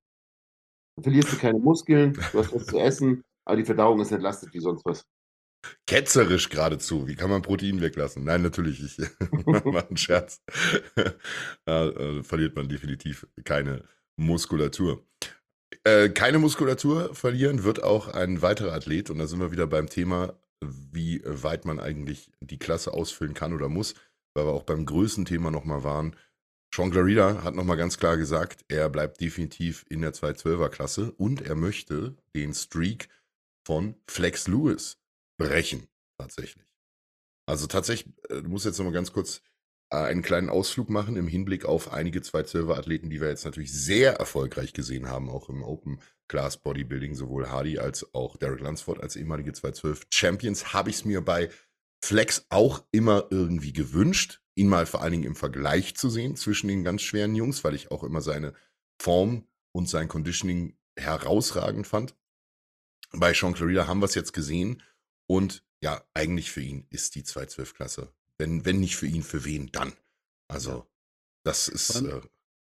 Dann 0.95 1.03
verlierst 1.03 1.31
du 1.31 1.37
keine 1.37 1.59
Muskeln, 1.59 2.13
du 2.13 2.39
hast 2.39 2.53
was 2.53 2.65
zu 2.65 2.77
essen, 2.77 3.23
aber 3.45 3.57
die 3.57 3.65
Verdauung 3.65 3.99
ist 4.01 4.11
entlastet 4.11 4.53
wie 4.53 4.59
sonst 4.59 4.85
was. 4.85 5.07
Ketzerisch 5.87 6.49
geradezu. 6.49 7.07
Wie 7.07 7.15
kann 7.15 7.29
man 7.29 7.41
Protein 7.41 7.81
weglassen? 7.81 8.23
Nein, 8.23 8.41
natürlich, 8.41 8.83
ich 8.83 8.97
mache 9.45 9.87
einen 9.87 9.97
Scherz. 9.97 10.41
da 11.65 11.89
äh, 11.89 12.23
verliert 12.23 12.55
man 12.55 12.69
definitiv 12.69 13.27
keine 13.43 13.83
Muskulatur. 14.17 15.05
Äh, 15.83 16.09
keine 16.09 16.39
Muskulatur 16.39 17.13
verlieren 17.13 17.63
wird 17.63 17.83
auch 17.83 18.07
ein 18.07 18.41
weiterer 18.41 18.73
Athlet 18.73 19.09
und 19.09 19.17
da 19.17 19.27
sind 19.27 19.39
wir 19.39 19.51
wieder 19.51 19.67
beim 19.67 19.89
Thema, 19.89 20.37
wie 20.61 21.21
weit 21.25 21.65
man 21.65 21.79
eigentlich 21.79 22.31
die 22.39 22.59
Klasse 22.59 22.93
ausfüllen 22.93 23.33
kann 23.33 23.53
oder 23.53 23.69
muss, 23.69 23.95
weil 24.33 24.45
wir 24.45 24.53
auch 24.53 24.63
beim 24.63 24.85
Größenthema 24.85 25.51
nochmal 25.51 25.83
waren. 25.83 26.15
Sean 26.73 26.91
Clarida 26.91 27.43
hat 27.43 27.53
nochmal 27.53 27.77
ganz 27.77 27.97
klar 27.97 28.17
gesagt, 28.17 28.65
er 28.67 28.89
bleibt 28.89 29.21
definitiv 29.21 29.85
in 29.89 30.01
der 30.01 30.13
212er 30.13 30.69
Klasse 30.69 31.11
und 31.11 31.41
er 31.41 31.55
möchte 31.55 32.15
den 32.35 32.53
Streak 32.53 33.09
von 33.65 33.95
Flex 34.07 34.47
Lewis 34.47 35.02
brechen. 35.37 35.87
tatsächlich. 36.17 36.73
Also 37.45 37.67
tatsächlich, 37.67 38.13
äh, 38.29 38.41
du 38.41 38.49
musst 38.49 38.65
jetzt 38.65 38.77
noch 38.77 38.85
mal 38.85 38.93
ganz 38.93 39.11
kurz 39.11 39.41
äh, 39.89 39.97
einen 39.97 40.21
kleinen 40.21 40.49
Ausflug 40.49 40.89
machen 40.89 41.17
im 41.17 41.27
Hinblick 41.27 41.65
auf 41.65 41.91
einige 41.91 42.19
212er-Athleten, 42.19 43.09
die 43.09 43.21
wir 43.21 43.29
jetzt 43.29 43.45
natürlich 43.45 43.71
sehr 43.71 44.13
erfolgreich 44.15 44.73
gesehen 44.73 45.07
haben, 45.07 45.29
auch 45.29 45.49
im 45.49 45.63
Open 45.63 45.99
Class 46.27 46.57
Bodybuilding, 46.57 47.15
sowohl 47.15 47.49
Hardy 47.49 47.79
als 47.79 48.13
auch 48.13 48.37
Derek 48.37 48.61
Lunsford 48.61 49.01
als 49.01 49.15
ehemalige 49.15 49.53
212 49.53 50.07
Champions, 50.11 50.73
habe 50.73 50.89
ich 50.89 50.97
es 50.97 51.05
mir 51.05 51.21
bei 51.21 51.49
Flex 52.03 52.45
auch 52.49 52.83
immer 52.91 53.27
irgendwie 53.29 53.71
gewünscht, 53.71 54.41
ihn 54.55 54.67
mal 54.67 54.85
vor 54.85 55.01
allen 55.01 55.11
Dingen 55.11 55.23
im 55.25 55.35
Vergleich 55.35 55.95
zu 55.95 56.09
sehen 56.09 56.35
zwischen 56.35 56.67
den 56.67 56.83
ganz 56.83 57.01
schweren 57.01 57.35
Jungs, 57.35 57.63
weil 57.63 57.75
ich 57.75 57.91
auch 57.91 58.03
immer 58.03 58.21
seine 58.21 58.53
Form 59.01 59.47
und 59.73 59.87
sein 59.87 60.07
Conditioning 60.07 60.77
herausragend 60.97 61.87
fand. 61.87 62.15
Bei 63.11 63.33
Sean 63.33 63.53
Clarida 63.53 63.87
haben 63.87 64.01
wir 64.01 64.05
es 64.05 64.15
jetzt 64.15 64.33
gesehen 64.33 64.81
und 65.33 65.63
ja, 65.81 66.03
eigentlich 66.13 66.51
für 66.51 66.61
ihn 66.61 66.85
ist 66.91 67.15
die 67.15 67.23
212-Klasse. 67.23 68.13
Wenn, 68.37 68.65
wenn 68.65 68.79
nicht 68.79 68.95
für 68.95 69.07
ihn, 69.07 69.23
für 69.23 69.43
wen 69.45 69.71
dann? 69.71 69.93
Also, 70.47 70.85
das 71.43 71.67
ist 71.67 71.95
äh, 72.01 72.21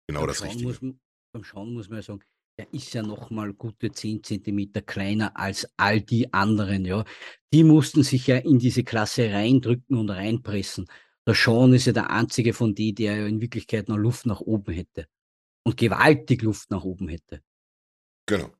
genau 0.08 0.28
das 0.28 0.38
Schauen 0.38 0.48
Richtige. 0.50 0.68
muss, 0.68 0.96
beim 1.34 1.44
Schauen 1.44 1.74
muss 1.74 1.90
man 1.90 1.98
ja 1.98 2.04
sagen, 2.04 2.22
der 2.60 2.72
ist 2.72 2.94
ja 2.94 3.02
noch 3.02 3.32
mal 3.32 3.54
gute 3.54 3.92
10 3.92 4.24
Zentimeter 4.24 4.84
kleiner 4.84 5.36
als 5.36 5.68
all 5.78 6.00
die 6.00 6.32
anderen. 6.32 6.86
Ja. 6.86 7.06
Die 7.52 7.64
mussten 7.64 8.04
sich 8.04 8.28
ja 8.28 8.38
in 8.38 8.60
diese 8.60 8.84
Klasse 8.84 9.32
reindrücken 9.32 9.98
und 9.98 10.12
reinpressen. 10.12 10.88
Der 11.26 11.34
Sean 11.34 11.74
ist 11.74 11.88
ja 11.88 11.94
der 11.94 12.12
einzige 12.12 12.54
von 12.54 12.76
denen, 12.76 12.96
der 12.96 13.18
ja 13.18 13.26
in 13.26 13.42
Wirklichkeit 13.42 13.88
noch 13.90 13.98
Luft 13.98 14.28
nach 14.28 14.42
oben 14.42 14.74
hätte. 14.74 15.08
Und 15.66 15.78
gewaltig 15.78 16.44
Luft 16.44 16.70
nach 16.70 16.84
oben 16.84 17.08
hätte. 17.08 17.42
Genau. 18.28 18.54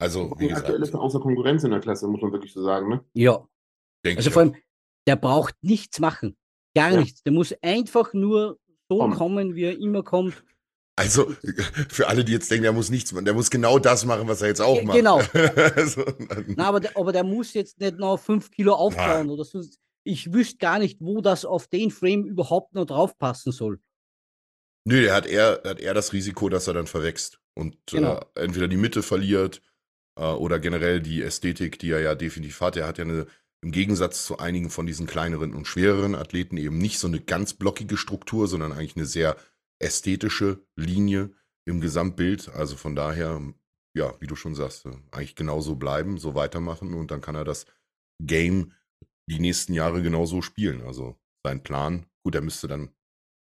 Also, 0.00 0.32
wie 0.38 0.52
Aktuell 0.52 0.74
ist 0.76 0.80
gesagt, 0.88 0.94
er 0.94 1.00
außer 1.00 1.20
Konkurrenz 1.20 1.64
in 1.64 1.70
der 1.72 1.80
Klasse, 1.80 2.06
muss 2.06 2.22
man 2.22 2.32
wirklich 2.32 2.52
so 2.52 2.62
sagen. 2.62 2.88
Ne? 2.88 3.04
Ja, 3.14 3.46
denke 4.04 4.18
also 4.18 4.28
ich 4.28 4.32
vor 4.34 4.42
allem, 4.42 4.54
der 5.06 5.16
braucht 5.16 5.54
nichts 5.62 5.98
machen. 5.98 6.36
Gar 6.76 6.92
Ja. 6.92 7.00
nichts. 7.00 7.22
Der 7.24 7.32
muss 7.32 7.52
einfach 7.62 8.12
nur 8.12 8.58
so 8.88 8.98
Kommen. 8.98 9.14
kommen, 9.16 9.54
wie 9.54 9.64
er 9.64 9.78
immer 9.78 10.02
kommt. 10.04 10.44
Also, 10.96 11.32
für 11.88 12.08
alle, 12.08 12.24
die 12.24 12.32
jetzt 12.32 12.50
denken, 12.50 12.62
der 12.64 12.72
muss 12.72 12.90
nichts 12.90 13.12
machen, 13.12 13.24
der 13.24 13.34
muss 13.34 13.50
genau 13.50 13.78
das 13.78 14.04
machen, 14.04 14.28
was 14.28 14.40
er 14.42 14.48
jetzt 14.48 14.60
auch 14.60 14.82
macht. 14.82 14.96
genau. 14.96 15.16
also, 15.76 16.04
dann- 16.04 16.54
Na, 16.56 16.66
aber 16.68 16.80
der, 16.80 16.96
aber 16.96 17.12
der 17.12 17.24
muss 17.24 17.54
jetzt 17.54 17.80
nicht 17.80 17.98
noch 17.98 18.18
fünf 18.18 18.50
Kilo 18.50 18.74
aufbauen 18.74 19.30
oder 19.30 19.44
so. 19.44 19.60
Ich 20.04 20.32
wüsste 20.32 20.58
gar 20.58 20.78
nicht, 20.78 21.00
wo 21.00 21.20
das 21.20 21.44
auf 21.44 21.66
den 21.66 21.90
Frame 21.90 22.24
überhaupt 22.24 22.72
noch 22.74 22.86
draufpassen 22.86 23.52
soll. 23.52 23.80
Nö, 24.84 25.02
der 25.02 25.14
hat 25.14 25.26
eher, 25.26 25.60
hat 25.64 25.80
eher 25.80 25.92
das 25.92 26.12
Risiko, 26.12 26.48
dass 26.48 26.66
er 26.66 26.74
dann 26.74 26.86
verwächst 26.86 27.40
und 27.54 27.76
Genau. 27.86 28.20
äh, 28.34 28.44
entweder 28.44 28.68
die 28.68 28.76
Mitte 28.78 29.02
verliert 29.02 29.60
äh, 30.18 30.32
oder 30.32 30.58
generell 30.58 31.00
die 31.00 31.22
Ästhetik, 31.22 31.78
die 31.78 31.90
er 31.90 32.00
ja 32.00 32.14
definitiv 32.14 32.60
hat. 32.60 32.76
Er 32.76 32.86
hat 32.86 32.98
ja 32.98 33.04
eine, 33.04 33.26
im 33.62 33.72
Gegensatz 33.72 34.24
zu 34.26 34.38
einigen 34.38 34.70
von 34.70 34.86
diesen 34.86 35.06
kleineren 35.06 35.54
und 35.54 35.66
schwereren 35.66 36.14
Athleten 36.14 36.56
eben 36.56 36.78
nicht 36.78 36.98
so 36.98 37.06
eine 37.06 37.20
ganz 37.20 37.54
blockige 37.54 37.96
Struktur, 37.96 38.48
sondern 38.48 38.72
eigentlich 38.72 38.96
eine 38.96 39.06
sehr 39.06 39.36
ästhetische 39.80 40.60
Linie 40.76 41.30
im 41.66 41.80
Gesamtbild. 41.80 42.48
Also 42.50 42.76
von 42.76 42.94
daher, 42.94 43.40
ja, 43.96 44.14
wie 44.20 44.26
du 44.26 44.36
schon 44.36 44.54
sagst, 44.54 44.86
äh, 44.86 44.96
eigentlich 45.10 45.36
genauso 45.36 45.76
bleiben, 45.76 46.18
so 46.18 46.34
weitermachen 46.34 46.94
und 46.94 47.10
dann 47.10 47.20
kann 47.20 47.34
er 47.34 47.44
das 47.44 47.66
Game 48.20 48.72
die 49.30 49.38
nächsten 49.38 49.74
Jahre 49.74 50.02
genauso 50.02 50.42
spielen. 50.42 50.82
Also 50.82 51.16
sein 51.44 51.62
Plan, 51.62 52.06
gut, 52.24 52.34
er 52.34 52.40
müsste 52.40 52.66
dann 52.66 52.90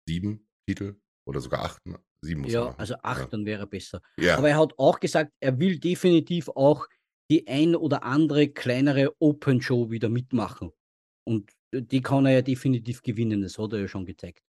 sieben 0.09 0.49
Titel 0.69 1.01
oder 1.27 1.41
sogar 1.41 1.65
acht? 1.65 1.81
Sieben 2.23 2.43
muss 2.43 2.53
er 2.53 2.61
Ja, 2.61 2.65
machen. 2.67 2.79
also 2.79 2.95
acht, 3.03 3.33
dann 3.33 3.47
wäre 3.47 3.61
er 3.63 3.67
besser. 3.67 4.01
Ja, 4.19 4.37
Aber 4.39 4.49
er 4.49 4.59
hat 4.59 4.79
auch 4.79 5.01
gesagt, 5.01 5.33
er 5.41 5.59
will 5.59 5.79
definitiv 5.79 6.49
auch 6.49 6.87
die 7.31 7.47
ein 7.47 7.77
oder 7.77 8.03
andere 8.03 8.49
kleinere 8.49 9.15
Open 9.21 9.63
Show 9.63 9.91
wieder 9.91 10.09
mitmachen. 10.09 10.73
Und 11.25 11.51
äh, 11.73 11.83
die 11.83 12.01
kann 12.03 12.27
er 12.27 12.33
ja 12.33 12.43
definitiv 12.43 13.03
gewinnen, 13.03 13.43
das 13.43 13.59
hat 13.59 13.73
er 13.73 13.81
ja 13.81 13.89
schon 13.89 14.05
gezeigt. 14.07 14.43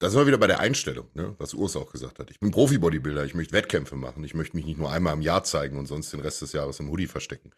da 0.00 0.10
sind 0.10 0.20
wir 0.20 0.26
wieder 0.26 0.38
bei 0.38 0.48
der 0.48 0.58
Einstellung, 0.60 1.08
ne? 1.14 1.36
was 1.38 1.54
Urs 1.54 1.76
auch 1.76 1.92
gesagt 1.92 2.18
hat. 2.18 2.30
Ich 2.30 2.40
bin 2.40 2.50
Profi-Bodybuilder, 2.50 3.24
ich 3.24 3.34
möchte 3.34 3.52
Wettkämpfe 3.54 3.94
machen, 3.94 4.24
ich 4.24 4.34
möchte 4.34 4.56
mich 4.56 4.66
nicht 4.66 4.78
nur 4.78 4.90
einmal 4.90 5.14
im 5.14 5.20
Jahr 5.22 5.44
zeigen 5.44 5.78
und 5.78 5.86
sonst 5.86 6.12
den 6.12 6.20
Rest 6.20 6.42
des 6.42 6.52
Jahres 6.52 6.80
im 6.80 6.90
Hoodie 6.90 7.06
verstecken. 7.06 7.52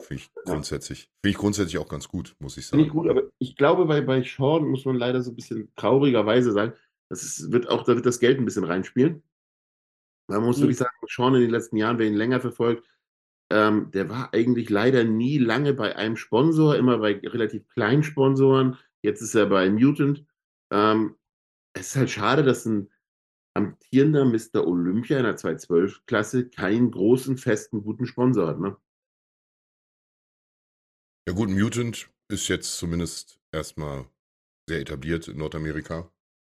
Finde 0.00 0.22
ich 0.22 0.30
grundsätzlich, 0.46 1.10
finde 1.22 1.30
ich 1.32 1.36
grundsätzlich 1.36 1.76
auch 1.78 1.88
ganz 1.88 2.08
gut, 2.08 2.34
muss 2.38 2.56
ich 2.56 2.66
Finde 2.66 2.86
ich 2.86 2.90
sagen. 2.92 2.98
gut, 2.98 3.10
aber 3.10 3.22
ich 3.38 3.56
glaube, 3.56 3.84
bei, 3.84 4.00
bei 4.00 4.22
Sean 4.22 4.66
muss 4.68 4.86
man 4.86 4.96
leider 4.96 5.20
so 5.22 5.30
ein 5.32 5.36
bisschen 5.36 5.70
traurigerweise 5.76 6.52
sagen, 6.52 6.72
das 7.12 7.22
ist, 7.24 7.52
wird 7.52 7.68
auch, 7.68 7.84
da 7.84 7.94
wird 7.94 8.06
das 8.06 8.20
Geld 8.20 8.38
ein 8.38 8.46
bisschen 8.46 8.64
reinspielen. 8.64 9.22
Man 10.28 10.42
muss 10.42 10.58
Mhm. 10.58 10.62
wirklich 10.62 10.78
sagen, 10.78 10.96
Sean 11.08 11.34
in 11.34 11.42
den 11.42 11.50
letzten 11.50 11.76
Jahren, 11.76 11.98
wer 11.98 12.06
ihn 12.06 12.14
länger 12.14 12.40
verfolgt, 12.40 12.88
ähm, 13.50 13.90
der 13.92 14.08
war 14.08 14.32
eigentlich 14.34 14.70
leider 14.70 15.04
nie 15.04 15.38
lange 15.38 15.74
bei 15.74 15.96
einem 15.96 16.16
Sponsor, 16.16 16.76
immer 16.76 16.98
bei 16.98 17.18
relativ 17.22 17.68
kleinen 17.68 18.02
Sponsoren. 18.02 18.78
Jetzt 19.02 19.20
ist 19.20 19.34
er 19.34 19.46
bei 19.46 19.68
Mutant. 19.70 20.24
Ähm, 20.72 21.16
es 21.74 21.88
ist 21.88 21.96
halt 21.96 22.10
schade, 22.10 22.42
dass 22.44 22.66
ein 22.66 22.90
amtierender 23.54 24.24
Mr. 24.24 24.66
Olympia 24.66 25.18
in 25.18 25.24
der 25.24 25.36
212-Klasse 25.36 26.50
keinen 26.50 26.90
großen, 26.90 27.38
festen, 27.38 27.82
guten 27.82 28.06
Sponsor 28.06 28.48
hat. 28.48 28.60
Ne? 28.60 28.76
Ja 31.28 31.34
gut, 31.34 31.50
Mutant 31.50 32.10
ist 32.28 32.46
jetzt 32.48 32.76
zumindest 32.76 33.40
erstmal 33.52 34.06
sehr 34.68 34.80
etabliert 34.80 35.28
in 35.28 35.38
Nordamerika. 35.38 36.12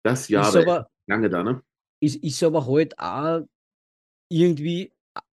Das 0.04 0.28
Jahr 0.28 0.48
ist, 0.48 0.54
war 0.54 0.62
aber, 0.62 0.90
lange 1.06 1.28
da, 1.30 1.42
ne? 1.42 1.62
ist, 2.00 2.16
ist 2.22 2.42
aber 2.42 2.66
halt 2.66 2.98
auch 2.98 3.46
irgendwie 4.30 4.92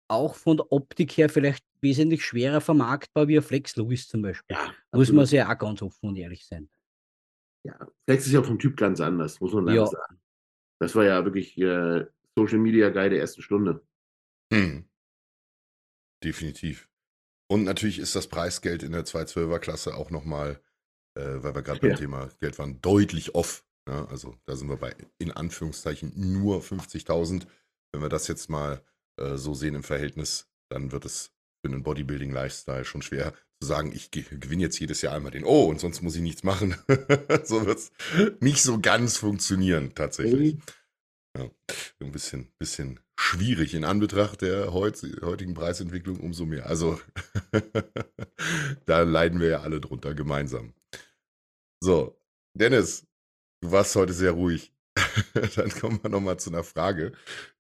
auch 0.09 0.35
von 0.35 0.57
der 0.59 0.71
Optik 0.73 1.17
her 1.17 1.29
vielleicht 1.29 1.65
wesentlich 1.81 2.25
schwerer 2.25 2.61
vermarktbar 2.61 3.29
wie 3.29 3.37
ein 3.37 3.43
Flex 3.43 3.77
Lewis 3.77 4.09
zum 4.09 4.23
Beispiel. 4.23 4.57
Ja, 4.57 4.75
Muss 4.93 5.13
man 5.13 5.27
sehr 5.27 5.49
auch 5.51 5.59
ganz 5.59 5.83
offen 5.83 6.09
und 6.09 6.17
ehrlich 6.17 6.47
sein. 6.47 6.69
Ja, 7.65 7.79
Flex 8.05 8.27
ist 8.27 8.33
ja 8.33 8.43
vom 8.43 8.59
Typ 8.59 8.77
ganz 8.77 9.01
anders, 9.01 9.41
muss 9.41 9.53
man 9.53 9.65
leider 9.67 9.81
Ja. 9.83 9.87
sagen. 9.87 10.21
Das 10.81 10.95
war 10.95 11.05
ja 11.05 11.25
wirklich 11.25 11.57
äh, 11.59 12.07
Social 12.37 12.59
Media 12.59 12.89
Guy 12.91 13.11
der 13.11 13.21
ersten 13.21 13.43
Stunde. 13.43 13.85
Hm. 14.53 14.89
Definitiv. 16.23 16.89
Und 17.51 17.65
natürlich 17.65 17.99
ist 17.99 18.15
das 18.17 18.29
Preisgeld 18.29 18.83
in 18.83 18.93
der 18.93 19.05
212er-Klasse 19.05 19.95
auch 19.95 20.11
nochmal, 20.11 20.61
äh, 21.15 21.43
weil 21.43 21.55
wir 21.55 21.63
gerade 21.63 21.81
beim 21.81 21.91
Ja. 21.91 21.97
Thema 21.97 22.29
Geld 22.41 22.59
waren, 22.59 22.81
deutlich 22.81 23.35
off. 23.35 23.65
Ne? 23.89 24.07
Also 24.09 24.37
da 24.47 24.57
sind 24.57 24.69
wir 24.69 24.77
bei, 24.77 24.95
in 25.19 25.33
Anführungszeichen, 25.33 26.13
nur 26.15 26.63
50.000. 26.63 27.47
Wenn 27.93 28.03
wir 28.03 28.09
das 28.09 28.29
jetzt 28.29 28.51
mal 28.51 28.83
äh, 29.19 29.37
so 29.37 29.55
sehen 29.55 29.75
im 29.75 29.83
Verhältnis, 29.83 30.47
dann 30.71 30.93
wird 30.93 31.05
es 31.05 31.33
für 31.65 31.73
einen 31.73 31.83
Bodybuilding-Lifestyle 31.83 32.85
schon 32.85 33.03
schwer 33.03 33.33
zu 33.61 33.67
sagen, 33.67 33.93
ich 33.93 34.11
ge- 34.11 34.25
gewinne 34.39 34.63
jetzt 34.63 34.79
jedes 34.79 35.03
Jahr 35.03 35.15
einmal 35.15 35.33
den 35.33 35.45
Oh 35.45 35.65
und 35.65 35.81
sonst 35.81 36.03
muss 36.03 36.15
ich 36.15 36.23
nichts 36.23 36.45
machen. 36.45 36.77
so 37.45 37.67
wird 37.67 37.79
es 37.79 37.91
nicht 38.41 38.63
so 38.63 38.81
ganz 38.81 39.17
funktionieren, 39.17 39.95
tatsächlich. 39.95 40.57
Ja, 41.37 41.51
ein 42.01 42.13
bisschen, 42.13 42.53
bisschen 42.59 43.01
schwierig 43.19 43.75
in 43.75 43.85
Anbetracht 43.85 44.43
der 44.43 44.73
heut, 44.73 45.03
heutigen 45.23 45.55
Preisentwicklung 45.55 46.21
umso 46.21 46.47
mehr. 46.47 46.67
Also 46.67 47.01
da 48.87 49.03
leiden 49.03 49.41
wir 49.41 49.49
ja 49.49 49.61
alle 49.61 49.81
drunter 49.81 50.15
gemeinsam. 50.15 50.75
So, 51.83 52.21
Dennis, 52.55 53.07
du 53.61 53.73
warst 53.73 53.95
heute 53.97 54.13
sehr 54.13 54.33
ruhig. 54.33 54.73
Dann 55.57 55.71
kommen 55.71 56.03
wir 56.03 56.11
nochmal 56.11 56.39
zu 56.39 56.51
einer 56.51 56.65
Frage, 56.65 57.13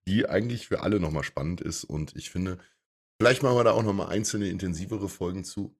die 0.07 0.29
eigentlich 0.29 0.69
für 0.69 0.81
alle 0.81 1.01
nochmal 1.01 1.23
spannend 1.23 1.61
ist 1.61 1.85
und 1.85 2.17
ich 2.17 2.31
finde, 2.31 2.59
vielleicht 3.21 3.43
machen 3.43 3.57
wir 3.57 3.65
da 3.65 3.73
auch 3.73 3.83
nochmal 3.83 4.09
einzelne 4.09 4.49
intensivere 4.49 5.09
Folgen 5.09 5.45
zu. 5.45 5.77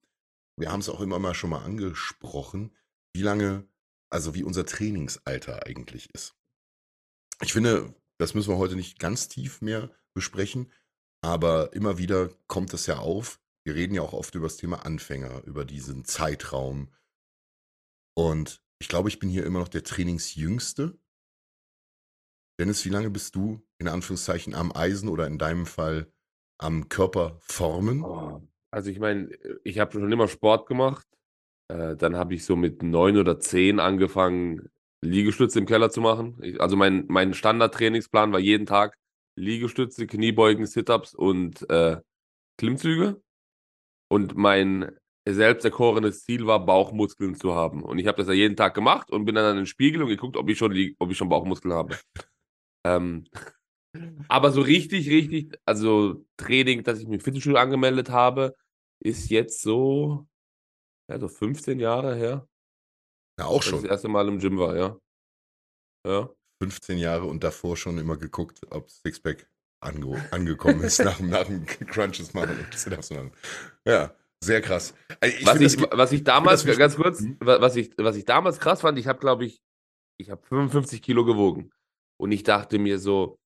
Wir 0.57 0.71
haben 0.71 0.81
es 0.81 0.89
auch 0.89 1.01
immer 1.01 1.19
mal 1.19 1.35
schon 1.35 1.51
mal 1.51 1.65
angesprochen, 1.65 2.75
wie 3.15 3.23
lange, 3.23 3.67
also 4.11 4.35
wie 4.35 4.45
unser 4.45 4.67
Trainingsalter 4.67 5.67
eigentlich 5.67 6.13
ist. 6.15 6.35
Ich 7.41 7.53
finde, 7.53 7.95
das 8.19 8.35
müssen 8.35 8.51
wir 8.51 8.59
heute 8.59 8.77
nicht 8.77 8.99
ganz 8.99 9.29
tief 9.29 9.61
mehr 9.61 9.91
besprechen, 10.15 10.73
aber 11.23 11.73
immer 11.73 11.99
wieder 11.99 12.31
kommt 12.47 12.75
es 12.75 12.87
ja 12.87 12.99
auf. 12.99 13.41
Wir 13.65 13.75
reden 13.75 13.95
ja 13.95 14.03
auch 14.03 14.13
oft 14.13 14.35
über 14.35 14.47
das 14.47 14.57
Thema 14.57 14.85
Anfänger, 14.85 15.45
über 15.45 15.65
diesen 15.65 16.05
Zeitraum. 16.05 16.93
Und 18.15 18.63
ich 18.81 18.89
glaube, 18.89 19.09
ich 19.09 19.19
bin 19.19 19.29
hier 19.29 19.45
immer 19.45 19.61
noch 19.61 19.69
der 19.69 19.83
Trainingsjüngste. 19.83 20.99
Dennis, 22.61 22.85
wie 22.85 22.91
lange 22.91 23.11
bist 23.11 23.35
du 23.37 23.63
in 23.79 23.89
Anführungszeichen 23.89 24.55
am 24.55 24.73
Eisen 24.75 25.09
oder 25.09 25.27
in 25.27 25.39
deinem 25.39 25.67
Fall 25.67 26.13
am 26.59 26.89
Körper 26.89 27.39
formen? 27.41 28.03
Oh, 28.03 28.43
Also 28.71 28.91
ich 28.91 28.99
meine, 28.99 29.31
ich 29.65 29.79
habe 29.79 29.93
schon 29.93 30.11
immer 30.11 30.29
Sport 30.29 30.67
gemacht. 30.67 31.07
Äh, 31.69 31.97
dann 31.97 32.17
habe 32.17 32.35
ich 32.35 32.45
so 32.45 32.57
mit 32.57 32.83
neun 32.83 33.17
oder 33.17 33.39
zehn 33.39 33.79
angefangen, 33.81 34.71
Liegestütze 35.03 35.61
im 35.61 35.67
Keller 35.67 35.91
zu 35.91 36.01
machen. 36.01 36.41
Also 36.59 36.77
mein, 36.77 37.05
mein 37.09 37.35
Standardtrainingsplan 37.35 38.33
war 38.33 38.41
jeden 38.41 38.67
Tag 38.67 38.97
Liegestütze, 39.37 40.07
Kniebeugen, 40.09 40.67
Sit-ups 40.67 41.15
und 41.15 41.69
äh, 41.71 42.01
Klimmzüge. 42.59 43.23
Und 44.09 44.37
mein 44.37 44.91
selbst 45.35 45.65
erkorenes 45.65 46.23
Ziel 46.25 46.47
war, 46.47 46.65
Bauchmuskeln 46.65 47.35
zu 47.35 47.55
haben. 47.55 47.83
Und 47.83 47.99
ich 47.99 48.07
habe 48.07 48.19
das 48.19 48.29
ja 48.29 48.35
jeden 48.35 48.57
Tag 48.57 48.75
gemacht 48.75 49.11
und 49.11 49.25
bin 49.25 49.35
dann 49.35 49.45
an 49.45 49.57
den 49.57 49.67
Spiegel 49.67 50.03
und 50.03 50.09
geguckt, 50.09 50.37
ob 50.37 50.49
ich 50.49 50.59
schon, 50.59 50.73
Lie- 50.73 50.95
ob 50.99 51.11
ich 51.11 51.17
schon 51.19 51.29
Bauchmuskeln 51.29 51.75
habe. 51.75 51.99
ähm, 52.87 53.25
aber 54.29 54.51
so 54.53 54.61
richtig, 54.61 55.09
richtig, 55.11 55.59
also 55.65 56.25
Training, 56.37 56.83
dass 56.85 56.99
ich 57.01 57.07
mich 57.07 57.19
im 57.19 57.25
Fitnessstudio 57.25 57.59
angemeldet 57.59 58.11
habe, 58.11 58.55
ist 59.01 59.31
jetzt 59.31 59.63
so, 59.63 60.27
ja, 61.11 61.19
so 61.19 61.29
15 61.29 61.79
Jahre 61.81 62.15
her, 62.17 62.49
Ja, 63.39 63.47
auch 63.47 63.59
dass 63.59 63.67
ich 63.67 63.73
das 63.73 63.81
schon. 63.83 63.91
erste 63.91 64.09
Mal 64.09 64.29
im 64.29 64.39
Gym 64.39 64.59
war, 64.59 64.77
ja. 64.77 64.99
Ja. 66.07 66.29
15 66.63 66.99
Jahre 66.99 67.25
und 67.25 67.45
davor 67.45 67.77
schon 67.77 67.99
immer 67.99 68.17
geguckt, 68.17 68.61
ob 68.71 68.91
Sixpack 68.91 69.49
ange 69.81 70.21
angekommen 70.33 70.81
ist 70.83 70.99
nach, 71.05 71.17
dem- 71.19 71.29
nach 71.31 71.45
dem 71.45 71.65
Crunches 71.67 72.35
machen 72.35 72.59
und 72.59 72.75
Sit-Ups 72.75 73.11
machen. 73.11 73.33
Ja, 73.87 74.13
sehr 74.43 74.61
krass. 74.61 74.95
Also 75.21 75.37
ich 75.37 75.47
was, 75.47 75.61
ich, 75.61 75.77
das 75.77 75.91
was 75.99 76.13
ich 76.13 76.25
damals, 76.25 76.65
ganz 76.65 76.97
kurz, 76.97 77.23
wa- 77.41 77.61
was 77.61 77.77
ich, 77.77 77.91
was 77.97 78.17
ich 78.17 78.25
damals 78.25 78.59
krass 78.61 78.81
fand, 78.83 78.99
ich 78.99 79.07
habe, 79.07 79.19
glaube 79.19 79.45
ich, 79.45 79.61
ich 80.21 80.31
habe 80.31 80.43
55 80.47 81.03
Kilo 81.03 81.25
gewogen. 81.25 81.71
Und 82.21 82.33
ich 82.33 82.43
dachte 82.43 82.79
mir 82.79 82.99
so, 82.99 83.39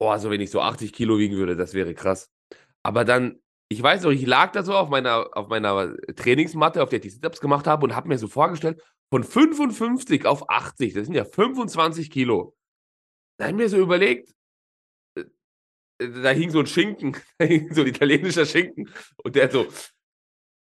oh, 0.00 0.08
also 0.08 0.30
wenn 0.30 0.40
ich 0.40 0.50
so 0.50 0.60
80 0.60 0.92
Kilo 0.92 1.18
wiegen 1.18 1.36
würde, 1.36 1.56
das 1.56 1.74
wäre 1.74 1.94
krass. 1.94 2.28
Aber 2.84 3.04
dann, 3.04 3.40
ich 3.70 3.80
weiß 3.82 4.02
noch, 4.02 4.10
ich 4.10 4.26
lag 4.26 4.52
da 4.52 4.62
so 4.64 4.74
auf 4.74 4.88
meiner, 4.88 5.36
auf 5.36 5.48
meiner 5.48 5.96
Trainingsmatte, 6.16 6.82
auf 6.82 6.88
der 6.88 6.98
ich 6.98 7.02
die 7.04 7.10
Sit-Ups 7.10 7.40
gemacht 7.40 7.66
habe 7.66 7.84
und 7.84 7.94
habe 7.94 8.08
mir 8.08 8.18
so 8.18 8.26
vorgestellt, 8.28 8.82
von 9.12 9.22
55 9.24 10.26
auf 10.26 10.48
80, 10.50 10.94
das 10.94 11.06
sind 11.06 11.14
ja 11.14 11.24
25 11.24 12.10
Kilo. 12.10 12.56
Da 13.38 13.44
habe 13.46 13.52
ich 13.56 13.62
mir 13.62 13.68
so 13.68 13.78
überlegt, 13.78 14.32
da 16.08 16.30
hing 16.30 16.50
so 16.50 16.60
ein 16.60 16.66
Schinken, 16.66 17.16
da 17.38 17.44
hing 17.44 17.72
so 17.74 17.82
ein 17.82 17.88
italienischer 17.88 18.46
Schinken 18.46 18.88
und 19.22 19.34
der 19.36 19.44
hat 19.44 19.52
so 19.52 19.66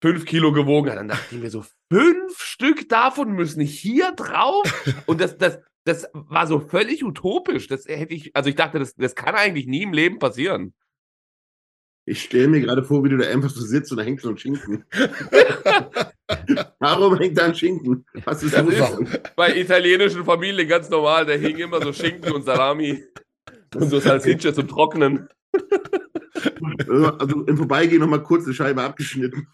5 0.01 0.25
Kilo 0.25 0.51
gewogen. 0.51 0.87
Dann 0.95 1.07
dachte 1.07 1.35
ich 1.35 1.41
mir 1.41 1.49
so, 1.49 1.63
fünf 1.91 2.39
Stück 2.39 2.89
davon 2.89 3.33
müssen 3.33 3.61
hier 3.61 4.11
drauf? 4.13 4.63
Und 5.05 5.21
das, 5.21 5.37
das, 5.37 5.59
das 5.83 6.07
war 6.13 6.47
so 6.47 6.59
völlig 6.59 7.03
utopisch. 7.03 7.67
Das 7.67 7.85
hätte 7.87 8.13
ich, 8.13 8.35
also 8.35 8.49
ich 8.49 8.55
dachte, 8.55 8.79
das, 8.79 8.95
das 8.95 9.15
kann 9.15 9.35
eigentlich 9.35 9.67
nie 9.67 9.83
im 9.83 9.93
Leben 9.93 10.17
passieren. 10.19 10.73
Ich 12.05 12.23
stelle 12.23 12.47
mir 12.47 12.61
gerade 12.61 12.83
vor, 12.83 13.03
wie 13.03 13.09
du 13.09 13.17
da 13.17 13.27
einfach 13.29 13.51
so 13.51 13.61
sitzt 13.61 13.91
und 13.91 13.99
da 13.99 14.03
hängt 14.03 14.21
so 14.21 14.29
ein 14.29 14.37
Schinken. 14.37 14.85
Warum 16.79 17.17
hängt 17.17 17.37
da 17.37 17.45
ein 17.45 17.55
Schinken? 17.55 18.05
Was 18.25 18.41
ist 18.41 18.55
Das 18.55 18.65
los? 18.65 18.99
ist 19.01 19.35
bei 19.35 19.55
italienischen 19.55 20.25
Familien 20.25 20.67
ganz 20.67 20.89
normal. 20.89 21.27
Da 21.27 21.33
hing 21.33 21.57
immer 21.57 21.79
so 21.81 21.93
Schinken 21.93 22.31
und 22.31 22.43
Salami 22.43 23.03
und 23.76 23.89
so 23.89 23.99
Salsiccia 23.99 24.53
zum 24.53 24.67
Trocknen. 24.67 25.30
Also 26.88 27.45
im 27.45 27.57
Vorbeigehen 27.57 28.01
nochmal 28.01 28.24
kurz 28.24 28.45
eine 28.45 28.53
Scheibe 28.53 28.82
abgeschnitten. 28.82 29.47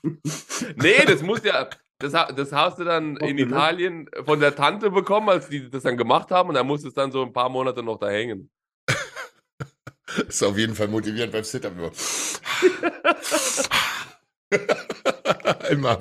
Nee, 0.76 1.05
das 1.05 1.22
muss 1.22 1.43
ja, 1.43 1.70
das, 1.99 2.11
das 2.11 2.51
hast 2.51 2.80
du 2.80 2.84
dann 2.84 3.18
in 3.18 3.36
ne? 3.36 3.43
Italien 3.43 4.09
von 4.26 4.39
der 4.39 4.55
Tante 4.55 4.91
bekommen, 4.91 5.30
als 5.30 5.49
die 5.49 5.70
das 5.70 5.84
dann 5.84 5.97
gemacht 5.97 6.32
haben. 6.32 6.49
Und 6.49 6.55
dann 6.55 6.68
musste 6.68 6.88
es 6.88 6.93
dann 6.93 7.11
so 7.11 7.24
ein 7.24 7.34
paar 7.34 7.49
Monate 7.49 7.84
noch 7.84 7.99
da 7.99 8.09
hängen. 8.09 8.49
ist 10.28 10.43
auf 10.43 10.57
jeden 10.57 10.76
Fall 10.76 10.88
motivierend 10.88 11.34
beim 11.34 11.43
Sit-Up 11.43 11.74
immer. 11.78 11.91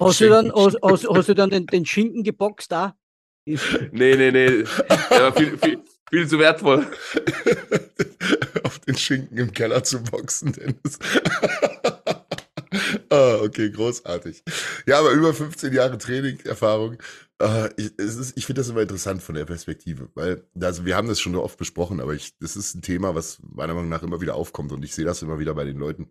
Hast 0.01 0.21
du 0.21 0.29
dann, 0.29 0.53
hast, 0.53 0.79
hast, 0.83 1.09
hast 1.09 1.29
du 1.29 1.35
dann 1.35 1.51
den, 1.51 1.67
den 1.67 1.85
Schinken 1.85 2.23
geboxt 2.23 2.71
da? 2.71 2.97
Nee, 3.45 3.59
nee, 3.93 4.31
nee. 4.31 4.65
War 4.65 5.33
viel, 5.33 5.59
viel, 5.59 5.83
viel 6.11 6.29
zu 6.29 6.39
wertvoll. 6.39 6.87
auf 8.65 8.79
den 8.81 8.97
Schinken 8.97 9.39
im 9.39 9.53
Keller 9.53 9.85
zu 9.85 10.03
boxen, 10.03 10.53
Dennis. 10.53 10.99
ah, 13.11 13.37
okay, 13.43 13.71
großartig. 13.71 14.43
Ja, 14.87 14.99
aber 14.99 15.13
über 15.13 15.33
15 15.35 15.73
Jahre 15.73 15.99
Trainingserfahrung. 15.99 16.99
Äh, 17.41 17.69
ich 17.77 17.93
es 17.99 18.17
ist- 18.17 18.37
ich 18.37 18.47
finde 18.47 18.61
das 18.61 18.69
immer 18.69 18.83
interessant 18.83 19.23
von 19.23 19.35
der 19.35 19.45
Perspektive, 19.45 20.09
weil 20.15 20.45
also 20.61 20.85
wir 20.85 20.97
haben 20.97 21.09
das 21.09 21.21
schon 21.21 21.35
oft 21.37 21.59
besprochen, 21.59 22.01
aber 22.01 22.15
ich, 22.15 22.37
das 22.39 22.57
ist 22.57 22.75
ein 22.75 22.83
Thema, 22.83 23.15
was 23.15 23.39
meiner 23.43 23.75
Meinung 23.75 23.91
nach 23.91 24.03
immer 24.03 24.21
wieder 24.21 24.35
aufkommt 24.35 24.73
und 24.73 24.83
ich 24.85 24.95
sehe 24.95 25.05
das 25.05 25.23
immer 25.23 25.39
wieder 25.39 25.55
bei 25.55 25.65
den 25.65 25.77
Leuten, 25.79 26.11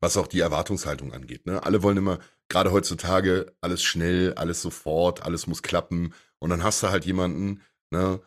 was 0.00 0.16
auch 0.18 0.26
die 0.26 0.40
Erwartungshaltung 0.40 1.12
angeht. 1.12 1.46
Ne? 1.46 1.62
Alle 1.62 1.82
wollen 1.82 1.96
immer, 1.96 2.18
gerade 2.48 2.70
heutzutage, 2.70 3.54
alles 3.62 3.82
schnell, 3.82 4.34
alles 4.34 4.60
sofort, 4.60 5.22
alles 5.22 5.46
muss 5.46 5.62
klappen 5.62 6.12
und 6.38 6.50
dann 6.50 6.62
hast 6.62 6.82
du 6.82 6.88
halt 6.90 7.06
jemanden, 7.06 7.62
ne, 7.90 8.20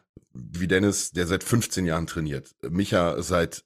wie 0.52 0.68
Dennis, 0.68 1.12
der 1.12 1.28
seit 1.28 1.44
15 1.44 1.86
Jahren 1.86 2.08
trainiert. 2.08 2.56
Micha 2.62 3.22
seit 3.22 3.66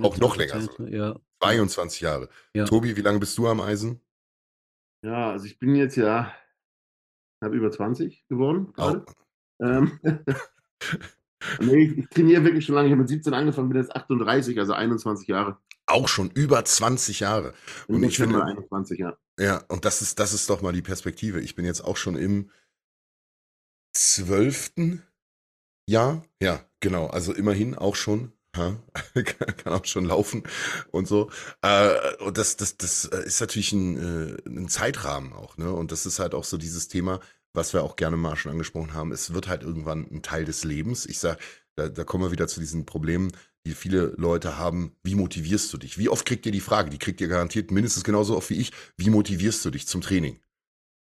auch 0.00 0.16
noch 0.18 0.36
länger. 0.36 0.60
So. 0.60 0.86
Ja. 0.86 1.18
22 1.42 2.00
Jahre. 2.00 2.28
Ja. 2.54 2.64
Tobi, 2.64 2.96
wie 2.96 3.02
lange 3.02 3.18
bist 3.18 3.36
du 3.38 3.46
am 3.46 3.60
Eisen? 3.60 4.00
Ja, 5.04 5.30
also 5.30 5.46
ich 5.46 5.58
bin 5.58 5.74
jetzt 5.76 5.96
ja 5.96 6.32
habe 7.42 7.56
über 7.56 7.70
20 7.70 8.26
geworden. 8.28 8.72
Oh. 8.76 8.96
Ähm, 9.60 9.98
nee, 11.60 11.94
ich 11.96 12.08
trainiere 12.08 12.44
wirklich 12.44 12.64
schon 12.64 12.74
lange. 12.74 12.88
Ich 12.88 12.92
habe 12.92 13.02
mit 13.02 13.08
17 13.08 13.34
angefangen, 13.34 13.68
bin 13.68 13.78
jetzt 13.78 13.94
38, 13.94 14.58
also 14.58 14.72
21 14.72 15.28
Jahre. 15.28 15.58
Auch 15.86 16.08
schon 16.08 16.30
über 16.30 16.64
20 16.64 17.20
Jahre. 17.20 17.54
Bin 17.86 17.96
und 17.96 18.02
ich 18.04 18.16
finde 18.16 18.44
21 18.44 18.98
Jahre. 18.98 19.18
Ja, 19.38 19.64
und 19.68 19.84
das 19.84 20.02
ist 20.02 20.18
das 20.18 20.32
ist 20.32 20.50
doch 20.50 20.60
mal 20.60 20.72
die 20.72 20.82
Perspektive. 20.82 21.40
Ich 21.40 21.54
bin 21.54 21.64
jetzt 21.64 21.80
auch 21.80 21.96
schon 21.96 22.16
im 22.16 22.50
12. 23.94 25.00
Ja, 25.88 26.22
ja, 26.42 26.60
genau. 26.80 27.06
Also 27.06 27.32
immerhin 27.32 27.74
auch 27.74 27.96
schon. 27.96 28.32
Kann 28.54 29.72
auch 29.72 29.84
schon 29.84 30.04
laufen 30.04 30.42
und 30.90 31.06
so. 31.06 31.30
Äh, 31.62 32.16
und 32.16 32.36
das, 32.38 32.56
das, 32.56 32.76
das 32.76 33.04
äh, 33.04 33.24
ist 33.24 33.40
natürlich 33.40 33.72
ein, 33.72 33.96
äh, 33.96 34.36
ein 34.48 34.68
Zeitrahmen 34.68 35.32
auch, 35.32 35.56
ne? 35.58 35.72
Und 35.72 35.92
das 35.92 36.06
ist 36.06 36.18
halt 36.18 36.34
auch 36.34 36.42
so 36.42 36.56
dieses 36.56 36.88
Thema, 36.88 37.20
was 37.52 37.72
wir 37.72 37.84
auch 37.84 37.94
gerne 37.94 38.16
mal 38.16 38.34
schon 38.36 38.50
angesprochen 38.50 38.94
haben. 38.94 39.12
Es 39.12 39.32
wird 39.32 39.46
halt 39.46 39.62
irgendwann 39.62 40.08
ein 40.10 40.22
Teil 40.22 40.44
des 40.44 40.64
Lebens. 40.64 41.06
Ich 41.06 41.20
sag, 41.20 41.38
da, 41.76 41.88
da 41.88 42.02
kommen 42.04 42.24
wir 42.24 42.32
wieder 42.32 42.48
zu 42.48 42.58
diesen 42.58 42.84
Problemen, 42.84 43.30
die 43.64 43.74
viele 43.74 44.12
Leute 44.16 44.58
haben. 44.58 44.96
Wie 45.04 45.14
motivierst 45.14 45.72
du 45.72 45.78
dich? 45.78 45.96
Wie 45.96 46.08
oft 46.08 46.26
kriegt 46.26 46.44
ihr 46.44 46.52
die 46.52 46.60
Frage? 46.60 46.90
Die 46.90 46.98
kriegt 46.98 47.20
ihr 47.20 47.28
garantiert 47.28 47.70
mindestens 47.70 48.02
genauso 48.02 48.36
oft 48.36 48.50
wie 48.50 48.58
ich. 48.60 48.72
Wie 48.96 49.10
motivierst 49.10 49.64
du 49.64 49.70
dich 49.70 49.86
zum 49.86 50.00
Training? 50.00 50.40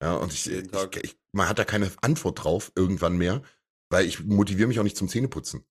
Ja, 0.02 0.16
und 0.16 0.32
ich, 0.34 0.50
ich, 0.52 0.70
ich, 1.02 1.18
man 1.32 1.50
hat 1.50 1.60
da 1.60 1.66
keine 1.66 1.92
Antwort 2.02 2.44
drauf 2.44 2.72
irgendwann 2.76 3.18
mehr, 3.18 3.42
weil 3.90 4.06
ich 4.06 4.24
motiviere 4.24 4.68
mich 4.68 4.80
auch 4.80 4.84
nicht 4.84 4.98
zum 4.98 5.10
Zähneputzen. 5.10 5.66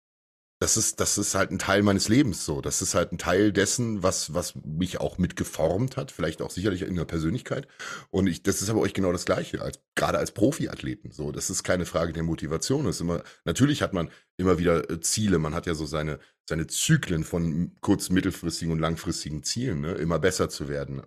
Das 0.59 0.75
ist, 0.75 0.99
das 0.99 1.19
ist 1.19 1.35
halt 1.35 1.51
ein 1.51 1.59
Teil 1.59 1.83
meines 1.83 2.09
Lebens 2.09 2.43
so. 2.43 2.61
Das 2.61 2.81
ist 2.81 2.95
halt 2.95 3.11
ein 3.11 3.19
Teil 3.19 3.53
dessen, 3.53 4.01
was, 4.01 4.33
was 4.33 4.55
mich 4.55 4.99
auch 4.99 5.19
mitgeformt 5.19 5.97
hat, 5.97 6.11
vielleicht 6.11 6.41
auch 6.41 6.49
sicherlich 6.49 6.81
in 6.81 6.95
der 6.95 7.05
Persönlichkeit. 7.05 7.67
Und 8.09 8.25
ich, 8.25 8.41
das 8.41 8.63
ist 8.63 8.69
aber 8.71 8.79
euch 8.79 8.95
genau 8.95 9.11
das 9.11 9.25
Gleiche, 9.25 9.61
als, 9.61 9.79
gerade 9.93 10.17
als 10.17 10.31
Profiathleten. 10.31 11.11
So, 11.11 11.31
das 11.31 11.51
ist 11.51 11.63
keine 11.63 11.85
Frage 11.85 12.11
der 12.11 12.23
Motivation. 12.23 12.85
Das 12.85 12.95
ist 12.95 13.01
immer, 13.01 13.21
natürlich 13.45 13.83
hat 13.83 13.93
man 13.93 14.09
immer 14.37 14.57
wieder 14.57 14.89
äh, 14.89 14.99
Ziele. 14.99 15.37
Man 15.37 15.53
hat 15.53 15.67
ja 15.67 15.75
so 15.75 15.85
seine, 15.85 16.19
seine 16.49 16.65
Zyklen 16.65 17.23
von 17.23 17.77
kurz-, 17.81 18.09
mittelfristigen 18.09 18.71
und 18.71 18.79
langfristigen 18.79 19.43
Zielen, 19.43 19.81
ne? 19.81 19.93
immer 19.93 20.17
besser 20.17 20.49
zu 20.49 20.67
werden. 20.67 21.03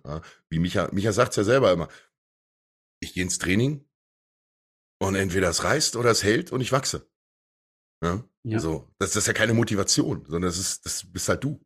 Wie 0.49 0.59
Micha, 0.59 0.87
Micha 0.93 1.11
sagt 1.11 1.31
es 1.31 1.35
ja 1.35 1.43
selber 1.43 1.73
immer. 1.73 1.89
Ich 3.01 3.13
gehe 3.13 3.23
ins 3.23 3.37
Training 3.37 3.83
und 5.01 5.15
entweder 5.15 5.49
es 5.49 5.63
reißt 5.63 5.95
oder 5.95 6.11
es 6.11 6.23
hält 6.23 6.51
und 6.51 6.61
ich 6.61 6.71
wachse. 6.71 7.09
Ja? 8.03 8.23
Ja. 8.43 8.59
So, 8.59 8.87
das, 8.97 9.11
das 9.11 9.23
ist 9.23 9.27
ja 9.27 9.33
keine 9.33 9.53
Motivation, 9.53 10.23
sondern 10.25 10.49
das 10.49 10.57
ist, 10.57 10.85
das 10.85 11.03
bist 11.11 11.27
halt 11.29 11.43
du. 11.43 11.59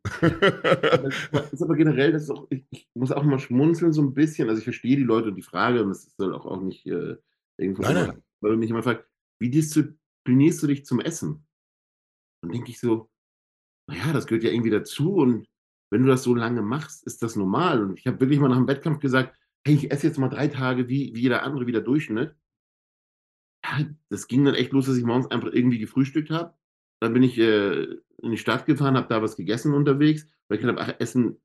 Das 1.32 1.52
ist 1.52 1.62
aber 1.62 1.74
generell, 1.74 2.12
das 2.12 2.24
ist 2.24 2.30
auch, 2.30 2.46
ich, 2.50 2.66
ich 2.70 2.88
muss 2.94 3.12
auch 3.12 3.22
mal 3.22 3.38
schmunzeln 3.38 3.92
so 3.92 4.02
ein 4.02 4.14
bisschen. 4.14 4.48
Also 4.48 4.58
ich 4.58 4.64
verstehe 4.64 4.96
die 4.96 5.02
Leute 5.02 5.28
und 5.28 5.36
die 5.36 5.42
Frage 5.42 5.82
und 5.82 5.88
das 5.88 6.14
soll 6.16 6.34
auch, 6.34 6.44
auch 6.44 6.60
nicht 6.60 6.86
äh, 6.86 7.16
irgendwo. 7.58 7.82
Nein, 7.82 7.94
nein. 7.94 8.22
Weil 8.40 8.56
mich 8.56 8.68
jemand 8.68 8.84
fragt, 8.84 9.06
wie 9.40 9.50
disziplinierst 9.50 10.62
du 10.62 10.66
dich 10.66 10.84
zum 10.84 11.00
Essen? 11.00 11.46
Dann 12.42 12.52
denke 12.52 12.70
ich 12.70 12.80
so, 12.80 13.10
naja, 13.88 14.12
das 14.12 14.26
gehört 14.26 14.44
ja 14.44 14.50
irgendwie 14.50 14.70
dazu 14.70 15.14
und 15.14 15.46
wenn 15.90 16.02
du 16.02 16.08
das 16.08 16.22
so 16.22 16.34
lange 16.34 16.62
machst, 16.62 17.06
ist 17.06 17.22
das 17.22 17.36
normal. 17.36 17.82
Und 17.82 17.98
ich 17.98 18.06
habe 18.06 18.20
wirklich 18.20 18.40
mal 18.40 18.48
nach 18.48 18.56
dem 18.56 18.68
Wettkampf 18.68 19.00
gesagt, 19.00 19.36
hey, 19.66 19.74
ich 19.74 19.90
esse 19.90 20.06
jetzt 20.06 20.18
mal 20.18 20.28
drei 20.28 20.48
Tage 20.48 20.88
wie, 20.88 21.14
wie 21.14 21.22
jeder 21.22 21.42
andere, 21.42 21.66
wie 21.66 21.72
der 21.72 21.80
Durchschnitt. 21.80 22.34
Das 24.08 24.28
ging 24.28 24.44
dann 24.44 24.54
echt 24.54 24.72
los, 24.72 24.86
dass 24.86 24.96
ich 24.96 25.04
morgens 25.04 25.30
einfach 25.30 25.52
irgendwie 25.52 25.78
gefrühstückt 25.78 26.30
habe. 26.30 26.54
Dann 27.00 27.12
bin 27.12 27.22
ich 27.22 27.38
äh, 27.38 27.84
in 28.22 28.30
die 28.30 28.38
Stadt 28.38 28.66
gefahren, 28.66 28.96
habe 28.96 29.08
da 29.08 29.22
was 29.22 29.36
gegessen 29.36 29.74
unterwegs, 29.74 30.26
weil 30.48 30.56
ich 30.56 30.62
gedacht 30.62 30.78
habe, 30.80 30.92
ach, 30.94 31.00
Essen, 31.00 31.38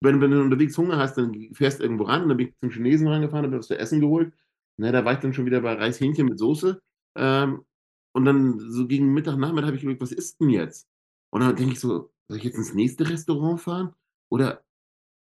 wenn, 0.00 0.20
wenn 0.20 0.30
du 0.30 0.40
unterwegs 0.42 0.76
Hunger 0.76 0.98
hast, 0.98 1.16
dann 1.16 1.34
fährst 1.54 1.80
du 1.80 1.84
irgendwo 1.84 2.04
ran. 2.04 2.28
Dann 2.28 2.36
bin 2.36 2.48
ich 2.48 2.54
zum 2.60 2.70
Chinesen 2.70 3.08
rangefahren, 3.08 3.46
habe 3.46 3.58
was 3.58 3.68
zu 3.68 3.78
essen 3.78 4.00
geholt. 4.00 4.32
Na, 4.76 4.92
da 4.92 5.04
war 5.04 5.14
ich 5.14 5.20
dann 5.20 5.32
schon 5.32 5.46
wieder 5.46 5.60
bei 5.60 5.74
Reishähnchen 5.74 6.26
mit 6.26 6.38
Soße. 6.38 6.80
Ähm, 7.16 7.64
und 8.12 8.24
dann 8.24 8.58
so 8.58 8.86
gegen 8.86 9.12
Mittag, 9.14 9.36
Nachmittag 9.38 9.68
habe 9.68 9.76
ich 9.76 9.82
überlegt, 9.82 10.02
was 10.02 10.12
ist 10.12 10.40
denn 10.40 10.50
jetzt? 10.50 10.88
Und 11.30 11.40
dann 11.40 11.56
denke 11.56 11.72
ich 11.72 11.80
so, 11.80 12.12
soll 12.28 12.38
ich 12.38 12.44
jetzt 12.44 12.56
ins 12.56 12.74
nächste 12.74 13.08
Restaurant 13.08 13.60
fahren? 13.60 13.94
Oder 14.30 14.62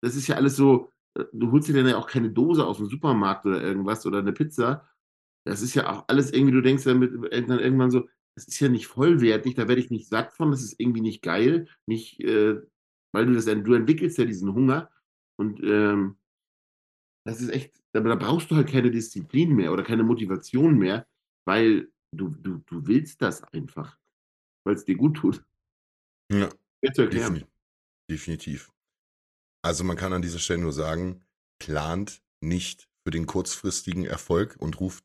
das 0.03 0.17
ist 0.17 0.27
ja 0.29 0.37
alles 0.37 0.57
so, 0.57 0.91
äh, 1.15 1.25
du 1.33 1.53
holst 1.53 1.69
dir 1.69 1.75
dann 1.75 1.89
ja 1.89 1.97
auch 1.99 2.09
keine 2.09 2.31
Dose 2.31 2.67
aus 2.67 2.79
dem 2.79 2.89
Supermarkt 2.89 3.47
oder 3.47 3.63
irgendwas 3.63 4.07
oder 4.07 4.19
eine 4.21 4.33
Pizza. 4.33 4.89
Das 5.47 5.63
ist 5.63 5.75
ja 5.75 5.89
auch 5.91 6.05
alles 6.09 6.33
irgendwie, 6.33 6.53
du 6.53 6.61
denkst 6.61 6.85
dann, 6.85 6.99
mit, 6.99 7.13
dann 7.33 7.61
irgendwann 7.61 7.91
so, 7.91 8.09
das 8.35 8.49
ist 8.49 8.59
ja 8.61 8.69
nicht 8.69 8.89
vollwertig, 8.89 9.55
da 9.55 9.69
werde 9.69 9.81
ich 9.81 9.91
nicht 9.91 10.09
satt 10.09 10.33
von, 10.33 10.51
das 10.51 10.63
ist 10.63 10.79
irgendwie 10.79 11.01
nicht 11.01 11.23
geil, 11.23 11.69
nicht, 11.87 12.21
äh, 12.21 12.61
weil 13.13 13.27
du 13.27 13.33
das, 13.33 13.45
du 13.45 13.75
entwickelst 13.75 14.19
ja 14.19 14.25
diesen 14.25 14.53
Hunger 14.53 14.91
und 15.37 15.61
ähm, 15.63 16.19
das 17.25 17.41
ist 17.41 17.51
echt, 17.51 17.81
da, 17.93 18.01
da 18.01 18.15
brauchst 18.17 18.51
du 18.51 18.57
halt 18.57 18.69
keine 18.69 18.91
Disziplin 18.91 19.55
mehr 19.55 19.73
oder 19.73 19.83
keine 19.85 20.03
Motivation 20.03 20.79
mehr, 20.79 21.07
weil 21.45 21.91
du, 22.13 22.29
du, 22.31 22.59
du 22.67 22.87
willst 22.87 23.23
das 23.23 23.43
einfach, 23.45 23.99
weil 24.65 24.75
es 24.75 24.85
dir 24.85 24.97
gut 24.97 25.17
tut. 25.17 25.45
Ja, 26.31 26.51
zu 26.93 27.03
erklären. 27.03 27.37
defini- 27.37 27.47
definitiv. 28.11 28.73
Also 29.63 29.85
man 29.85 29.97
kann 29.97 30.13
an 30.13 30.23
dieser 30.23 30.39
Stelle 30.41 30.61
nur 30.63 30.73
sagen, 30.73 31.25
plant 31.59 32.23
nicht 32.41 32.89
für 33.05 33.11
den 33.11 33.27
kurzfristigen 33.27 34.05
Erfolg 34.05 34.57
und 34.59 34.81
ruft 34.81 35.05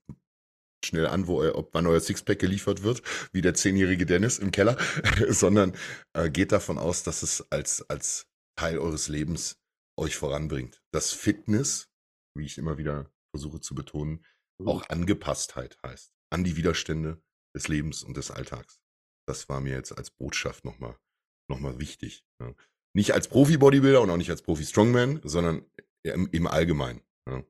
schnell 0.85 1.07
an, 1.07 1.27
wo 1.27 1.43
ob 1.43 1.73
wann 1.73 1.87
euer 1.87 1.99
Sixpack 1.99 2.39
geliefert 2.39 2.83
wird, 2.83 3.01
wie 3.31 3.41
der 3.41 3.53
zehnjährige 3.53 4.05
Dennis 4.05 4.39
im 4.39 4.51
Keller, 4.51 4.77
sondern 5.29 5.73
äh, 6.13 6.29
geht 6.29 6.51
davon 6.51 6.77
aus, 6.77 7.03
dass 7.03 7.23
es 7.23 7.45
als, 7.51 7.87
als 7.89 8.27
Teil 8.57 8.79
eures 8.79 9.07
Lebens 9.07 9.59
euch 9.97 10.15
voranbringt. 10.15 10.81
Dass 10.91 11.11
Fitness, 11.11 11.89
wie 12.35 12.45
ich 12.45 12.57
immer 12.57 12.77
wieder 12.77 13.11
versuche 13.35 13.61
zu 13.61 13.75
betonen, 13.75 14.25
auch 14.65 14.87
Angepasstheit 14.89 15.77
heißt. 15.83 16.13
An 16.31 16.43
die 16.43 16.55
Widerstände 16.55 17.21
des 17.55 17.67
Lebens 17.67 18.03
und 18.03 18.15
des 18.17 18.31
Alltags. 18.31 18.79
Das 19.27 19.49
war 19.49 19.59
mir 19.61 19.73
jetzt 19.73 19.97
als 19.97 20.11
Botschaft 20.11 20.65
nochmal 20.65 20.97
noch 21.49 21.59
mal 21.59 21.79
wichtig. 21.79 22.25
Ja. 22.41 22.53
Nicht 22.95 23.13
als 23.13 23.27
Profi-Bodybuilder 23.27 24.01
und 24.01 24.09
auch 24.09 24.17
nicht 24.17 24.29
als 24.29 24.41
Profi-Strongman, 24.41 25.21
sondern 25.23 25.65
im, 26.03 26.27
im 26.31 26.47
Allgemeinen. 26.47 27.01
Ja. 27.29 27.43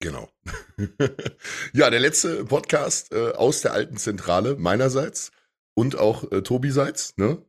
Genau. 0.00 0.28
ja, 1.72 1.90
der 1.90 2.00
letzte 2.00 2.44
Podcast 2.44 3.12
äh, 3.12 3.30
aus 3.30 3.62
der 3.62 3.72
alten 3.72 3.96
Zentrale 3.96 4.56
meinerseits 4.56 5.30
und 5.74 5.96
auch 5.96 6.30
äh, 6.30 6.42
Tobiseits. 6.42 7.16
Ne? 7.16 7.44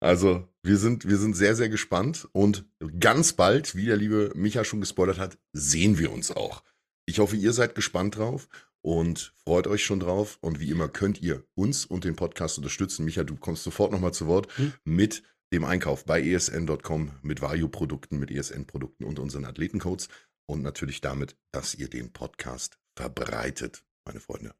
Also 0.00 0.48
wir 0.62 0.76
sind, 0.76 1.08
wir 1.08 1.18
sind 1.18 1.34
sehr, 1.36 1.56
sehr 1.56 1.68
gespannt 1.68 2.28
und 2.32 2.64
ganz 2.98 3.32
bald, 3.32 3.74
wie 3.74 3.86
der 3.86 3.96
liebe 3.96 4.32
Micha 4.34 4.64
schon 4.64 4.80
gespoilert 4.80 5.18
hat, 5.18 5.38
sehen 5.52 5.98
wir 5.98 6.12
uns 6.12 6.30
auch. 6.30 6.62
Ich 7.06 7.18
hoffe, 7.18 7.36
ihr 7.36 7.52
seid 7.52 7.74
gespannt 7.74 8.16
drauf 8.16 8.48
und 8.82 9.34
freut 9.44 9.66
euch 9.66 9.84
schon 9.84 10.00
drauf. 10.00 10.38
Und 10.40 10.60
wie 10.60 10.70
immer 10.70 10.88
könnt 10.88 11.20
ihr 11.20 11.44
uns 11.54 11.84
und 11.84 12.04
den 12.04 12.16
Podcast 12.16 12.58
unterstützen. 12.58 13.04
Micha, 13.04 13.24
du 13.24 13.36
kommst 13.36 13.64
sofort 13.64 13.92
nochmal 13.92 14.14
zu 14.14 14.26
Wort 14.26 14.48
hm. 14.56 14.72
mit 14.84 15.22
dem 15.52 15.64
Einkauf 15.64 16.04
bei 16.04 16.22
esn.com, 16.22 17.10
mit 17.22 17.42
Value-Produkten, 17.42 18.18
mit 18.18 18.30
ESN-Produkten 18.30 19.04
und 19.04 19.18
unseren 19.18 19.44
Athletencodes 19.44 20.08
und 20.50 20.62
natürlich 20.62 21.00
damit, 21.00 21.36
dass 21.52 21.76
ihr 21.76 21.88
den 21.88 22.12
Podcast 22.12 22.78
verbreitet, 22.96 23.84
meine 24.04 24.18
Freunde. 24.18 24.52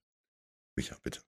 Micha, 0.77 0.97
bitte. 1.03 1.21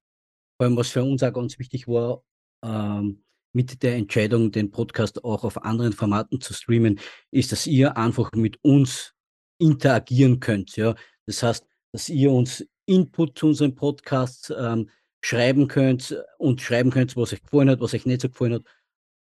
Vor 0.57 0.67
allem, 0.67 0.77
was 0.77 0.91
für 0.91 1.03
uns 1.03 1.23
auch 1.25 1.33
ganz 1.33 1.59
wichtig 1.59 1.89
war, 1.89 2.23
ähm, 2.65 3.25
mit 3.53 3.83
der 3.83 3.97
Entscheidung, 3.97 4.53
den 4.53 4.71
Podcast 4.71 5.25
auch 5.25 5.43
auf 5.43 5.65
anderen 5.65 5.93
Formaten 5.93 6.41
zu 6.41 6.55
streamen, 6.55 7.01
ist, 7.33 7.51
dass 7.51 7.67
ihr 7.67 7.97
einfach 7.97 8.31
mit 8.33 8.63
uns 8.63 9.15
interagieren 9.59 10.39
könnt. 10.39 10.77
Ja? 10.77 10.95
Das 11.27 11.43
heißt, 11.43 11.67
dass 11.93 12.09
ihr 12.09 12.31
uns 12.31 12.65
Input 12.87 13.39
zu 13.39 13.49
unseren 13.49 13.75
Podcasts 13.75 14.53
ähm, 14.57 14.89
schreiben 15.25 15.67
könnt 15.67 16.17
und 16.39 16.61
schreiben 16.61 16.91
könnt, 16.91 17.17
was 17.17 17.33
euch 17.33 17.43
gefallen 17.43 17.69
hat, 17.69 17.81
was 17.81 17.95
euch 17.95 18.07
nicht 18.07 18.23
so 18.23 18.29
gefallen 18.29 18.55
hat. 18.55 18.65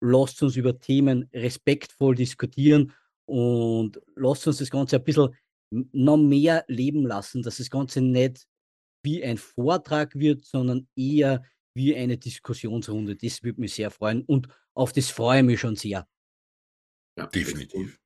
Lasst 0.02 0.41
uns 0.43 0.56
über 0.56 0.80
Themen 0.80 1.27
respektvoll 1.34 2.15
diskutieren 2.15 2.93
und 3.26 3.99
lasst 4.15 4.47
uns 4.47 4.57
das 4.57 4.69
Ganze 4.69 4.97
ein 4.97 5.03
bisschen 5.03 5.35
noch 5.72 6.18
mehr 6.18 6.64
leben 6.68 7.06
lassen, 7.06 7.41
dass 7.41 7.57
das 7.57 7.69
Ganze 7.69 8.02
nicht 8.02 8.47
wie 9.03 9.23
ein 9.23 9.38
Vortrag 9.38 10.15
wird, 10.15 10.43
sondern 10.45 10.88
eher 10.95 11.43
wie 11.76 11.95
eine 11.95 12.18
Diskussionsrunde. 12.18 13.15
Das 13.15 13.43
würde 13.43 13.61
mich 13.61 13.76
sehr 13.76 13.91
freuen 13.91 14.23
und 14.23 14.47
auf 14.73 14.93
das 14.93 15.10
freue 15.10 15.39
ich 15.39 15.45
mich 15.45 15.60
schon 15.60 15.76
sehr. 15.76 16.07
Ja, 17.18 17.27
definitiv. 17.27 17.99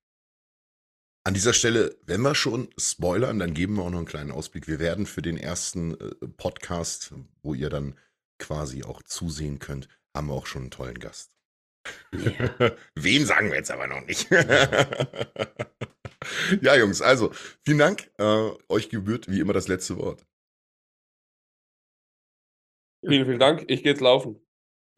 An 1.25 1.33
dieser 1.33 1.53
Stelle, 1.53 1.97
wenn 2.05 2.21
wir 2.21 2.33
schon 2.33 2.69
spoilern, 2.77 3.39
dann 3.39 3.53
geben 3.53 3.75
wir 3.75 3.83
auch 3.83 3.89
noch 3.89 3.97
einen 3.97 4.07
kleinen 4.07 4.31
Ausblick. 4.31 4.67
Wir 4.67 4.79
werden 4.79 5.05
für 5.05 5.21
den 5.21 5.37
ersten 5.37 5.99
äh, 5.99 6.27
Podcast, 6.37 7.13
wo 7.43 7.53
ihr 7.53 7.69
dann 7.69 7.97
quasi 8.39 8.83
auch 8.83 9.03
zusehen 9.03 9.59
könnt, 9.59 9.89
haben 10.15 10.27
wir 10.27 10.33
auch 10.33 10.47
schon 10.47 10.63
einen 10.63 10.71
tollen 10.71 10.97
Gast. 10.97 11.38
Yeah. 12.13 12.75
Wen 12.95 13.25
sagen 13.25 13.49
wir 13.49 13.57
jetzt 13.57 13.71
aber 13.71 13.87
noch 13.87 14.05
nicht. 14.05 14.29
ja, 16.61 16.75
Jungs, 16.75 17.01
also 17.01 17.31
vielen 17.63 17.79
Dank. 17.79 18.11
Äh, 18.17 18.51
euch 18.67 18.89
gebührt 18.89 19.29
wie 19.29 19.39
immer 19.39 19.53
das 19.53 19.67
letzte 19.67 19.97
Wort. 19.97 20.25
Vielen, 23.05 23.25
vielen 23.25 23.39
Dank. 23.39 23.63
Ich 23.67 23.83
gehe 23.83 23.93
jetzt 23.93 24.01
laufen. 24.01 24.39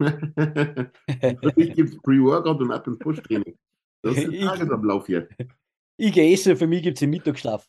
ich 0.00 1.74
gebe 1.74 1.96
Pre-Workout 2.02 2.60
und 2.60 2.72
ab 2.72 2.86
ins 2.86 2.98
Push-Training. 2.98 3.56
Das 4.02 4.16
ist 4.16 4.32
der 4.32 4.40
Tagesablauf 4.40 5.06
hier. 5.06 5.28
Ich 5.96 6.12
gehe 6.12 6.32
essen, 6.32 6.56
für 6.56 6.66
mich 6.66 6.82
gibt 6.82 6.96
es 6.96 7.00
den 7.00 7.10
Mittagsschlaf. 7.10 7.68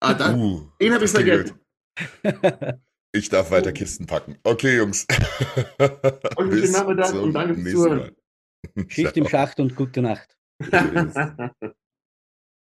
Ah, 0.00 0.14
dann, 0.14 0.40
uh, 0.40 0.68
den 0.80 0.94
habe 0.94 1.04
ich 1.04 1.10
vergessen. 1.10 1.60
Ich 3.12 3.28
darf 3.28 3.50
weiter 3.50 3.72
Kisten 3.72 4.06
packen. 4.06 4.38
Okay, 4.42 4.76
Jungs. 4.76 5.06
Und 6.36 6.52
schönen 6.52 6.72
Nachmittag 6.72 7.14
und 7.14 7.32
danke 7.32 7.54
fürs 7.54 7.72
Zuhören. 7.72 8.16
Schicht 8.88 9.16
im 9.16 9.28
Schacht 9.28 9.60
und 9.60 9.74
gute 9.76 10.02
Nacht. 10.02 10.36